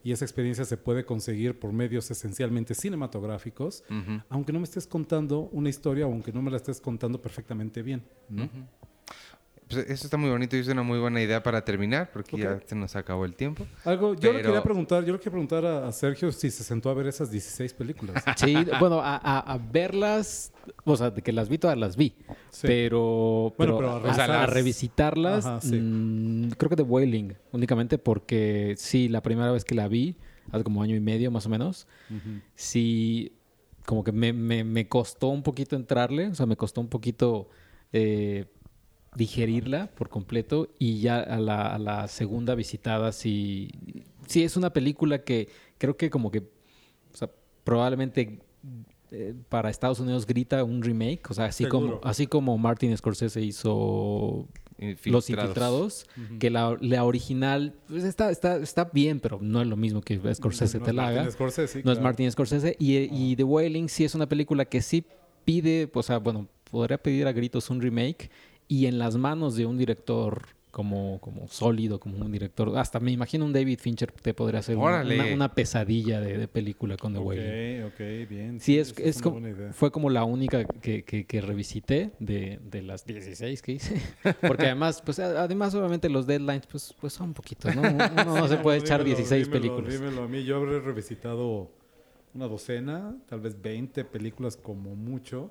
Y 0.02 0.12
esa 0.12 0.24
experiencia 0.24 0.64
se 0.64 0.76
puede 0.76 1.04
conseguir 1.04 1.58
por 1.58 1.72
medios 1.72 2.10
esencialmente 2.10 2.74
cinematográficos, 2.74 3.84
aunque 4.28 4.52
no 4.52 4.58
me 4.60 4.64
estés 4.64 4.86
contando 4.86 5.48
una 5.52 5.68
historia 5.68 6.06
o 6.06 6.12
aunque 6.12 6.32
no 6.32 6.42
me 6.42 6.50
la 6.50 6.56
estés 6.56 6.80
contando 6.80 7.20
perfectamente 7.20 7.82
bien. 7.82 8.02
¿no? 8.28 8.48
Pues 9.70 9.88
eso 9.88 10.06
está 10.06 10.16
muy 10.16 10.28
bonito 10.30 10.56
y 10.56 10.60
es 10.60 10.68
una 10.68 10.82
muy 10.82 10.98
buena 10.98 11.22
idea 11.22 11.42
para 11.42 11.64
terminar, 11.64 12.10
porque 12.12 12.36
ya 12.36 12.60
se 12.66 12.74
nos 12.74 12.96
acabó 12.96 13.24
el 13.24 13.34
tiempo. 13.34 13.66
Algo, 13.84 14.14
yo 14.14 14.32
le 14.32 14.38
Pero- 14.38 14.48
quería 14.48 14.62
preguntar, 14.62 15.04
yo 15.04 15.12
le 15.12 15.18
quería 15.18 15.30
preguntar 15.32 15.64
a, 15.64 15.86
a 15.88 15.92
Sergio 15.92 16.32
si 16.32 16.50
se 16.50 16.64
sentó 16.64 16.90
a 16.90 16.94
ver 16.94 17.06
esas 17.06 17.30
16 17.30 17.72
películas. 17.74 18.22
Sí, 18.36 18.54
bueno, 18.80 19.00
a, 19.00 19.16
a- 19.16 19.38
a 19.54 19.58
verlas, 19.58 20.52
o 20.84 20.96
sea, 20.96 21.10
de 21.10 21.22
que 21.22 21.32
las 21.32 21.48
vi, 21.48 21.58
todas 21.58 21.78
las 21.78 21.96
vi. 21.96 22.14
Sí. 22.50 22.66
Pero, 22.66 23.54
Bueno, 23.56 23.76
pero, 23.76 23.78
pero 23.78 23.90
a 23.90 23.96
a, 23.96 24.00
revisarlas. 24.00 24.42
a 24.42 24.46
revisitarlas, 24.46 25.46
Ajá, 25.46 25.60
sí. 25.60 25.76
mm, 25.80 26.50
creo 26.58 26.68
que 26.70 26.76
de 26.76 26.82
Wailing, 26.82 27.34
únicamente 27.52 27.98
porque 27.98 28.74
sí, 28.76 29.08
la 29.08 29.22
primera 29.22 29.52
vez 29.52 29.64
que 29.64 29.74
la 29.76 29.86
vi, 29.88 30.16
hace 30.50 30.64
como 30.64 30.82
año 30.82 30.96
y 30.96 31.00
medio 31.00 31.30
más 31.30 31.46
o 31.46 31.48
menos, 31.48 31.86
sí, 32.54 33.32
como 33.86 34.04
que 34.04 34.12
me, 34.12 34.32
me- 34.32 34.64
me 34.64 34.88
costó 34.88 35.28
un 35.28 35.42
poquito 35.42 35.76
entrarle, 35.76 36.28
o 36.28 36.34
sea, 36.34 36.46
me 36.46 36.56
costó 36.56 36.80
un 36.80 36.88
poquito 36.88 37.48
eh, 37.92 38.46
digerirla 39.16 39.88
por 39.94 40.08
completo 40.08 40.68
y 40.78 41.00
ya 41.00 41.18
a 41.20 41.38
la, 41.38 41.74
a 41.74 41.78
la 41.78 42.08
segunda 42.08 42.54
visitada 42.54 43.12
sí, 43.12 43.70
sí 44.26 44.44
es 44.44 44.56
una 44.56 44.72
película 44.72 45.24
que 45.24 45.48
creo 45.78 45.96
que 45.96 46.10
como 46.10 46.30
que, 46.30 46.38
o 46.40 47.16
sea, 47.16 47.28
probablemente 47.64 48.38
eh, 49.10 49.34
para 49.48 49.68
Estados 49.70 49.98
Unidos 49.98 50.26
grita 50.26 50.62
un 50.62 50.82
remake, 50.82 51.28
o 51.28 51.34
sea, 51.34 51.46
así 51.46 51.64
Seguro. 51.64 51.98
como, 51.98 52.00
así 52.04 52.26
como 52.28 52.56
Martin 52.56 52.96
Scorsese 52.96 53.40
hizo 53.42 54.46
Los 55.04 55.28
Infiltrados, 55.28 56.06
que 56.38 56.48
la, 56.48 56.76
la 56.80 57.02
original 57.04 57.74
pues, 57.88 58.04
está, 58.04 58.30
está, 58.30 58.58
está 58.58 58.84
bien, 58.84 59.18
pero 59.18 59.40
no 59.42 59.60
es 59.60 59.66
lo 59.66 59.76
mismo 59.76 60.00
que 60.02 60.20
Scorsese 60.34 60.78
No 60.78 60.84
te 60.84 60.90
es 60.90 60.96
la 60.96 61.08
haga. 61.08 61.16
Martin 61.22 61.32
Scorsese, 61.32 61.82
No 61.82 61.90
es. 61.92 62.00
Martin 62.00 62.30
Scorsese. 62.30 62.76
Y, 62.78 62.96
y 63.12 63.34
The 63.34 63.42
Wailing 63.44 63.88
sí 63.88 64.04
es 64.04 64.14
una 64.14 64.28
película 64.28 64.64
que 64.64 64.80
sí 64.80 65.04
pide, 65.44 65.90
o 65.92 66.02
sea, 66.04 66.18
bueno, 66.18 66.46
podría 66.70 66.96
pedir 66.98 67.26
a 67.26 67.32
gritos 67.32 67.68
un 67.70 67.80
remake 67.82 68.30
y 68.70 68.86
en 68.86 68.98
las 69.00 69.16
manos 69.16 69.56
de 69.56 69.66
un 69.66 69.76
director 69.76 70.42
como, 70.70 71.18
como 71.20 71.48
sólido, 71.48 71.98
como 71.98 72.16
un 72.24 72.30
director. 72.30 72.78
Hasta 72.78 73.00
me 73.00 73.10
imagino 73.10 73.44
un 73.44 73.52
David 73.52 73.80
Fincher 73.80 74.12
te 74.12 74.32
podría 74.32 74.60
hacer 74.60 74.76
una, 74.76 74.86
Órale. 74.86 75.16
una- 75.16 75.34
una 75.34 75.54
pesadilla 75.56 76.20
de, 76.20 76.38
de 76.38 76.46
película 76.46 76.96
con 76.96 77.12
The 77.12 77.18
Ok, 77.18 77.26
Wailing. 77.26 77.82
ok, 77.86 78.28
bien. 78.30 78.60
Sí, 78.60 78.78
es, 78.78 78.92
como, 79.20 79.40
fue 79.72 79.90
como 79.90 80.08
la 80.08 80.22
única 80.22 80.64
que, 80.64 81.02
que- 81.02 81.24
que 81.24 81.40
revisité 81.40 82.12
de, 82.20 82.60
de 82.70 82.82
las 82.82 83.04
16 83.04 83.60
que 83.60 83.72
hice. 83.72 84.00
Porque 84.46 84.66
además, 84.66 85.02
pues 85.04 85.18
además 85.18 85.74
obviamente 85.74 86.08
los 86.08 86.28
deadlines 86.28 86.68
pues, 86.68 86.94
pues 87.00 87.12
son 87.12 87.34
poquitos, 87.34 87.74
¿no? 87.74 87.82
Uno 87.82 88.08
no 88.24 88.46
se 88.46 88.58
puede 88.58 88.78
echar 88.78 89.02
Dímelo, 89.02 89.16
16 89.16 89.48
dímelo, 89.48 89.60
películas. 89.74 90.00
dímelo 90.00 90.22
a 90.22 90.28
mí. 90.28 90.44
Yo 90.44 90.54
habré 90.58 90.78
revisitado 90.78 91.68
una 92.32 92.46
docena, 92.46 93.16
tal 93.28 93.40
vez 93.40 93.60
20 93.60 94.04
películas 94.04 94.56
como 94.56 94.94
mucho. 94.94 95.50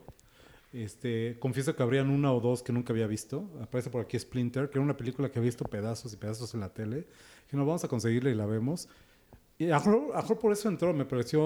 Este, 0.72 1.38
confieso 1.40 1.76
que 1.76 1.82
habrían 1.82 2.10
una 2.10 2.32
o 2.32 2.40
dos 2.40 2.62
que 2.62 2.72
nunca 2.72 2.94
había 2.94 3.08
visto. 3.08 3.50
Aparece 3.62 3.90
por 3.90 4.02
aquí 4.02 4.20
Splinter, 4.20 4.70
que 4.70 4.78
era 4.78 4.84
una 4.84 4.98
película 4.98 5.30
que 5.30 5.40
había 5.40 5.50
visto 5.50 5.66
pedazos 5.66 6.14
y 6.14 6.18
pedazos 6.18 6.54
en 6.54 6.60
la 6.60 6.70
tele. 6.70 7.08
Dije, 7.46 7.58
no, 7.58 7.66
vamos 7.66 7.84
a 7.84 7.88
conseguirla 7.88 8.30
y 8.30 8.36
la 8.36 8.46
vemos. 8.46 8.88
Y 9.62 9.72
a 9.72 9.80
lo 9.80 10.40
por 10.40 10.54
eso 10.54 10.70
entró, 10.70 10.94
me 10.94 11.04
pareció 11.04 11.42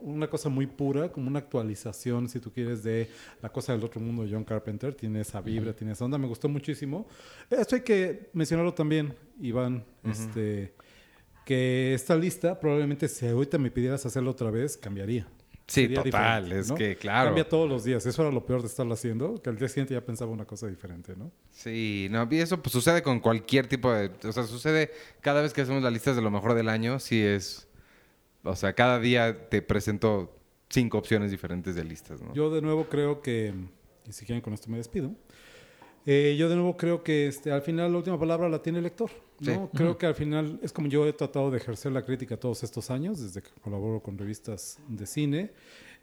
una 0.00 0.30
cosa 0.30 0.48
muy 0.48 0.68
pura, 0.68 1.10
como 1.10 1.26
una 1.26 1.40
actualización, 1.40 2.28
si 2.28 2.38
tú 2.38 2.52
quieres, 2.52 2.84
de 2.84 3.08
La 3.42 3.48
cosa 3.48 3.72
del 3.72 3.82
otro 3.82 4.00
mundo 4.00 4.22
de 4.22 4.30
John 4.30 4.44
Carpenter. 4.44 4.94
Tiene 4.94 5.22
esa 5.22 5.40
vibra, 5.40 5.74
tiene 5.74 5.94
esa 5.94 6.04
onda, 6.04 6.16
me 6.16 6.28
gustó 6.28 6.48
muchísimo. 6.48 7.08
Esto 7.50 7.74
hay 7.74 7.82
que 7.82 8.30
mencionarlo 8.34 8.72
también, 8.72 9.16
Iván, 9.40 9.82
este, 10.04 10.74
que 11.44 11.92
esta 11.92 12.14
lista 12.14 12.60
probablemente 12.60 13.08
si 13.08 13.26
ahorita 13.26 13.58
me 13.58 13.72
pidieras 13.72 14.06
hacerlo 14.06 14.30
otra 14.30 14.52
vez, 14.52 14.76
cambiaría. 14.76 15.26
Sí, 15.68 15.82
Sería 15.82 16.02
total, 16.04 16.44
diferente, 16.44 16.60
es 16.60 16.68
¿no? 16.68 16.74
que 16.76 16.96
claro. 16.96 17.28
Cambia 17.30 17.48
todos 17.48 17.68
los 17.68 17.82
días, 17.82 18.06
eso 18.06 18.22
era 18.22 18.30
lo 18.30 18.46
peor 18.46 18.60
de 18.60 18.68
estarlo 18.68 18.94
haciendo, 18.94 19.34
que 19.42 19.50
al 19.50 19.58
día 19.58 19.68
siguiente 19.68 19.94
ya 19.94 20.00
pensaba 20.00 20.30
una 20.30 20.44
cosa 20.44 20.68
diferente, 20.68 21.16
¿no? 21.16 21.32
Sí, 21.50 22.06
no, 22.10 22.28
y 22.30 22.38
eso 22.38 22.62
pues 22.62 22.72
sucede 22.72 23.02
con 23.02 23.18
cualquier 23.18 23.66
tipo 23.66 23.92
de, 23.92 24.12
o 24.28 24.32
sea, 24.32 24.44
sucede 24.44 24.92
cada 25.20 25.42
vez 25.42 25.52
que 25.52 25.62
hacemos 25.62 25.82
las 25.82 25.92
listas 25.92 26.14
de 26.14 26.22
lo 26.22 26.30
mejor 26.30 26.54
del 26.54 26.68
año, 26.68 27.00
sí 27.00 27.20
es, 27.20 27.66
o 28.44 28.54
sea, 28.54 28.74
cada 28.74 29.00
día 29.00 29.48
te 29.48 29.60
presento 29.60 30.38
cinco 30.68 30.98
opciones 30.98 31.32
diferentes 31.32 31.74
de 31.74 31.82
listas, 31.82 32.22
¿no? 32.22 32.32
Yo 32.32 32.48
de 32.48 32.62
nuevo 32.62 32.88
creo 32.88 33.20
que, 33.20 33.52
y 34.06 34.12
si 34.12 34.24
quieren 34.24 34.42
con 34.42 34.52
esto 34.52 34.70
me 34.70 34.76
despido, 34.76 35.16
eh, 36.06 36.36
yo 36.38 36.48
de 36.48 36.54
nuevo 36.54 36.76
creo 36.76 37.02
que 37.02 37.26
este, 37.26 37.50
al 37.52 37.62
final 37.62 37.90
la 37.92 37.98
última 37.98 38.18
palabra 38.18 38.48
la 38.48 38.62
tiene 38.62 38.78
el 38.78 38.84
lector. 38.84 39.10
¿no? 39.40 39.68
Sí. 39.72 39.76
Creo 39.76 39.98
que 39.98 40.06
al 40.06 40.14
final 40.14 40.58
es 40.62 40.72
como 40.72 40.88
yo 40.88 41.06
he 41.06 41.12
tratado 41.12 41.50
de 41.50 41.58
ejercer 41.58 41.92
la 41.92 42.02
crítica 42.04 42.36
todos 42.38 42.62
estos 42.62 42.90
años, 42.90 43.20
desde 43.20 43.42
que 43.42 43.50
colaboro 43.60 44.00
con 44.00 44.16
revistas 44.16 44.78
de 44.88 45.06
cine. 45.06 45.50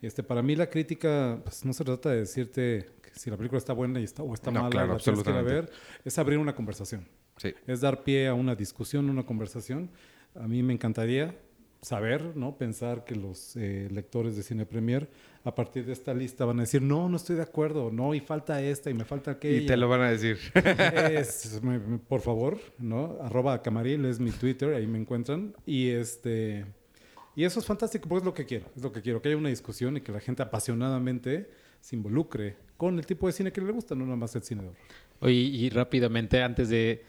Este, 0.02 0.22
para 0.22 0.42
mí 0.42 0.56
la 0.56 0.70
crítica 0.70 1.40
pues, 1.44 1.64
no 1.66 1.72
se 1.74 1.84
trata 1.86 2.10
de 2.10 2.18
decirte 2.18 2.90
que 3.02 3.10
si 3.18 3.30
la 3.30 3.38
película 3.38 3.58
está 3.58 3.72
buena 3.74 4.00
y 4.02 4.04
está, 4.04 4.22
o 4.22 4.34
está 4.34 4.52
No, 4.52 4.60
mala 4.64 4.70
claro, 4.72 4.94
la 4.94 4.98
tienes 5.00 5.24
que 5.24 5.30
ir 5.30 5.36
a 5.36 5.40
absolutamente. 5.40 5.72
ver, 5.74 5.80
es 6.04 6.18
abrir 6.20 6.38
una 6.38 6.54
conversación. 6.54 7.08
Sí. 7.38 7.54
Es 7.66 7.82
dar 7.82 8.04
pie 8.04 8.28
a 8.28 8.34
una 8.34 8.54
discusión, 8.56 9.10
una 9.10 9.26
conversación. 9.26 9.90
A 10.36 10.48
mí 10.48 10.62
me 10.62 10.74
encantaría 10.74 11.34
saber, 11.84 12.36
¿no? 12.36 12.58
Pensar 12.58 13.04
que 13.06 13.16
los 13.16 13.56
eh, 13.56 13.88
lectores 13.92 14.36
de 14.36 14.44
Cine 14.44 14.66
Premier 14.66 15.08
a 15.44 15.54
partir 15.54 15.86
de 15.86 15.92
esta 15.94 16.14
lista 16.14 16.46
van 16.46 16.60
a 16.60 16.62
decir, 16.64 16.82
no, 16.82 17.10
no 17.10 17.18
estoy 17.18 17.36
de 17.36 17.42
acuerdo, 17.42 17.92
no, 17.92 18.14
y 18.16 18.20
falta 18.22 18.62
esta 18.62 18.90
y 18.90 18.94
me 18.94 19.04
falta 19.06 19.32
aquella. 19.32 19.62
Y 19.62 19.66
te 19.66 19.76
lo 19.78 19.90
van 19.90 20.02
a 20.02 20.10
decir. 20.10 20.38
Es- 21.12 21.62
me- 21.62 21.80
me- 21.80 21.98
por 22.00 22.22
favor, 22.22 22.58
¿no? 22.80 23.18
Arroba 23.22 23.62
Camaril 23.62 24.06
es 24.06 24.20
mi 24.20 24.32
Twitter, 24.32 24.74
ahí 24.74 24.88
me 24.88 24.98
encuentran. 25.00 25.54
Y 25.66 25.90
este 25.90 26.66
y 27.36 27.44
eso 27.46 27.60
es 27.60 27.66
fantástico, 27.66 28.08
porque 28.08 28.20
es 28.22 28.26
lo 28.26 28.34
que 28.34 28.46
quiero. 28.46 28.66
Es 28.76 28.84
lo 28.84 28.92
que 28.92 29.02
quiero, 29.02 29.22
que 29.22 29.30
haya 29.30 29.38
una 29.38 29.50
discusión 29.50 29.98
y 29.98 30.02
que 30.02 30.12
la 30.12 30.20
gente 30.20 30.44
apasionadamente 30.44 31.50
se 31.82 31.96
involucre 31.96 32.56
con 32.78 32.98
el 32.98 33.06
tipo 33.06 33.28
de 33.28 33.34
cine 33.34 33.52
que 33.52 33.60
le 33.60 33.72
gusta, 33.72 33.96
no 33.96 34.06
nada 34.06 34.16
más 34.18 34.36
el 34.36 34.44
cine 34.44 34.62
de 34.62 34.68
horror. 34.70 34.80
Oye, 35.20 35.34
y 35.36 35.70
rápidamente, 35.70 36.42
antes 36.42 36.70
de... 36.70 37.04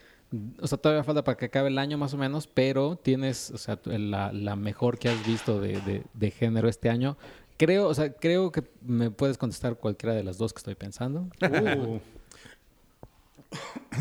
O 0.60 0.66
sea, 0.66 0.78
todavía 0.78 1.04
falta 1.04 1.22
para 1.22 1.36
que 1.36 1.44
acabe 1.46 1.68
el 1.68 1.78
año 1.78 1.96
más 1.98 2.12
o 2.14 2.16
menos, 2.16 2.46
pero 2.48 2.96
tienes, 2.96 3.50
o 3.52 3.58
sea, 3.58 3.78
la, 3.84 4.32
la 4.32 4.56
mejor 4.56 4.98
que 4.98 5.08
has 5.08 5.24
visto 5.26 5.60
de, 5.60 5.80
de- 5.82 6.02
de 6.12 6.30
género 6.30 6.68
este 6.68 6.90
año. 6.90 7.16
Creo, 7.56 7.86
o 7.86 7.94
sea, 7.94 8.12
creo 8.12 8.50
que 8.50 8.64
me 8.84 9.10
puedes 9.12 9.38
contestar 9.38 9.76
cualquiera 9.76 10.12
de 10.14 10.24
las 10.24 10.36
dos 10.38 10.52
que 10.52 10.58
estoy 10.58 10.74
pensando. 10.74 11.28
Uh. 11.40 11.98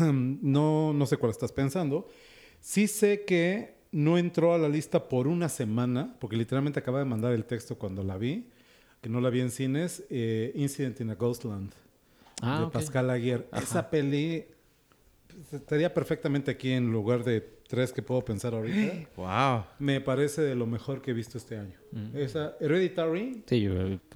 no, 0.00 0.92
no 0.92 1.06
sé 1.06 1.16
cuál 1.16 1.30
estás 1.30 1.52
pensando. 1.52 2.08
Sí 2.60 2.88
sé 2.88 3.24
que 3.24 3.74
no 3.92 4.18
entró 4.18 4.54
a 4.54 4.58
la 4.58 4.68
lista 4.68 5.08
por 5.08 5.28
una 5.28 5.48
semana, 5.48 6.16
porque 6.18 6.36
literalmente 6.36 6.80
acaba 6.80 6.98
de 6.98 7.04
mandar 7.04 7.32
el 7.32 7.44
texto 7.44 7.78
cuando 7.78 8.02
la 8.02 8.16
vi, 8.18 8.48
que 9.00 9.08
no 9.08 9.20
la 9.20 9.30
vi 9.30 9.40
en 9.40 9.50
cines, 9.50 10.02
eh, 10.10 10.50
Incident 10.56 11.00
in 11.00 11.10
a 11.10 11.14
Ghostland, 11.14 11.72
Ah, 12.42 12.62
de. 12.64 12.70
Pascal 12.72 13.08
Aguirre. 13.10 13.46
Esa 13.52 13.88
peli 13.88 14.46
estaría 15.52 15.92
perfectamente 15.92 16.50
aquí 16.50 16.72
en 16.72 16.90
lugar 16.90 17.24
de 17.24 17.40
tres 17.68 17.92
que 17.92 18.02
puedo 18.02 18.24
pensar 18.24 18.54
ahorita. 18.54 19.08
wow. 19.16 19.64
Me 19.78 20.00
parece 20.00 20.42
de 20.42 20.54
lo 20.54 20.66
mejor 20.66 21.02
que 21.02 21.10
he 21.10 21.14
visto 21.14 21.38
este 21.38 21.56
año. 21.56 21.74
Esa 22.14 22.56
Hereditary 22.60 23.44
Sí, 23.46 23.62
yo 23.62 23.72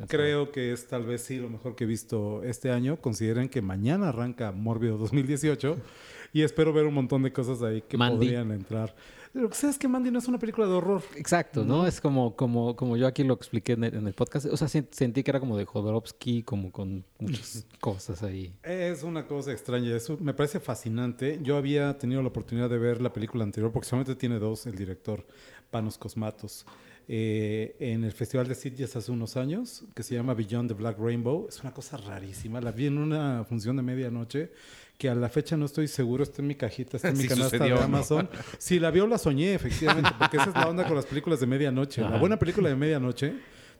Creo 0.08 0.50
que 0.50 0.72
es 0.72 0.86
tal 0.88 1.04
vez 1.04 1.22
sí 1.22 1.38
lo 1.38 1.48
mejor 1.48 1.76
que 1.76 1.84
he 1.84 1.86
visto 1.86 2.42
este 2.42 2.70
año. 2.70 3.00
Consideren 3.00 3.48
que 3.48 3.62
mañana 3.62 4.08
arranca 4.08 4.52
Mórbido 4.52 4.98
2018 4.98 5.76
y 6.32 6.42
espero 6.42 6.72
ver 6.72 6.86
un 6.86 6.94
montón 6.94 7.22
de 7.22 7.32
cosas 7.32 7.62
ahí 7.62 7.82
que 7.82 7.96
Mandy. 7.96 8.16
podrían 8.16 8.50
entrar. 8.52 8.94
Lo 9.38 9.48
que 9.48 9.54
sé 9.54 9.68
es 9.68 9.78
que 9.78 9.86
Mandy 9.86 10.10
no 10.10 10.18
es 10.18 10.26
una 10.26 10.38
película 10.38 10.66
de 10.66 10.72
horror. 10.72 11.02
Exacto, 11.16 11.64
¿no? 11.64 11.86
Es 11.86 12.00
como, 12.00 12.34
como, 12.34 12.74
como 12.74 12.96
yo 12.96 13.06
aquí 13.06 13.22
lo 13.22 13.34
expliqué 13.34 13.72
en 13.74 13.84
el, 13.84 13.94
en 13.94 14.06
el 14.08 14.12
podcast. 14.12 14.46
O 14.46 14.56
sea, 14.56 14.66
sen- 14.66 14.88
sentí 14.90 15.22
que 15.22 15.30
era 15.30 15.38
como 15.38 15.56
de 15.56 15.64
Jodorowsky, 15.64 16.42
como 16.42 16.72
con 16.72 17.04
muchas 17.20 17.64
cosas 17.80 18.22
ahí. 18.24 18.52
Es 18.64 19.04
una 19.04 19.26
cosa 19.26 19.52
extraña, 19.52 19.94
eso 19.94 20.18
me 20.20 20.34
parece 20.34 20.58
fascinante. 20.58 21.38
Yo 21.42 21.56
había 21.56 21.96
tenido 21.98 22.20
la 22.20 22.28
oportunidad 22.28 22.68
de 22.68 22.78
ver 22.78 23.00
la 23.00 23.12
película 23.12 23.44
anterior, 23.44 23.70
porque 23.70 23.88
solamente 23.88 24.16
tiene 24.16 24.38
dos, 24.40 24.66
el 24.66 24.74
director 24.74 25.24
Panos 25.70 25.98
Cosmatos, 25.98 26.66
eh, 27.10 27.74
en 27.80 28.04
el 28.04 28.12
Festival 28.12 28.46
de 28.46 28.54
Sitges 28.54 28.94
hace 28.94 29.10
unos 29.10 29.38
años, 29.38 29.84
que 29.94 30.02
se 30.02 30.14
llama 30.14 30.34
Beyond 30.34 30.68
the 30.68 30.74
Black 30.74 30.98
Rainbow. 30.98 31.46
Es 31.48 31.60
una 31.62 31.72
cosa 31.72 31.96
rarísima, 31.96 32.60
la 32.60 32.70
vi 32.70 32.86
en 32.86 32.98
una 32.98 33.44
función 33.48 33.76
de 33.76 33.82
medianoche, 33.82 34.52
que 34.98 35.08
a 35.08 35.14
la 35.14 35.30
fecha 35.30 35.56
no 35.56 35.64
estoy 35.64 35.88
seguro, 35.88 36.22
está 36.22 36.42
en 36.42 36.48
mi 36.48 36.54
cajita, 36.54 36.98
está 36.98 37.08
en 37.08 37.14
mi 37.16 37.22
Sí 37.22 37.28
canasta 37.28 37.56
sucedió, 37.56 37.76
de 37.76 37.80
¿no? 37.80 37.86
Amazon. 37.86 38.28
Si 38.58 38.78
la 38.78 38.90
vio, 38.90 39.06
la 39.06 39.16
soñé, 39.16 39.54
efectivamente, 39.54 40.10
porque 40.18 40.36
esa 40.36 40.50
es 40.50 40.54
la 40.54 40.68
onda 40.68 40.86
con 40.86 40.96
las 40.96 41.06
películas 41.06 41.40
de 41.40 41.46
medianoche. 41.46 42.02
La 42.02 42.18
buena 42.18 42.38
película 42.38 42.68
de 42.68 42.76
medianoche 42.76 43.32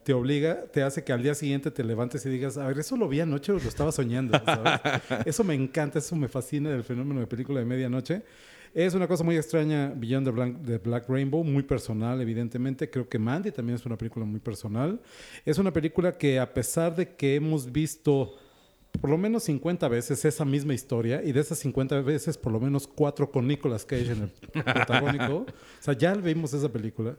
te 0.05 0.15
obliga, 0.15 0.63
te 0.73 0.83
hace 0.83 1.05
que 1.05 1.13
al 1.13 1.23
día 1.23 1.35
siguiente 1.35 1.71
te 1.71 1.85
levantes 1.85 2.25
y 2.25 2.31
digas, 2.31 2.57
a 2.57 2.67
ver, 2.67 2.79
eso 2.79 2.97
lo 2.97 3.09
vi 3.09 3.21
anoche 3.21 3.53
o 3.53 3.59
lo 3.59 3.69
estaba 3.69 3.93
soñando, 3.93 4.41
¿sabes? 4.43 4.81
eso 5.27 5.45
me 5.45 5.55
encanta, 5.55 5.99
eso 5.99 6.17
me 6.17 6.29
fascina 6.29 6.71
del 6.71 6.83
fenómeno 6.83 7.21
de 7.21 7.27
película 7.27 7.61
de 7.61 7.67
medianoche. 7.67 8.23
Es 8.75 8.95
una 8.95 9.09
cosa 9.09 9.25
muy 9.25 9.37
extraña, 9.37 9.93
Beyond 9.97 10.27
the 10.27 10.31
Black, 10.31 10.63
the 10.65 10.79
Black 10.79 11.09
Rainbow, 11.09 11.43
muy 11.45 11.63
personal, 11.63 12.21
evidentemente. 12.21 12.91
Creo 12.91 13.09
que 13.09 13.19
Mandy 13.19 13.51
también 13.51 13.77
es 13.77 13.87
una 13.87 13.97
película 13.97 14.25
muy 14.25 14.41
personal. 14.41 15.01
Es 15.45 15.59
una 15.59 15.73
película 15.73 16.17
que 16.17 16.39
a 16.39 16.53
pesar 16.53 16.95
de 16.95 17.15
que 17.15 17.37
hemos 17.37 17.71
visto 17.71 18.35
por 19.01 19.11
lo 19.11 19.19
menos 19.19 19.45
50 19.45 19.87
veces 19.89 20.25
esa 20.25 20.45
misma 20.45 20.75
historia 20.75 21.23
y 21.23 21.33
de 21.33 21.41
esas 21.41 21.59
50 21.59 22.01
veces 22.01 22.37
por 22.37 22.53
lo 22.53 22.61
menos 22.61 22.87
cuatro 22.87 23.31
con 23.31 23.47
Nicolas 23.47 23.85
Cage 23.85 24.13
en 24.13 24.23
el 24.23 24.63
protagónico. 24.65 25.35
o 25.35 25.47
sea, 25.81 25.95
ya 25.95 26.15
vimos 26.15 26.53
esa 26.55 26.71
película. 26.71 27.17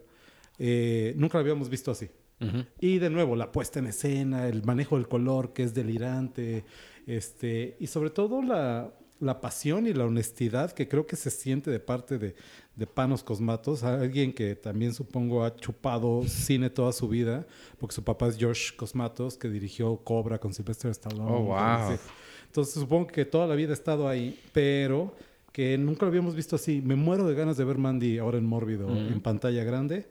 Eh, 0.58 1.14
nunca 1.16 1.38
la 1.38 1.42
habíamos 1.42 1.70
visto 1.70 1.92
así. 1.92 2.10
Ujú. 2.42 2.66
Y 2.80 3.00
de 3.00 3.10
nuevo, 3.10 3.36
la 3.36 3.52
puesta 3.52 3.80
en 3.80 3.88
escena, 3.88 4.48
el 4.48 4.64
manejo 4.64 4.98
del 4.98 5.08
color 5.08 5.54
que 5.54 5.64
es 5.64 5.74
delirante, 5.74 6.64
este, 7.06 7.76
y 7.80 7.88
sobre 7.88 8.10
todo 8.10 8.42
la, 8.42 8.94
la 9.20 9.42
pasión 9.42 9.88
y 9.88 9.94
la 9.94 10.06
honestidad 10.06 10.72
que 10.72 10.88
creo 10.88 11.06
que 11.06 11.16
se 11.16 11.30
siente 11.30 11.70
de 11.72 11.80
parte 11.80 12.18
de, 12.18 12.36
de 12.76 12.88
Panos 12.88 13.24
Cosmatos, 13.24 13.84
alguien 13.84 14.34
que 14.34 14.56
también 14.56 14.94
supongo 14.94 15.44
ha 15.44 15.56
chupado 15.56 16.24
cine 16.28 16.70
toda 16.70 16.92
su 16.94 17.08
vida, 17.08 17.46
porque 17.78 17.96
su 17.96 18.04
papá 18.04 18.28
es 18.28 18.38
Josh 18.40 18.76
Cosmatos, 18.76 19.38
que 19.38 19.50
dirigió 19.50 19.98
Cobra 19.98 20.40
con 20.40 20.54
Sylvester 20.54 20.92
Stallone. 20.92 21.32
Oh, 21.32 21.44
wow. 21.46 21.98
Entonces 22.46 22.74
supongo 22.74 23.08
que 23.08 23.26
toda 23.26 23.46
la 23.48 23.56
vida 23.56 23.72
ha 23.72 23.74
estado 23.74 24.08
ahí, 24.08 24.40
pero 24.54 25.14
que 25.52 25.78
nunca 25.78 26.06
lo 26.06 26.08
habíamos 26.08 26.36
visto 26.36 26.56
así. 26.56 26.82
Me 26.82 26.96
muero 26.96 27.28
de 27.28 27.36
ganas 27.36 27.58
de 27.58 27.66
ver 27.66 27.78
Mandy 27.78 28.18
ahora 28.18 28.38
en 28.38 28.46
Mórbido, 28.46 28.90
en 28.90 29.22
pantalla 29.22 29.64
grande. 29.64 30.08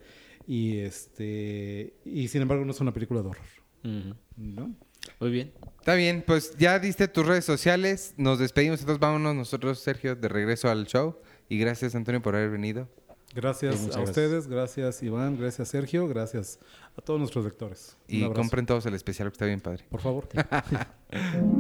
Y 0.47 0.79
este 0.79 1.95
y 2.05 2.29
sin 2.29 2.43
embargo 2.43 2.65
no 2.65 2.71
es 2.71 2.81
una 2.81 2.93
película 2.93 3.23
de 3.23 3.29
horror. 3.29 3.47
Ujú. 3.85 4.15
¿no? 4.37 4.75
Muy 5.21 5.31
bien. 5.31 5.53
Está 5.81 5.95
bien, 5.95 6.23
pues 6.27 6.57
ya 6.59 6.79
diste 6.79 7.09
tus 7.09 7.27
redes 7.27 7.45
sociales. 7.45 8.15
Nos 8.17 8.39
despedimos, 8.39 8.81
entonces 8.81 9.01
vámonos 9.01 9.35
nosotros, 9.35 9.79
Sergio, 9.79 10.15
de 10.17 10.29
regreso 10.29 10.69
al 10.71 10.87
show. 10.87 11.17
Y 11.49 11.59
gracias, 11.59 11.95
Antonio, 11.95 12.21
por 12.21 12.37
haber 12.37 12.51
venido. 12.51 12.89
Gracias 13.35 13.75
a 13.75 13.85
gracias. 13.85 14.09
ustedes, 14.09 14.47
gracias 14.47 15.03
Iván, 15.03 15.37
gracias 15.39 15.69
Sergio, 15.69 16.09
gracias 16.09 16.59
a 16.97 17.03
todos 17.03 17.21
nuestros 17.21 17.45
lectores. 17.45 17.97
Un 18.09 18.15
Y 18.15 18.23
abrazo. 18.25 18.41
compren 18.41 18.65
todos 18.65 18.87
el 18.87 18.95
especial, 18.95 19.29
que 19.29 19.35
está 19.35 19.45
bien 19.45 19.61
padre. 19.61 19.85
Por 19.91 20.01
favor. 20.01 20.27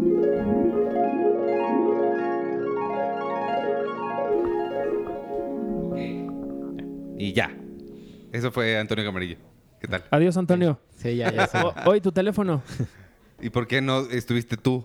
Y 7.19 7.33
ya. 7.33 7.51
Eso 8.33 8.53
fue 8.53 8.79
Antonio 8.79 9.05
Camarillo. 9.05 9.37
¿Qué 9.81 9.89
tal? 9.89 10.05
Adiós, 10.11 10.37
Antonio. 10.37 10.79
Sí, 10.97 11.17
ya, 11.17 11.33
ya. 11.33 11.49
Hoy 11.87 12.01
tu 12.01 12.13
teléfono. 12.13 12.63
¿Y 13.41 13.51
por 13.51 13.67
qué 13.67 13.81
no 13.81 14.01
estuviste 14.11 14.57
tú? 14.57 14.85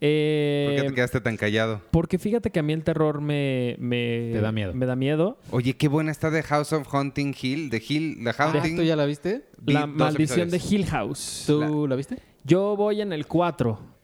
Eh, 0.00 0.64
¿Por 0.66 0.76
qué 0.82 0.88
te 0.88 0.94
quedaste 0.94 1.20
tan 1.20 1.36
callado? 1.36 1.80
porque 1.90 2.18
fíjate 2.18 2.50
que 2.50 2.58
a 2.58 2.62
mí 2.62 2.72
el 2.72 2.82
terror 2.82 3.20
me, 3.20 3.76
me... 3.78 4.30
Te 4.32 4.40
da 4.40 4.52
miedo. 4.52 4.74
Me 4.74 4.84
da 4.86 4.96
miedo. 4.96 5.38
Oye, 5.50 5.74
qué 5.76 5.88
buena 5.88 6.10
está 6.10 6.30
The 6.30 6.42
House 6.42 6.72
of 6.72 6.86
Haunting 6.92 7.34
Hill. 7.40 7.70
The 7.70 7.82
Hill, 7.88 8.18
The 8.24 8.30
Ah, 8.30 8.34
Haunting. 8.38 8.76
¿Tú 8.76 8.82
ya 8.82 8.96
la 8.96 9.06
viste? 9.06 9.44
Vi 9.62 9.72
La 9.72 9.82
dos 9.86 9.90
maldición 9.96 10.50
de. 10.50 10.58
Hill 10.58 10.86
House. 10.86 11.44
¿Tú 11.46 11.86
la 11.88 11.96
viste? 11.96 12.18
Yo 12.44 12.76
voy 12.76 13.00
en 13.00 13.12
el 13.12 13.26
4. 13.26 13.94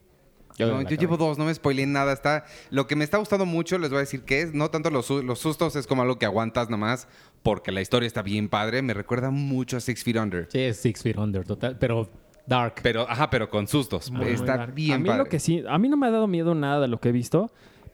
No, 0.59 0.67
la 0.83 0.83
yo 0.91 0.97
llevo 0.97 1.17
dos, 1.17 1.39
no 1.39 1.45
me 1.47 1.55
spoilé 1.55 1.87
nada. 1.87 2.13
Está, 2.13 2.45
lo 2.71 2.87
que 2.87 2.95
me 2.95 3.03
está 3.05 3.17
gustando 3.19 3.47
mucho, 3.47 3.79
les 3.79 3.89
voy 3.91 3.97
a 3.99 4.01
decir 4.01 4.23
que 4.23 4.43
es, 4.43 4.53
no 4.55 4.71
tanto 4.71 4.91
los, 4.91 5.07
su- 5.07 5.23
los 5.23 5.39
sustos, 5.39 5.75
es 5.75 5.87
como 5.87 6.03
algo 6.03 6.19
que 6.19 6.27
aguantas 6.27 6.69
nomás, 6.69 7.09
porque 7.43 7.73
la 7.73 7.81
historia 7.81 8.07
está 8.07 8.21
bien 8.23 8.49
padre. 8.51 8.83
Me 8.83 8.93
recuerda 8.95 9.31
mucho 9.31 9.79
a 9.79 9.81
Six 9.81 10.05
Feet 10.05 10.17
Under. 10.17 10.49
Sí, 10.51 10.61
es 10.61 10.77
Six 10.79 11.03
Feet 11.03 11.17
Under, 11.19 11.45
total. 11.47 11.79
Pero 11.79 12.11
dark. 12.47 12.75
Pero, 12.83 13.09
ajá, 13.09 13.31
pero 13.31 13.49
con 13.51 13.67
sustos. 13.67 14.11
Muy, 14.11 14.29
está 14.29 14.67
bien 14.67 14.93
a 14.95 14.99
mí 14.99 15.07
padre. 15.09 15.19
lo 15.19 15.29
que 15.29 15.39
sí, 15.39 15.63
a 15.69 15.79
mí 15.79 15.89
no 15.89 15.97
me 15.97 16.07
ha 16.07 16.11
dado 16.11 16.27
miedo 16.27 16.55
nada 16.55 16.81
de 16.81 16.89
lo 16.89 17.01
que 17.01 17.11
he 17.11 17.13
visto, 17.13 17.51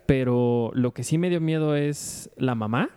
pero 0.07 0.71
lo 0.75 0.93
que 0.93 1.03
sí 1.05 1.19
me 1.19 1.31
dio 1.31 1.41
miedo 1.41 1.75
es 1.77 2.31
la 2.37 2.55
mamá, 2.55 2.91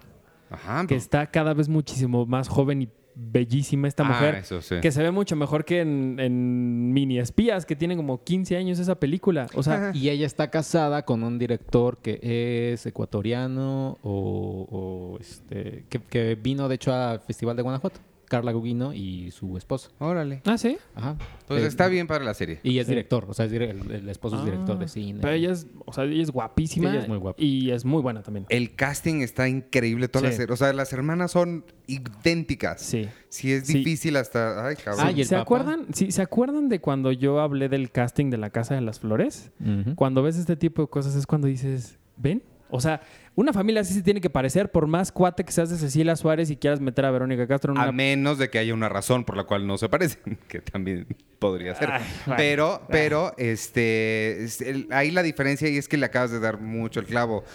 Ajá, 0.50 0.86
que 0.88 0.95
está 0.95 1.28
cada 1.28 1.54
vez 1.54 1.70
muchísimo 1.70 2.26
más 2.26 2.47
joven 2.47 2.84
y 2.84 2.89
bellísima 3.22 3.88
esta 3.89 4.04
Ah, 4.04 4.08
mujer, 4.08 4.36
eso 4.36 4.62
sí. 4.62 4.76
que 4.82 4.91
se 4.91 5.04
ve 5.04 5.12
mucho 5.12 5.36
mejor 5.36 5.66
que 5.66 5.82
en, 5.82 6.18
en 6.20 6.93
Mini 6.93 7.20
Espías, 7.20 7.66
que 7.66 7.76
tiene 7.76 7.97
como 7.97 8.24
15 8.24 8.56
años 8.56 8.80
esa 8.80 8.95
película. 8.95 9.47
O 9.56 9.64
sea, 9.64 9.91
Y 9.93 10.08
ella 10.10 10.26
está 10.26 10.50
casada 10.50 11.04
con 11.04 11.24
un 11.24 11.38
director 11.38 11.97
que 11.97 12.72
es 12.74 12.86
ecuatoriano 12.86 13.97
o, 14.04 14.68
o, 14.72 15.18
este, 15.20 15.84
que, 15.89 16.00
que 16.00 16.36
vino 16.36 16.70
de 16.70 16.76
hecho 16.76 16.93
al 16.93 17.20
Festival 17.20 17.58
de 17.58 17.62
Guanajuato. 17.64 18.00
Carla 18.30 18.53
Gugino 18.53 18.93
y 18.93 19.32
su 19.32 19.57
esposo. 19.57 19.91
Órale. 19.99 20.41
ah, 20.45 20.57
sí. 20.57 20.77
Ajá. 20.95 21.17
Pues 21.47 21.63
Eh, 21.63 21.67
está 21.67 21.88
bien 21.89 22.07
para 22.07 22.23
la 22.23 22.34
serie. 22.34 22.59
Y 22.63 22.77
es 22.80 22.86
Sí. 22.88 22.91
director, 22.91 23.25
o 23.27 23.34
sea, 23.34 23.45
es 23.45 23.51
dire- 23.51 23.69
el, 23.71 23.91
el 23.91 24.07
esposo 24.07 24.38
es 24.39 24.45
director 24.45 24.77
Ah, 24.77 24.80
de 24.80 24.88
cine. 24.88 25.19
Pero 25.21 25.34
ella 25.34 25.51
es, 25.51 25.67
o 25.86 25.91
sea, 25.91 26.05
ella 26.05 26.23
es 26.23 26.32
guapísima. 26.32 26.89
Ella 26.91 27.01
es 27.01 27.07
muy 27.09 27.17
guapa. 27.17 27.41
Y 27.41 27.71
es 27.71 27.84
muy 27.84 28.01
buena 28.01 28.21
también. 28.23 28.45
El 28.47 28.75
casting 28.75 29.21
está 29.21 29.49
increíble. 29.49 30.07
Todas 30.07 30.36
Sí. 30.36 30.41
las, 30.43 30.49
o 30.51 30.55
sea, 30.55 30.71
las 30.71 30.93
hermanas 30.93 31.32
son 31.32 31.65
idénticas. 31.88 32.82
Sí. 32.82 33.07
Sí, 33.30 33.51
es 33.51 33.67
Sí. 33.67 33.80
difícil 33.80 34.15
hasta... 34.15 34.65
Ay, 34.67 34.75
cabrón. 34.75 35.05
Ah, 35.07 35.11
y 35.11 35.21
el 35.21 35.27
¿Se 35.27 35.36
papá? 35.36 35.41
acuerdan? 35.43 35.88
Sí, 35.93 36.11
¿Se 36.11 36.21
acuerdan 36.21 36.69
de 36.69 36.80
cuando 36.80 37.11
yo 37.11 37.39
hablé 37.39 37.69
del 37.69 37.91
casting 37.91 38.30
de 38.30 38.38
la 38.38 38.49
Casa 38.49 38.75
de 38.75 38.82
las 38.82 38.99
Flores? 38.99 39.51
Ujú. 39.59 39.95
Cuando 39.95 40.21
ves 40.23 40.38
este 40.38 40.55
tipo 40.55 40.82
de 40.84 40.88
cosas 40.88 41.15
es 41.15 41.25
cuando 41.25 41.47
dices, 41.47 41.97
¿ven? 42.17 42.43
O 42.71 42.80
sea, 42.82 43.01
una 43.40 43.54
familia 43.54 43.82
así 43.82 43.94
se 43.94 44.04
tiene 44.04 44.20
que 44.20 44.30
parecer, 44.30 44.70
por 44.70 44.86
más 44.86 45.14
cuate 45.14 45.46
que 45.46 45.54
seas 45.54 45.70
de 45.70 45.78
Cecilia 45.78 46.18
Suárez 46.18 46.50
y 46.52 46.58
quieras 46.58 46.82
meter 46.82 47.06
a 47.06 47.12
Verónica 47.12 47.48
Castro 47.48 47.72
en 47.72 47.80
A 47.80 47.84
una... 47.84 47.92
menos 47.94 48.38
de 48.38 48.50
que 48.50 48.60
haya 48.60 48.74
una 48.74 48.90
razón 48.90 49.24
por 49.24 49.38
la 49.38 49.46
cual 49.46 49.66
no 49.66 49.78
se 49.78 49.88
parecen, 49.88 50.38
que 50.50 50.60
también 50.60 51.08
podría 51.40 51.74
ser. 51.76 51.90
Ay, 51.90 52.04
bueno. 52.26 52.38
pero, 52.38 52.82
pero, 52.90 53.34
este, 53.38 54.46
ahí 54.92 55.12
la 55.12 55.24
diferencia 55.24 55.70
y 55.70 55.78
es 55.78 55.88
que 55.88 55.96
le 55.96 56.06
acabas 56.06 56.32
de 56.32 56.42
dar 56.42 56.60
mucho 56.60 57.00
el 57.00 57.06
clavo. 57.06 57.46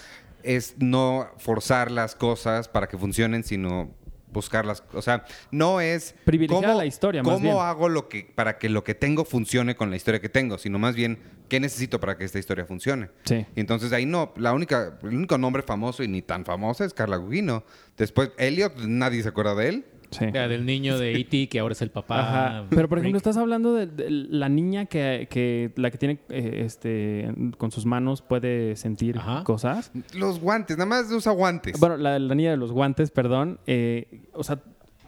Es 0.41 0.75
no 0.79 1.27
forzar 1.37 1.91
las 1.91 2.15
cosas 2.15 2.67
para 2.67 2.87
que 2.87 2.97
funcionen, 2.97 3.43
sino 3.43 3.91
buscarlas. 4.31 4.83
O 4.93 5.01
sea, 5.01 5.25
no 5.51 5.81
es 5.81 6.15
Privilegiar 6.25 6.75
la 6.75 6.85
historia, 6.85 7.23
más 7.23 7.33
¿Cómo 7.33 7.43
bien. 7.43 7.57
hago 7.57 7.89
lo 7.89 8.09
que 8.09 8.31
para 8.35 8.57
que 8.57 8.69
lo 8.69 8.83
que 8.83 8.95
tengo 8.95 9.25
funcione 9.25 9.75
con 9.75 9.89
la 9.89 9.95
historia 9.95 10.19
que 10.19 10.29
tengo? 10.29 10.57
Sino 10.57 10.79
más 10.79 10.95
bien, 10.95 11.19
¿qué 11.49 11.59
necesito 11.59 11.99
para 11.99 12.17
que 12.17 12.25
esta 12.25 12.39
historia 12.39 12.65
funcione? 12.65 13.09
Sí. 13.23 13.45
Y 13.55 13.59
entonces 13.59 13.93
ahí 13.93 14.05
no, 14.05 14.33
la 14.37 14.53
única, 14.53 14.97
el 15.03 15.15
único 15.15 15.37
nombre 15.37 15.63
famoso 15.63 16.03
y 16.03 16.07
ni 16.07 16.21
tan 16.21 16.45
famoso 16.45 16.83
es 16.83 16.93
Carla 16.93 17.17
Gugino. 17.17 17.63
Después, 17.97 18.31
Elliot, 18.37 18.77
nadie 18.79 19.23
se 19.23 19.29
acuerda 19.29 19.55
de 19.55 19.69
él. 19.69 19.85
Sí. 20.17 20.25
Del 20.31 20.65
niño 20.65 20.97
de 20.97 21.13
E.T. 21.19 21.49
que 21.49 21.59
ahora 21.59 21.73
es 21.73 21.81
el 21.81 21.91
papá. 21.91 22.19
Ajá. 22.19 22.65
Pero 22.69 22.87
por 22.89 22.97
ejemplo, 22.99 23.17
Rick. 23.17 23.27
estás 23.27 23.37
hablando 23.37 23.73
de, 23.73 23.87
de 23.87 24.09
la 24.09 24.49
niña 24.49 24.85
que, 24.85 25.27
que 25.29 25.71
la 25.75 25.91
que 25.91 25.97
tiene 25.97 26.19
eh, 26.29 26.63
este 26.65 27.27
con 27.57 27.71
sus 27.71 27.85
manos 27.85 28.21
puede 28.21 28.75
sentir 28.75 29.17
Ajá. 29.17 29.43
cosas. 29.43 29.91
Los 30.13 30.39
guantes, 30.39 30.77
nada 30.77 30.87
más 30.89 31.11
usa 31.11 31.31
guantes. 31.31 31.79
Bueno, 31.79 31.97
la, 31.97 32.17
la 32.19 32.35
niña 32.35 32.51
de 32.51 32.57
los 32.57 32.71
guantes, 32.71 33.11
perdón. 33.11 33.59
eh, 33.67 34.21
o 34.33 34.43
sea, 34.43 34.61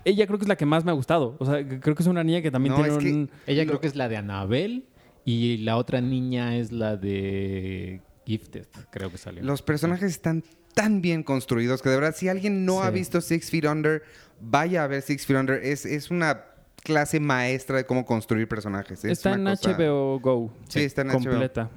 ella 0.05 0.25
creo 0.25 0.37
que 0.39 0.45
es 0.45 0.49
la 0.49 0.55
que 0.55 0.65
más 0.65 0.85
me 0.85 0.91
ha 0.91 0.93
gustado. 0.93 1.35
O 1.39 1.45
sea, 1.45 1.67
creo 1.67 1.95
que 1.95 2.03
es 2.03 2.07
una 2.07 2.23
niña 2.23 2.41
que 2.41 2.51
también 2.51 2.73
No, 2.75 2.81
tiene 2.81 2.97
es 2.97 3.03
que- 3.03 3.11
un... 3.13 3.29
Ella 3.45 3.63
Lo- 3.63 3.67
creo 3.69 3.81
que 3.81 3.87
es 3.87 3.95
la 3.95 4.07
de 4.07 4.17
Annabelle 4.17 4.83
y 5.25 5.57
la 5.57 5.75
otra 5.77 5.99
niña 5.99 6.55
es 6.55 6.71
la 6.71 6.95
de 6.95 8.01
Gifted, 8.25 8.65
creo 8.89 9.11
que 9.11 9.17
salió. 9.17 9.43
Los 9.43 9.61
personajes 9.61 10.09
están 10.11 10.43
tan 10.73 11.01
bien 11.01 11.23
construidos 11.23 11.81
que 11.81 11.89
de 11.89 11.95
verdad, 11.95 12.13
si 12.15 12.29
alguien 12.29 12.63
no 12.65 12.83
ha 12.83 12.89
visto 12.91 13.19
Six 13.19 13.49
Feet 13.49 13.65
Under, 13.65 14.03
vaya 14.39 14.83
a 14.83 14.87
ver 14.87 15.01
Six 15.01 15.25
Feet 15.25 15.37
Under. 15.39 15.63
Es, 15.63 15.85
es 15.85 16.11
una 16.11 16.43
clase 16.83 17.19
maestra 17.19 17.77
de 17.77 17.85
cómo 17.85 18.05
construir 18.05 18.47
personajes. 18.47 19.03
Es 19.03 19.11
Está 19.11 19.33
en 19.33 19.43
cosa- 19.45 19.71
HBO 19.77 20.19
Go. 20.19 20.53
Sí, 20.69 20.81
está 20.81 21.01
en 21.01 21.09
HBO. 21.09 21.13
completa. 21.13 21.69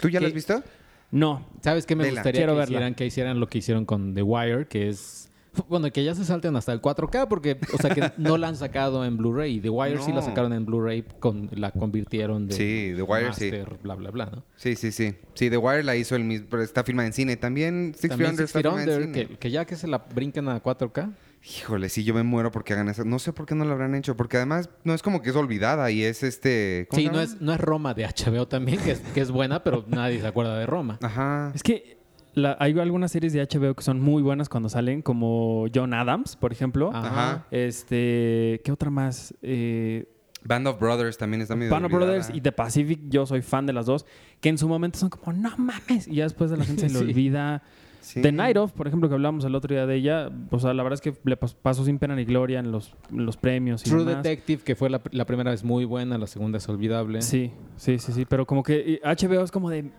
¿Tú 0.00 0.08
ya 0.08 0.20
la 0.20 0.26
has 0.28 0.34
visto? 0.34 0.62
No. 1.10 1.46
¿Sabes 1.62 1.86
qué 1.86 1.94
me 1.96 2.10
gustaría 2.10 2.32
Quiero 2.40 2.52
que 2.54 2.58
verla. 2.58 2.70
hicieran? 2.72 2.94
Que 2.94 3.06
hicieran 3.06 3.40
lo 3.40 3.46
que 3.48 3.58
hicieron 3.58 3.84
con 3.84 4.14
The 4.14 4.22
Wire, 4.22 4.66
que 4.66 4.88
es... 4.88 5.30
Bueno, 5.70 5.90
que 5.90 6.04
ya 6.04 6.14
se 6.14 6.22
salten 6.26 6.54
hasta 6.56 6.70
el 6.74 6.82
4K 6.82 7.28
porque, 7.28 7.58
o 7.72 7.78
sea, 7.78 7.88
que 7.94 8.12
no 8.18 8.36
la 8.36 8.48
han 8.48 8.56
sacado 8.56 9.06
en 9.06 9.16
Blu-ray. 9.16 9.58
The 9.60 9.70
Wire 9.70 10.02
sí 10.02 10.12
la 10.12 10.20
sacaron 10.20 10.52
en 10.52 10.66
Blu-ray, 10.66 11.02
con, 11.18 11.48
la 11.54 11.70
convirtieron 11.70 12.46
de 12.46 12.54
Sí, 12.54 12.92
The 12.94 13.00
Wire 13.02 13.32
sí. 13.32 13.50
master, 13.50 13.78
bla, 13.82 13.94
bla, 13.94 14.10
bla, 14.10 14.26
¿no? 14.26 14.44
Sí, 14.56 14.76
sí, 14.76 14.92
sí. 14.92 15.14
Sí, 15.32 15.48
The 15.48 15.56
Wire 15.56 15.82
la 15.82 15.96
hizo 15.96 16.14
el 16.14 16.24
mismo, 16.24 16.48
pero 16.50 16.62
está 16.62 16.84
filmada 16.84 17.06
en 17.06 17.14
cine. 17.14 17.36
También 17.38 17.94
Six 17.94 18.00
Feet 18.02 18.10
También 18.10 18.30
Under 18.32 18.46
Six 18.48 18.56
está 18.56 18.70
Feet 18.70 18.80
filmada 18.84 19.02
en 19.02 19.14
cine. 19.14 19.28
que, 19.28 19.36
que 19.38 19.50
ya 19.50 19.64
que 19.64 19.76
se 19.76 19.86
la 19.86 19.96
brincan 20.14 20.46
a 20.50 20.62
4K. 20.62 21.10
Híjole, 21.44 21.88
sí, 21.88 22.02
yo 22.02 22.12
me 22.14 22.22
muero 22.24 22.50
porque 22.50 22.72
hagan 22.72 22.88
eso. 22.88 23.04
No 23.04 23.18
sé 23.20 23.32
por 23.32 23.46
qué 23.46 23.54
no 23.54 23.64
lo 23.64 23.72
habrán 23.72 23.94
hecho, 23.94 24.16
porque 24.16 24.36
además 24.36 24.68
no 24.84 24.94
es 24.94 25.02
como 25.02 25.22
que 25.22 25.30
es 25.30 25.36
olvidada 25.36 25.90
y 25.92 26.02
es 26.02 26.22
este... 26.24 26.86
¿cómo 26.90 27.00
Sí, 27.00 27.08
no 27.08 27.20
es, 27.20 27.40
no 27.40 27.52
es 27.52 27.60
Roma 27.60 27.94
de 27.94 28.04
HBO 28.04 28.48
también, 28.48 28.80
que 28.80 28.92
es, 28.92 29.00
que 29.00 29.20
es 29.20 29.30
buena, 29.30 29.62
pero 29.62 29.84
nadie 29.86 30.20
se 30.20 30.26
acuerda 30.26 30.58
de 30.58 30.66
Roma. 30.66 30.98
Ajá. 31.02 31.52
Es 31.54 31.62
que 31.62 31.98
la- 32.34 32.56
hay 32.58 32.76
algunas 32.80 33.12
series 33.12 33.32
de 33.32 33.40
HBO 33.46 33.74
que 33.74 33.84
son 33.84 34.00
muy 34.00 34.22
buenas 34.22 34.48
cuando 34.48 34.68
salen, 34.68 35.02
como 35.02 35.66
John 35.72 35.94
Adams, 35.94 36.34
por 36.36 36.50
ejemplo. 36.52 36.90
Ajá. 36.92 37.06
Ajá. 37.08 37.46
Este, 37.52 38.60
¿qué 38.64 38.72
otra 38.72 38.90
más? 38.90 39.32
Eh, 39.40 40.08
Band 40.42 40.66
of 40.66 40.78
Brothers 40.80 41.16
también 41.18 41.42
está 41.42 41.54
medio 41.56 41.70
Band 41.72 41.86
of 41.86 41.92
olvidada. 41.92 42.12
Brothers 42.18 42.36
y 42.36 42.40
The 42.40 42.52
Pacific, 42.52 43.00
yo 43.08 43.24
soy 43.26 43.42
fan 43.42 43.66
de 43.66 43.72
las 43.72 43.86
dos, 43.86 44.04
que 44.40 44.48
en 44.48 44.58
su 44.58 44.68
momento 44.68 44.98
son 44.98 45.10
como, 45.10 45.32
no 45.32 45.56
mames, 45.56 46.08
y 46.08 46.16
ya 46.16 46.24
después 46.24 46.50
de 46.50 46.56
la 46.56 46.64
gente 46.64 46.88
se 46.88 46.92
le 46.92 46.98
Sí. 46.98 47.04
olvida. 47.04 47.62
Sí. 48.06 48.22
The 48.22 48.30
Night 48.30 48.56
Of, 48.56 48.70
por 48.72 48.86
ejemplo, 48.86 49.08
que 49.08 49.16
hablamos 49.16 49.44
el 49.44 49.54
otro 49.56 49.74
día 49.74 49.84
de 49.84 49.96
ella, 49.96 50.30
o 50.50 50.60
sea, 50.60 50.72
la 50.74 50.84
verdad 50.84 50.94
es 50.94 51.00
que 51.00 51.12
le 51.28 51.36
pas- 51.36 51.56
pasó 51.60 51.84
sin 51.84 51.98
pena 51.98 52.14
ni 52.14 52.24
gloria 52.24 52.60
en 52.60 52.70
los, 52.70 52.94
en 53.10 53.26
los 53.26 53.36
premios 53.36 53.84
y 53.84 53.90
True 53.90 54.04
demás. 54.04 54.22
Detective, 54.22 54.62
que 54.62 54.76
fue 54.76 54.88
la, 54.90 55.00
la 55.10 55.24
primera 55.26 55.50
vez 55.50 55.64
muy 55.64 55.84
buena, 55.84 56.16
la 56.16 56.28
segunda 56.28 56.58
es 56.58 56.68
olvidable. 56.68 57.20
Sí, 57.22 57.50
sí, 57.76 57.98
sí, 57.98 58.12
sí, 58.12 58.24
pero 58.24 58.46
como 58.46 58.62
que 58.62 59.00
HBO 59.04 59.42
es 59.42 59.50
como 59.50 59.70
de... 59.70 59.90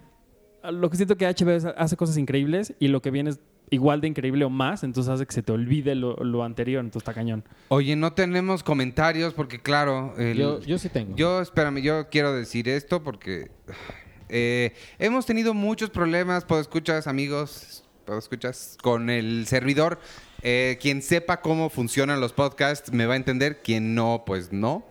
Lo 0.72 0.90
que 0.90 0.96
siento 0.96 1.18
que 1.18 1.26
HBO 1.28 1.52
es- 1.52 1.66
hace 1.66 1.98
cosas 1.98 2.18
increíbles 2.18 2.74
y 2.80 2.88
lo 2.88 3.02
que 3.02 3.12
viene 3.12 3.32
es 3.32 3.42
igual 3.72 4.00
de 4.00 4.08
increíble 4.08 4.46
o 4.46 4.50
más, 4.50 4.86
entonces 4.86 5.12
hace 5.12 5.26
que 5.26 5.34
se 5.34 5.44
te 5.44 5.52
olvide 5.52 5.94
lo, 5.94 6.16
lo 6.16 6.46
anterior, 6.46 6.80
entonces 6.86 7.02
está 7.04 7.14
cañón. 7.14 7.44
Oye, 7.68 7.98
no 7.98 8.14
tenemos 8.14 8.64
comentarios 8.64 9.34
porque, 9.34 9.60
claro, 9.60 10.14
el- 10.18 10.38
Yo, 10.38 10.62
yo 10.62 10.78
sí 10.78 10.88
tengo. 10.88 11.14
Yo, 11.18 11.42
espérame, 11.42 11.82
yo 11.82 12.08
quiero 12.10 12.32
decir 12.34 12.70
esto 12.70 13.04
porque 13.04 13.52
eh, 14.30 14.74
hemos 15.00 15.26
tenido 15.26 15.54
muchos 15.54 15.90
problemas, 15.90 16.46
escuchas 16.50 17.08
amigos, 17.08 17.84
escuchas 18.16 18.78
con 18.82 19.10
el 19.10 19.46
servidor. 19.48 20.00
Eh, 20.44 20.78
quien 20.82 21.02
sepa 21.02 21.42
cómo 21.42 21.70
funcionan 21.70 22.22
los 22.22 22.32
podcasts 22.34 22.92
me 22.94 23.06
va 23.06 23.14
a 23.16 23.18
entender, 23.18 23.62
quien 23.62 23.96
no, 23.96 24.24
pues 24.26 24.52
no. 24.54 24.86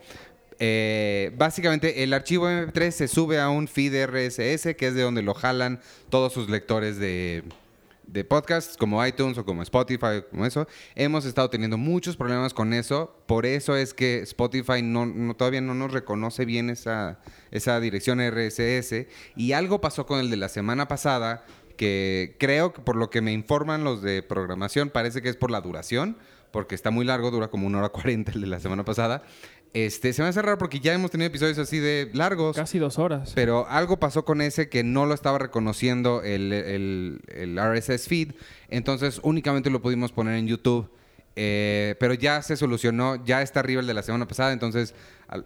Eh, 0.59 1.31
básicamente, 1.37 2.03
el 2.03 2.13
archivo 2.13 2.47
MP3 2.49 2.91
se 2.91 3.07
sube 3.07 3.39
a 3.39 3.49
un 3.49 3.67
feed 3.67 4.05
RSS, 4.07 4.75
que 4.75 4.87
es 4.87 4.95
de 4.95 5.01
donde 5.03 5.21
lo 5.21 5.33
jalan 5.33 5.79
todos 6.09 6.33
sus 6.33 6.49
lectores 6.49 6.97
de, 6.97 7.43
de 8.07 8.23
podcasts, 8.23 8.75
como 8.75 9.05
iTunes 9.05 9.37
o 9.37 9.45
como 9.45 9.61
Spotify, 9.61 10.23
como 10.31 10.45
eso. 10.45 10.67
Hemos 10.95 11.25
estado 11.25 11.49
teniendo 11.49 11.77
muchos 11.77 12.17
problemas 12.17 12.53
con 12.55 12.73
eso. 12.73 13.15
Por 13.27 13.45
eso 13.45 13.75
es 13.75 13.93
que 13.93 14.19
Spotify 14.21 14.81
no, 14.81 15.05
no- 15.05 15.35
todavía 15.35 15.61
no 15.61 15.75
nos 15.75 15.91
reconoce 15.93 16.43
bien 16.45 16.69
esa, 16.71 17.19
esa 17.51 17.79
dirección 17.79 18.19
RSS. 18.19 19.05
Y 19.35 19.51
algo 19.51 19.79
pasó 19.79 20.07
con 20.07 20.19
el 20.19 20.31
de 20.31 20.37
la 20.37 20.49
semana 20.49 20.87
pasada, 20.87 21.45
que 21.77 22.35
creo 22.39 22.73
que 22.73 22.81
por 22.81 22.95
lo 22.97 23.09
que 23.09 23.21
me 23.21 23.31
informan 23.31 23.83
los 23.83 24.01
de 24.01 24.21
programación, 24.23 24.89
parece 24.89 25.21
que 25.21 25.29
es 25.29 25.37
por 25.37 25.51
la 25.51 25.61
duración, 25.61 26.17
porque 26.51 26.75
está 26.75 26.91
muy 26.91 27.05
largo, 27.05 27.31
dura 27.31 27.47
como 27.49 27.67
una 27.67 27.77
hora 27.79 27.89
cuarenta 27.89 28.31
el 28.33 28.41
de 28.41 28.47
la 28.47 28.59
semana 28.59 28.83
pasada. 28.83 29.23
Este, 29.73 30.13
se 30.13 30.21
me 30.23 30.29
hace 30.29 30.41
raro 30.41 30.57
porque 30.57 30.79
ya 30.79 30.93
hemos 30.93 31.11
tenido 31.11 31.27
episodios 31.27 31.57
así 31.59 31.77
de 31.79 32.09
largos. 32.13 32.55
Casi 32.55 32.79
dos 32.79 32.97
horas. 32.97 33.33
Pero 33.35 33.67
algo 33.67 33.99
pasó 33.99 34.23
con 34.25 34.41
ese 34.41 34.69
que 34.69 34.83
no 34.83 35.05
lo 35.05 35.13
estaba 35.13 35.37
reconociendo 35.39 36.21
el, 36.23 36.51
el- 36.53 37.19
el 37.27 37.59
RSS 37.59 38.07
feed. 38.07 38.31
Entonces 38.69 39.19
únicamente 39.23 39.69
lo 39.69 39.81
pudimos 39.81 40.11
poner 40.11 40.35
en 40.35 40.47
YouTube. 40.47 40.89
Eh, 41.39 41.95
pero 41.99 42.15
ya 42.15 42.41
se 42.41 42.57
solucionó, 42.57 43.23
ya 43.23 43.43
está 43.43 43.59
arriba 43.59 43.81
el 43.81 43.85
de 43.87 43.93
la 43.93 44.01
semana 44.01 44.27
pasada. 44.27 44.53
Entonces, 44.53 44.95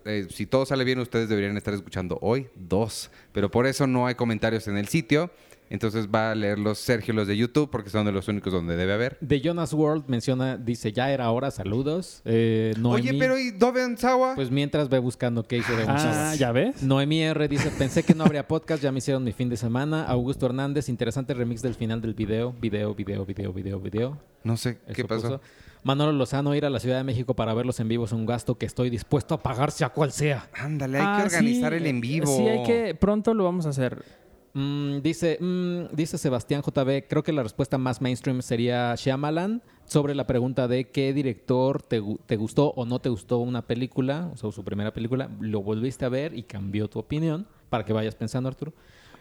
eh, 0.05 0.27
si 0.29 0.45
todo 0.45 0.65
sale 0.65 0.85
bien, 0.85 0.99
ustedes 0.99 1.27
deberían 1.27 1.57
estar 1.57 1.73
escuchando 1.73 2.17
hoy 2.21 2.47
dos. 2.55 3.09
Pero 3.33 3.51
por 3.51 3.65
eso 3.67 3.87
no 3.87 4.07
hay 4.07 4.15
comentarios 4.15 4.67
en 4.69 4.77
el 4.77 4.87
sitio. 4.87 5.31
Entonces 5.71 6.09
va 6.13 6.31
a 6.31 6.35
leerlos 6.35 6.79
Sergio 6.79 7.13
los 7.13 7.27
de 7.27 7.37
YouTube 7.37 7.69
porque 7.71 7.89
son 7.89 8.05
de 8.05 8.11
los 8.11 8.27
únicos 8.27 8.51
donde 8.51 8.75
debe 8.75 8.91
haber. 8.91 9.17
De 9.21 9.39
Jonas 9.39 9.71
World 9.71 10.03
menciona, 10.07 10.57
dice, 10.57 10.91
ya 10.91 11.11
era 11.11 11.31
hora, 11.31 11.49
saludos. 11.49 12.21
Eh, 12.25 12.73
Noemí, 12.77 13.09
Oye, 13.09 13.17
pero 13.17 13.39
¿y 13.39 13.51
Doven 13.51 13.97
Sawa? 13.97 14.35
Pues 14.35 14.51
mientras 14.51 14.89
ve 14.89 14.99
buscando 14.99 15.43
qué 15.43 15.59
hizo 15.59 15.73
de 15.77 15.85
ah, 15.87 16.35
¿ya 16.37 16.51
ves? 16.51 16.83
Noemí 16.83 17.21
R 17.23 17.47
dice, 17.47 17.71
pensé 17.71 18.03
que 18.03 18.13
no 18.13 18.25
habría 18.25 18.45
podcast, 18.49 18.83
ya 18.83 18.91
me 18.91 18.97
hicieron 18.97 19.23
mi 19.23 19.31
fin 19.31 19.47
de 19.47 19.55
semana. 19.55 20.03
Augusto 20.03 20.45
Hernández, 20.45 20.89
interesante 20.89 21.33
remix 21.33 21.61
del 21.61 21.75
final 21.75 22.01
del 22.01 22.15
video. 22.15 22.53
Video, 22.59 22.93
video, 22.93 23.25
video, 23.25 23.53
video, 23.53 23.79
video. 23.79 24.17
no 24.43 24.57
sé 24.57 24.77
qué 24.93 25.05
pasó. 25.05 25.21
puso. 25.21 25.41
Manolo 25.83 26.11
Lozano, 26.11 26.53
ir 26.53 26.65
a 26.65 26.69
la 26.69 26.79
Ciudad 26.79 26.97
de 26.97 27.03
México 27.03 27.33
para 27.33 27.53
verlos 27.55 27.79
en 27.79 27.87
vivo 27.87 28.05
es 28.05 28.11
un 28.11 28.27
gasto 28.27 28.55
que 28.55 28.67
estoy 28.67 28.91
dispuesto 28.91 29.33
a 29.33 29.41
pagar 29.41 29.71
sea 29.71 29.89
cual 29.89 30.11
sea. 30.11 30.47
Ándale, 30.53 30.99
hay 30.99 31.03
Ah, 31.07 31.17
que 31.17 31.23
organizar 31.35 31.71
sí, 31.71 31.77
el 31.77 31.87
en 31.87 32.01
vivo. 32.01 32.27
Sí, 32.27 32.43
hay 32.47 32.61
que... 32.63 32.93
Pronto 32.93 33.33
lo 33.33 33.45
vamos 33.45 33.65
a 33.65 33.69
hacer. 33.69 34.03
Mm, 34.53 34.99
dice, 35.01 35.37
mm, 35.39 35.95
dice 35.95 36.17
Sebastián 36.17 36.61
JB, 36.61 37.07
creo 37.07 37.23
que 37.23 37.31
la 37.31 37.43
respuesta 37.43 37.77
más 37.77 38.01
mainstream 38.01 38.41
sería 38.41 38.95
Shyamalan 38.95 39.61
sobre 39.85 40.13
la 40.13 40.27
pregunta 40.27 40.67
de 40.67 40.89
qué 40.89 41.13
director 41.13 41.81
te, 41.81 42.01
te 42.25 42.35
gustó 42.35 42.69
o 42.75 42.85
no 42.85 42.99
te 42.99 43.09
gustó 43.09 43.37
una 43.37 43.65
película, 43.65 44.29
o 44.33 44.37
sea, 44.37 44.51
su 44.51 44.63
primera 44.63 44.93
película, 44.93 45.29
lo 45.39 45.61
volviste 45.61 46.05
a 46.05 46.09
ver 46.09 46.37
y 46.37 46.43
cambió 46.43 46.89
tu 46.89 46.99
opinión, 46.99 47.47
para 47.69 47.85
que 47.85 47.93
vayas 47.93 48.15
pensando, 48.15 48.49
Arturo. 48.49 48.73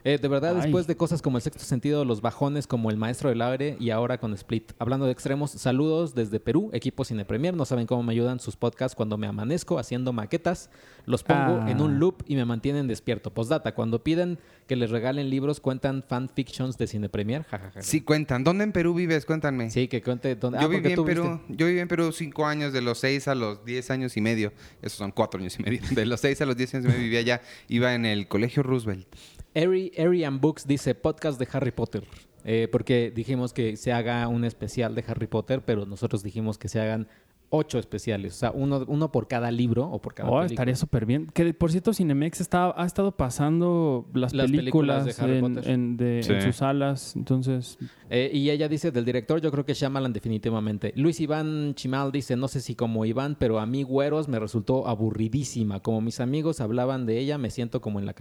Eh, 0.05 0.19
de 0.21 0.29
verdad, 0.29 0.57
Ay. 0.57 0.63
después 0.63 0.87
de 0.87 0.97
cosas 0.97 1.21
como 1.21 1.37
el 1.37 1.43
sexto 1.43 1.63
sentido, 1.65 2.05
los 2.05 2.21
bajones 2.23 2.67
como 2.67 2.91
el 2.91 2.97
maestro 2.97 3.29
del 3.29 3.43
aire 3.43 3.77
y 3.79 3.91
ahora 3.91 4.19
con 4.19 4.33
Split. 4.35 4.73
Hablando 4.79 5.05
de 5.07 5.13
extremos, 5.13 5.51
saludos 5.51 6.15
desde 6.15 6.41
Perú, 6.41 6.71
equipo 6.73 7.05
Cine 7.05 7.25
Premier. 7.25 7.55
No 7.55 7.65
saben 7.67 7.87
cómo 7.87 8.03
me 8.03 8.13
ayudan 8.13 8.41
sus 8.41 8.57
podcasts 8.57 8.95
cuando 8.97 9.19
me 9.19 9.27
amanezco 9.27 9.79
haciendo 9.79 10.13
maquetas. 10.13 10.71
Los 11.07 11.23
pongo 11.23 11.61
Ah. 11.63 11.71
en 11.71 11.81
un 11.81 11.99
loop 11.99 12.23
y 12.27 12.37
me 12.37 12.45
mantienen 12.45 12.87
despierto. 12.87 13.33
Postdata, 13.33 13.75
cuando 13.75 14.03
piden 14.03 14.39
que 14.67 14.77
les 14.77 14.91
regalen 14.91 15.29
libros, 15.29 15.61
cuentan 15.61 16.03
fanfictions 16.07 16.79
de 16.79 16.87
Cine 16.87 17.09
Premier. 17.09 17.45
Ja, 17.45 17.59
ja, 17.59 17.71
ja. 17.73 17.83
Sí, 17.83 18.01
cuentan. 18.03 18.45
¿Dónde 18.45 18.65
en 18.65 18.73
Perú 18.73 18.95
vives? 18.95 19.27
Cuéntame. 19.27 19.71
Sí, 19.71 19.89
que 19.89 20.03
cuente 20.03 20.35
dónde. 20.37 20.61
Yo 20.61 20.67
ah, 20.67 20.69
viví 20.69 20.89
en 20.91 20.95
tú 20.95 21.05
Perú, 21.05 21.41
viste. 21.47 21.57
yo 21.57 21.67
viví 21.67 21.81
en 21.81 21.89
Perú 21.89 22.13
cinco 22.13 22.47
años, 22.47 22.73
de 22.73 22.81
los 22.81 22.99
seis 22.99 23.29
a 23.29 23.35
los 23.35 23.65
diez 23.65 23.91
años 23.91 24.17
y 24.17 24.21
medio. 24.21 24.53
Esos 24.83 24.99
son 24.99 25.11
cuatro 25.11 25.41
años 25.41 25.59
y 25.59 25.63
medio. 25.63 25.81
De 25.91 26.07
los 26.07 26.21
seis 26.21 26.41
a 26.41 26.47
los 26.47 26.57
diez 26.57 26.75
años 26.75 26.87
y 26.87 26.89
medio 26.89 27.03
vivía 27.03 27.21
allá. 27.21 27.41
Iba 27.69 27.95
en 27.95 28.07
el 28.07 28.29
colegio 28.29 28.63
Roosevelt. 28.63 29.07
Ari, 29.55 30.25
and 30.25 30.41
Books 30.41 30.67
dice 30.67 30.95
podcast 30.95 31.39
de 31.39 31.49
Harry 31.53 31.71
Potter. 31.71 32.05
Eh, 32.45 32.69
porque 32.71 33.11
dijimos 33.15 33.53
que 33.53 33.77
se 33.77 33.93
haga 33.93 34.27
un 34.29 34.45
especial 34.45 34.95
de 34.95 35.05
Harry 35.07 35.27
Potter, 35.27 35.63
pero 35.65 35.85
nosotros 35.87 36.23
dijimos 36.23 36.57
que 36.57 36.69
se 36.69 36.81
hagan 36.81 37.09
ocho 37.53 37.79
especiales. 37.81 38.35
O 38.35 38.39
sea, 38.39 38.53
uno, 38.53 38.85
uno 38.87 39.11
por 39.13 39.27
cada 39.29 39.51
libro 39.51 39.89
o 39.91 40.01
por 40.01 40.15
cada 40.15 40.29
Oh, 40.29 40.33
película. 40.35 40.47
estaría 40.55 40.77
súper 40.77 41.05
bien. 41.05 41.27
Que 41.35 41.53
por 41.53 41.71
cierto, 41.73 41.93
Cinemex 41.93 42.41
está, 42.41 42.73
ha 42.81 42.87
estado 42.87 43.13
pasando 43.17 44.07
las, 44.15 44.33
Las 44.33 44.47
películas 44.51 45.05
películas, 45.05 45.05
de 45.17 45.23
Harry 45.25 45.37
en, 45.37 45.41
Potter. 45.55 45.71
en- 45.71 45.97
de- 45.97 46.23
Sí. 46.23 46.33
en 46.33 46.43
sus 46.43 46.57
salas. 46.57 47.17
Entonces, 47.17 47.77
Eh, 48.13 48.29
y 48.35 48.51
ella 48.51 48.69
dice 48.69 48.91
del 48.91 49.05
director, 49.05 49.41
yo 49.41 49.53
creo 49.53 49.65
que 49.65 49.73
Shyamalan 49.75 50.13
definitivamente. 50.13 50.93
Luis 50.97 51.21
Iván 51.21 51.75
Chimal 51.77 52.11
dice, 52.11 52.35
no 52.35 52.49
sé 52.49 52.61
si 52.61 52.75
como 52.75 53.05
Iván, 53.05 53.37
pero 53.39 53.61
a 53.61 53.67
mí 53.67 53.85
Güeros 53.85 54.27
me 54.27 54.41
resultó 54.41 54.89
aburridísima. 54.89 55.79
Como 55.81 56.01
mis 56.01 56.19
amigos 56.19 56.61
hablaban 56.61 57.07
de 57.07 57.19
ella, 57.19 57.39
me 57.39 57.51
siento 57.51 57.81
como 57.81 58.01
en 58.01 58.07
la 58.07 58.15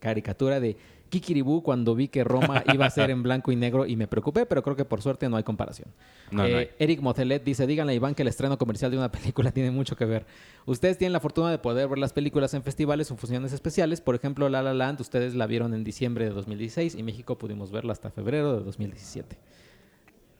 caricatura 0.00 0.58
de 0.60 0.76
Kikiribú 1.08 1.62
cuando 1.62 1.94
vi 1.94 2.08
que 2.08 2.22
Roma 2.24 2.62
iba 2.72 2.86
a 2.86 2.90
ser 2.90 3.10
en 3.10 3.22
blanco 3.22 3.50
y 3.52 3.56
negro 3.56 3.86
y 3.86 3.96
me 3.96 4.06
preocupé, 4.06 4.46
pero 4.46 4.62
creo 4.62 4.76
que 4.76 4.84
por 4.84 5.00
suerte 5.02 5.28
no 5.28 5.36
hay 5.36 5.42
comparación. 5.44 5.88
No, 6.30 6.42
no 6.42 6.48
Eh, 6.48 6.56
hay. 6.56 6.68
Eric 6.78 7.00
Motelet 7.00 7.42
dice, 7.44 7.66
díganle 7.66 7.92
a 7.92 7.96
Iván 7.96 8.14
que 8.14 8.22
el 8.22 8.28
estreno 8.28 8.58
comercial 8.58 8.90
de 8.90 8.98
una 8.98 9.10
película 9.12 9.50
tiene 9.52 9.70
mucho 9.70 9.96
que 9.96 10.04
ver. 10.04 10.26
Ustedes 10.66 10.98
tienen 10.98 11.12
la 11.12 11.20
fortuna 11.20 11.50
de 11.50 11.58
poder 11.58 11.88
ver 11.88 11.98
las 11.98 12.12
películas 12.12 12.52
en 12.54 12.62
festivales 12.62 13.10
o 13.10 13.16
funciones 13.16 13.52
especiales. 13.52 14.00
Por 14.00 14.14
ejemplo, 14.14 14.48
La 14.48 14.62
La 14.62 14.74
Land, 14.74 15.00
ustedes 15.00 15.34
la 15.34 15.46
vieron 15.46 15.74
en 15.74 15.84
diciembre 15.84 16.24
de 16.26 16.30
2016 16.30 16.94
y 16.94 17.02
México 17.02 17.38
pudimos 17.38 17.70
verla 17.72 17.92
hasta 17.92 18.10
febrero 18.10 18.58
de 18.58 18.64
2017. 18.64 19.38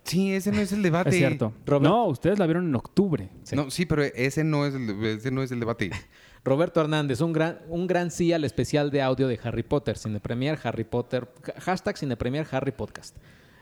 Sí, 0.05 0.33
ese 0.33 0.53
no 0.53 0.61
es 0.61 0.73
el 0.73 0.83
debate. 0.83 1.11
Es 1.11 1.17
cierto. 1.17 1.53
Robert- 1.67 1.85
No, 1.91 2.07
ustedes 2.07 2.39
la 2.39 2.47
vieron 2.47 2.67
en 2.67 2.75
octubre. 2.75 3.29
Sí. 3.43 3.57
No, 3.57 3.71
sí, 3.71 3.85
pero 3.87 4.03
ese 4.03 4.43
no 4.45 4.65
es 4.67 4.75
el, 4.75 4.89
ese 5.05 5.31
no 5.31 5.43
es 5.43 5.51
el 5.53 5.61
debate. 5.61 5.91
Roberto 6.45 6.81
Hernández, 6.81 7.21
un 7.21 7.33
gran, 7.33 7.59
un 7.69 7.87
gran 7.87 8.11
sí 8.11 8.33
al 8.33 8.45
especial 8.45 8.91
de 8.91 9.03
audio 9.03 9.29
de 9.29 9.39
Harry 9.43 9.63
Potter. 9.63 9.97
Cine 9.99 10.21
Premier, 10.21 10.59
Harry 10.63 10.85
Potter. 10.85 11.29
ha- 11.57 11.61
Hashtag 11.61 11.97
Cine 11.99 12.17
Premier, 12.17 12.47
Harry 12.51 12.73
Podcast. 12.73 13.17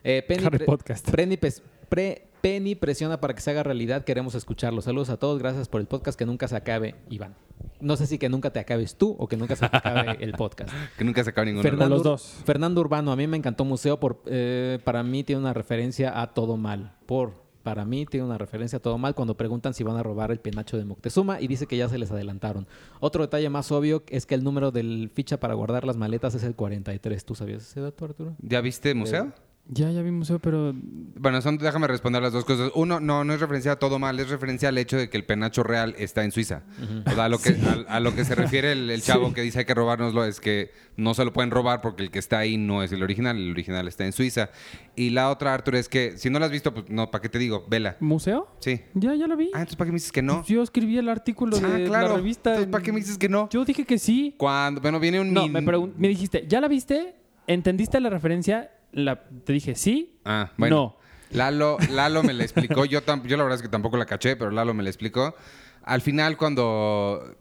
Eh, 0.04 0.22
Penny, 0.26 0.44
Harry 0.44 0.58
pre- 0.58 0.66
Podcast. 0.66 1.10
Penny, 1.10 1.36
pes- 1.36 1.62
pre- 1.88 2.28
Penny 2.40 2.76
presiona 2.76 3.20
para 3.20 3.34
que 3.34 3.40
se 3.40 3.50
haga 3.50 3.64
realidad. 3.64 4.04
Queremos 4.04 4.36
escucharlo. 4.36 4.80
Saludos 4.80 5.10
a 5.10 5.16
todos. 5.16 5.38
Gracias 5.40 5.68
por 5.68 5.80
el 5.80 5.88
podcast. 5.88 6.16
Que 6.16 6.26
nunca 6.26 6.46
se 6.46 6.54
acabe, 6.54 6.94
Iván. 7.10 7.34
No 7.80 7.96
sé 7.96 8.06
si 8.06 8.18
que 8.18 8.28
nunca 8.28 8.52
te 8.52 8.60
acabes 8.60 8.94
tú 8.96 9.16
o 9.18 9.26
que 9.26 9.36
nunca 9.36 9.56
se 9.56 9.64
acabe 9.64 10.16
el 10.22 10.32
podcast. 10.32 10.70
Que 10.98 11.02
nunca 11.04 11.24
se 11.24 11.30
acaba 11.30 11.44
ninguno. 11.46 11.62
Fernando, 11.62 11.94
los 11.96 12.04
dos. 12.04 12.36
Fernando 12.44 12.80
Urbano, 12.82 13.10
a 13.10 13.16
mí 13.16 13.26
me 13.26 13.36
encantó 13.36 13.64
Museo. 13.64 13.98
Por, 13.98 14.22
eh, 14.26 14.78
para 14.84 15.02
mí 15.02 15.24
tiene 15.24 15.40
una 15.40 15.52
referencia 15.54 16.20
a 16.20 16.34
Todo 16.34 16.56
Mal. 16.56 16.94
Por, 17.06 17.45
para 17.66 17.84
mí 17.84 18.06
tiene 18.06 18.24
una 18.24 18.38
referencia 18.38 18.76
a 18.76 18.80
Todo 18.80 18.96
Mal 18.96 19.16
cuando 19.16 19.36
preguntan 19.36 19.74
si 19.74 19.82
van 19.82 19.96
a 19.96 20.02
robar 20.04 20.30
el 20.30 20.38
penacho 20.38 20.78
de 20.78 20.84
Moctezuma 20.84 21.40
y 21.40 21.48
dice 21.48 21.66
que 21.66 21.76
ya 21.76 21.88
se 21.88 21.98
les 21.98 22.12
adelantaron. 22.12 22.68
Otro 23.00 23.22
detalle 23.22 23.50
más 23.50 23.72
obvio 23.72 24.04
es 24.08 24.24
que 24.24 24.36
el 24.36 24.44
número 24.44 24.70
del 24.70 25.10
ficha 25.12 25.40
para 25.40 25.54
guardar 25.54 25.84
las 25.84 25.96
maletas 25.96 26.36
es 26.36 26.44
el 26.44 26.54
43. 26.54 27.24
¿Tú 27.24 27.34
sabías 27.34 27.64
ese 27.64 27.80
dato, 27.80 28.04
Arturo? 28.04 28.36
¿Ya 28.38 28.60
viste 28.60 28.94
museo? 28.94 29.32
Ya, 29.68 29.90
ya 29.90 30.00
vimos 30.02 30.30
eso, 30.30 30.38
pero 30.38 30.72
Bueno, 31.18 31.42
son, 31.42 31.58
déjame 31.58 31.88
responder 31.88 32.22
las 32.22 32.32
dos 32.32 32.44
cosas. 32.44 32.70
Uno, 32.76 33.00
no, 33.00 33.24
no 33.24 33.32
es 33.34 33.40
referencia 33.40 33.72
a 33.72 33.76
todo 33.76 33.98
mal, 33.98 34.18
es 34.20 34.28
referencia 34.28 34.68
al 34.68 34.78
hecho 34.78 34.96
de 34.96 35.10
que 35.10 35.16
el 35.16 35.24
penacho 35.24 35.64
real 35.64 35.94
está 35.98 36.22
en 36.22 36.30
Suiza. 36.30 36.62
O 37.04 37.10
sea, 37.10 37.24
a 37.24 37.28
lo, 37.28 37.38
que, 37.38 37.50
a, 37.88 37.96
a 37.96 37.98
lo 38.00 38.14
que 38.14 38.24
se 38.24 38.36
refiere 38.36 38.70
el, 38.72 38.88
el 38.90 39.02
chavo 39.02 39.32
que 39.34 39.42
dice 39.42 39.58
hay 39.58 39.64
que 39.64 39.74
robárnoslo 39.74 40.24
es 40.24 40.38
que 40.38 40.70
no 40.96 41.14
se 41.14 41.24
lo 41.24 41.32
pueden 41.32 41.50
robar 41.50 41.80
porque 41.80 42.04
el 42.04 42.10
que 42.12 42.20
está 42.20 42.38
ahí 42.38 42.56
no 42.56 42.82
es 42.84 42.92
el 42.92 43.02
original, 43.02 43.36
el 43.36 43.50
original 43.50 43.88
está 43.88 44.04
en 44.06 44.12
Suiza. 44.12 44.50
Y 44.94 45.10
la 45.10 45.30
otra, 45.30 45.52
Arturo, 45.52 45.76
es 45.78 45.88
que 45.88 46.16
si 46.16 46.30
no 46.30 46.38
la 46.38 46.46
has 46.46 46.52
visto, 46.52 46.72
pues 46.72 46.88
no, 46.88 47.10
¿para 47.10 47.22
qué 47.22 47.28
te 47.28 47.38
digo? 47.38 47.66
Vela. 47.68 47.96
¿museo? 47.98 48.48
Sí. 48.60 48.80
Ya, 48.94 49.14
ya 49.16 49.26
la 49.26 49.34
vi. 49.34 49.46
Ah, 49.52 49.58
entonces 49.62 49.74
¿para 49.76 49.86
qué 49.88 49.92
me 49.92 49.96
dices 49.96 50.12
que 50.12 50.22
no? 50.22 50.36
Pues 50.36 50.46
yo 50.48 50.62
escribí 50.62 50.96
el 50.96 51.08
artículo 51.08 51.56
Ah, 51.62 51.68
de 51.70 51.86
claro. 51.86 52.10
la 52.10 52.14
revista. 52.16 52.50
Entonces, 52.50 52.70
¿para 52.70 52.84
qué 52.84 52.92
me 52.92 53.00
dices 53.00 53.18
que 53.18 53.28
no? 53.28 53.48
Yo 53.50 53.64
dije 53.64 53.84
que 53.84 53.98
sí. 53.98 54.34
Cuando, 54.38 54.80
bueno, 54.80 55.00
viene 55.00 55.18
un... 55.20 55.34
No, 55.34 55.48
min- 55.48 55.52
me, 55.64 55.88
me 55.96 56.06
dijiste, 56.08 56.44
¿ya 56.48 56.60
la 56.60 56.68
viste? 56.68 57.16
¿Entendiste 57.48 57.98
la 58.00 58.10
referencia? 58.10 58.70
La- 58.96 59.22
te 59.44 59.52
dije, 59.52 59.74
¿sí? 59.74 60.18
Ah, 60.24 60.52
bueno. 60.56 60.76
No. 60.76 60.96
Lalo, 61.36 61.76
Lalo 61.90 62.22
me 62.22 62.32
la 62.32 62.44
explicó. 62.44 62.84
Yo, 62.86 63.00
yo 63.24 63.36
la 63.36 63.42
verdad 63.42 63.56
es 63.56 63.62
que 63.62 63.68
tampoco 63.68 63.96
la 63.96 64.06
caché, 64.06 64.36
pero 64.36 64.50
Lalo 64.50 64.72
me 64.74 64.82
la 64.82 64.88
explicó. 64.88 65.34
Al 65.82 66.00
final, 66.00 66.36
cuando 66.36 67.36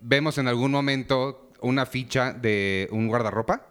vemos 0.00 0.38
en 0.38 0.48
algún 0.48 0.70
momento 0.72 1.50
una 1.60 1.86
ficha 1.86 2.32
de 2.32 2.88
un 2.90 3.06
guardarropa, 3.06 3.66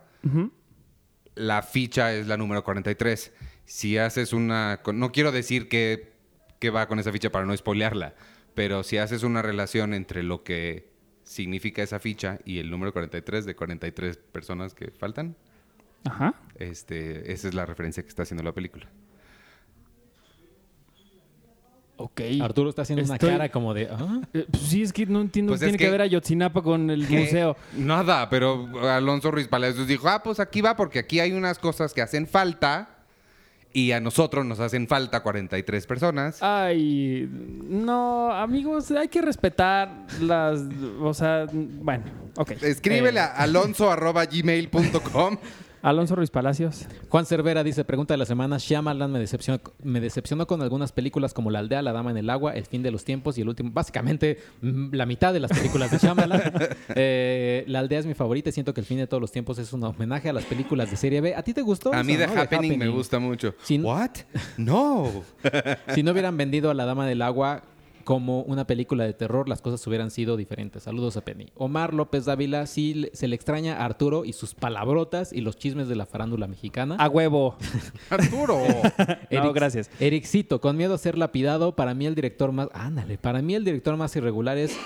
la 1.36 1.62
ficha 1.64 2.14
es 2.14 2.28
la 2.28 2.38
número 2.38 2.64
43. 2.64 3.32
Si 3.66 3.98
haces 3.98 4.32
una... 4.34 4.80
No 4.94 5.12
quiero 5.12 5.32
decir 5.32 5.68
que, 5.68 6.14
que 6.60 6.70
va 6.70 6.88
con 6.88 7.00
esa 7.00 7.12
ficha 7.12 7.32
para 7.32 7.46
no 7.46 7.56
spoilearla, 7.56 8.16
pero 8.56 8.84
si 8.84 8.98
haces 8.98 9.24
una 9.24 9.42
relación 9.42 9.94
entre 9.94 10.24
lo 10.24 10.44
que 10.44 10.92
significa 11.24 11.84
esa 11.84 12.00
ficha 12.00 12.40
y 12.46 12.60
el 12.60 12.70
número 12.70 12.94
43 12.94 13.46
de 13.46 13.56
43 13.56 14.18
personas 14.18 14.74
que 14.74 14.92
faltan, 14.92 15.36
Ajá. 16.06 16.34
este, 16.56 17.32
esa 17.34 17.48
es 17.50 17.54
la 17.54 17.66
referencia 17.66 18.02
que 18.04 18.10
está 18.10 18.24
haciendo 18.24 18.44
la 18.44 18.52
película. 18.54 18.88
Ok. 22.00 22.22
Arturo 22.42 22.70
está 22.70 22.84
haciendo 22.84 23.02
Estoy- 23.02 23.30
una 23.30 23.38
cara 23.40 23.50
como 23.52 23.74
de... 23.74 23.88
"Ah". 23.92 24.22
Eh, 24.34 24.46
pues 24.52 24.62
sí, 24.64 24.84
es 24.84 24.94
que 24.94 25.08
no 25.08 25.20
entiendo. 25.20 25.52
Pues 25.52 25.62
es 25.64 25.66
Tiene 25.66 25.80
que, 25.80 25.86
que- 25.86 25.92
ver 25.92 26.02
a 26.04 26.06
Yotzinapa 26.06 26.62
con 26.62 26.92
el 26.92 27.08
¿Qué? 27.08 27.22
museo. 27.22 27.58
Nada, 27.76 28.30
pero 28.30 28.68
Alonso 28.88 29.32
Ruiz 29.32 29.48
Palacios 29.48 29.88
dijo, 29.88 30.08
ah, 30.08 30.22
pues 30.22 30.40
aquí 30.40 30.62
va 30.62 30.76
porque 30.76 31.00
aquí 31.00 31.20
hay 31.20 31.32
unas 31.34 31.58
cosas 31.58 31.94
que 31.96 32.04
hacen 32.04 32.28
falta 32.28 32.90
y 33.74 33.94
a 33.94 34.00
nosotros 34.00 34.46
nos 34.46 34.60
hacen 34.60 34.88
falta 34.88 35.22
43 35.24 35.88
personas. 35.88 36.38
Ay, 36.44 37.28
no, 37.32 38.32
amigos, 38.32 38.92
hay 38.92 39.08
que 39.08 39.22
respetar 39.24 40.06
las. 40.22 40.62
O 41.02 41.14
sea, 41.16 41.48
bueno, 41.52 42.06
ok. 42.38 42.52
Escríbele 42.62 43.20
Eh, 43.20 43.24
a 43.24 43.38
alonso.gmail.com. 43.44 45.38
Alonso 45.82 46.16
Ruiz 46.16 46.30
Palacios. 46.32 46.86
Juan 47.10 47.26
Cervera 47.26 47.64
dice, 47.64 47.84
pregunta 47.86 48.14
de 48.14 48.18
la 48.18 48.26
semana, 48.26 48.58
Shyamalan 48.58 49.12
me 49.12 49.20
decepcionó, 49.20 49.60
me 49.84 50.00
decepcionó 50.00 50.48
con 50.48 50.62
algunas 50.62 50.92
películas 50.92 51.34
como 51.34 51.52
La 51.52 51.60
Aldea, 51.60 51.82
La 51.82 51.92
Dama 51.94 52.12
en 52.12 52.18
el 52.18 52.30
Agua, 52.30 52.54
El 52.56 52.66
Fin 52.66 52.84
de 52.84 52.92
los 52.92 53.04
Tiempos 53.06 53.38
y 53.38 53.42
el 53.42 53.50
último, 53.50 53.72
básicamente 53.74 54.40
mm, 54.62 54.94
la 54.94 55.06
mitad 55.06 55.34
de 55.34 55.40
las 55.40 55.52
películas 55.52 55.92
de 55.92 55.98
Shyamalan. 56.00 56.42
Eh, 56.96 57.64
la 57.68 57.80
Aldea 57.80 58.00
es 58.00 58.06
mi 58.06 58.14
favorita 58.14 58.50
y 58.50 58.54
siento 58.54 58.74
que 58.74 58.82
El 58.82 58.88
Fin 58.88 58.98
de 58.98 59.08
todos 59.08 59.22
los 59.22 59.32
tiempos 59.32 59.58
es 59.60 59.72
un 59.74 59.84
homenaje 59.84 60.30
a 60.30 60.34
las 60.34 60.46
películas 60.46 60.90
de 60.90 60.98
serie 60.98 61.22
B. 61.22 61.36
¿A 61.36 61.44
ti 61.44 61.54
te 61.54 61.62
gustó? 61.62 61.94
A 61.94 62.04
mí 62.04 62.16
The 62.18 62.28
no? 62.28 62.42
Happening, 62.42 62.78
me 62.80 62.88
gusta 62.88 63.20
mucho. 63.20 63.54
Sin- 63.64 63.84
¿What? 63.84 64.12
No. 64.58 65.12
Si 65.94 66.04
no 66.04 66.12
hubieran 66.12 66.36
vendido 66.38 66.70
a 66.70 66.74
La 66.74 66.86
Dama 66.86 67.06
del 67.06 67.22
Agua 67.22 67.62
como 68.08 68.44
una 68.44 68.66
película 68.66 69.04
de 69.04 69.12
terror, 69.14 69.50
las 69.50 69.60
cosas 69.62 69.86
hubieran 69.86 70.12
sido 70.12 70.38
diferentes. 70.38 70.84
Saludos 70.84 71.18
a 71.18 71.26
Penny. 71.26 71.48
Omar 71.56 71.94
López 71.94 72.24
Dávila, 72.24 72.66
sí 72.66 72.94
le- 72.94 73.12
se 73.14 73.28
le 73.28 73.36
extraña 73.36 73.76
a 73.82 73.84
Arturo 73.84 74.24
y 74.24 74.32
sus 74.32 74.56
palabrotas 74.56 75.34
y 75.34 75.42
los 75.42 75.58
chismes 75.58 75.90
de 75.90 75.98
la 75.98 76.06
farándula 76.06 76.48
mexicana. 76.48 76.96
A 77.00 77.10
huevo. 77.10 77.58
Arturo. 78.10 78.60
No, 79.30 79.52
gracias. 79.52 79.92
Ericito, 80.00 80.62
con 80.62 80.78
miedo 80.78 80.94
a 80.94 80.98
ser 80.98 81.18
lapidado, 81.18 81.76
para 81.76 81.94
mí 81.94 82.06
el 82.06 82.16
director 82.16 82.54
más... 82.54 82.70
Ándale, 82.72 83.18
para 83.18 83.42
mí 83.42 83.56
el 83.56 83.66
director 83.66 83.98
más 83.98 84.16
irregular 84.16 84.58
es... 84.58 84.78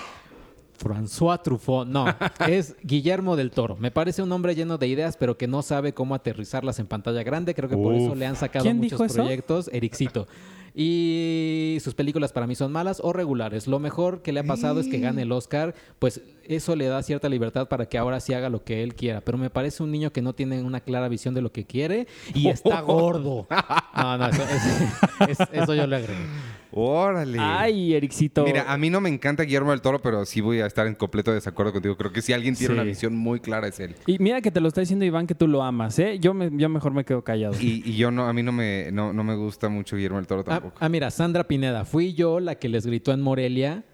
François 0.82 1.40
Truffaut. 1.40 1.86
No, 1.86 2.06
es 2.48 2.74
Guillermo 2.82 3.36
del 3.36 3.52
Toro. 3.52 3.76
Me 3.76 3.92
parece 3.92 4.20
un 4.20 4.32
hombre 4.32 4.56
lleno 4.56 4.78
de 4.78 4.88
ideas, 4.88 5.16
pero 5.16 5.38
que 5.38 5.46
no 5.46 5.62
sabe 5.62 5.92
cómo 5.94 6.16
aterrizarlas 6.16 6.80
en 6.80 6.88
pantalla 6.88 7.22
grande. 7.22 7.54
Creo 7.54 7.68
que 7.68 7.76
por 7.76 7.94
eso 7.94 8.16
le 8.16 8.26
han 8.26 8.34
sacado 8.34 8.64
¿Quién 8.64 8.78
muchos 8.78 9.12
proyectos. 9.12 9.70
Ericito. 9.72 10.26
Y 10.74 11.78
sus 11.82 11.94
películas 11.94 12.32
para 12.32 12.46
mí 12.46 12.54
son 12.54 12.72
malas 12.72 13.00
o 13.02 13.12
regulares. 13.12 13.66
Lo 13.66 13.78
mejor 13.78 14.22
que 14.22 14.32
le 14.32 14.40
ha 14.40 14.44
pasado 14.44 14.80
es 14.80 14.88
que 14.88 14.98
gane 14.98 15.22
el 15.22 15.32
Oscar, 15.32 15.74
pues 15.98 16.22
eso 16.44 16.74
le 16.76 16.86
da 16.86 17.02
cierta 17.02 17.28
libertad 17.28 17.68
para 17.68 17.86
que 17.86 17.98
ahora 17.98 18.20
sí 18.20 18.32
haga 18.34 18.48
lo 18.48 18.64
que 18.64 18.82
él 18.82 18.94
quiera. 18.94 19.20
Pero 19.20 19.36
me 19.38 19.50
parece 19.50 19.82
un 19.82 19.90
niño 19.90 20.12
que 20.12 20.22
no 20.22 20.32
tiene 20.34 20.62
una 20.62 20.80
clara 20.80 21.08
visión 21.08 21.34
de 21.34 21.42
lo 21.42 21.52
que 21.52 21.64
quiere 21.64 22.06
y 22.34 22.48
está 22.48 22.80
gordo. 22.80 23.46
No, 23.94 24.16
no, 24.18 24.26
eso, 24.26 24.42
es- 25.28 25.38
es- 25.40 25.48
eso 25.52 25.74
yo 25.74 25.86
le 25.86 25.96
agregué. 25.96 26.22
Órale. 26.74 27.38
Ay, 27.38 27.94
Ericito. 27.94 28.44
Mira, 28.44 28.64
a 28.72 28.78
mí 28.78 28.88
no 28.88 29.00
me 29.00 29.08
encanta 29.10 29.42
Guillermo 29.42 29.72
del 29.72 29.82
Toro, 29.82 30.00
pero 30.00 30.24
sí 30.24 30.40
voy 30.40 30.60
a 30.60 30.66
estar 30.66 30.86
en 30.86 30.94
completo 30.94 31.32
desacuerdo 31.32 31.72
contigo. 31.72 31.96
Creo 31.96 32.12
que 32.12 32.22
si 32.22 32.32
alguien 32.32 32.54
tiene 32.54 32.68
Sí. 32.68 32.80
una 32.80 32.82
visión 32.82 33.14
muy 33.14 33.40
clara 33.40 33.68
es 33.68 33.78
él. 33.78 33.94
Y 34.06 34.18
mira 34.18 34.40
que 34.40 34.50
te 34.50 34.60
lo 34.60 34.68
está 34.68 34.80
diciendo 34.80 35.04
Iván 35.04 35.26
que 35.26 35.34
tú 35.34 35.46
lo 35.46 35.62
amas, 35.62 35.98
¿eh? 35.98 36.18
Yo, 36.18 36.32
me- 36.34 36.50
yo 36.54 36.68
mejor 36.70 36.92
me 36.94 37.04
quedo 37.04 37.22
callado. 37.22 37.54
Y, 37.60 37.82
y 37.88 37.96
yo 37.96 38.10
no, 38.10 38.26
a 38.26 38.32
mí 38.32 38.42
no 38.42 38.52
me, 38.52 38.90
no, 38.90 39.12
no 39.12 39.22
me 39.22 39.34
gusta 39.36 39.68
mucho 39.68 39.96
Guillermo 39.96 40.16
del 40.16 40.26
Toro 40.26 40.40
Ah, 40.42 40.44
tampoco. 40.44 40.76
ah, 40.80 40.88
mira, 40.88 41.10
Sandra 41.10 41.44
Pineda, 41.44 41.84
fui 41.84 42.14
yo 42.14 42.40
la 42.40 42.54
que 42.54 42.68
les 42.70 42.86
gritó 42.86 43.12
en 43.12 43.20
Morelia. 43.20 43.84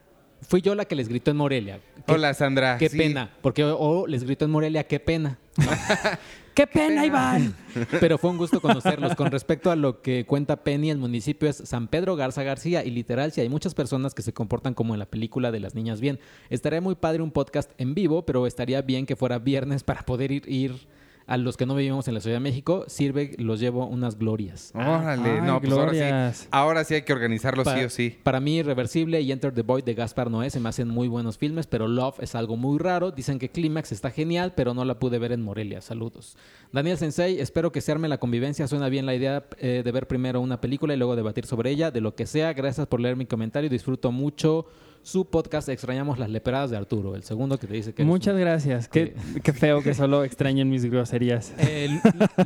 Fui 0.40 0.60
yo 0.60 0.76
la 0.76 0.84
que 0.84 0.94
les 0.94 1.08
gritó 1.08 1.32
en 1.32 1.36
Morelia. 1.36 1.80
Qué- 2.06 2.12
Hola, 2.12 2.32
Sandra. 2.32 2.78
Qué 2.78 2.88
Sí. 2.88 2.96
pena, 2.96 3.30
porque 3.42 3.64
o, 3.64 3.76
o 3.76 4.06
les 4.06 4.22
gritó 4.22 4.44
en 4.44 4.52
Morelia, 4.52 4.84
qué 4.86 5.00
pena. 5.00 5.36
¡Qué 6.58 6.66
pena, 6.66 7.06
Iván! 7.06 7.54
Pero 8.00 8.18
fue 8.18 8.30
un 8.30 8.36
gusto 8.36 8.60
conocerlos. 8.60 9.14
Con 9.14 9.30
respecto 9.30 9.70
a 9.70 9.76
lo 9.76 10.02
que 10.02 10.26
cuenta 10.26 10.64
Penny, 10.64 10.90
el 10.90 10.98
municipio 10.98 11.48
es 11.48 11.58
San 11.58 11.86
Pedro 11.86 12.16
Garza 12.16 12.42
García 12.42 12.84
y 12.84 12.90
literal, 12.90 13.30
si 13.30 13.40
hay 13.40 13.48
muchas 13.48 13.74
personas 13.76 14.12
que 14.12 14.22
se 14.22 14.32
comportan 14.32 14.74
como 14.74 14.92
en 14.92 14.98
la 14.98 15.06
película 15.06 15.52
de 15.52 15.60
las 15.60 15.76
niñas 15.76 16.00
bien. 16.00 16.18
Estaría 16.50 16.80
muy 16.80 16.96
padre 16.96 17.22
un 17.22 17.30
podcast 17.30 17.70
en 17.78 17.94
vivo, 17.94 18.26
pero 18.26 18.44
estaría 18.44 18.82
bien 18.82 19.06
que 19.06 19.14
fuera 19.14 19.38
viernes 19.38 19.84
para 19.84 20.02
poder 20.02 20.32
ir, 20.32 20.48
ir 20.48 20.88
a 21.28 21.36
los 21.36 21.58
que 21.58 21.66
no 21.66 21.74
vivimos 21.74 22.08
en 22.08 22.14
la 22.14 22.20
Ciudad 22.20 22.36
de 22.36 22.40
México. 22.40 22.84
Sirve, 22.88 23.34
los 23.36 23.60
llevo 23.60 23.86
unas 23.86 24.18
glorias. 24.18 24.72
Órale, 24.74 25.42
no, 25.42 25.60
pues 25.60 25.72
ahora 25.72 26.32
sí. 26.32 26.48
Ahora 26.50 26.84
sí 26.84 26.94
hay 26.94 27.02
que 27.02 27.12
organizarlo 27.12 27.64
sí 27.64 27.84
o 27.84 27.90
sí. 27.90 28.16
Para 28.22 28.40
mí, 28.40 28.56
Irreversible 28.56 29.20
y 29.20 29.30
Enter 29.30 29.52
the 29.52 29.60
Void 29.60 29.84
de 29.84 29.92
Gaspar 29.92 30.30
Noé 30.30 30.48
se 30.48 30.58
me 30.58 30.70
hacen 30.70 30.88
muy 30.88 31.06
buenos 31.06 31.36
filmes, 31.36 31.66
pero 31.66 31.86
Love 31.86 32.20
es 32.20 32.34
algo 32.34 32.56
muy 32.56 32.78
raro. 32.78 33.10
Dicen 33.10 33.38
que 33.38 33.50
Clímax 33.50 33.92
está 33.92 34.10
genial, 34.10 34.54
pero 34.56 34.72
no 34.72 34.86
la 34.86 34.98
pude 34.98 35.18
ver 35.18 35.32
en 35.32 35.42
Morelia. 35.42 35.82
Saludos. 35.82 36.38
Daniel 36.72 36.96
Sensei, 36.96 37.38
espero 37.40 37.72
que 37.72 37.82
se 37.82 37.92
arme 37.92 38.08
la 38.08 38.16
convivencia. 38.16 38.66
Suena 38.66 38.88
bien 38.88 39.04
la 39.04 39.14
idea 39.14 39.44
eh, 39.58 39.82
de 39.84 39.92
ver 39.92 40.08
primero 40.08 40.40
una 40.40 40.62
película 40.62 40.94
y 40.94 40.96
luego 40.96 41.14
debatir 41.14 41.44
sobre 41.44 41.70
ella. 41.70 41.90
De 41.90 42.00
lo 42.00 42.14
que 42.14 42.24
sea, 42.26 42.54
gracias 42.54 42.86
por 42.86 43.00
leer 43.00 43.16
mi 43.16 43.26
comentario. 43.26 43.68
Disfruto 43.68 44.12
mucho 44.12 44.66
su 45.02 45.24
podcast. 45.26 45.68
Extrañamos 45.68 46.18
las 46.18 46.28
leperadas 46.30 46.70
de 46.70 46.76
Arturo, 46.76 47.14
el 47.14 47.22
segundo 47.22 47.58
que 47.58 47.66
te 47.66 47.74
dice 47.74 47.94
que... 47.94 48.04
Muchas 48.04 48.34
un- 48.34 48.40
gracias. 48.40 48.88
Qué, 48.88 49.14
qué 49.42 49.52
feo 49.52 49.82
que 49.82 49.94
solo 49.94 50.24
extrañen 50.24 50.68
mis 50.68 50.84
groserías. 50.84 51.52
Eh, 51.58 51.88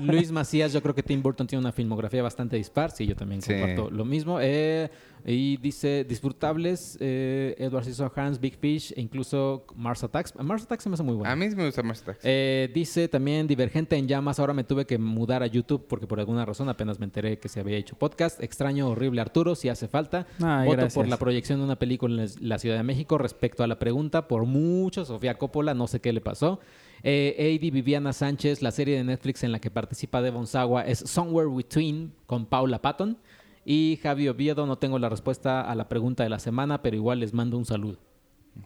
Lu- 0.01 0.13
Luis 0.13 0.31
Macías, 0.33 0.73
yo 0.73 0.83
creo 0.83 0.95
que 0.95 1.03
Tim 1.03 1.23
Burton 1.23 1.47
tiene 1.47 1.61
una 1.61 1.73
filmografía 1.73 2.23
bastante 2.23 2.57
dispar. 2.57 2.91
Sí, 2.91 3.07
yo 3.07 3.17
también 3.17 3.41
Sí. 3.43 3.53
comparto 3.53 3.91
lo 3.91 4.05
mismo. 4.05 4.39
Eh, 4.41 4.91
Y 5.25 5.57
dice, 5.59 6.05
disfrutables, 6.05 6.97
eh, 7.01 7.55
Edward 7.59 7.85
Scissorhands, 7.85 8.41
Big 8.41 8.57
Fish 8.57 8.93
e 8.97 9.01
incluso 9.01 9.65
Mars 9.77 10.03
Attacks. 10.03 10.35
Mars 10.37 10.65
Attacks 10.65 10.83
se 10.83 10.89
me 10.89 10.95
hace 10.95 11.03
muy 11.03 11.15
bueno. 11.15 11.31
A 11.31 11.37
mí 11.37 11.49
sí 11.49 11.55
me 11.57 11.67
gusta 11.67 11.83
más 11.83 12.03
Taxi. 12.03 12.21
Eh, 12.25 12.71
dice 12.75 13.09
también 13.09 13.47
Divergente 13.47 13.97
en 13.97 14.09
llamas. 14.09 14.41
Ahora 14.41 14.53
me 14.53 14.65
tuve 14.65 14.85
que 14.85 14.99
mudar 14.99 15.43
a 15.43 15.47
YouTube 15.47 15.87
porque 15.89 16.07
por 16.07 16.19
alguna 16.19 16.45
razón 16.45 16.69
apenas 16.69 16.99
me 16.99 17.05
enteré 17.05 17.39
que 17.39 17.49
se 17.49 17.61
había 17.61 17.77
hecho 17.77 17.97
podcast. 17.97 18.43
Extraño, 18.43 18.89
horrible 18.89 19.21
Arturo, 19.21 19.55
si 19.55 19.69
hace 19.69 19.89
falta. 19.89 20.27
Ay, 20.41 20.67
Voto 20.67 20.79
gracias. 20.79 20.95
por 20.95 21.09
la 21.09 21.17
proyección 21.19 21.61
de 21.61 21.65
una 21.67 21.77
película 21.79 22.25
en 22.25 22.31
la 22.41 22.59
Ciudad 22.59 22.77
de 22.77 22.83
México. 22.83 23.17
Respecto 23.19 23.63
a 23.63 23.67
la 23.67 23.79
pregunta, 23.79 24.27
por 24.27 24.45
mucho, 24.45 25.05
Sofía 25.05 25.39
Coppola, 25.39 25.75
no 25.75 25.87
sé 25.87 26.01
qué 26.01 26.13
le 26.13 26.21
pasó. 26.21 26.59
Eh, 27.05 27.35
Heidi 27.37 27.71
Viviana 27.71 28.13
Sánchez, 28.13 28.63
la 28.63 28.71
serie 28.71 28.97
de 28.97 29.05
Netflix 29.05 29.43
en 29.43 29.53
la 29.53 29.59
que 29.59 29.71
participa 29.71 30.23
Devon 30.23 30.47
Sawa 30.47 30.83
es 30.87 30.99
Somewhere 31.01 31.49
Between 31.53 32.13
con 32.27 32.47
Paula 32.47 32.81
Patton. 32.81 33.19
Y 33.65 33.99
Javi 34.03 34.29
Oviedo, 34.29 34.67
no 34.67 34.77
tengo 34.77 34.99
la 34.99 35.09
respuesta 35.09 35.61
a 35.61 35.75
la 35.75 35.89
pregunta 35.89 36.23
de 36.25 36.31
la 36.31 36.39
semana, 36.39 36.83
pero 36.83 36.97
igual 36.97 37.21
les 37.21 37.33
mando 37.33 37.57
un 37.57 37.65
saludo. 37.65 37.99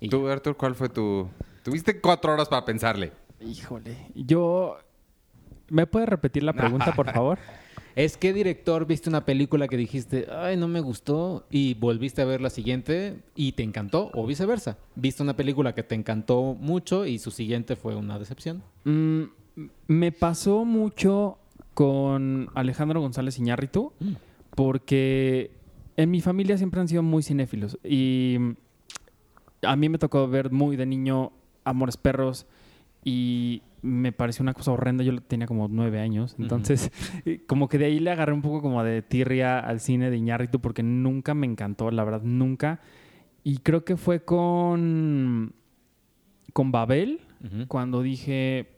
Y 0.00 0.08
Tú, 0.08 0.26
Arthur, 0.28 0.56
¿cuál 0.56 0.74
fue 0.74 0.88
tu...? 0.88 1.28
Tuviste 1.62 2.00
cuatro 2.00 2.32
horas 2.32 2.48
para 2.48 2.64
pensarle. 2.64 3.12
Híjole. 3.40 3.96
Yo. 4.14 4.78
¿Me 5.68 5.86
puedes 5.86 6.08
repetir 6.08 6.42
la 6.44 6.52
pregunta, 6.52 6.92
por 6.92 7.10
favor? 7.12 7.38
¿Es 7.96 8.16
qué 8.16 8.32
director 8.32 8.86
viste 8.86 9.08
una 9.08 9.24
película 9.24 9.68
que 9.68 9.76
dijiste, 9.76 10.28
ay, 10.30 10.56
no 10.56 10.68
me 10.68 10.80
gustó, 10.80 11.46
y 11.50 11.74
volviste 11.74 12.20
a 12.20 12.26
ver 12.26 12.42
la 12.42 12.50
siguiente 12.50 13.22
y 13.34 13.52
te 13.52 13.62
encantó, 13.62 14.10
o 14.12 14.26
viceversa? 14.26 14.76
¿Viste 14.94 15.22
una 15.22 15.34
película 15.34 15.74
que 15.74 15.82
te 15.82 15.94
encantó 15.94 16.54
mucho 16.60 17.06
y 17.06 17.18
su 17.18 17.30
siguiente 17.30 17.74
fue 17.74 17.96
una 17.96 18.18
decepción? 18.18 18.62
Mm, 18.84 19.22
me 19.88 20.12
pasó 20.12 20.66
mucho 20.66 21.38
con 21.72 22.50
Alejandro 22.54 23.00
González 23.00 23.38
Iñárritu, 23.38 23.94
porque 24.56 25.52
en 25.96 26.10
mi 26.10 26.20
familia 26.20 26.58
siempre 26.58 26.80
han 26.80 26.88
sido 26.88 27.04
muy 27.04 27.22
cinéfilos. 27.22 27.78
Y 27.84 28.38
a 29.62 29.76
mí 29.76 29.88
me 29.88 29.98
tocó 29.98 30.26
ver 30.26 30.50
muy 30.50 30.74
de 30.74 30.86
niño 30.86 31.30
Amores 31.62 31.96
Perros 31.96 32.46
y 33.04 33.62
me 33.82 34.12
pareció 34.12 34.42
una 34.42 34.54
cosa 34.54 34.72
horrenda. 34.72 35.04
Yo 35.04 35.20
tenía 35.20 35.46
como 35.46 35.68
nueve 35.68 36.00
años. 36.00 36.34
Entonces, 36.38 36.90
como 37.46 37.68
que 37.68 37.78
de 37.78 37.84
ahí 37.84 38.00
le 38.00 38.10
agarré 38.10 38.32
un 38.32 38.42
poco 38.42 38.62
como 38.62 38.82
de 38.82 39.02
tirria 39.02 39.60
al 39.60 39.78
cine 39.78 40.10
de 40.10 40.16
Iñárritu 40.16 40.58
porque 40.58 40.82
nunca 40.82 41.34
me 41.34 41.46
encantó, 41.46 41.90
la 41.90 42.02
verdad, 42.02 42.22
nunca. 42.22 42.80
Y 43.44 43.58
creo 43.58 43.84
que 43.84 43.96
fue 43.96 44.24
con, 44.24 45.52
con 46.52 46.72
Babel 46.72 47.20
cuando 47.68 48.02
dije, 48.02 48.75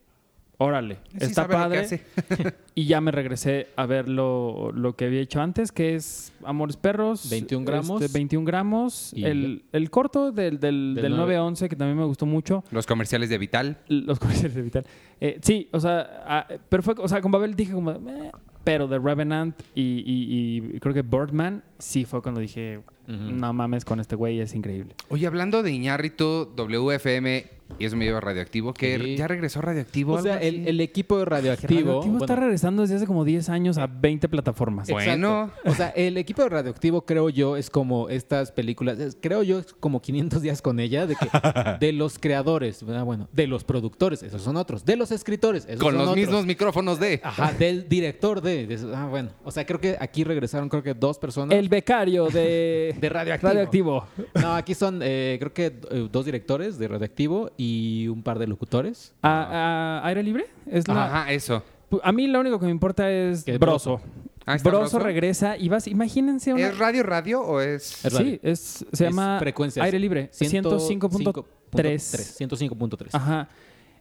órale, 0.58 0.98
Sí 1.12 1.18
está 1.26 1.46
padre. 1.48 1.86
Y 2.74 2.84
ya 2.86 3.00
me 3.00 3.10
regresé 3.10 3.68
a 3.74 3.86
ver 3.86 4.08
lo, 4.08 4.70
lo 4.72 4.94
que 4.94 5.06
había 5.06 5.20
hecho 5.20 5.40
antes, 5.40 5.72
que 5.72 5.96
es 5.96 6.32
Amores 6.44 6.76
Perros. 6.76 7.28
21 7.28 7.64
gramos. 7.66 8.00
este, 8.02 8.16
21 8.16 8.44
gramos. 8.46 9.12
Y- 9.14 9.24
El, 9.24 9.64
el 9.72 9.90
corto 9.90 10.30
del, 10.30 10.60
del, 10.60 10.94
Del 10.94 11.02
del 11.02 11.10
nueve. 11.16 11.34
911, 11.34 11.68
que 11.68 11.74
también 11.74 11.98
me 11.98 12.04
gustó 12.04 12.24
mucho. 12.26 12.62
Los 12.70 12.86
comerciales 12.86 13.30
de 13.30 13.38
Vital. 13.38 13.78
Los 13.88 14.18
comerciales 14.20 14.54
de 14.54 14.62
Vital. 14.62 14.86
Eh, 15.20 15.40
sí, 15.42 15.68
o 15.72 15.80
sea, 15.80 16.22
ah, 16.26 16.46
pero 16.68 16.82
fue, 16.84 16.94
o 16.98 17.08
sea, 17.08 17.20
con 17.20 17.32
Babel 17.32 17.56
dije 17.56 17.72
como, 17.72 17.98
"Meh", 17.98 18.30
pero 18.62 18.88
The 18.88 18.98
Revenant 19.00 19.60
y, 19.74 19.82
y- 20.06 20.76
y 20.76 20.78
creo 20.78 20.94
que 20.94 21.02
Birdman 21.02 21.64
sí 21.78 22.04
fue 22.04 22.22
cuando 22.22 22.40
dije, 22.40 22.80
no 23.08 23.52
mames, 23.54 23.84
con 23.84 23.98
este 23.98 24.14
güey 24.14 24.38
es 24.38 24.54
increíble. 24.54 24.94
Oye, 25.08 25.26
hablando 25.26 25.62
de 25.64 25.72
Iñárritu, 25.72 26.52
WFM, 26.54 27.46
y 27.78 27.84
eso 27.84 27.96
me 27.96 28.04
lleva 28.04 28.18
a 28.18 28.20
Radioactivo, 28.20 28.72
que 28.74 28.98
Sí. 28.98 29.16
ya 29.16 29.28
regresó 29.28 29.60
Radioactivo. 29.60 30.14
O 30.14 30.22
sea, 30.22 30.38
el, 30.38 30.66
el 30.68 30.80
equipo 30.80 31.18
de 31.18 31.24
Radioactivo... 31.24 31.68
Radioactivo 31.80 32.14
está 32.18 32.26
bueno, 32.34 32.42
regresando 32.42 32.82
desde 32.82 32.96
hace 32.96 33.06
como 33.06 33.24
10 33.24 33.48
años 33.50 33.78
a 33.78 33.86
20 33.86 34.28
plataformas. 34.28 34.88
Bueno. 34.90 35.44
Exacto. 35.44 35.70
O 35.70 35.74
sea, 35.74 35.88
el 35.90 36.16
equipo 36.16 36.42
de 36.42 36.48
Radioactivo, 36.48 37.02
creo 37.04 37.28
yo, 37.30 37.56
es 37.56 37.70
como 37.70 38.08
estas 38.08 38.52
películas, 38.52 38.98
es- 38.98 39.16
creo 39.20 39.42
yo, 39.42 39.58
es 39.58 39.72
como 39.74 40.00
500 40.00 40.42
días 40.42 40.62
con 40.62 40.80
ella, 40.80 41.06
de 41.06 41.14
que 41.16 41.26
de 41.80 41.92
los 41.92 42.18
creadores, 42.18 42.84
ah, 42.88 43.02
bueno, 43.02 43.28
de 43.32 43.46
los 43.46 43.64
productores, 43.64 44.22
esos 44.22 44.42
son 44.42 44.56
otros, 44.56 44.84
de 44.84 44.96
los 44.96 45.10
escritores, 45.12 45.64
esos 45.66 45.80
Con 45.80 45.90
son 45.92 45.98
los 45.98 46.08
otros. 46.08 46.16
mismos 46.26 46.46
micrófonos 46.46 46.98
de... 46.98 47.20
Ajá, 47.22 47.52
del 47.52 47.88
director 47.88 48.40
de. 48.40 48.78
Ah, 48.94 49.06
bueno. 49.10 49.30
O 49.44 49.50
sea, 49.50 49.64
creo 49.66 49.80
que 49.80 49.96
aquí 50.00 50.24
regresaron, 50.24 50.68
creo 50.68 50.82
que 50.82 50.94
dos 50.94 51.18
personas. 51.18 51.56
El 51.56 51.68
becario 51.68 52.28
de, 52.28 52.94
De 53.00 53.08
Radioactivo. 53.08 53.48
Radioactivo. 53.48 54.04
No, 54.40 54.54
aquí 54.54 54.74
son, 54.74 55.00
eh, 55.02 55.36
creo 55.38 55.52
que 55.52 55.66
eh, 55.66 56.08
dos 56.10 56.24
directores 56.24 56.78
de 56.78 56.88
Radioactivo 56.88 57.50
y 57.58 58.08
un 58.08 58.22
par 58.22 58.38
de 58.38 58.46
locutores. 58.46 59.12
¿A, 59.20 60.00
a 60.02 60.06
aire 60.06 60.22
libre? 60.22 60.46
Es 60.70 60.88
la- 60.88 61.04
Ajá, 61.22 61.32
eso. 61.32 61.62
A 62.02 62.12
mí 62.12 62.26
lo 62.26 62.40
único 62.40 62.58
que 62.58 62.64
me 62.66 62.70
importa 62.72 63.10
es 63.10 63.44
Que. 63.44 63.52
Ah, 63.52 64.54
¿está 64.54 64.70
Broso, 64.70 64.96
Broso? 64.96 64.98
regresa 65.00 65.58
y 65.58 65.68
vas, 65.68 65.86
imagínense 65.86 66.54
una... 66.54 66.68
¿Es 66.68 66.78
radio 66.78 67.02
radio 67.02 67.42
o 67.42 67.60
es...? 67.60 68.02
Es 68.02 68.12
radio. 68.14 68.26
Sí, 68.30 68.40
es, 68.42 68.60
se 68.60 68.86
Es 68.92 68.98
llama 69.00 69.36
frecuencias. 69.38 69.84
aire 69.84 69.98
libre. 69.98 70.30
105.3. 70.32 71.44
105.3. 71.72 73.08
Ajá. 73.12 73.48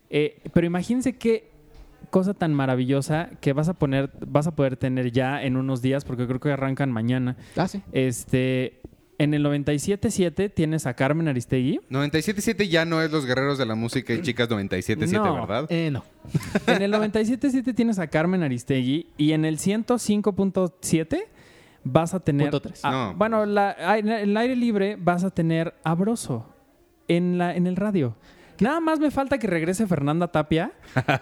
Eh, 0.09 0.39
pero 0.53 0.65
imagínense 0.67 1.17
qué 1.17 1.49
cosa 2.09 2.33
tan 2.33 2.53
maravillosa 2.53 3.29
que 3.41 3.51
vas 3.51 3.67
a 3.67 3.73
poner, 3.73 4.09
vas 4.25 4.47
a 4.47 4.55
poder 4.55 4.77
tener 4.77 5.11
ya 5.11 5.43
en 5.43 5.57
unos 5.57 5.81
días, 5.81 6.05
porque 6.05 6.25
creo 6.27 6.39
que 6.39 6.51
arrancan 6.51 6.91
mañana. 6.91 7.35
Ah, 7.57 7.67
sí. 7.67 7.81
Este, 7.91 8.79
en 9.19 9.33
el 9.33 9.43
97.7 9.45 10.53
tienes 10.53 10.85
a 10.85 10.93
Carmen 10.93 11.27
Aristegui. 11.27 11.79
97.7 11.89 12.67
ya 12.69 12.85
no 12.85 13.01
es 13.01 13.11
Los 13.11 13.25
Guerreros 13.25 13.57
de 13.57 13.65
la 13.65 13.75
Música 13.75 14.13
y 14.13 14.21
Chicas 14.21 14.49
97.7, 14.49 15.11
No. 15.13 15.33
¿verdad? 15.47 15.65
Eh, 15.69 15.89
no. 15.91 16.03
En 16.67 16.81
el 16.81 16.93
97.7 16.93 17.73
tienes 17.75 17.97
a 17.99 18.07
Carmen 18.07 18.43
Aristegui 18.43 19.07
y 19.17 19.31
en 19.31 19.45
el 19.45 19.57
105.7 19.57 21.19
vas 21.83 22.13
a 22.13 22.19
tener... 22.19 22.49
Punto 22.51 22.61
tres. 22.61 22.83
a- 22.83 22.91
No. 22.91 23.13
Bueno, 23.15 23.45
la- 23.45 23.97
en 23.97 24.09
el 24.09 24.35
aire 24.37 24.55
libre 24.55 24.97
vas 24.99 25.23
a 25.23 25.29
tener 25.31 25.73
a 25.83 25.95
Broso 25.95 26.45
en, 27.07 27.37
la, 27.37 27.55
en 27.55 27.67
el 27.67 27.75
radio. 27.75 28.15
Nada 28.59 28.79
más 28.79 28.99
me 28.99 29.11
falta 29.11 29.37
que 29.37 29.47
regrese 29.47 29.87
Fernanda 29.87 30.27
Tapia 30.29 30.71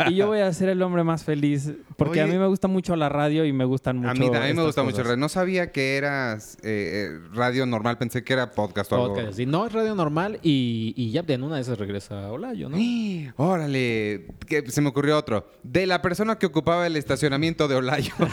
y 0.10 0.16
yo 0.16 0.28
voy 0.28 0.40
a 0.40 0.52
ser 0.53 0.70
el 0.70 0.82
hombre 0.82 1.03
más 1.03 1.24
feliz 1.24 1.74
porque 1.98 2.22
a 2.22 2.28
mí 2.28 2.38
me 2.38 2.48
gusta 2.48 2.68
mucho 2.68 2.95
la 2.95 3.10
radio 3.10 3.45
y 3.45 3.53
me 3.53 3.66
gustan 3.66 3.98
mucho 3.98 4.10
a 4.10 4.14
mí, 4.14 4.28
a 4.28 4.40
mí 4.41 4.53
me 4.53 4.64
gusta 4.64 4.84
mucho. 4.84 4.94
cosas. 4.98 5.07
radio. 5.07 5.18
No 5.18 5.30
sabía 5.30 5.72
que 5.72 5.98
eras 5.98 6.57
eh, 6.64 7.10
eh, 7.12 7.20
radio 7.34 7.66
normal, 7.66 7.98
pensé 7.98 8.24
que 8.24 8.34
era 8.34 8.52
podcast 8.52 8.91
o 8.91 8.95
algo. 9.16 9.34
Sí, 9.34 9.45
no, 9.45 9.66
es 9.66 9.74
radio 9.74 9.95
normal 9.95 10.40
y, 10.44 10.94
y 10.95 11.12
ya 11.12 11.24
en 11.28 11.44
una 11.44 11.56
de 11.56 11.62
esas 11.62 11.78
regresa 11.78 12.32
Olayo, 12.32 12.70
¿no? 12.70 12.78
¡Ah! 12.78 13.34
Órale, 13.38 14.28
que 14.48 14.64
se 14.70 14.82
me 14.82 14.90
ocurrió 14.90 15.18
otro. 15.18 15.48
De 15.64 15.86
la 15.86 16.02
persona 16.02 16.38
que 16.38 16.45
ocupaba 16.45 16.88
el 16.88 16.95
estacionamiento 16.95 17.68
de 17.68 17.76
Olayo. 17.76 18.14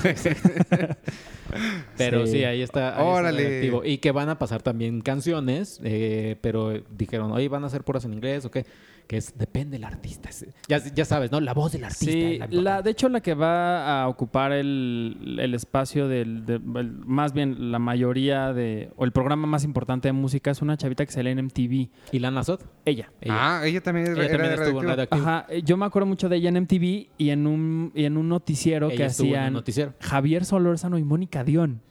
Pero 1.96 2.26
sí, 2.26 2.32
Sí. 2.32 2.44
ahí 2.44 2.62
está. 2.62 2.96
ahí 2.98 3.04
Órale. 3.06 3.72
Y 3.84 3.98
que 3.98 4.10
van 4.12 4.28
a 4.28 4.38
pasar 4.38 4.62
también 4.62 5.00
canciones, 5.02 5.80
eh, 5.84 6.36
pero 6.40 6.72
dijeron, 6.96 7.30
oye, 7.32 7.48
van 7.48 7.64
a 7.64 7.68
ser 7.68 7.82
puras 7.84 8.04
en 8.04 8.14
inglés 8.14 8.44
o 8.44 8.50
qué. 8.50 8.64
Que 9.12 9.18
es, 9.18 9.36
depende 9.36 9.76
del 9.76 9.84
artista. 9.84 10.30
Es- 10.30 10.46
Ya, 10.68 10.78
ya 10.78 11.04
sabes, 11.04 11.30
¿no? 11.30 11.38
La 11.38 11.52
voz 11.52 11.72
del 11.72 11.84
artista. 11.84 12.06
Sí, 12.10 12.40
la 12.48 12.80
de 12.80 12.90
hecho 12.92 13.10
la 13.10 13.20
que 13.20 13.34
va 13.34 14.00
a 14.04 14.08
ocupar 14.08 14.52
el, 14.52 15.36
el 15.38 15.52
espacio 15.54 16.08
del, 16.08 16.46
de- 16.46 16.54
el- 16.54 16.92
más 17.04 17.34
bien 17.34 17.70
la 17.70 17.78
mayoría 17.78 18.54
de, 18.54 18.90
o 18.96 19.04
el 19.04 19.12
programa 19.12 19.46
más 19.46 19.64
importante 19.64 20.08
de 20.08 20.12
música 20.12 20.50
es 20.50 20.62
una 20.62 20.78
chavita 20.78 21.04
que 21.04 21.12
sale 21.12 21.30
en 21.30 21.40
MTV. 21.44 21.90
¿Y 22.10 22.18
Lana 22.20 22.42
Sot? 22.42 22.64
Ella. 22.86 23.12
Ella. 23.20 23.34
Ah, 23.38 23.66
ella 23.66 23.82
también 23.82 24.06
Ella 24.06 24.22
era 24.24 24.30
también 24.30 24.56
de 24.56 24.64
estuvo 24.64 24.82
en. 24.82 25.00
Ajá, 25.10 25.46
yo 25.62 25.76
me 25.76 25.84
acuerdo 25.84 26.06
mucho 26.06 26.30
de 26.30 26.36
ella 26.36 26.48
en 26.48 26.56
MTV 26.62 27.08
y 27.18 27.28
en 27.28 27.46
un, 27.46 27.92
y 27.94 28.06
en 28.06 28.16
un 28.16 28.30
noticiero 28.30 28.86
Ella 28.86 28.96
que 28.96 29.04
estuvo 29.04 29.26
en 29.26 29.32
un 29.32 29.38
hacían 29.40 29.52
noticiero. 29.52 29.92
Javier 30.00 30.46
Solórzano 30.46 30.96
y 30.96 31.04
Mónica 31.04 31.44
Dion. 31.44 31.82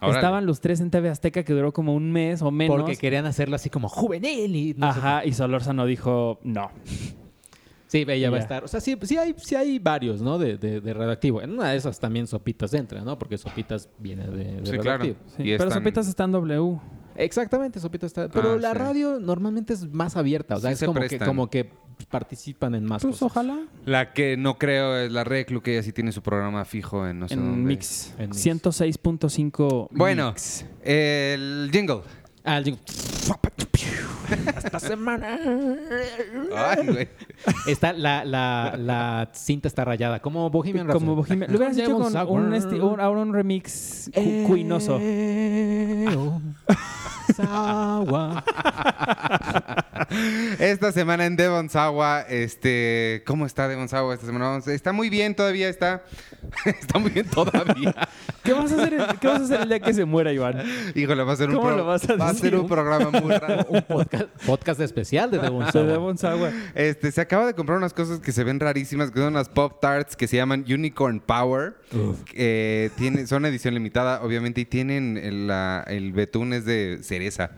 Órale. 0.00 0.18
Estaban 0.18 0.46
los 0.46 0.60
tres 0.60 0.80
en 0.80 0.90
TV 0.90 1.08
Azteca 1.08 1.42
que 1.42 1.52
duró 1.52 1.72
como 1.72 1.94
un 1.94 2.12
mes 2.12 2.42
o 2.42 2.50
menos. 2.50 2.76
Porque 2.76 2.96
querían 2.96 3.24
hacerlo 3.26 3.56
así 3.56 3.70
como 3.70 3.88
juvenil 3.88 4.54
y 4.54 4.74
no 4.74 4.92
sé 4.92 4.98
Ajá, 4.98 5.24
y 5.24 5.32
Solórzano 5.32 5.86
dijo 5.86 6.38
no. 6.42 6.70
Sí, 7.88 8.04
ella 8.08 8.30
va 8.30 8.36
a 8.38 8.40
estar. 8.40 8.64
O 8.64 8.68
sea, 8.68 8.80
sí, 8.80 8.98
sí, 9.02 9.16
hay, 9.16 9.34
sí 9.38 9.54
hay 9.54 9.78
varios, 9.78 10.20
¿no? 10.20 10.38
De, 10.38 10.58
de, 10.58 10.80
de 10.80 10.92
radioactivo. 10.92 11.40
En 11.40 11.52
una 11.52 11.70
de 11.70 11.76
esas 11.76 12.00
también 12.00 12.26
Sopitas 12.26 12.74
entra, 12.74 13.00
¿no? 13.02 13.16
Porque 13.16 13.38
Sopitas 13.38 13.88
viene 13.98 14.26
de, 14.26 14.60
de 14.60 14.66
Sí, 14.66 14.72
claro. 14.78 14.98
radioactivo. 14.98 15.16
Sí, 15.36 15.42
Y 15.42 15.44
pero 15.56 15.64
están- 15.68 15.72
Sopitas 15.82 16.08
está 16.08 16.24
en 16.24 16.32
W. 16.32 16.78
Exactamente, 17.16 17.80
Sopitas 17.80 18.08
está. 18.08 18.28
Pero 18.28 18.52
Ah, 18.52 18.56
la 18.58 18.72
sí. 18.72 18.78
radio 18.78 19.18
normalmente 19.20 19.72
es 19.74 19.90
más 19.92 20.16
abierta. 20.16 20.56
O 20.56 20.60
sea, 20.60 20.70
Sí 20.70 20.74
es 20.74 20.78
se 20.80 20.86
como 20.86 21.00
que, 21.00 21.18
como 21.18 21.50
que 21.50 21.70
participan 22.10 22.74
en 22.74 22.84
más 22.84 23.02
Pues 23.02 23.14
cosas. 23.16 23.30
ojalá. 23.30 23.58
La 23.86 24.12
que 24.12 24.36
no 24.36 24.58
creo 24.58 24.96
es 24.96 25.10
la 25.10 25.24
Reclu, 25.24 25.62
que 25.62 25.72
ella 25.74 25.82
sí 25.82 25.92
tiene 25.92 26.12
su 26.12 26.22
programa 26.22 26.64
fijo 26.64 27.06
en 27.06 27.18
no 27.20 27.28
sé 27.28 27.34
En 27.34 27.40
dónde. 27.40 27.68
Mix. 27.68 28.14
En 28.18 28.30
Mix. 28.30 28.42
106.5 28.46 29.88
Bueno, 29.92 30.28
Mix. 30.32 30.64
el 30.84 31.70
jingle. 31.72 32.00
Ah, 32.44 32.60
digo, 32.60 32.76
Esta 34.56 34.78
semana. 34.80 35.38
Ay, 36.56 36.86
güey. 36.86 37.08
Está 37.66 37.92
la, 37.92 38.24
la, 38.24 38.74
la 38.76 39.30
cinta 39.32 39.66
está 39.68 39.84
rayada. 39.84 40.20
Como 40.20 40.50
Bohemian 40.50 40.86
Rhapsody. 40.86 41.04
Como 41.04 41.16
Bohemian. 41.16 41.50
Lo 41.50 41.56
hubieras 41.58 41.76
hecho 41.78 41.92
con 41.96 42.06
un, 42.06 43.00
ahora 43.00 43.20
un 43.22 43.32
remix 43.32 44.10
cu- 44.14 44.44
cuinoso. 44.46 44.98
Eh, 45.00 46.06
oh, 46.16 46.40
Sawa. 47.36 48.40
Esta 50.58 50.92
semana 50.92 51.26
en 51.26 51.36
Devon 51.36 51.68
Sawa, 51.68 52.22
este, 52.22 53.22
¿cómo 53.26 53.46
está 53.46 53.68
Devon 53.68 53.88
Sawa 53.88 54.14
esta 54.14 54.26
semana? 54.26 54.58
Está 54.66 54.92
muy 54.92 55.08
bien 55.10 55.34
todavía, 55.34 55.68
está, 55.68 56.02
está 56.64 56.98
muy 56.98 57.10
bien 57.10 57.26
todavía. 57.26 57.94
¿Qué 58.42 58.52
vas, 58.52 58.70
a 58.72 58.76
hacer 58.76 58.94
el, 58.94 59.18
¿Qué 59.18 59.26
vas 59.28 59.40
a 59.40 59.44
hacer 59.44 59.60
el 59.62 59.68
día 59.68 59.80
que 59.80 59.92
se 59.92 60.04
muera, 60.04 60.32
Iván? 60.32 60.62
Híjole, 60.94 61.22
va 61.24 61.32
a 61.32 61.36
ser 61.36 61.48
un, 61.50 61.56
¿Cómo 61.56 61.68
pro- 61.68 61.76
lo 61.76 61.84
vas 61.86 62.08
a 62.08 62.16
va 62.16 62.28
a 62.28 62.34
ser 62.34 62.56
un 62.56 62.68
programa 62.68 63.10
muy 63.20 63.34
raro. 63.34 63.66
Un 63.70 63.82
podcast, 63.82 64.24
podcast 64.46 64.80
especial 64.80 65.30
de 65.30 65.38
Devon 65.38 65.70
Sawa. 65.72 65.84
Devon 65.86 66.18
Sawa. 66.18 66.50
Este, 66.74 67.10
se 67.10 67.20
acaba 67.20 67.46
de 67.46 67.54
comprar 67.54 67.78
unas 67.78 67.92
cosas 67.92 68.20
que 68.20 68.32
se 68.32 68.44
ven 68.44 68.60
rarísimas, 68.60 69.10
que 69.10 69.18
son 69.18 69.28
unas 69.28 69.48
Pop 69.48 69.80
Tarts 69.80 70.16
que 70.16 70.26
se 70.28 70.36
llaman 70.36 70.64
Unicorn 70.68 71.20
Power. 71.20 71.74
Eh, 72.34 72.90
tiene, 72.96 73.26
son 73.26 73.44
edición 73.46 73.74
limitada, 73.74 74.22
obviamente, 74.22 74.60
y 74.60 74.64
tienen 74.64 75.16
el, 75.16 75.46
la- 75.48 75.84
el 75.88 76.12
betún 76.12 76.52
es 76.52 76.64
de 76.64 77.00
cereza. 77.02 77.50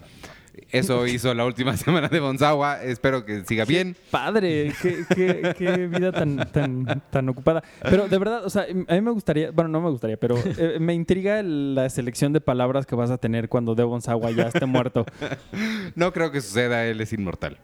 Eso 0.70 1.07
hizo 1.07 1.32
la 1.35 1.45
última 1.47 1.77
semana 1.77 2.09
de 2.09 2.20
Bonzawa. 2.20 2.82
Espero 2.82 3.24
que 3.24 3.45
siga 3.45 3.65
bien. 3.65 3.97
Padre, 4.11 4.73
qué, 4.82 5.05
qué- 5.15 5.55
qué 5.57 5.86
vida 5.86 6.12
tan, 6.12 6.36
tan, 6.53 7.03
tan 7.11 7.28
ocupada. 7.28 7.62
Pero 7.82 8.09
de 8.09 8.19
verdad, 8.19 8.45
o 8.45 8.51
sea, 8.51 8.66
a 8.89 8.95
mí 8.95 9.01
me 9.01 9.11
gustaría, 9.11 9.51
bueno, 9.51 9.69
no 9.70 9.81
me 9.81 9.90
gustaría, 9.90 10.16
pero 10.19 10.36
eh, 10.59 10.78
me 10.81 10.95
intriga 10.95 11.43
la 11.43 11.89
selección 11.89 12.32
de 12.32 12.40
palabras 12.40 12.85
que 12.86 12.95
vas 12.95 13.11
a 13.11 13.19
tener 13.19 13.49
cuando 13.49 13.74
Devon 13.74 14.03
Sawa 14.03 14.31
ya 14.31 14.45
esté 14.49 14.66
muerto. 14.66 15.05
No 15.95 16.12
creo 16.12 16.31
que 16.31 16.40
suceda, 16.40 16.85
él 16.86 17.01
es 17.01 17.12
inmortal. 17.12 17.59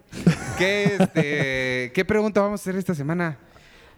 ¿Qué, 0.59 0.97
este, 0.98 1.93
¿qué 1.94 2.05
pregunta 2.05 2.40
vamos 2.40 2.60
a 2.60 2.62
hacer 2.62 2.76
esta 2.76 2.94
semana? 2.94 3.39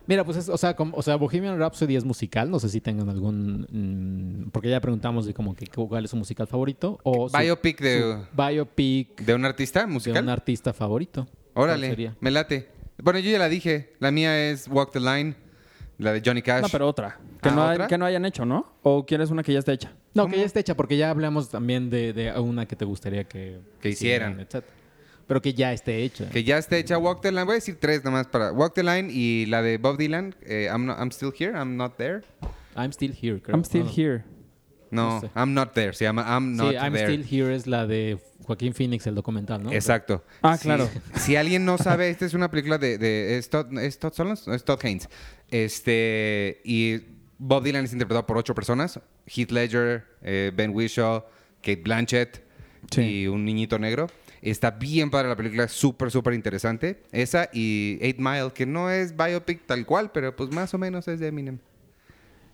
Mira, 0.07 0.25
pues, 0.25 0.37
es- 0.39 0.49
o, 0.49 0.57
sea, 0.57 0.75
como- 0.77 0.97
o 0.97 1.03
sea, 1.03 1.17
Bohemian 1.17 1.59
Rhapsody 1.59 1.97
es 1.97 2.05
musical. 2.05 2.51
No 2.51 2.59
sé 2.61 2.69
si 2.69 2.81
tengan 2.81 3.09
algún... 3.09 3.67
mm, 3.71 4.51
porque 4.51 4.69
ya 4.71 4.81
preguntamos 4.81 5.27
de 5.27 5.35
como 5.35 5.55
que 5.55 5.67
cuál 5.67 6.05
es 6.05 6.11
su 6.11 6.17
musical 6.17 6.47
favorito. 6.47 6.99
O 7.03 7.29
su- 7.29 7.37
Biopic 7.37 7.81
de, 7.81 8.17
biopic 8.37 9.21
de 9.23 9.35
un 9.35 9.45
artista 9.45 9.81
de 9.81 9.87
musical. 9.87 10.23
un 10.23 10.29
artista 10.31 10.73
favorito. 10.73 11.27
¿Cuál 11.55 11.71
Órale, 11.71 11.89
sería? 11.89 12.17
me 12.21 12.31
late. 12.31 12.69
Bueno, 13.03 13.19
yo 13.19 13.31
ya 13.31 13.39
la 13.39 13.49
dije. 13.49 13.95
La 13.99 14.11
mía 14.11 14.51
es 14.51 14.69
Walk 14.69 14.93
the 14.93 15.01
Line, 15.01 15.35
la 15.99 16.13
de 16.13 16.23
Johnny 16.25 16.43
Cash. 16.43 16.63
No, 16.63 16.69
pero 16.69 16.87
otra. 16.89 17.19
Que, 17.43 17.49
Ah, 17.51 17.75
no, 17.79 17.87
que 17.87 17.99
no 17.99 18.05
hayan 18.07 18.25
hecho, 18.25 18.45
¿no? 18.47 18.73
¿O 18.83 19.05
quieres 19.07 19.31
una 19.31 19.43
que 19.43 19.53
ya 19.53 19.59
esté 19.59 19.73
hecha? 19.73 19.93
No, 20.15 20.23
¿Cómo? 20.25 20.33
que 20.35 20.41
ya 20.41 20.47
está 20.47 20.61
hecha, 20.61 20.75
porque 20.77 20.97
ya 20.97 21.11
hablamos 21.11 21.51
también 21.51 21.91
de, 21.91 22.13
de 22.13 22.33
una 22.41 22.67
que 22.67 22.75
te 22.77 22.85
gustaría 22.85 23.25
que, 23.25 23.59
Que 23.81 23.91
hicieran. 23.91 24.41
etcétera. 24.41 24.73
Pero 25.27 25.43
que 25.43 25.55
ya 25.55 25.73
esté 25.73 26.03
hecha. 26.05 26.29
Que 26.31 26.45
ya 26.45 26.57
está 26.59 26.77
hecha 26.77 26.99
Walk 26.99 27.21
the 27.21 27.33
Line. 27.33 27.45
Voy 27.45 27.53
a 27.53 27.55
decir 27.57 27.77
tres 27.81 28.05
nomás 28.05 28.27
para 28.29 28.53
Walk 28.53 28.75
the 28.75 28.83
Line 28.85 29.09
y 29.13 29.47
la 29.47 29.61
de 29.63 29.79
Bob 29.79 29.97
Dylan, 29.99 30.35
eh, 30.43 30.69
I'm, 30.73 30.87
not- 30.87 30.99
I'm 31.01 31.11
Still 31.11 31.33
Here, 31.37 31.53
I'm 31.59 31.77
Not 31.77 31.97
There. 31.97 32.23
I'm 32.77 32.93
still 32.93 33.13
here, 33.13 33.41
creo. 33.43 33.55
I'm 33.57 33.65
still 33.65 33.87
here. 33.89 34.25
No, 34.91 35.15
No 35.17 35.21
sé. 35.23 35.31
I'm 35.35 35.53
Not 35.55 35.73
There. 35.75 35.93
Se 35.95 36.05
llama 36.05 36.23
I'm 36.29 36.55
Not 36.55 36.71
Sí, 36.71 36.77
I'm 36.77 36.93
There. 36.93 37.13
still 37.13 37.25
here 37.25 37.55
es 37.55 37.67
la 37.67 37.87
de 37.87 38.19
Joaquín 38.45 38.73
Phoenix, 38.73 39.05
el 39.09 39.17
documental, 39.17 39.63
¿no? 39.65 39.73
Exacto. 39.73 40.23
Ah, 40.43 40.57
claro. 40.61 40.89
Si 41.17 41.35
alguien 41.35 41.65
no 41.65 41.77
sabe, 41.79 42.09
esta 42.11 42.25
es 42.25 42.35
una 42.35 42.49
película 42.51 42.79
de... 42.79 42.97
de 42.99 43.37
¿Es 43.39 43.51
Todd, 43.51 43.77
¿es 43.79 43.99
Todd 43.99 44.13
Solondz? 44.13 44.47
No, 44.47 44.55
es 44.55 44.65
Todd 44.65 44.79
Haynes. 44.85 45.09
Este, 45.51 46.61
y 46.65 47.01
Bob 47.39 47.65
Dylan 47.65 47.85
es 47.85 47.93
interpretado 47.93 48.27
por 48.27 48.37
ocho 48.39 48.55
personas. 48.55 49.01
Heath 49.27 49.51
Ledger, 49.51 50.05
eh, 50.23 50.53
Ben 50.55 50.71
Whishaw, 50.73 51.25
Kate 51.61 51.83
Blanchett 51.83 52.43
Sí. 52.93 53.03
y 53.23 53.27
un 53.27 53.45
niñito 53.45 53.79
negro. 53.81 54.07
Está 54.43 54.71
bien 54.71 55.11
padre 55.11 55.29
la 55.29 55.37
película, 55.37 55.67
súper, 55.69 56.11
súper 56.11 56.35
interesante. 56.35 57.03
Esa 57.13 57.49
y 57.53 57.99
Eight 58.01 58.19
Mile, 58.19 58.51
que 58.55 58.67
no 58.67 58.91
es 58.91 59.17
biopic 59.17 59.67
tal 59.67 59.85
cual, 59.87 60.11
pero 60.13 60.35
pues 60.37 60.51
más 60.53 60.73
o 60.75 60.79
menos 60.79 61.09
es 61.09 61.19
de 61.21 61.29
Eminem. 61.29 61.59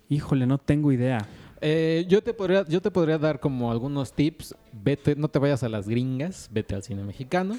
Híjole, 0.09 0.45
no 0.45 0.57
tengo 0.57 0.91
idea. 0.91 1.25
Eh, 1.61 2.05
yo, 2.09 2.21
te 2.21 2.33
podría, 2.33 2.65
yo 2.67 2.81
te 2.81 2.91
podría 2.91 3.17
dar 3.17 3.39
como 3.39 3.71
algunos 3.71 4.13
tips. 4.13 4.55
Vete, 4.71 5.15
no 5.15 5.27
te 5.29 5.39
vayas 5.39 5.63
a 5.63 5.69
las 5.69 5.87
gringas, 5.87 6.49
vete 6.51 6.75
al 6.75 6.83
cine 6.83 7.03
mexicano. 7.03 7.57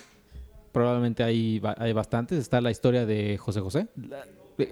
Probablemente 0.73 1.23
hay, 1.23 1.63
hay 1.79 1.93
bastantes. 1.93 2.39
Está 2.39 2.61
la 2.61 2.71
historia 2.71 3.07
de 3.07 3.39
José 3.39 3.61
José, 3.61 3.87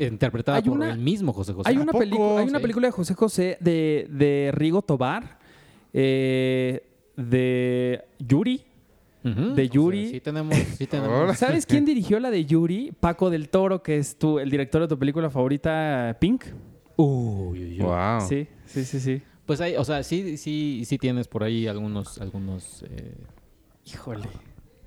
interpretada 0.00 0.58
Hay 0.58 0.64
por 0.64 0.72
una- 0.76 0.90
el 0.92 0.98
mismo 0.98 1.32
José 1.32 1.52
José. 1.52 1.68
Hay 1.70 1.76
una, 1.76 1.92
poco? 1.92 2.38
hay 2.38 2.48
una 2.48 2.58
Sí. 2.58 2.62
película 2.62 2.88
de 2.88 2.92
José 2.92 3.14
José 3.14 3.56
de, 3.60 4.06
de 4.10 4.50
Rigo 4.52 4.82
Tobar, 4.82 5.38
eh, 5.92 6.82
de 7.16 8.02
Yuri. 8.18 8.64
De 9.22 9.30
o 9.52 9.54
sea, 9.54 9.64
Yuri. 9.64 10.08
sí 10.08 10.20
tenemos, 10.20 10.56
sí 10.76 10.86
tenemos. 10.86 11.12
Ahora. 11.16 11.34
¿Sabes 11.34 11.64
quién 11.66 11.84
dirigió 11.84 12.18
la 12.18 12.30
de 12.30 12.44
Yuri? 12.44 12.92
Paco 12.98 13.30
del 13.30 13.48
Toro, 13.48 13.82
que 13.82 13.98
es 13.98 14.16
tu, 14.18 14.38
el 14.40 14.50
director 14.50 14.82
de 14.82 14.88
tu 14.88 14.98
película 14.98 15.30
favorita, 15.30 16.16
Pink. 16.20 16.44
Uy, 16.96 17.58
uy, 17.58 17.72
uy. 17.74 17.78
Wow. 17.78 18.20
Sí, 18.28 18.48
sí, 18.66 18.84
sí, 18.84 19.00
sí. 19.00 19.22
Pues 19.46 19.60
hay, 19.60 19.76
o 19.76 19.84
sea, 19.84 20.02
sí, 20.02 20.36
sí, 20.36 20.82
sí 20.86 20.98
tienes 20.98 21.28
por 21.28 21.42
ahí 21.44 21.66
algunos, 21.66 22.20
algunos 22.20 22.82
eh, 22.84 23.14
Híjole. 23.86 24.28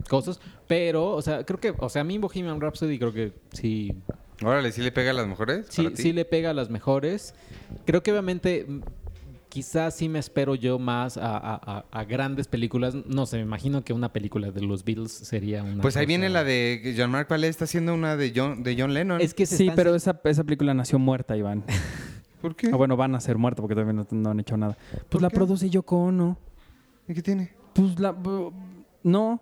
cosas. 0.10 0.40
Pero, 0.68 1.12
o 1.12 1.22
sea, 1.22 1.45
creo 1.45 1.60
que, 1.60 1.74
o 1.78 1.90
sea, 1.90 2.02
a 2.02 2.06
mí 2.06 2.18
Bohemian 2.18 2.60
Rhapsody 2.60 2.98
creo 2.99 3.14
que 3.14 3.34
sí, 3.53 3.94
Órale, 4.44 4.72
¿sí 4.74 4.82
le 4.82 4.91
pega 4.91 5.12
a 5.12 5.14
las 5.14 5.28
mujeres? 5.28 5.66
sí, 5.70 5.84
para 5.84 5.95
ti? 5.95 6.02
sí 6.02 6.14
le 6.14 6.26
pega 6.26 6.49
a 6.49 6.53
las 6.53 6.70
mejores. 6.70 7.34
Creo 7.86 8.03
que 8.03 8.12
obviamente 8.12 8.66
quizás 9.56 9.95
sí 9.95 10.10
me 10.10 10.19
espero 10.19 10.53
yo 10.56 10.77
más 10.80 11.15
a, 11.15 11.38
a- 11.38 11.56
a- 11.64 11.86
a 11.90 12.03
grandes 12.03 12.45
películas. 12.49 12.94
No 12.94 13.26
sé, 13.26 13.38
me 13.38 13.44
imagino 13.44 13.86
que 13.86 13.94
una 13.94 14.11
película 14.11 14.52
de 14.52 14.60
los 14.60 14.84
Beatles 14.84 15.14
sería 15.14 15.64
una 15.64 15.82
Pues 15.82 15.95
ahí 15.95 16.03
cosa- 16.03 16.07
viene 16.10 16.27
la 16.27 16.44
de 16.44 16.82
que 16.84 16.94
Jean-Marc 16.94 17.30
Vallée 17.32 17.48
está 17.49 17.64
haciendo 17.64 17.94
una 17.94 18.18
de 18.18 18.34
John, 18.36 18.64
de 18.64 18.76
John 18.77 18.94
Lennon. 18.94 19.22
Es 19.22 19.34
que 19.34 19.45
Sí, 19.45 19.72
pero 19.73 19.95
esa, 19.95 20.19
esa 20.26 20.44
película 20.44 20.73
nació 20.73 20.99
muerta, 20.99 21.38
Iván. 21.38 21.64
¿Por 22.41 22.53
qué? 22.57 22.69
Ah, 22.73 22.76
bueno, 22.76 22.98
van 22.98 23.15
a 23.15 23.22
ser 23.22 23.38
muerta 23.38 23.61
porque 23.61 23.76
todavía 23.76 23.94
no, 23.94 24.06
no 24.11 24.30
han 24.32 24.40
hecho 24.41 24.57
nada. 24.57 24.77
Pues 25.07 25.22
la 25.22 25.30
qué? 25.30 25.36
produce 25.36 25.69
Yoko 25.69 25.95
Ono. 26.03 26.38
¿Y 27.07 27.14
qué 27.14 27.22
tiene? 27.22 27.53
Pues 27.73 27.98
la... 27.98 28.14
No. 29.06 29.40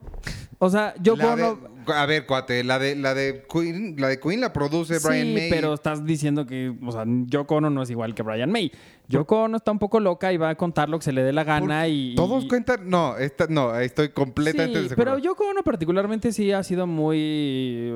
O 0.59 0.69
sea, 0.69 0.93
Yoko 1.01 1.17
La 1.23 1.35
de- 1.37 1.55
a 1.95 2.05
ver, 2.05 2.25
cuate, 2.25 2.63
la 2.63 2.79
de, 2.79 2.95
la 2.95 3.13
de 3.13 3.45
Queen, 3.51 3.95
la 3.97 4.07
de 4.09 4.19
Queen 4.19 4.39
la 4.41 4.51
produce 4.53 4.99
Brian 4.99 5.27
sí, 5.27 5.33
May. 5.33 5.49
pero 5.49 5.73
estás 5.73 6.05
diciendo 6.05 6.45
que, 6.45 6.73
o 6.85 6.91
sea, 6.91 7.03
Yoko 7.05 7.55
Ono 7.55 7.69
no 7.69 7.81
es 7.81 7.89
igual 7.89 8.13
que 8.13 8.23
Brian 8.23 8.51
May. 8.51 8.71
Yoko 9.07 9.43
Ono 9.43 9.57
está 9.57 9.71
un 9.71 9.79
poco 9.79 9.99
loca 9.99 10.31
y 10.31 10.37
va 10.37 10.49
a 10.49 10.55
contar 10.55 10.87
lo 10.89 10.99
que 10.99 11.05
se 11.05 11.11
le 11.13 11.23
dé 11.23 11.33
la 11.33 11.43
gana 11.43 11.87
y... 11.87 12.13
Todos 12.15 12.43
y- 12.45 12.47
cuentan. 12.47 12.89
No, 12.89 13.17
esta, 13.17 13.47
no, 13.49 13.77
estoy 13.79 14.09
completamente 14.09 14.89
Sí, 14.89 14.95
pero 14.95 15.17
Yoko 15.17 15.45
Ono 15.49 15.63
particularmente 15.63 16.31
sí 16.31 16.51
ha 16.51 16.63
sido 16.63 16.87
muy 16.87 17.93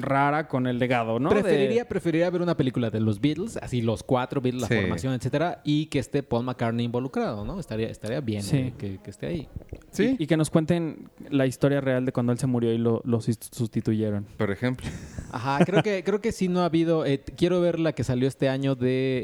rara 0.00 0.48
con 0.48 0.66
el 0.66 0.78
legado, 0.78 1.18
¿no? 1.18 1.28
De- 1.30 1.42
Preferiría, 1.42 1.86
preferiría 1.88 2.30
ver 2.30 2.42
una 2.42 2.56
película 2.56 2.90
de 2.90 3.00
los 3.00 3.20
Beatles, 3.20 3.56
así 3.58 3.82
los 3.82 4.02
cuatro 4.02 4.40
Beatles, 4.40 4.64
Sí. 4.66 4.74
la 4.74 4.80
formación, 4.80 5.14
etcétera, 5.14 5.60
y 5.64 5.86
que 5.86 5.98
esté 5.98 6.22
Paul 6.22 6.44
McCartney 6.44 6.84
involucrado, 6.86 7.44
¿no? 7.44 7.58
Estaría, 7.60 7.88
estaría 7.88 8.20
bien 8.20 8.42
Sí. 8.42 8.56
eh, 8.56 8.74
que, 8.78 8.98
que 8.98 9.10
esté 9.10 9.26
ahí. 9.26 9.48
Sí, 9.90 10.16
Y, 10.18 10.24
y 10.24 10.26
que 10.26 10.36
nos 10.36 10.50
cuenten 10.50 11.08
la 11.30 11.46
historia 11.46 11.80
real 11.80 12.04
de 12.04 12.12
cuando 12.12 12.32
él 12.32 12.38
se 12.38 12.46
murió 12.46 12.72
y 12.72 12.78
lo, 12.78 13.00
lo 13.04 13.20
sus- 13.20 13.38
sustituyeron. 13.52 14.26
por 14.36 14.50
ejemplo. 14.50 14.86
Ajá, 15.32 15.64
creo 15.64 15.82
que, 15.82 16.02
creo 16.04 16.20
que 16.20 16.32
sí 16.32 16.48
no 16.48 16.60
ha 16.60 16.66
habido. 16.66 17.04
eh, 17.06 17.22
quiero 17.36 17.60
ver 17.60 17.78
la 17.78 17.92
que 17.92 18.04
salió 18.04 18.28
este 18.28 18.48
año 18.48 18.74
de 18.74 19.22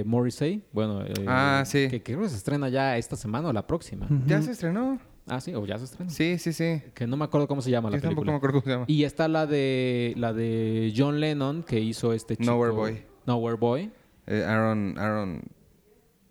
eh, 0.00 0.04
Morrissey. 0.06 0.62
Bueno, 0.72 1.02
eh, 1.02 1.12
Ah, 1.26 1.62
sí. 1.66 1.88
Que, 1.88 2.02
que 2.02 2.12
creo 2.14 2.22
que 2.22 2.28
se 2.28 2.36
estrena 2.36 2.68
ya 2.68 2.96
esta 2.98 3.16
semana 3.16 3.48
o 3.48 3.52
la 3.52 3.66
próxima. 3.66 4.06
¿Ya 4.26 4.40
se 4.42 4.52
estrenó? 4.52 4.98
Ah, 5.26 5.40
sí, 5.40 5.54
o 5.54 5.64
ya 5.64 5.78
se 5.78 5.84
estrena. 5.84 6.10
Sí, 6.10 6.38
sí, 6.38 6.52
sí. 6.52 6.82
Que 6.94 7.06
no 7.06 7.16
me 7.16 7.24
acuerdo 7.24 7.48
cómo 7.48 7.62
se 7.62 7.70
llama 7.70 7.88
la 7.90 7.96
Yo 7.96 8.02
tampoco 8.02 8.26
me 8.26 8.32
película. 8.32 8.36
acuerdo 8.36 8.52
cómo 8.60 8.64
se 8.64 8.70
llama. 8.70 8.84
Y 8.88 9.04
está 9.04 9.26
la 9.28 9.46
de 9.46 10.12
la 10.16 10.32
de 10.34 10.92
John 10.96 11.18
Lennon 11.20 11.62
que 11.62 11.80
hizo 11.80 12.12
este 12.12 12.36
chico. 12.36 12.50
Nowhere 12.50 12.72
Boy. 12.74 13.02
Nowhere 13.26 13.56
Boy. 13.56 13.90
Eh, 14.26 14.44
Aaron, 14.46 14.96
Aaron. 14.98 15.42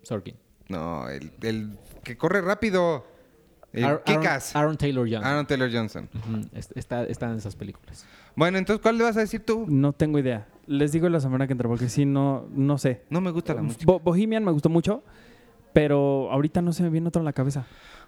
Sorkin. 0.02 0.36
No, 0.68 1.08
el, 1.08 1.32
el 1.42 1.76
que 2.04 2.16
corre 2.16 2.40
rápido. 2.40 3.04
El 3.72 3.84
Aaron, 3.84 4.00
Kick-Ass. 4.04 4.54
Aaron 4.54 4.76
Taylor 4.76 5.04
Johnson. 5.08 5.24
Aaron 5.24 5.46
Taylor 5.46 5.70
Johnson. 5.72 6.08
Ujú, 6.14 6.48
está, 6.76 7.02
están 7.04 7.32
en 7.32 7.38
esas 7.38 7.56
películas. 7.56 8.06
Bueno, 8.36 8.58
entonces, 8.58 8.80
¿cuál 8.80 8.96
le 8.98 9.02
vas 9.04 9.16
a 9.16 9.20
decir 9.20 9.44
tú? 9.44 9.66
No 9.68 9.92
tengo 9.92 10.18
idea. 10.20 10.46
Les 10.66 10.92
digo 10.92 11.08
la 11.08 11.18
semana 11.20 11.46
que 11.48 11.52
entra 11.52 11.68
porque 11.68 11.88
sí, 11.88 12.04
no, 12.06 12.46
no 12.52 12.78
sé. 12.78 13.02
No 13.10 13.20
me 13.20 13.32
gusta 13.32 13.52
la 13.54 13.62
música. 13.62 13.84
Bo- 13.84 13.98
Bohemian 13.98 14.44
me 14.44 14.52
gustó 14.52 14.68
mucho, 14.68 15.02
pero 15.72 16.30
ahorita 16.30 16.62
no 16.62 16.72
se 16.72 16.84
me 16.84 16.90
viene 16.90 17.08
otro 17.08 17.20
a 17.22 17.24
la 17.24 17.32
cabeza. 17.32 17.66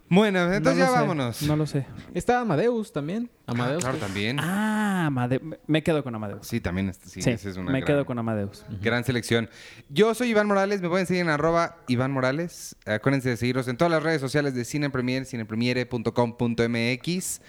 Bueno, 0.09 0.53
entonces 0.53 0.79
No 0.79 0.85
ya 0.85 0.87
sé, 0.87 0.93
vámonos. 1.01 1.43
No 1.43 1.57
lo 1.57 1.67
sé. 1.67 1.85
Está 2.15 2.41
Amadeus 2.41 2.93
también. 2.93 3.29
Amadeus. 3.47 3.83
claro, 3.83 3.99
que- 3.99 4.05
también. 4.05 4.39
Ah, 4.41 5.07
Amade- 5.11 5.41
me- 5.67 5.83
quedo 5.83 6.03
con 6.05 6.15
Amadeus. 6.15 6.47
Sí, 6.47 6.61
también. 6.61 6.93
Sí, 7.05 7.23
Sí, 7.23 7.31
esa 7.31 7.51
es 7.51 7.57
una 7.57 7.73
me 7.73 7.81
gran- 7.81 7.87
quedo 7.87 8.07
con 8.07 8.19
Amadeus. 8.19 8.65
Gran 8.81 9.05
selección. 9.05 9.49
Yo 9.89 10.15
soy 10.15 10.29
Iván 10.31 10.47
Morales, 10.47 10.81
me 10.81 10.89
pueden 10.89 11.07
seguir 11.07 11.23
en 11.23 11.29
arroba 11.29 11.79
Iván 11.89 12.13
Morales. 12.13 12.77
Acuérdense 12.87 13.31
de 13.31 13.37
seguirnos 13.37 13.67
en 13.69 13.77
todas 13.77 13.91
las 13.91 14.03
redes 14.03 14.21
sociales 14.21 14.55
de 14.55 14.65
Cine 14.65 14.91
Premier, 14.91 15.25
cinepremiere.com.mx 15.27 17.41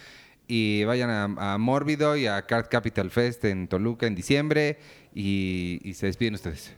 y 0.47 0.83
vayan 0.85 1.09
a, 1.09 1.53
a 1.53 1.57
Mórbido 1.57 2.15
y 2.15 2.27
a 2.27 2.41
Card 2.43 2.67
Capital 2.69 3.11
Fest 3.11 3.43
en 3.45 3.67
Toluca 3.67 4.07
en 4.07 4.15
diciembre 4.15 4.79
y, 5.13 5.79
y 5.83 5.93
se 5.93 6.05
despiden 6.07 6.35
ustedes. 6.35 6.73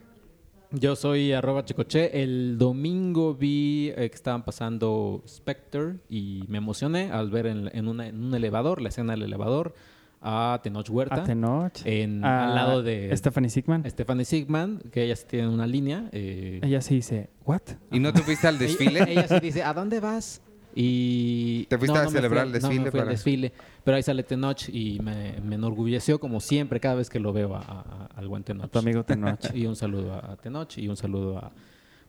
Yo 0.72 0.94
soy 0.94 1.32
arroba 1.32 1.64
chicoche. 1.64 2.22
El 2.22 2.56
domingo 2.56 3.34
vi 3.34 3.88
eh, 3.96 4.08
que 4.08 4.14
estaban 4.14 4.44
pasando 4.44 5.22
Spectre 5.26 5.96
y 6.08 6.44
me 6.48 6.58
emocioné 6.58 7.10
al 7.10 7.30
ver 7.30 7.46
en, 7.46 7.68
en 7.72 7.88
una- 7.88 8.06
en 8.06 8.22
un 8.22 8.34
elevador, 8.34 8.80
la 8.80 8.90
escena 8.90 9.14
del 9.14 9.22
elevador, 9.24 9.74
a 10.22 10.60
Tenoch 10.62 10.88
Huerta. 10.88 11.14
A 11.16 11.24
Tenoch. 11.24 11.72
En, 11.84 12.24
a 12.24 12.48
al 12.48 12.54
lado 12.54 12.82
de 12.84 13.16
Stephanie 13.16 13.50
Sigman. 13.50 13.84
Stephanie 13.90 14.24
Sigman, 14.24 14.80
que 14.92 15.02
ellas 15.04 15.26
tienen 15.26 15.50
una 15.50 15.66
línea. 15.66 16.08
eh, 16.12 16.60
Ella 16.62 16.80
sí 16.82 16.96
dice, 16.96 17.30
¿what? 17.44 17.62
¿Y 17.90 17.98
no 17.98 18.12
te 18.12 18.20
fuiste 18.22 18.46
al 18.46 18.58
desfile? 18.58 19.00
Ella, 19.02 19.10
ella 19.24 19.28
sí 19.28 19.40
dice, 19.40 19.62
¿a 19.64 19.72
dónde 19.74 19.98
vas? 19.98 20.40
Y... 20.74 21.64
¿Te 21.66 21.78
fuiste 21.78 21.98
a 21.98 22.04
me 22.04 22.10
celebrar 22.10 22.46
fui 22.48 22.50
el 22.50 22.56
al- 22.56 22.62
no, 22.62 22.68
me 22.68 22.74
desfile 22.74 22.90
fui 22.90 23.00
para- 23.00 23.10
desfile. 23.10 23.52
Pero 23.84 23.96
ahí 23.96 24.02
sale 24.02 24.22
Tenoch 24.22 24.68
y 24.68 25.00
me, 25.00 25.40
me 25.40 25.54
enorgulleció 25.56 26.20
como 26.20 26.40
siempre 26.40 26.78
cada 26.80 26.94
vez 26.96 27.10
que 27.10 27.18
lo 27.20 27.32
veo 27.32 27.54
a- 27.56 27.60
a- 27.60 28.08
al 28.16 28.28
buen 28.28 28.42
A 28.42 28.44
Tenoch. 28.44 28.70
tu 28.70 28.78
amigo 28.78 29.04
Tenoch. 29.04 29.40
Y 29.54 29.66
un 29.66 29.76
saludo 29.76 30.14
a, 30.14 30.32
a 30.32 30.36
Tenoch 30.36 30.76
y 30.78 30.88
un 30.88 30.96
saludo 30.96 31.38
a, 31.38 31.50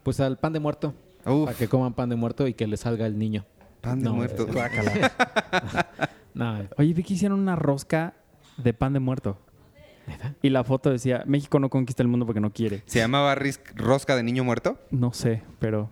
Pues 0.04 0.20
al 0.20 0.38
pan 0.38 0.54
de 0.54 0.60
muerto. 0.60 0.94
Uf, 1.26 1.46
Para 1.46 1.58
que 1.58 1.68
coman 1.68 1.94
pan 1.94 2.10
de 2.10 2.16
muerto 2.16 2.48
y 2.48 2.54
que 2.54 2.66
le 2.68 2.78
salga 2.78 3.06
el 3.06 3.18
niño. 3.18 3.46
pan 3.82 4.00
de 4.00 4.06
No, 4.06 4.16
muerto. 4.16 4.48
No, 6.34 6.60
Oye, 6.78 6.94
vi 6.94 7.04
que 7.04 7.14
hicieron 7.14 7.40
una 7.40 7.56
rosca 7.56 8.14
de 8.58 8.74
pan 8.74 8.94
de 8.94 9.00
muerto. 9.00 9.38
Y 10.42 10.50
la 10.50 10.64
foto 10.64 10.90
decía, 10.90 11.24
México 11.28 11.60
no 11.60 11.70
conquista 11.70 12.02
el 12.04 12.08
mundo 12.10 12.26
porque 12.26 12.42
no 12.42 12.52
quiere. 12.52 12.84
¿Se 12.86 13.00
llamaba 13.00 13.36
rosca 13.76 14.16
de 14.16 14.24
niño 14.24 14.44
muerto? 14.44 14.78
No 14.92 15.14
sé, 15.14 15.42
pero... 15.60 15.90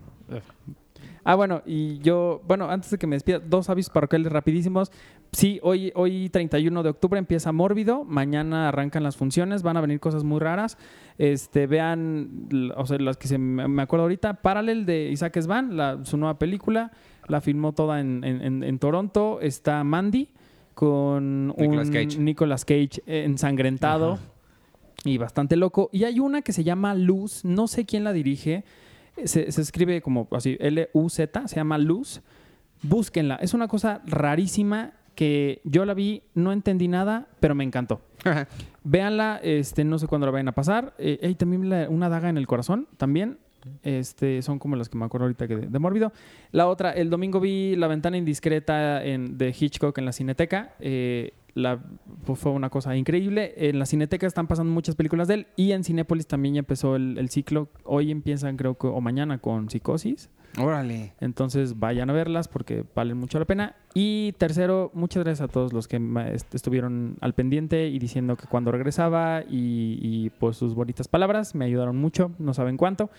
Ah, 1.31 1.35
bueno, 1.35 1.61
y 1.65 1.99
yo, 1.99 2.41
bueno, 2.47 2.69
antes 2.71 2.89
de 2.89 2.97
que 2.97 3.05
me 3.05 3.15
despida, 3.15 3.37
dos 3.37 3.69
avisos 3.69 3.91
parroquiales 3.93 4.31
rapidísimos. 4.31 4.91
Sí, 5.31 5.59
hoy, 5.61 5.91
hoy 5.93 6.29
31 6.29 6.81
de 6.81 6.89
octubre 6.89 7.19
empieza 7.19 7.51
Mórbido, 7.51 8.03
mañana 8.03 8.67
arrancan 8.69 9.03
las 9.03 9.15
funciones, 9.15 9.61
van 9.61 9.77
a 9.77 9.81
venir 9.81 9.99
cosas 9.99 10.23
muy 10.23 10.39
raras. 10.39 10.77
Este, 11.19 11.67
vean, 11.67 12.47
o 12.75 12.85
sea, 12.87 12.97
las 12.97 13.17
que 13.17 13.27
se 13.27 13.37
me 13.37 13.81
acuerdo 13.83 14.03
ahorita, 14.05 14.41
Parallel 14.41 14.87
de 14.87 15.09
Isaac 15.11 15.39
Svan, 15.39 15.77
la, 15.77 16.03
su 16.03 16.17
nueva 16.17 16.39
película, 16.39 16.91
la 17.27 17.41
filmó 17.41 17.73
toda 17.73 17.99
en, 17.99 18.23
en- 18.23 18.41
en- 18.41 18.63
en 18.63 18.79
Toronto. 18.79 19.39
Está 19.39 19.83
Mandy 19.83 20.29
con 20.73 21.49
Nicolas 21.49 21.87
un 21.89 21.93
Cage. 21.93 22.17
Nicolas 22.17 22.65
Cage 22.65 23.03
eh, 23.05 23.23
ensangrentado 23.25 24.17
y 25.03 25.17
bastante 25.19 25.55
loco. 25.57 25.89
Y 25.93 26.05
hay 26.05 26.19
una 26.19 26.41
que 26.41 26.53
se 26.53 26.63
llama 26.63 26.95
Luz, 26.95 27.45
no 27.45 27.67
sé 27.67 27.85
quién 27.85 28.03
la 28.03 28.13
dirige, 28.13 28.63
se, 29.27 29.51
se 29.51 29.61
escribe 29.61 30.01
como 30.01 30.27
así, 30.31 30.57
L-U-Z, 30.59 31.47
se 31.47 31.55
llama 31.55 31.77
Luz. 31.77 32.21
Búsquenla, 32.81 33.35
es 33.35 33.53
una 33.53 33.67
cosa 33.67 34.01
rarísima 34.05 34.93
que 35.15 35.59
yo 35.65 35.83
la 35.85 35.93
vi, 35.93 36.23
no 36.33 36.53
entendí 36.53 36.87
nada, 36.87 37.27
pero 37.41 37.53
me 37.55 37.63
encantó. 37.65 37.99
Véanla, 38.83 39.39
este, 39.43 39.83
no 39.83 39.99
sé 39.99 40.07
cuándo 40.07 40.25
la 40.27 40.31
vayan 40.31 40.47
a 40.47 40.53
pasar. 40.53 40.93
Eh, 40.97 41.19
hay 41.21 41.35
también 41.35 41.69
la- 41.69 41.89
una 41.89 42.07
daga 42.09 42.29
en 42.29 42.37
el 42.37 42.47
corazón, 42.47 42.87
también. 42.97 43.37
Este, 43.83 44.41
son 44.41 44.57
como 44.57 44.77
las 44.77 44.87
que 44.87 44.97
me 44.97 45.03
acuerdo 45.03 45.25
ahorita 45.25 45.45
que 45.47 45.57
de, 45.57 45.67
de 45.67 45.79
Mórbido. 45.79 46.13
La 46.51 46.67
otra, 46.67 46.91
el 46.93 47.09
domingo 47.09 47.41
vi 47.41 47.75
La 47.75 47.87
ventana 47.87 48.15
indiscreta 48.15 49.03
en, 49.03 49.37
de 49.37 49.53
Hitchcock 49.57 49.97
en 49.97 50.05
la 50.05 50.13
Cineteca. 50.13 50.75
Eh, 50.79 51.33
la, 51.55 51.79
pues, 52.25 52.39
fue 52.39 52.51
una 52.51 52.69
cosa 52.69 52.95
increíble. 52.95 53.53
En 53.57 53.79
la 53.79 53.85
Cineteca 53.85 54.25
están 54.27 54.47
pasando 54.47 54.71
muchas 54.73 54.95
películas 54.95 55.27
de 55.27 55.33
él 55.35 55.47
y 55.55 55.71
en 55.71 55.83
Cinépolis 55.83 56.27
también 56.27 56.55
ya 56.55 56.59
empezó 56.59 56.95
el, 56.95 57.17
el 57.17 57.29
ciclo. 57.29 57.69
Hoy 57.83 58.11
empiezan, 58.11 58.57
creo 58.57 58.77
que, 58.77 58.87
o 58.87 59.01
mañana 59.01 59.37
con 59.39 59.69
Psicosis. 59.69 60.29
Órale. 60.57 61.13
Entonces 61.21 61.77
vayan 61.79 62.09
a 62.09 62.13
verlas 62.13 62.47
porque 62.47 62.83
valen 62.95 63.17
mucho 63.17 63.37
la 63.37 63.45
pena. 63.45 63.75
Y 63.93 64.33
tercero, 64.39 64.89
muchas 64.95 65.23
gracias 65.23 65.47
a 65.47 65.51
todos 65.51 65.73
los 65.73 65.87
que 65.87 65.99
estuvieron 66.53 67.17
al 67.21 67.33
pendiente 67.33 67.87
y 67.87 67.99
diciendo 67.99 68.35
que 68.35 68.47
cuando 68.47 68.71
regresaba 68.71 69.41
y, 69.47 69.99
y, 70.01 70.29
pues 70.31 70.57
sus 70.57 70.73
bonitas 70.73 71.07
palabras 71.07 71.53
me 71.55 71.65
ayudaron 71.65 71.97
mucho, 71.97 72.31
no 72.39 72.53
saben 72.53 72.77
cuánto. 72.77 73.09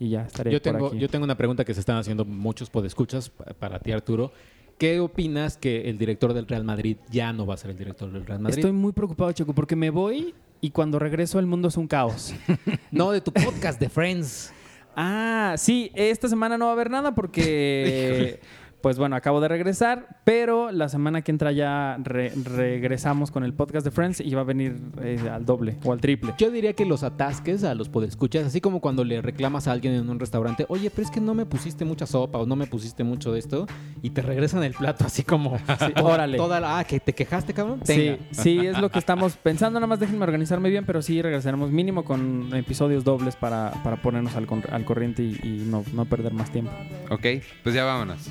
Y 0.00 0.10
ya 0.10 0.22
estaré 0.22 0.50
Yo 0.52 0.62
por 0.62 0.72
tengo, 0.72 0.86
aquí. 0.88 0.98
yo 0.98 1.08
tengo 1.08 1.24
una 1.24 1.36
pregunta 1.36 1.64
que 1.64 1.74
se 1.74 1.80
están 1.80 1.96
haciendo 1.96 2.24
muchos 2.24 2.70
podescuchas 2.70 3.30
pa- 3.30 3.46
para 3.58 3.80
ti, 3.80 3.92
Arturo. 3.92 4.32
¿Qué 4.78 5.00
opinas 5.00 5.56
que 5.56 5.90
el 5.90 5.98
director 5.98 6.32
del 6.32 6.46
Real 6.46 6.62
Madrid 6.62 6.98
ya 7.10 7.32
no 7.32 7.44
va 7.46 7.54
a 7.54 7.56
ser 7.56 7.72
el 7.72 7.78
director 7.78 8.12
del 8.12 8.24
Real 8.24 8.38
Madrid? 8.38 8.58
Estoy 8.58 8.70
muy 8.70 8.92
preocupado, 8.92 9.32
Choco, 9.32 9.52
porque 9.52 9.74
me 9.74 9.90
voy 9.90 10.34
y 10.60 10.70
cuando 10.70 11.00
regreso 11.00 11.40
el 11.40 11.46
mundo 11.46 11.66
es 11.66 11.76
un 11.76 11.88
caos. 11.88 12.32
No, 12.92 13.10
de 13.10 13.20
tu 13.20 13.32
podcast 13.32 13.80
de 13.80 13.88
Friends. 13.88 14.52
Ah, 14.94 15.54
sí, 15.58 15.90
esta 15.94 16.28
semana 16.28 16.56
no 16.56 16.66
va 16.66 16.70
a 16.70 16.74
haber 16.74 16.90
nada 16.90 17.14
porque, 17.14 18.40
pues 18.80 18.98
bueno, 18.98 19.16
acabo 19.16 19.40
de 19.40 19.48
regresar, 19.48 20.20
pero 20.24 20.70
la 20.70 20.88
semana 20.88 21.22
que 21.22 21.30
entra 21.32 21.50
ya 21.52 21.96
re- 22.02 22.32
regresamos 22.44 23.30
con 23.30 23.44
el 23.44 23.52
podcast 23.54 23.84
de 23.84 23.90
Friends 23.90 24.20
y 24.20 24.34
va 24.34 24.42
a 24.42 24.44
venir 24.44 24.76
eh, 25.02 25.18
al 25.30 25.44
doble 25.44 25.78
o 25.84 25.92
al 25.92 26.00
triple. 26.00 26.34
Yo 26.38 26.50
diría 26.50 26.72
que 26.74 26.84
los 26.84 27.02
atasques 27.02 27.64
a 27.64 27.74
los 27.74 27.88
podescuchas, 27.88 28.46
así 28.46 28.60
como 28.60 28.80
cuando 28.80 29.04
le 29.04 29.20
reclamas 29.22 29.66
a 29.68 29.72
alguien 29.72 29.94
en 29.94 30.08
un 30.08 30.20
restaurante, 30.20 30.64
oye, 30.68 30.90
pero 30.90 31.02
es 31.02 31.10
que 31.10 31.20
no 31.20 31.34
me 31.34 31.44
pusiste 31.46 31.84
mucha 31.84 32.06
sopa 32.06 32.38
o 32.38 32.46
no 32.46 32.56
me 32.56 32.66
pusiste 32.66 33.04
mucho 33.04 33.32
de 33.32 33.38
esto, 33.40 33.66
y 34.02 34.10
te 34.10 34.22
regresan 34.22 34.62
el 34.62 34.74
plato 34.74 35.04
así 35.06 35.22
como, 35.24 35.58
órale. 36.02 36.36
Toda 36.36 36.60
la- 36.60 36.78
ah, 36.78 36.84
que 36.84 37.00
te 37.00 37.12
quejaste, 37.14 37.52
cabrón. 37.54 37.80
Sí, 37.84 37.94
Tenga. 37.94 38.18
sí, 38.30 38.58
es 38.66 38.78
lo 38.78 38.90
que 38.90 38.98
estamos 38.98 39.36
pensando. 39.36 39.80
Nada 39.80 39.86
más 39.88 40.00
déjenme 40.00 40.22
organizarme 40.24 40.68
bien, 40.70 40.84
pero 40.86 41.02
sí 41.02 41.20
regresaremos 41.20 41.70
mínimo 41.70 42.04
con 42.04 42.54
episodios 42.54 43.04
dobles 43.04 43.36
para, 43.36 43.72
para 43.82 43.96
ponernos 43.96 44.36
al, 44.36 44.46
al 44.70 44.84
corriente 44.84 45.22
y, 45.22 45.38
y 45.42 45.66
no, 45.68 45.84
no 45.92 46.04
perder 46.04 46.32
más 46.32 46.50
tiempo. 46.52 46.70
Ok, 47.10 47.26
pues 47.62 47.74
ya 47.74 47.84
vámonos. 47.84 48.30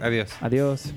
Adiós. 0.00 0.30
Adiós. 0.40 0.94